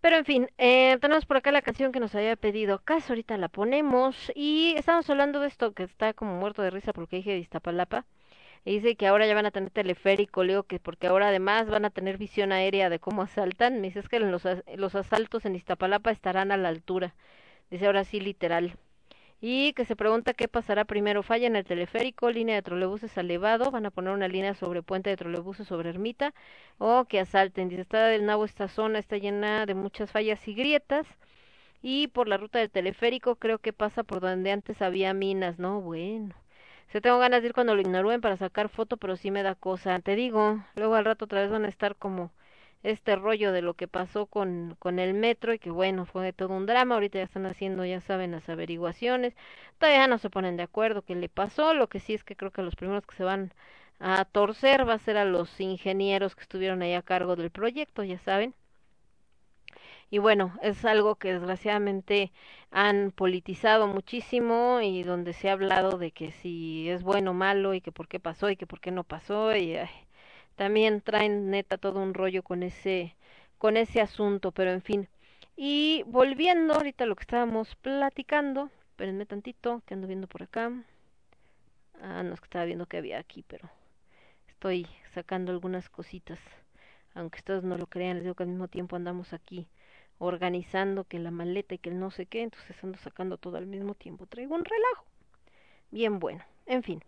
[0.00, 3.38] Pero en fin, eh, tenemos por acá la canción que nos había pedido Caso, ahorita
[3.38, 7.32] la ponemos y estamos hablando de esto que está como muerto de risa porque dije
[7.32, 8.04] de Iztapalapa
[8.64, 11.84] y dice que ahora ya van a tener teleférico, leo que porque ahora además van
[11.84, 14.42] a tener visión aérea de cómo asaltan, me dice que los,
[14.76, 17.14] los asaltos en Iztapalapa estarán a la altura,
[17.70, 18.76] dice ahora sí literal,
[19.46, 23.70] y que se pregunta qué pasará primero, falla en el teleférico, línea de trolebuses elevado,
[23.70, 26.32] van a poner una línea sobre puente de trolebuses sobre ermita,
[26.78, 30.54] o que asalten, dice está del nabo esta zona está llena de muchas fallas y
[30.54, 31.06] grietas,
[31.82, 35.82] y por la ruta del teleférico creo que pasa por donde antes había minas, no,
[35.82, 36.34] bueno.
[36.88, 39.54] Se tengo ganas de ir cuando lo ignoruen para sacar foto, pero sí me da
[39.54, 39.98] cosa.
[40.00, 42.30] Te digo, luego al rato otra vez van a estar como
[42.84, 46.54] este rollo de lo que pasó con, con el metro y que bueno, fue todo
[46.54, 46.94] un drama.
[46.94, 49.34] Ahorita ya están haciendo, ya saben, las averiguaciones.
[49.78, 51.74] Todavía no se ponen de acuerdo qué le pasó.
[51.74, 53.52] Lo que sí es que creo que los primeros que se van
[54.00, 58.04] a torcer va a ser a los ingenieros que estuvieron ahí a cargo del proyecto,
[58.04, 58.54] ya saben.
[60.10, 62.32] Y bueno, es algo que desgraciadamente
[62.70, 67.74] han politizado muchísimo y donde se ha hablado de que si es bueno o malo
[67.74, 69.76] y que por qué pasó y que por qué no pasó y
[70.56, 73.16] también traen neta todo un rollo con ese
[73.58, 75.08] con ese asunto, pero en fin.
[75.56, 80.70] Y volviendo ahorita a lo que estábamos platicando, espérenme tantito, que ando viendo por acá.
[82.02, 83.70] Ah, no es que estaba viendo que había aquí, pero
[84.48, 86.38] estoy sacando algunas cositas.
[87.14, 89.68] Aunque ustedes no lo crean, les digo que al mismo tiempo andamos aquí
[90.18, 93.66] organizando que la maleta y que el no sé qué, entonces ando sacando todo al
[93.66, 94.26] mismo tiempo.
[94.26, 95.04] Traigo un relajo.
[95.90, 96.44] Bien bueno.
[96.66, 97.02] En fin.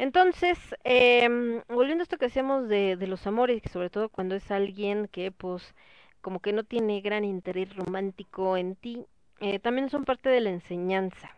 [0.00, 1.28] Entonces, eh,
[1.68, 5.30] volviendo a esto que hacemos de, de los amores, sobre todo cuando es alguien que
[5.30, 5.74] pues
[6.22, 9.04] como que no tiene gran interés romántico en ti,
[9.40, 11.36] eh, también son parte de la enseñanza.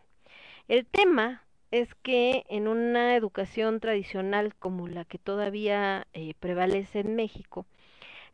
[0.68, 1.42] El tema
[1.72, 7.66] es que en una educación tradicional como la que todavía eh, prevalece en México,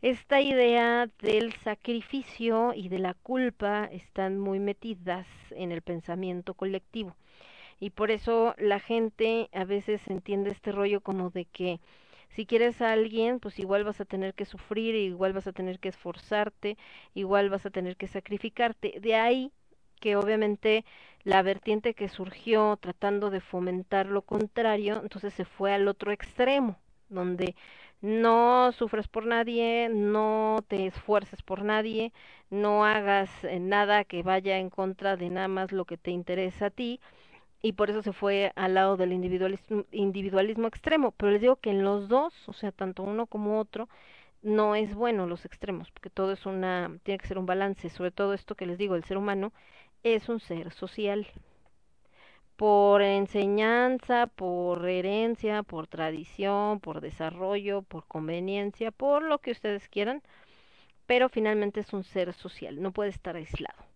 [0.03, 7.17] esta idea del sacrificio y de la culpa están muy metidas en el pensamiento colectivo.
[7.81, 11.81] Y por eso la gente a veces entiende este rollo como de que
[12.31, 15.79] si quieres a alguien, pues igual vas a tener que sufrir, igual vas a tener
[15.79, 16.77] que esforzarte,
[17.15, 19.01] igual vas a tener que sacrificarte.
[19.01, 19.53] De ahí
[20.01, 20.85] que obviamente
[21.25, 26.79] la vertiente que surgió tratando de fomentar lo contrario, entonces se fue al otro extremo,
[27.09, 27.57] donde
[28.01, 32.13] no sufres por nadie, no te esfuerces por nadie,
[32.51, 36.67] no hagas eh, nada que vaya en contra de nada más lo que te interesa
[36.67, 37.01] a ti
[37.63, 41.13] y por eso se fue al lado del individualismo, individualismo extremo.
[41.13, 43.89] Pero les digo que en los dos, o sea, tanto uno como otro,
[44.43, 48.11] no es bueno los extremos, porque todo es una, tiene que ser un balance, sobre
[48.13, 49.53] todo esto que les digo, el ser humano
[50.05, 51.27] es un ser social
[52.57, 60.23] por enseñanza, por herencia, por tradición, por desarrollo, por conveniencia, por lo que ustedes quieran,
[61.07, 63.88] pero finalmente es un ser social, no puede estar aislado.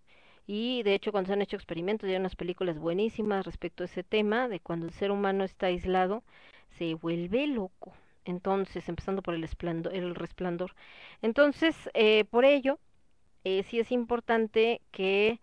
[0.46, 4.02] Y de hecho cuando se han hecho experimentos, hay unas películas buenísimas respecto a ese
[4.04, 6.22] tema, de cuando el ser humano está aislado,
[6.70, 7.92] se vuelve loco.
[8.24, 9.48] Entonces, empezando por el,
[9.92, 10.74] el resplandor.
[11.22, 12.78] Entonces, eh, por ello,
[13.44, 15.40] eh, sí es importante que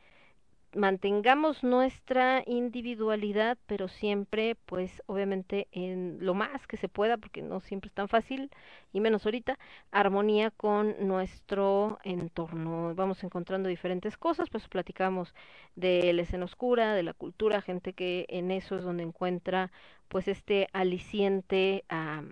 [0.76, 7.60] mantengamos nuestra individualidad, pero siempre, pues, obviamente, en lo más que se pueda, porque no
[7.62, 8.52] siempre es tan fácil,
[8.94, 9.58] y menos ahorita,
[9.92, 12.94] armonía con nuestro entorno.
[12.96, 15.34] Vamos encontrando diferentes cosas, pues platicamos
[15.76, 19.72] de la escena oscura, de la cultura, gente que en eso es donde encuentra,
[20.08, 22.24] pues, este aliciente a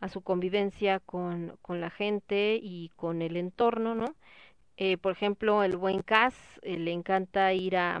[0.00, 4.14] a su convivencia con, con la gente y con el entorno, ¿no?
[4.82, 8.00] Eh, por ejemplo, el buen Cas eh, le encanta ir a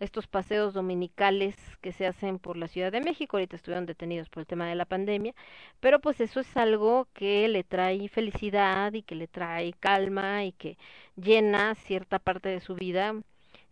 [0.00, 3.38] estos paseos dominicales que se hacen por la Ciudad de México.
[3.38, 5.34] Ahorita estuvieron detenidos por el tema de la pandemia,
[5.80, 10.52] pero pues eso es algo que le trae felicidad y que le trae calma y
[10.52, 10.76] que
[11.16, 13.14] llena cierta parte de su vida.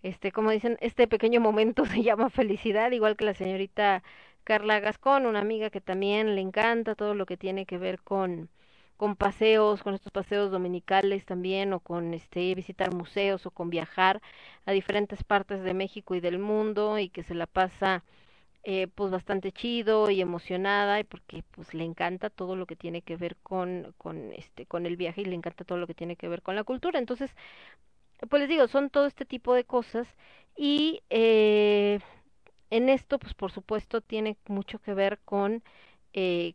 [0.03, 4.03] Este, como dicen, este pequeño momento se llama felicidad, igual que la señorita
[4.45, 8.49] Carla Gascón, una amiga que también le encanta todo lo que tiene que ver con
[9.03, 14.23] con paseos, con estos paseos dominicales también, o con este visitar museos, o con viajar
[14.65, 18.05] a diferentes partes de México y del mundo, y que se la pasa
[18.63, 23.03] eh, pues bastante chido y emocionada, y porque pues le encanta todo lo que tiene
[23.03, 26.15] que ver con, con este, con el viaje, y le encanta todo lo que tiene
[26.15, 27.01] que ver con la cultura.
[27.01, 27.33] Entonces,
[28.31, 30.07] pues les digo, son todo este tipo de cosas,
[30.57, 31.99] y eh,
[32.71, 35.65] en esto, pues por supuesto, tiene mucho que ver con
[36.13, 36.55] eh,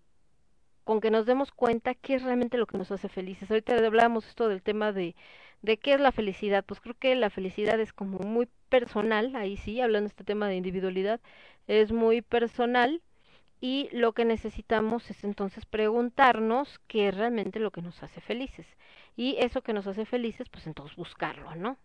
[0.87, 3.51] con que nos demos cuenta qué es realmente lo que nos hace felices.
[3.51, 5.15] Ahorita hablábamos esto del tema de,
[5.61, 6.63] de qué es la felicidad.
[6.65, 10.47] Pues creo que la felicidad es como muy personal, ahí sí, hablando de este tema
[10.47, 11.19] de individualidad,
[11.67, 13.01] es muy personal
[13.59, 18.65] y lo que necesitamos es entonces preguntarnos qué es realmente lo que nos hace felices.
[19.17, 21.77] Y eso que nos hace felices, pues entonces buscarlo, ¿no?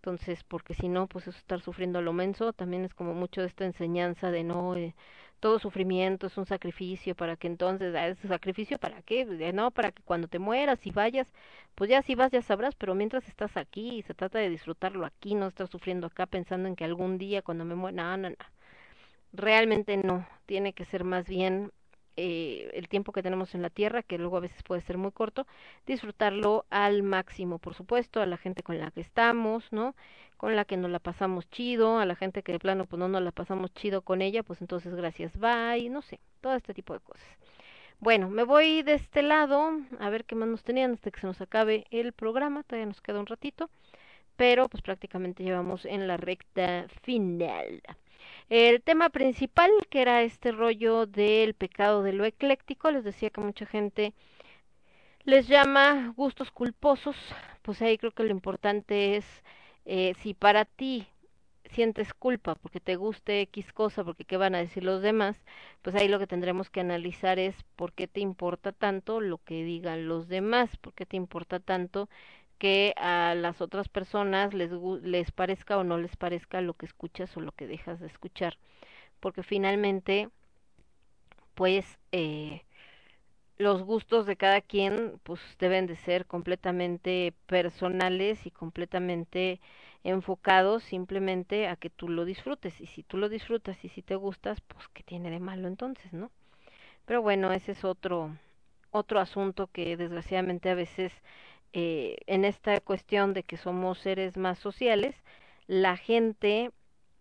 [0.00, 3.42] Entonces, porque si no, pues eso estar sufriendo a lo menso, también es como mucho
[3.42, 4.94] esta enseñanza de no, eh,
[5.40, 9.24] todo sufrimiento es un sacrificio para que entonces, ¿es sacrificio para qué?
[9.54, 11.28] No, para que cuando te mueras y vayas,
[11.74, 15.34] pues ya si vas ya sabrás, pero mientras estás aquí se trata de disfrutarlo aquí,
[15.34, 18.36] no estar sufriendo acá pensando en que algún día cuando me muera, no, no, no.
[19.32, 21.72] Realmente no, tiene que ser más bien
[22.16, 25.12] eh, el tiempo que tenemos en la tierra, que luego a veces puede ser muy
[25.12, 25.46] corto,
[25.86, 29.94] disfrutarlo al máximo, por supuesto, a la gente con la que estamos, ¿no?
[30.36, 33.08] Con la que nos la pasamos chido, a la gente que de plano pues no
[33.08, 36.94] nos la pasamos chido con ella, pues entonces gracias, bye, no sé, todo este tipo
[36.94, 37.28] de cosas.
[38.00, 41.26] Bueno, me voy de este lado a ver qué más nos tenían hasta que se
[41.26, 43.68] nos acabe el programa, todavía nos queda un ratito,
[44.36, 47.82] pero pues prácticamente llevamos en la recta final.
[48.50, 53.40] El tema principal, que era este rollo del pecado de lo ecléctico, les decía que
[53.40, 54.12] mucha gente
[55.22, 57.16] les llama gustos culposos,
[57.62, 59.24] pues ahí creo que lo importante es
[59.84, 61.06] eh, si para ti
[61.70, 65.40] sientes culpa porque te guste X cosa, porque qué van a decir los demás,
[65.82, 69.62] pues ahí lo que tendremos que analizar es por qué te importa tanto lo que
[69.62, 72.08] digan los demás, por qué te importa tanto
[72.60, 74.70] que a las otras personas les,
[75.02, 78.58] les parezca o no les parezca lo que escuchas o lo que dejas de escuchar.
[79.18, 80.28] Porque finalmente,
[81.54, 82.64] pues, eh,
[83.56, 89.58] los gustos de cada quien, pues, deben de ser completamente personales y completamente
[90.04, 92.78] enfocados simplemente a que tú lo disfrutes.
[92.78, 96.12] Y si tú lo disfrutas y si te gustas, pues, ¿qué tiene de malo entonces,
[96.12, 96.30] no?
[97.06, 98.36] Pero bueno, ese es otro,
[98.90, 101.12] otro asunto que desgraciadamente a veces
[101.72, 105.14] eh, en esta cuestión de que somos seres más sociales,
[105.66, 106.70] la gente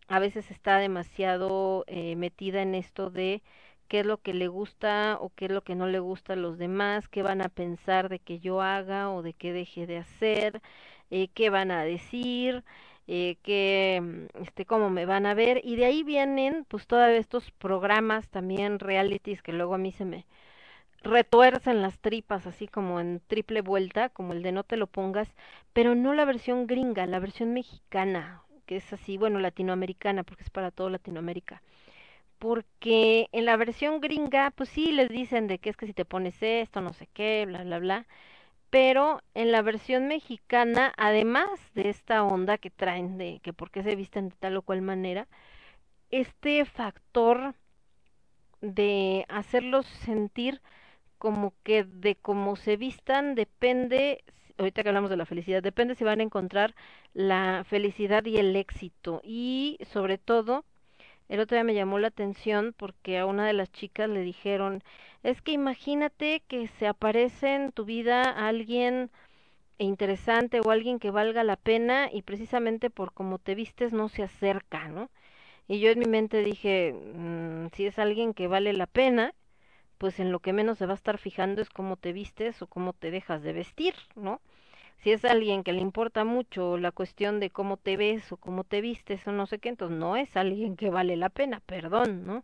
[0.07, 3.43] a veces está demasiado eh, metida en esto de
[3.87, 6.35] qué es lo que le gusta o qué es lo que no le gusta a
[6.35, 9.97] los demás, qué van a pensar de que yo haga o de que deje de
[9.97, 10.61] hacer,
[11.11, 12.63] eh, qué van a decir,
[13.07, 15.61] eh, que mm, este cómo me van a ver.
[15.63, 20.05] Y de ahí vienen pues todos estos programas también realities que luego a mí se
[20.05, 20.25] me
[21.03, 25.33] retuercen las tripas así como en triple vuelta, como el de no te lo pongas,
[25.73, 30.49] pero no la versión gringa, la versión mexicana, que es así, bueno, latinoamericana, porque es
[30.49, 31.61] para todo Latinoamérica.
[32.39, 36.05] Porque en la versión gringa, pues sí les dicen de que es que si te
[36.05, 38.07] pones esto, no sé qué, bla, bla, bla.
[38.69, 43.83] Pero en la versión mexicana, además de esta onda que traen de que por qué
[43.83, 45.27] se visten de tal o cual manera,
[46.11, 47.55] este factor
[48.61, 50.61] de hacerlos sentir
[51.19, 54.23] como que de cómo se vistan depende,
[54.57, 56.75] ahorita que hablamos de la felicidad, depende si van a encontrar
[57.13, 59.21] la felicidad y el éxito.
[59.23, 60.65] Y sobre todo,
[61.29, 64.83] el otro día me llamó la atención porque a una de las chicas le dijeron,
[65.23, 69.11] es que imagínate que se aparece en tu vida alguien
[69.79, 74.23] interesante o alguien que valga la pena y precisamente por cómo te vistes no se
[74.23, 75.09] acerca, ¿no?
[75.67, 79.33] Y yo en mi mente dije, mm, si es alguien que vale la pena,
[79.99, 82.67] pues en lo que menos se va a estar fijando es cómo te vistes o
[82.67, 84.41] cómo te dejas de vestir, ¿no?
[85.03, 88.63] Si es alguien que le importa mucho la cuestión de cómo te ves o cómo
[88.63, 92.25] te vistes o no sé qué, entonces no es alguien que vale la pena, perdón,
[92.25, 92.43] ¿no?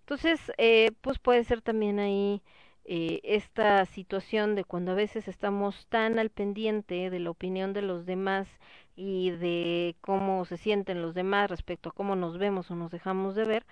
[0.00, 2.42] Entonces, eh, pues puede ser también ahí
[2.84, 7.82] eh, esta situación de cuando a veces estamos tan al pendiente de la opinión de
[7.82, 8.48] los demás
[8.96, 13.34] y de cómo se sienten los demás respecto a cómo nos vemos o nos dejamos
[13.36, 13.66] de ver,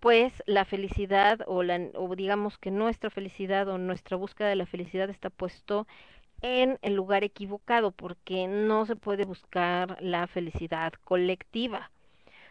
[0.00, 4.66] pues la felicidad o, la, o digamos que nuestra felicidad o nuestra búsqueda de la
[4.66, 5.86] felicidad está puesto
[6.42, 11.90] en el lugar equivocado porque no se puede buscar la felicidad colectiva.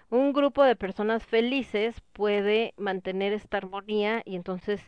[0.09, 4.81] Un grupo de personas felices puede mantener esta armonía y entonces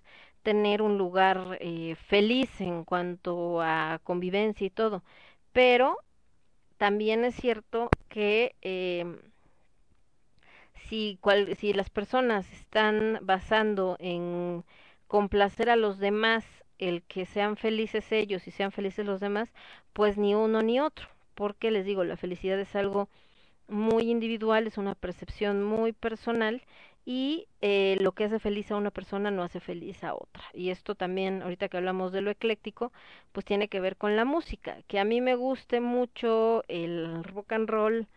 [0.43, 5.03] tener un lugar eh, feliz en cuanto a convivencia y todo,
[5.53, 5.97] pero
[6.77, 9.05] también es cierto que eh,
[10.91, 14.65] si, cual, si las personas están basando en
[15.07, 16.43] complacer a los demás
[16.79, 19.53] el que sean felices ellos y sean felices los demás,
[19.93, 23.07] pues ni uno ni otro, porque les digo, la felicidad es algo
[23.69, 26.61] muy individual, es una percepción muy personal
[27.05, 30.43] y eh, lo que hace feliz a una persona no hace feliz a otra.
[30.53, 32.91] Y esto también, ahorita que hablamos de lo ecléctico,
[33.31, 34.77] pues tiene que ver con la música.
[34.89, 38.07] Que a mí me guste mucho el rock and roll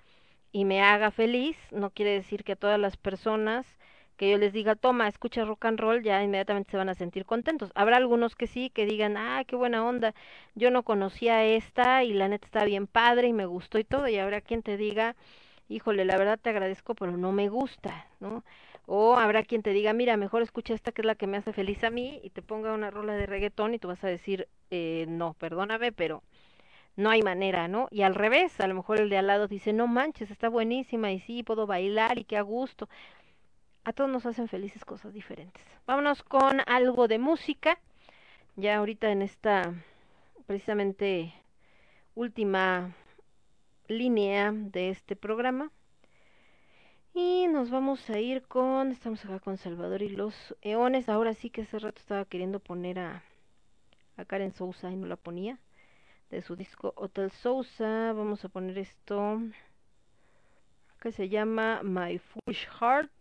[0.54, 3.66] y me haga feliz, no quiere decir que a todas las personas
[4.16, 7.26] que yo les diga, toma, escucha rock and roll, ya inmediatamente se van a sentir
[7.26, 7.72] contentos.
[7.74, 10.14] Habrá algunos que sí, que digan, ah, qué buena onda,
[10.54, 14.06] yo no conocía esta y la neta está bien padre y me gustó y todo,
[14.06, 15.16] y habrá quien te diga,
[15.68, 18.44] híjole, la verdad te agradezco, pero no me gusta, ¿no?
[18.86, 21.52] O habrá quien te diga, mira, mejor escucha esta que es la que me hace
[21.52, 24.46] feliz a mí y te ponga una rola de reggaetón y tú vas a decir,
[24.70, 26.22] eh, no, perdóname, pero
[26.96, 27.88] no hay manera, ¿no?
[27.90, 31.12] Y al revés, a lo mejor el de al lado dice, no manches, está buenísima
[31.12, 32.88] y sí, puedo bailar y qué a gusto.
[33.84, 35.62] A todos nos hacen felices cosas diferentes.
[35.86, 37.78] Vámonos con algo de música.
[38.56, 39.74] Ya ahorita en esta
[40.46, 41.34] precisamente
[42.14, 42.94] última
[43.88, 45.70] línea de este programa.
[47.12, 51.08] Y nos vamos a ir con, estamos acá con Salvador y los Eones.
[51.08, 53.22] Ahora sí que hace rato estaba queriendo poner a,
[54.16, 55.58] a Karen Sousa y no la ponía.
[56.30, 58.12] De su disco Hotel Sousa.
[58.12, 59.40] Vamos a poner esto
[61.00, 63.12] que se llama My Foolish Heart.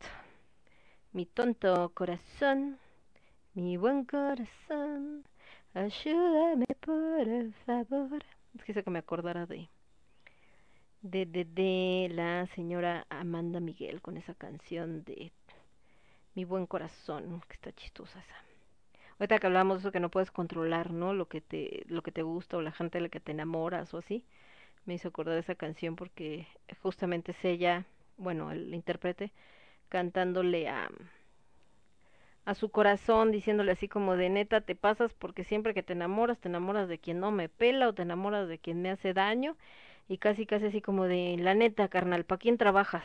[1.11, 2.80] Mi tonto corazón.
[3.53, 5.25] Mi buen corazón.
[5.73, 8.23] Ayúdame por favor.
[8.56, 9.69] Es que que me acordara de
[11.03, 15.32] de, de, de la señora Amanda Miguel con esa canción de
[16.33, 18.52] Mi buen corazón, que está chistosa esa.
[19.19, 21.14] Ahorita que hablamos de eso que no puedes controlar, ¿no?
[21.14, 23.93] Lo que te lo que te gusta o la gente de la que te enamoras
[23.93, 24.24] o así.
[24.85, 26.48] Me hizo acordar esa canción porque
[26.82, 27.85] justamente es ella,
[28.17, 29.32] bueno, el intérprete
[29.90, 30.90] cantándole a
[32.45, 36.40] a su corazón diciéndole así como de neta te pasas porque siempre que te enamoras
[36.40, 39.56] te enamoras de quien no me pela o te enamoras de quien me hace daño
[40.09, 43.03] y casi casi así como de la neta carnal, ¿para quién trabajas?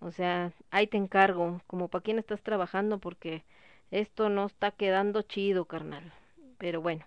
[0.00, 3.44] O sea, ahí te encargo, como para quién estás trabajando porque
[3.90, 6.12] esto no está quedando chido, carnal.
[6.58, 7.04] Pero bueno.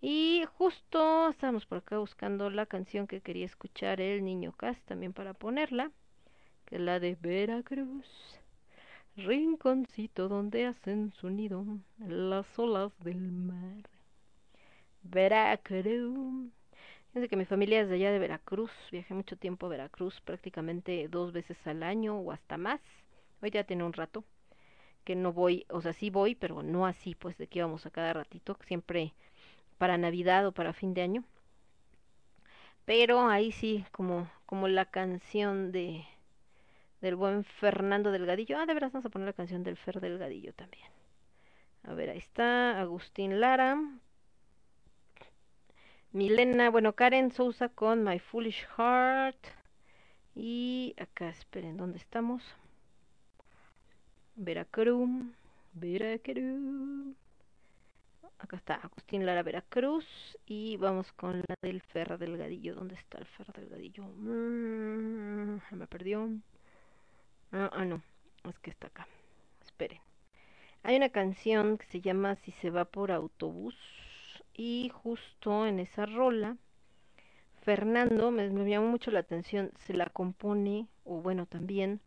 [0.00, 5.12] Y justo estamos por acá buscando la canción que quería escuchar el niño Cas también
[5.12, 5.90] para ponerla,
[6.66, 8.06] que es la de Veracruz.
[9.16, 11.64] Rinconcito donde hacen su nido
[12.06, 13.88] las olas del mar.
[15.02, 16.52] Veracruz.
[17.08, 21.08] Fíjense que mi familia es de allá de Veracruz, viajé mucho tiempo a Veracruz, prácticamente
[21.08, 22.80] dos veces al año o hasta más.
[23.40, 24.22] Hoy ya tiene un rato
[25.06, 27.90] que no voy, o sea, sí voy, pero no así, pues de que íbamos a
[27.90, 29.14] cada ratito, siempre
[29.78, 31.24] para Navidad o para fin de año.
[32.84, 36.04] Pero ahí sí, como, como la canción de
[37.00, 38.58] del buen Fernando Delgadillo.
[38.58, 40.88] Ah, de veras vamos a poner la canción del Fer Delgadillo también.
[41.84, 43.78] A ver, ahí está Agustín Lara,
[46.12, 49.38] Milena, bueno, Karen Sousa con My Foolish Heart.
[50.34, 52.42] Y acá, esperen, ¿dónde estamos?
[54.36, 55.08] Veracruz,
[55.72, 57.16] Veracruz.
[58.38, 60.06] Acá está Agustín Lara Veracruz.
[60.46, 62.74] Y vamos con la del Ferra Delgadillo.
[62.74, 64.04] ¿Dónde está el Ferra Delgadillo?
[64.04, 66.28] Mm, me perdió.
[67.52, 68.02] Ah, ah, no,
[68.48, 69.08] es que está acá.
[69.64, 70.00] Esperen.
[70.82, 73.74] Hay una canción que se llama Si se va por autobús
[74.54, 76.56] y justo en esa rola
[77.62, 82.00] Fernando me, me, llamó mucho la atención se la compone o bueno también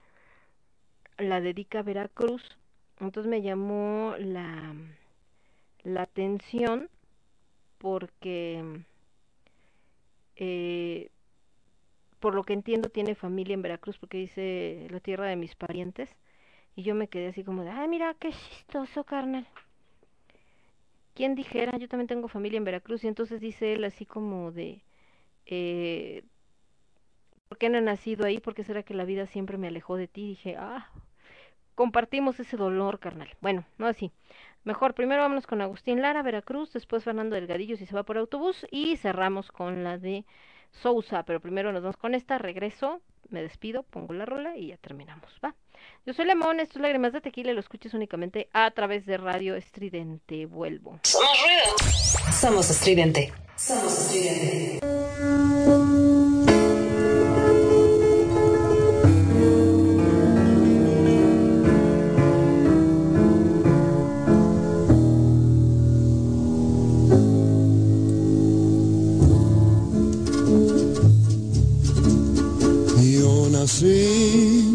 [1.19, 2.57] la dedica a Veracruz
[2.99, 4.73] entonces me llamó la
[5.83, 6.89] la atención
[7.77, 8.64] porque
[10.35, 11.09] eh,
[12.19, 16.09] por lo que entiendo tiene familia en Veracruz porque dice la tierra de mis parientes
[16.75, 19.48] y yo me quedé así como de ay mira qué chistoso carnal
[21.19, 21.77] ¿quién dijera?
[21.77, 24.81] Yo también tengo familia en Veracruz y entonces dice él así como de,
[25.48, 26.23] eh,
[27.49, 28.39] ¿por qué no he nacido ahí?
[28.39, 30.30] ¿Por qué será que la vida siempre me alejó de ti?
[30.30, 30.89] Dije, ah,
[31.80, 33.30] compartimos ese dolor, carnal.
[33.40, 34.11] Bueno, no así.
[34.66, 38.67] Mejor, primero vámonos con Agustín Lara, Veracruz, después Fernando Delgadillo si se va por autobús
[38.69, 40.25] y cerramos con la de
[40.72, 42.99] Sousa, pero primero nos vamos con esta, regreso,
[43.30, 45.56] me despido, pongo la rola y ya terminamos, ¿va?
[46.06, 49.56] Yo soy Lemón, esto es Lágrimas de Tequila lo escuchas únicamente a través de Radio
[49.56, 50.48] Estridente.
[50.48, 50.99] Vuelvo.
[51.03, 52.33] Somos ruido.
[52.33, 53.32] Somos estridente.
[53.56, 55.78] Somos estridente.
[73.80, 74.66] Nací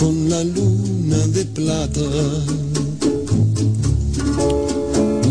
[0.00, 2.00] con la luna de plata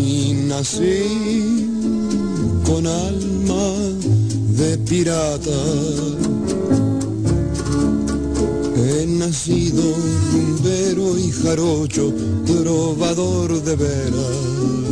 [0.00, 1.66] y nací
[2.64, 3.74] con alma
[4.56, 5.60] de pirata.
[8.76, 9.82] He nacido
[10.32, 12.14] rumbero y jarocho,
[12.46, 14.89] trovador de veras.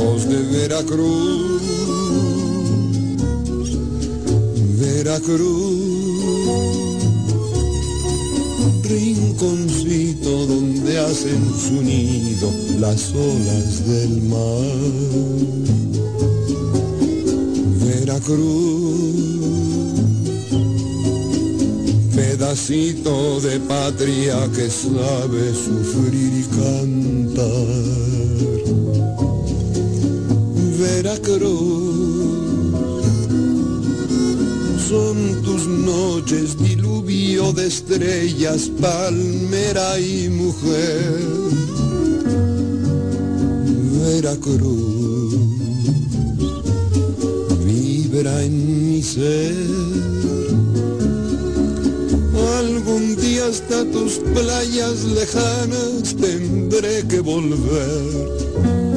[0.00, 1.62] Lejos de Veracruz,
[4.78, 5.80] Veracruz,
[8.84, 14.64] rinconcito donde hacen su nido las olas del mar.
[17.84, 19.14] Veracruz,
[22.14, 28.00] pedacito de patria que sabe sufrir y cantar.
[30.80, 31.44] Veracruz,
[34.88, 41.20] son tus noches diluvio de estrellas, palmera y mujer.
[44.00, 45.34] Veracruz,
[47.62, 49.54] vibra en mi ser.
[52.58, 58.89] Algún día hasta tus playas lejanas tendré que volver.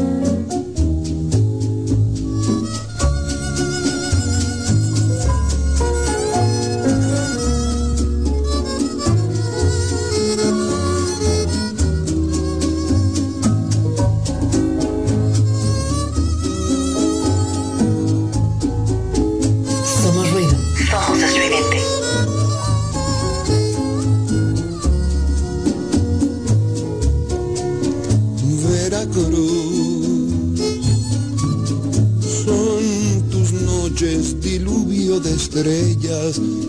[36.33, 36.62] Estrellas,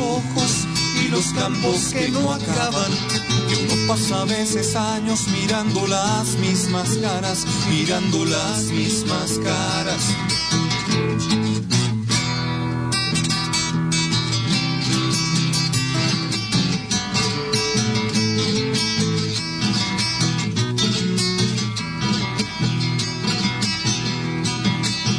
[0.00, 0.66] ojos
[1.04, 2.92] y los campos que no acaban.
[3.48, 10.02] Que uno pasa a veces años mirando las mismas caras, mirando las mismas caras.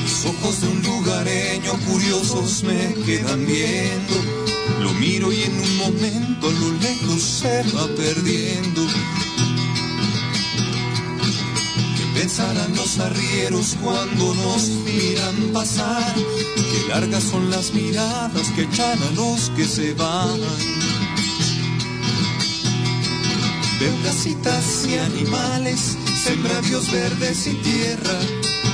[0.04, 4.27] Los ojos de un lugareño curiosos me quedan viendo
[5.08, 8.86] Miro y en un momento lo lejos se va perdiendo.
[11.96, 16.14] ¿Qué pensarán los arrieros cuando nos miran pasar?
[16.14, 20.42] Qué largas son las miradas que echan a los que se van.
[23.80, 28.20] Veo casitas y animales, sembradíos verdes y tierra,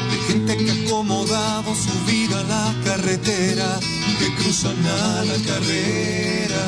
[0.09, 3.79] de gente que acomodado su vida la carretera,
[4.17, 6.63] que cruzan a la carrera.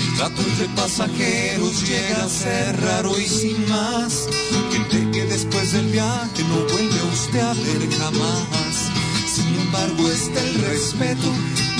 [0.00, 4.28] El trato entre pasajeros llega a ser raro y sin más,
[4.72, 8.90] gente que después del viaje no vuelve usted a ver jamás.
[9.34, 11.30] Sin embargo está el respeto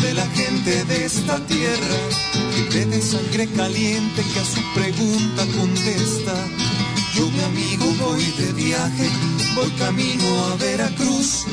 [0.02, 1.98] de la gente de esta tierra
[2.54, 6.55] que ve de sangre caliente que a su pregunta contesta.
[7.16, 9.08] Yo mi amigo voy de viaje,
[9.54, 11.46] voy camino a Veracruz,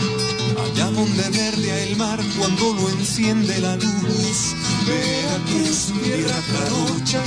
[0.62, 4.56] allá donde verde el mar cuando lo enciende la luz.
[4.86, 7.24] Veracruz, tierra jarocha,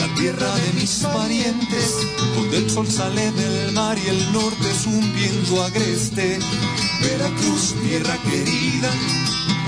[0.00, 4.86] la tierra de mis parientes, donde el sol sale del mar y el norte es
[4.86, 6.38] un viento agreste.
[7.02, 8.90] Veracruz, tierra querida,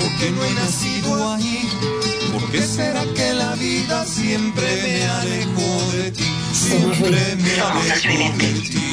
[0.01, 1.69] porque no he nacido ahí.
[2.33, 6.40] ¿Por qué será que la vida siempre me alejó de ti?
[6.53, 8.90] Siempre me alejó de ti.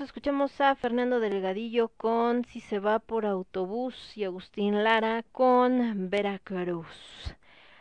[0.00, 7.34] Escuchamos a Fernando Delgadillo con Si se va por autobús y Agustín Lara con Veracruz.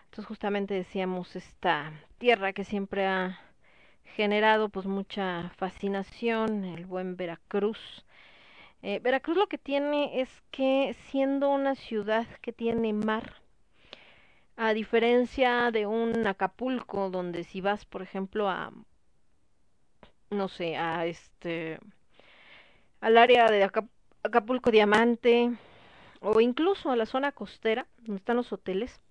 [0.05, 3.37] Entonces justamente decíamos esta tierra que siempre ha
[4.15, 8.05] generado pues mucha fascinación, el buen Veracruz.
[8.81, 13.41] Eh, Veracruz lo que tiene es que siendo una ciudad que tiene mar,
[14.55, 18.71] a diferencia de un Acapulco donde si vas por ejemplo a
[20.33, 21.79] no sé, a este
[23.01, 23.89] al área de Acap-
[24.23, 25.51] Acapulco Diamante
[26.21, 29.01] o incluso a la zona costera donde están los hoteles,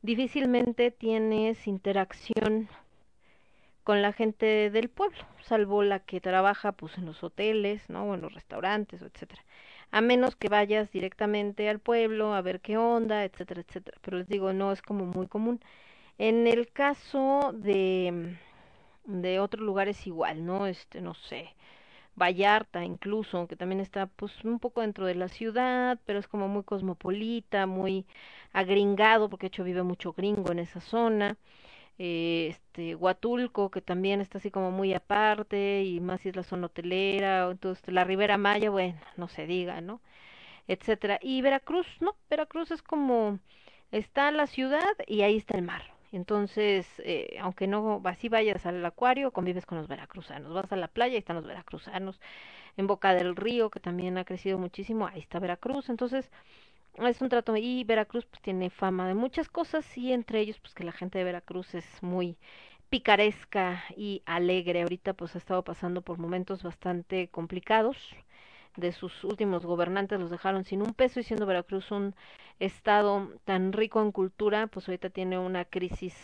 [0.00, 2.68] difícilmente tienes interacción
[3.84, 8.04] con la gente del pueblo, salvo la que trabaja pues en los hoteles, ¿no?
[8.04, 9.44] o en los restaurantes, etcétera.
[9.92, 13.98] A menos que vayas directamente al pueblo a ver qué onda, etcétera, etcétera.
[14.02, 15.60] Pero les digo, no es como muy común.
[16.18, 18.36] En el caso de
[19.06, 20.66] de otros lugares igual, ¿no?
[20.66, 21.54] Este, no sé,
[22.16, 26.48] Vallarta incluso, que también está pues un poco dentro de la ciudad, pero es como
[26.48, 28.06] muy cosmopolita, muy
[28.52, 31.36] agringado, porque de hecho vive mucho gringo en esa zona.
[31.98, 36.42] Eh, este Huatulco, que también está así como muy aparte, y más si es la
[36.44, 40.00] zona hotelera, o entonces la Ribera Maya, bueno, no se diga, ¿no?
[40.68, 41.18] etcétera.
[41.22, 43.38] Y Veracruz, no, Veracruz es como
[43.92, 45.95] está la ciudad y ahí está el mar.
[46.12, 50.52] Entonces, eh, aunque no así vayas al acuario, convives con los veracruzanos.
[50.54, 52.20] Vas a la playa y están los veracruzanos.
[52.76, 55.88] En Boca del Río, que también ha crecido muchísimo, ahí está Veracruz.
[55.88, 56.30] Entonces,
[56.94, 57.56] es un trato.
[57.56, 61.18] Y Veracruz pues tiene fama de muchas cosas y entre ellos pues que la gente
[61.18, 62.36] de Veracruz es muy
[62.90, 64.82] picaresca y alegre.
[64.82, 67.96] Ahorita pues ha estado pasando por momentos bastante complicados
[68.76, 72.14] de sus últimos gobernantes los dejaron sin un peso y siendo Veracruz un
[72.58, 76.14] estado tan rico en cultura, pues ahorita tiene una crisis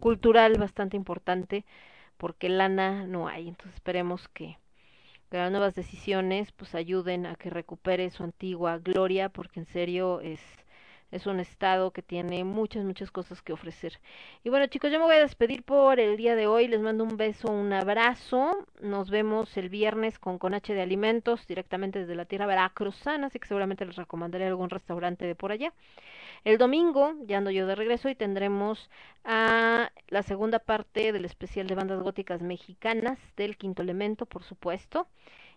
[0.00, 1.64] cultural bastante importante
[2.16, 3.48] porque lana no hay.
[3.48, 4.58] Entonces esperemos que,
[5.30, 10.20] que las nuevas decisiones pues ayuden a que recupere su antigua gloria porque en serio
[10.20, 10.40] es
[11.10, 13.98] es un estado que tiene muchas, muchas cosas que ofrecer.
[14.44, 16.68] Y bueno, chicos, yo me voy a despedir por el día de hoy.
[16.68, 18.66] Les mando un beso, un abrazo.
[18.80, 23.38] Nos vemos el viernes con Con H de Alimentos, directamente desde la tierra veracruzana, así
[23.38, 25.72] que seguramente les recomendaré algún restaurante de por allá.
[26.44, 28.90] El domingo, ya ando yo de regreso, y tendremos
[29.24, 35.08] a la segunda parte del especial de bandas góticas mexicanas del quinto elemento, por supuesto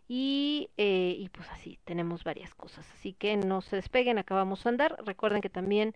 [0.07, 2.85] y, eh, y pues así tenemos varias cosas.
[2.93, 4.97] Así que no se despeguen acabamos a andar.
[5.05, 5.95] Recuerden que también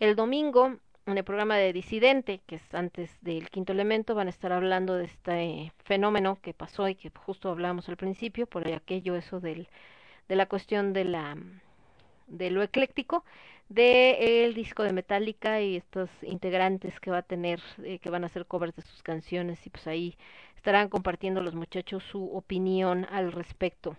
[0.00, 4.30] el domingo en el programa de Disidente que es antes del quinto elemento van a
[4.30, 9.14] estar hablando de este fenómeno que pasó y que justo hablábamos al principio por aquello
[9.14, 9.68] eso del
[10.28, 11.36] de la cuestión de la
[12.26, 13.24] de lo ecléctico
[13.68, 18.24] de el disco de Metallica y estos integrantes que va a tener eh, que van
[18.24, 20.16] a hacer covers de sus canciones y pues ahí
[20.56, 23.96] estarán compartiendo los muchachos su opinión al respecto.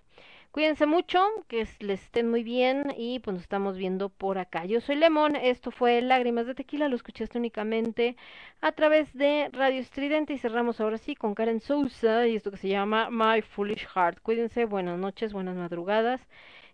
[0.52, 4.66] Cuídense mucho, que es- les estén muy bien y pues nos estamos viendo por acá.
[4.66, 8.16] Yo soy Lemon, esto fue Lágrimas de Tequila, lo escuchaste únicamente
[8.62, 12.58] a través de Radio Estridente y cerramos ahora sí con Karen Sousa y esto que
[12.58, 14.22] se llama My Foolish Heart.
[14.22, 16.22] Cuídense, buenas noches, buenas madrugadas,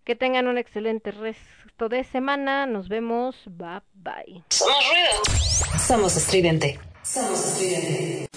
[0.03, 4.43] que tengan un excelente resto de semana, nos vemos, bye bye.
[4.49, 5.79] Somos ruido.
[5.87, 6.79] Somos estridente.
[7.03, 8.27] Somos estridente.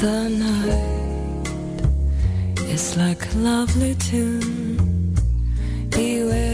[0.00, 1.48] The night
[2.70, 5.14] is like a lovely tune.
[5.90, 6.45] Beware,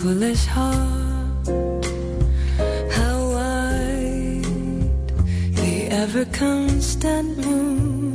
[0.00, 1.46] foolish heart.
[2.96, 4.44] How wide
[5.60, 8.14] the ever constant moon.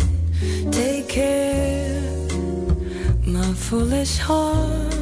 [0.71, 2.01] Take care,
[3.27, 4.95] my foolish heart.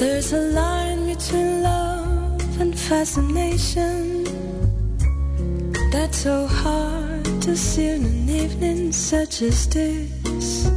[0.00, 4.24] There's a line between love and fascination.
[5.92, 10.68] That's so hard to see in an evening such as this.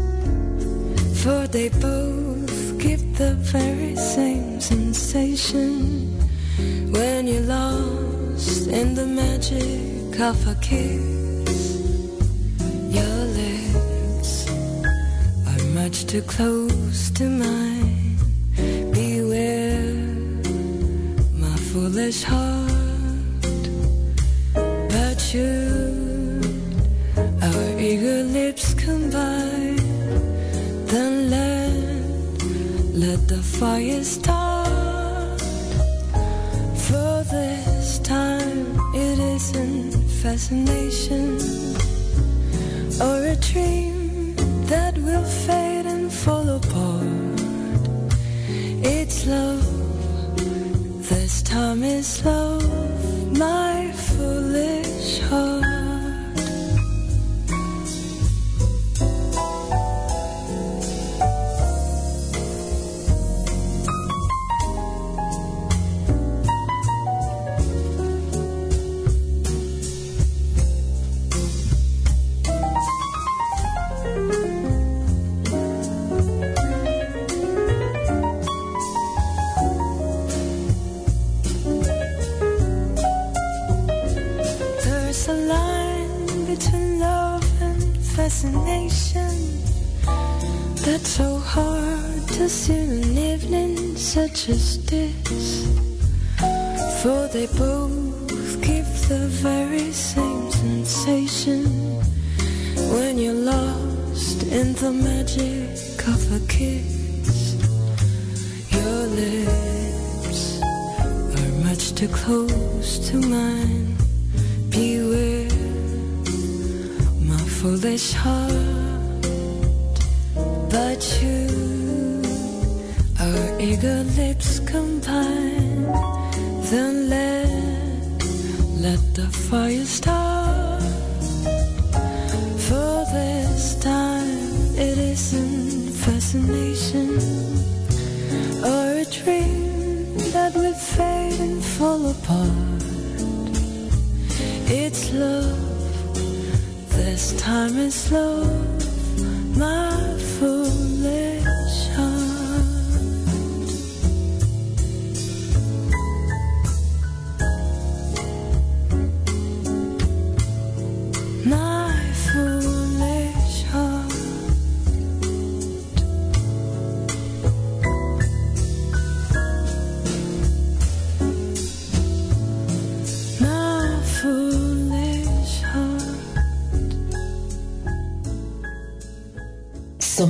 [1.22, 2.37] For they both
[2.80, 6.12] give the very same sensation
[6.92, 11.82] when you're lost in the magic of a kiss.
[12.98, 14.48] Your lips
[15.48, 18.18] are much too close to mine.
[18.92, 19.94] Beware,
[21.34, 22.72] my foolish heart.
[24.54, 26.46] But should
[27.42, 29.78] our eager lips combine,
[30.86, 31.67] then let
[32.98, 35.40] let the fire start.
[36.88, 39.92] For this time it isn't
[40.24, 41.38] fascination
[43.00, 44.36] or a dream
[44.66, 47.40] that will fade and fall apart.
[48.82, 49.66] It's love.
[51.08, 52.66] This time is love,
[53.38, 55.67] my foolish heart.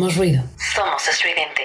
[0.09, 0.46] Ruido.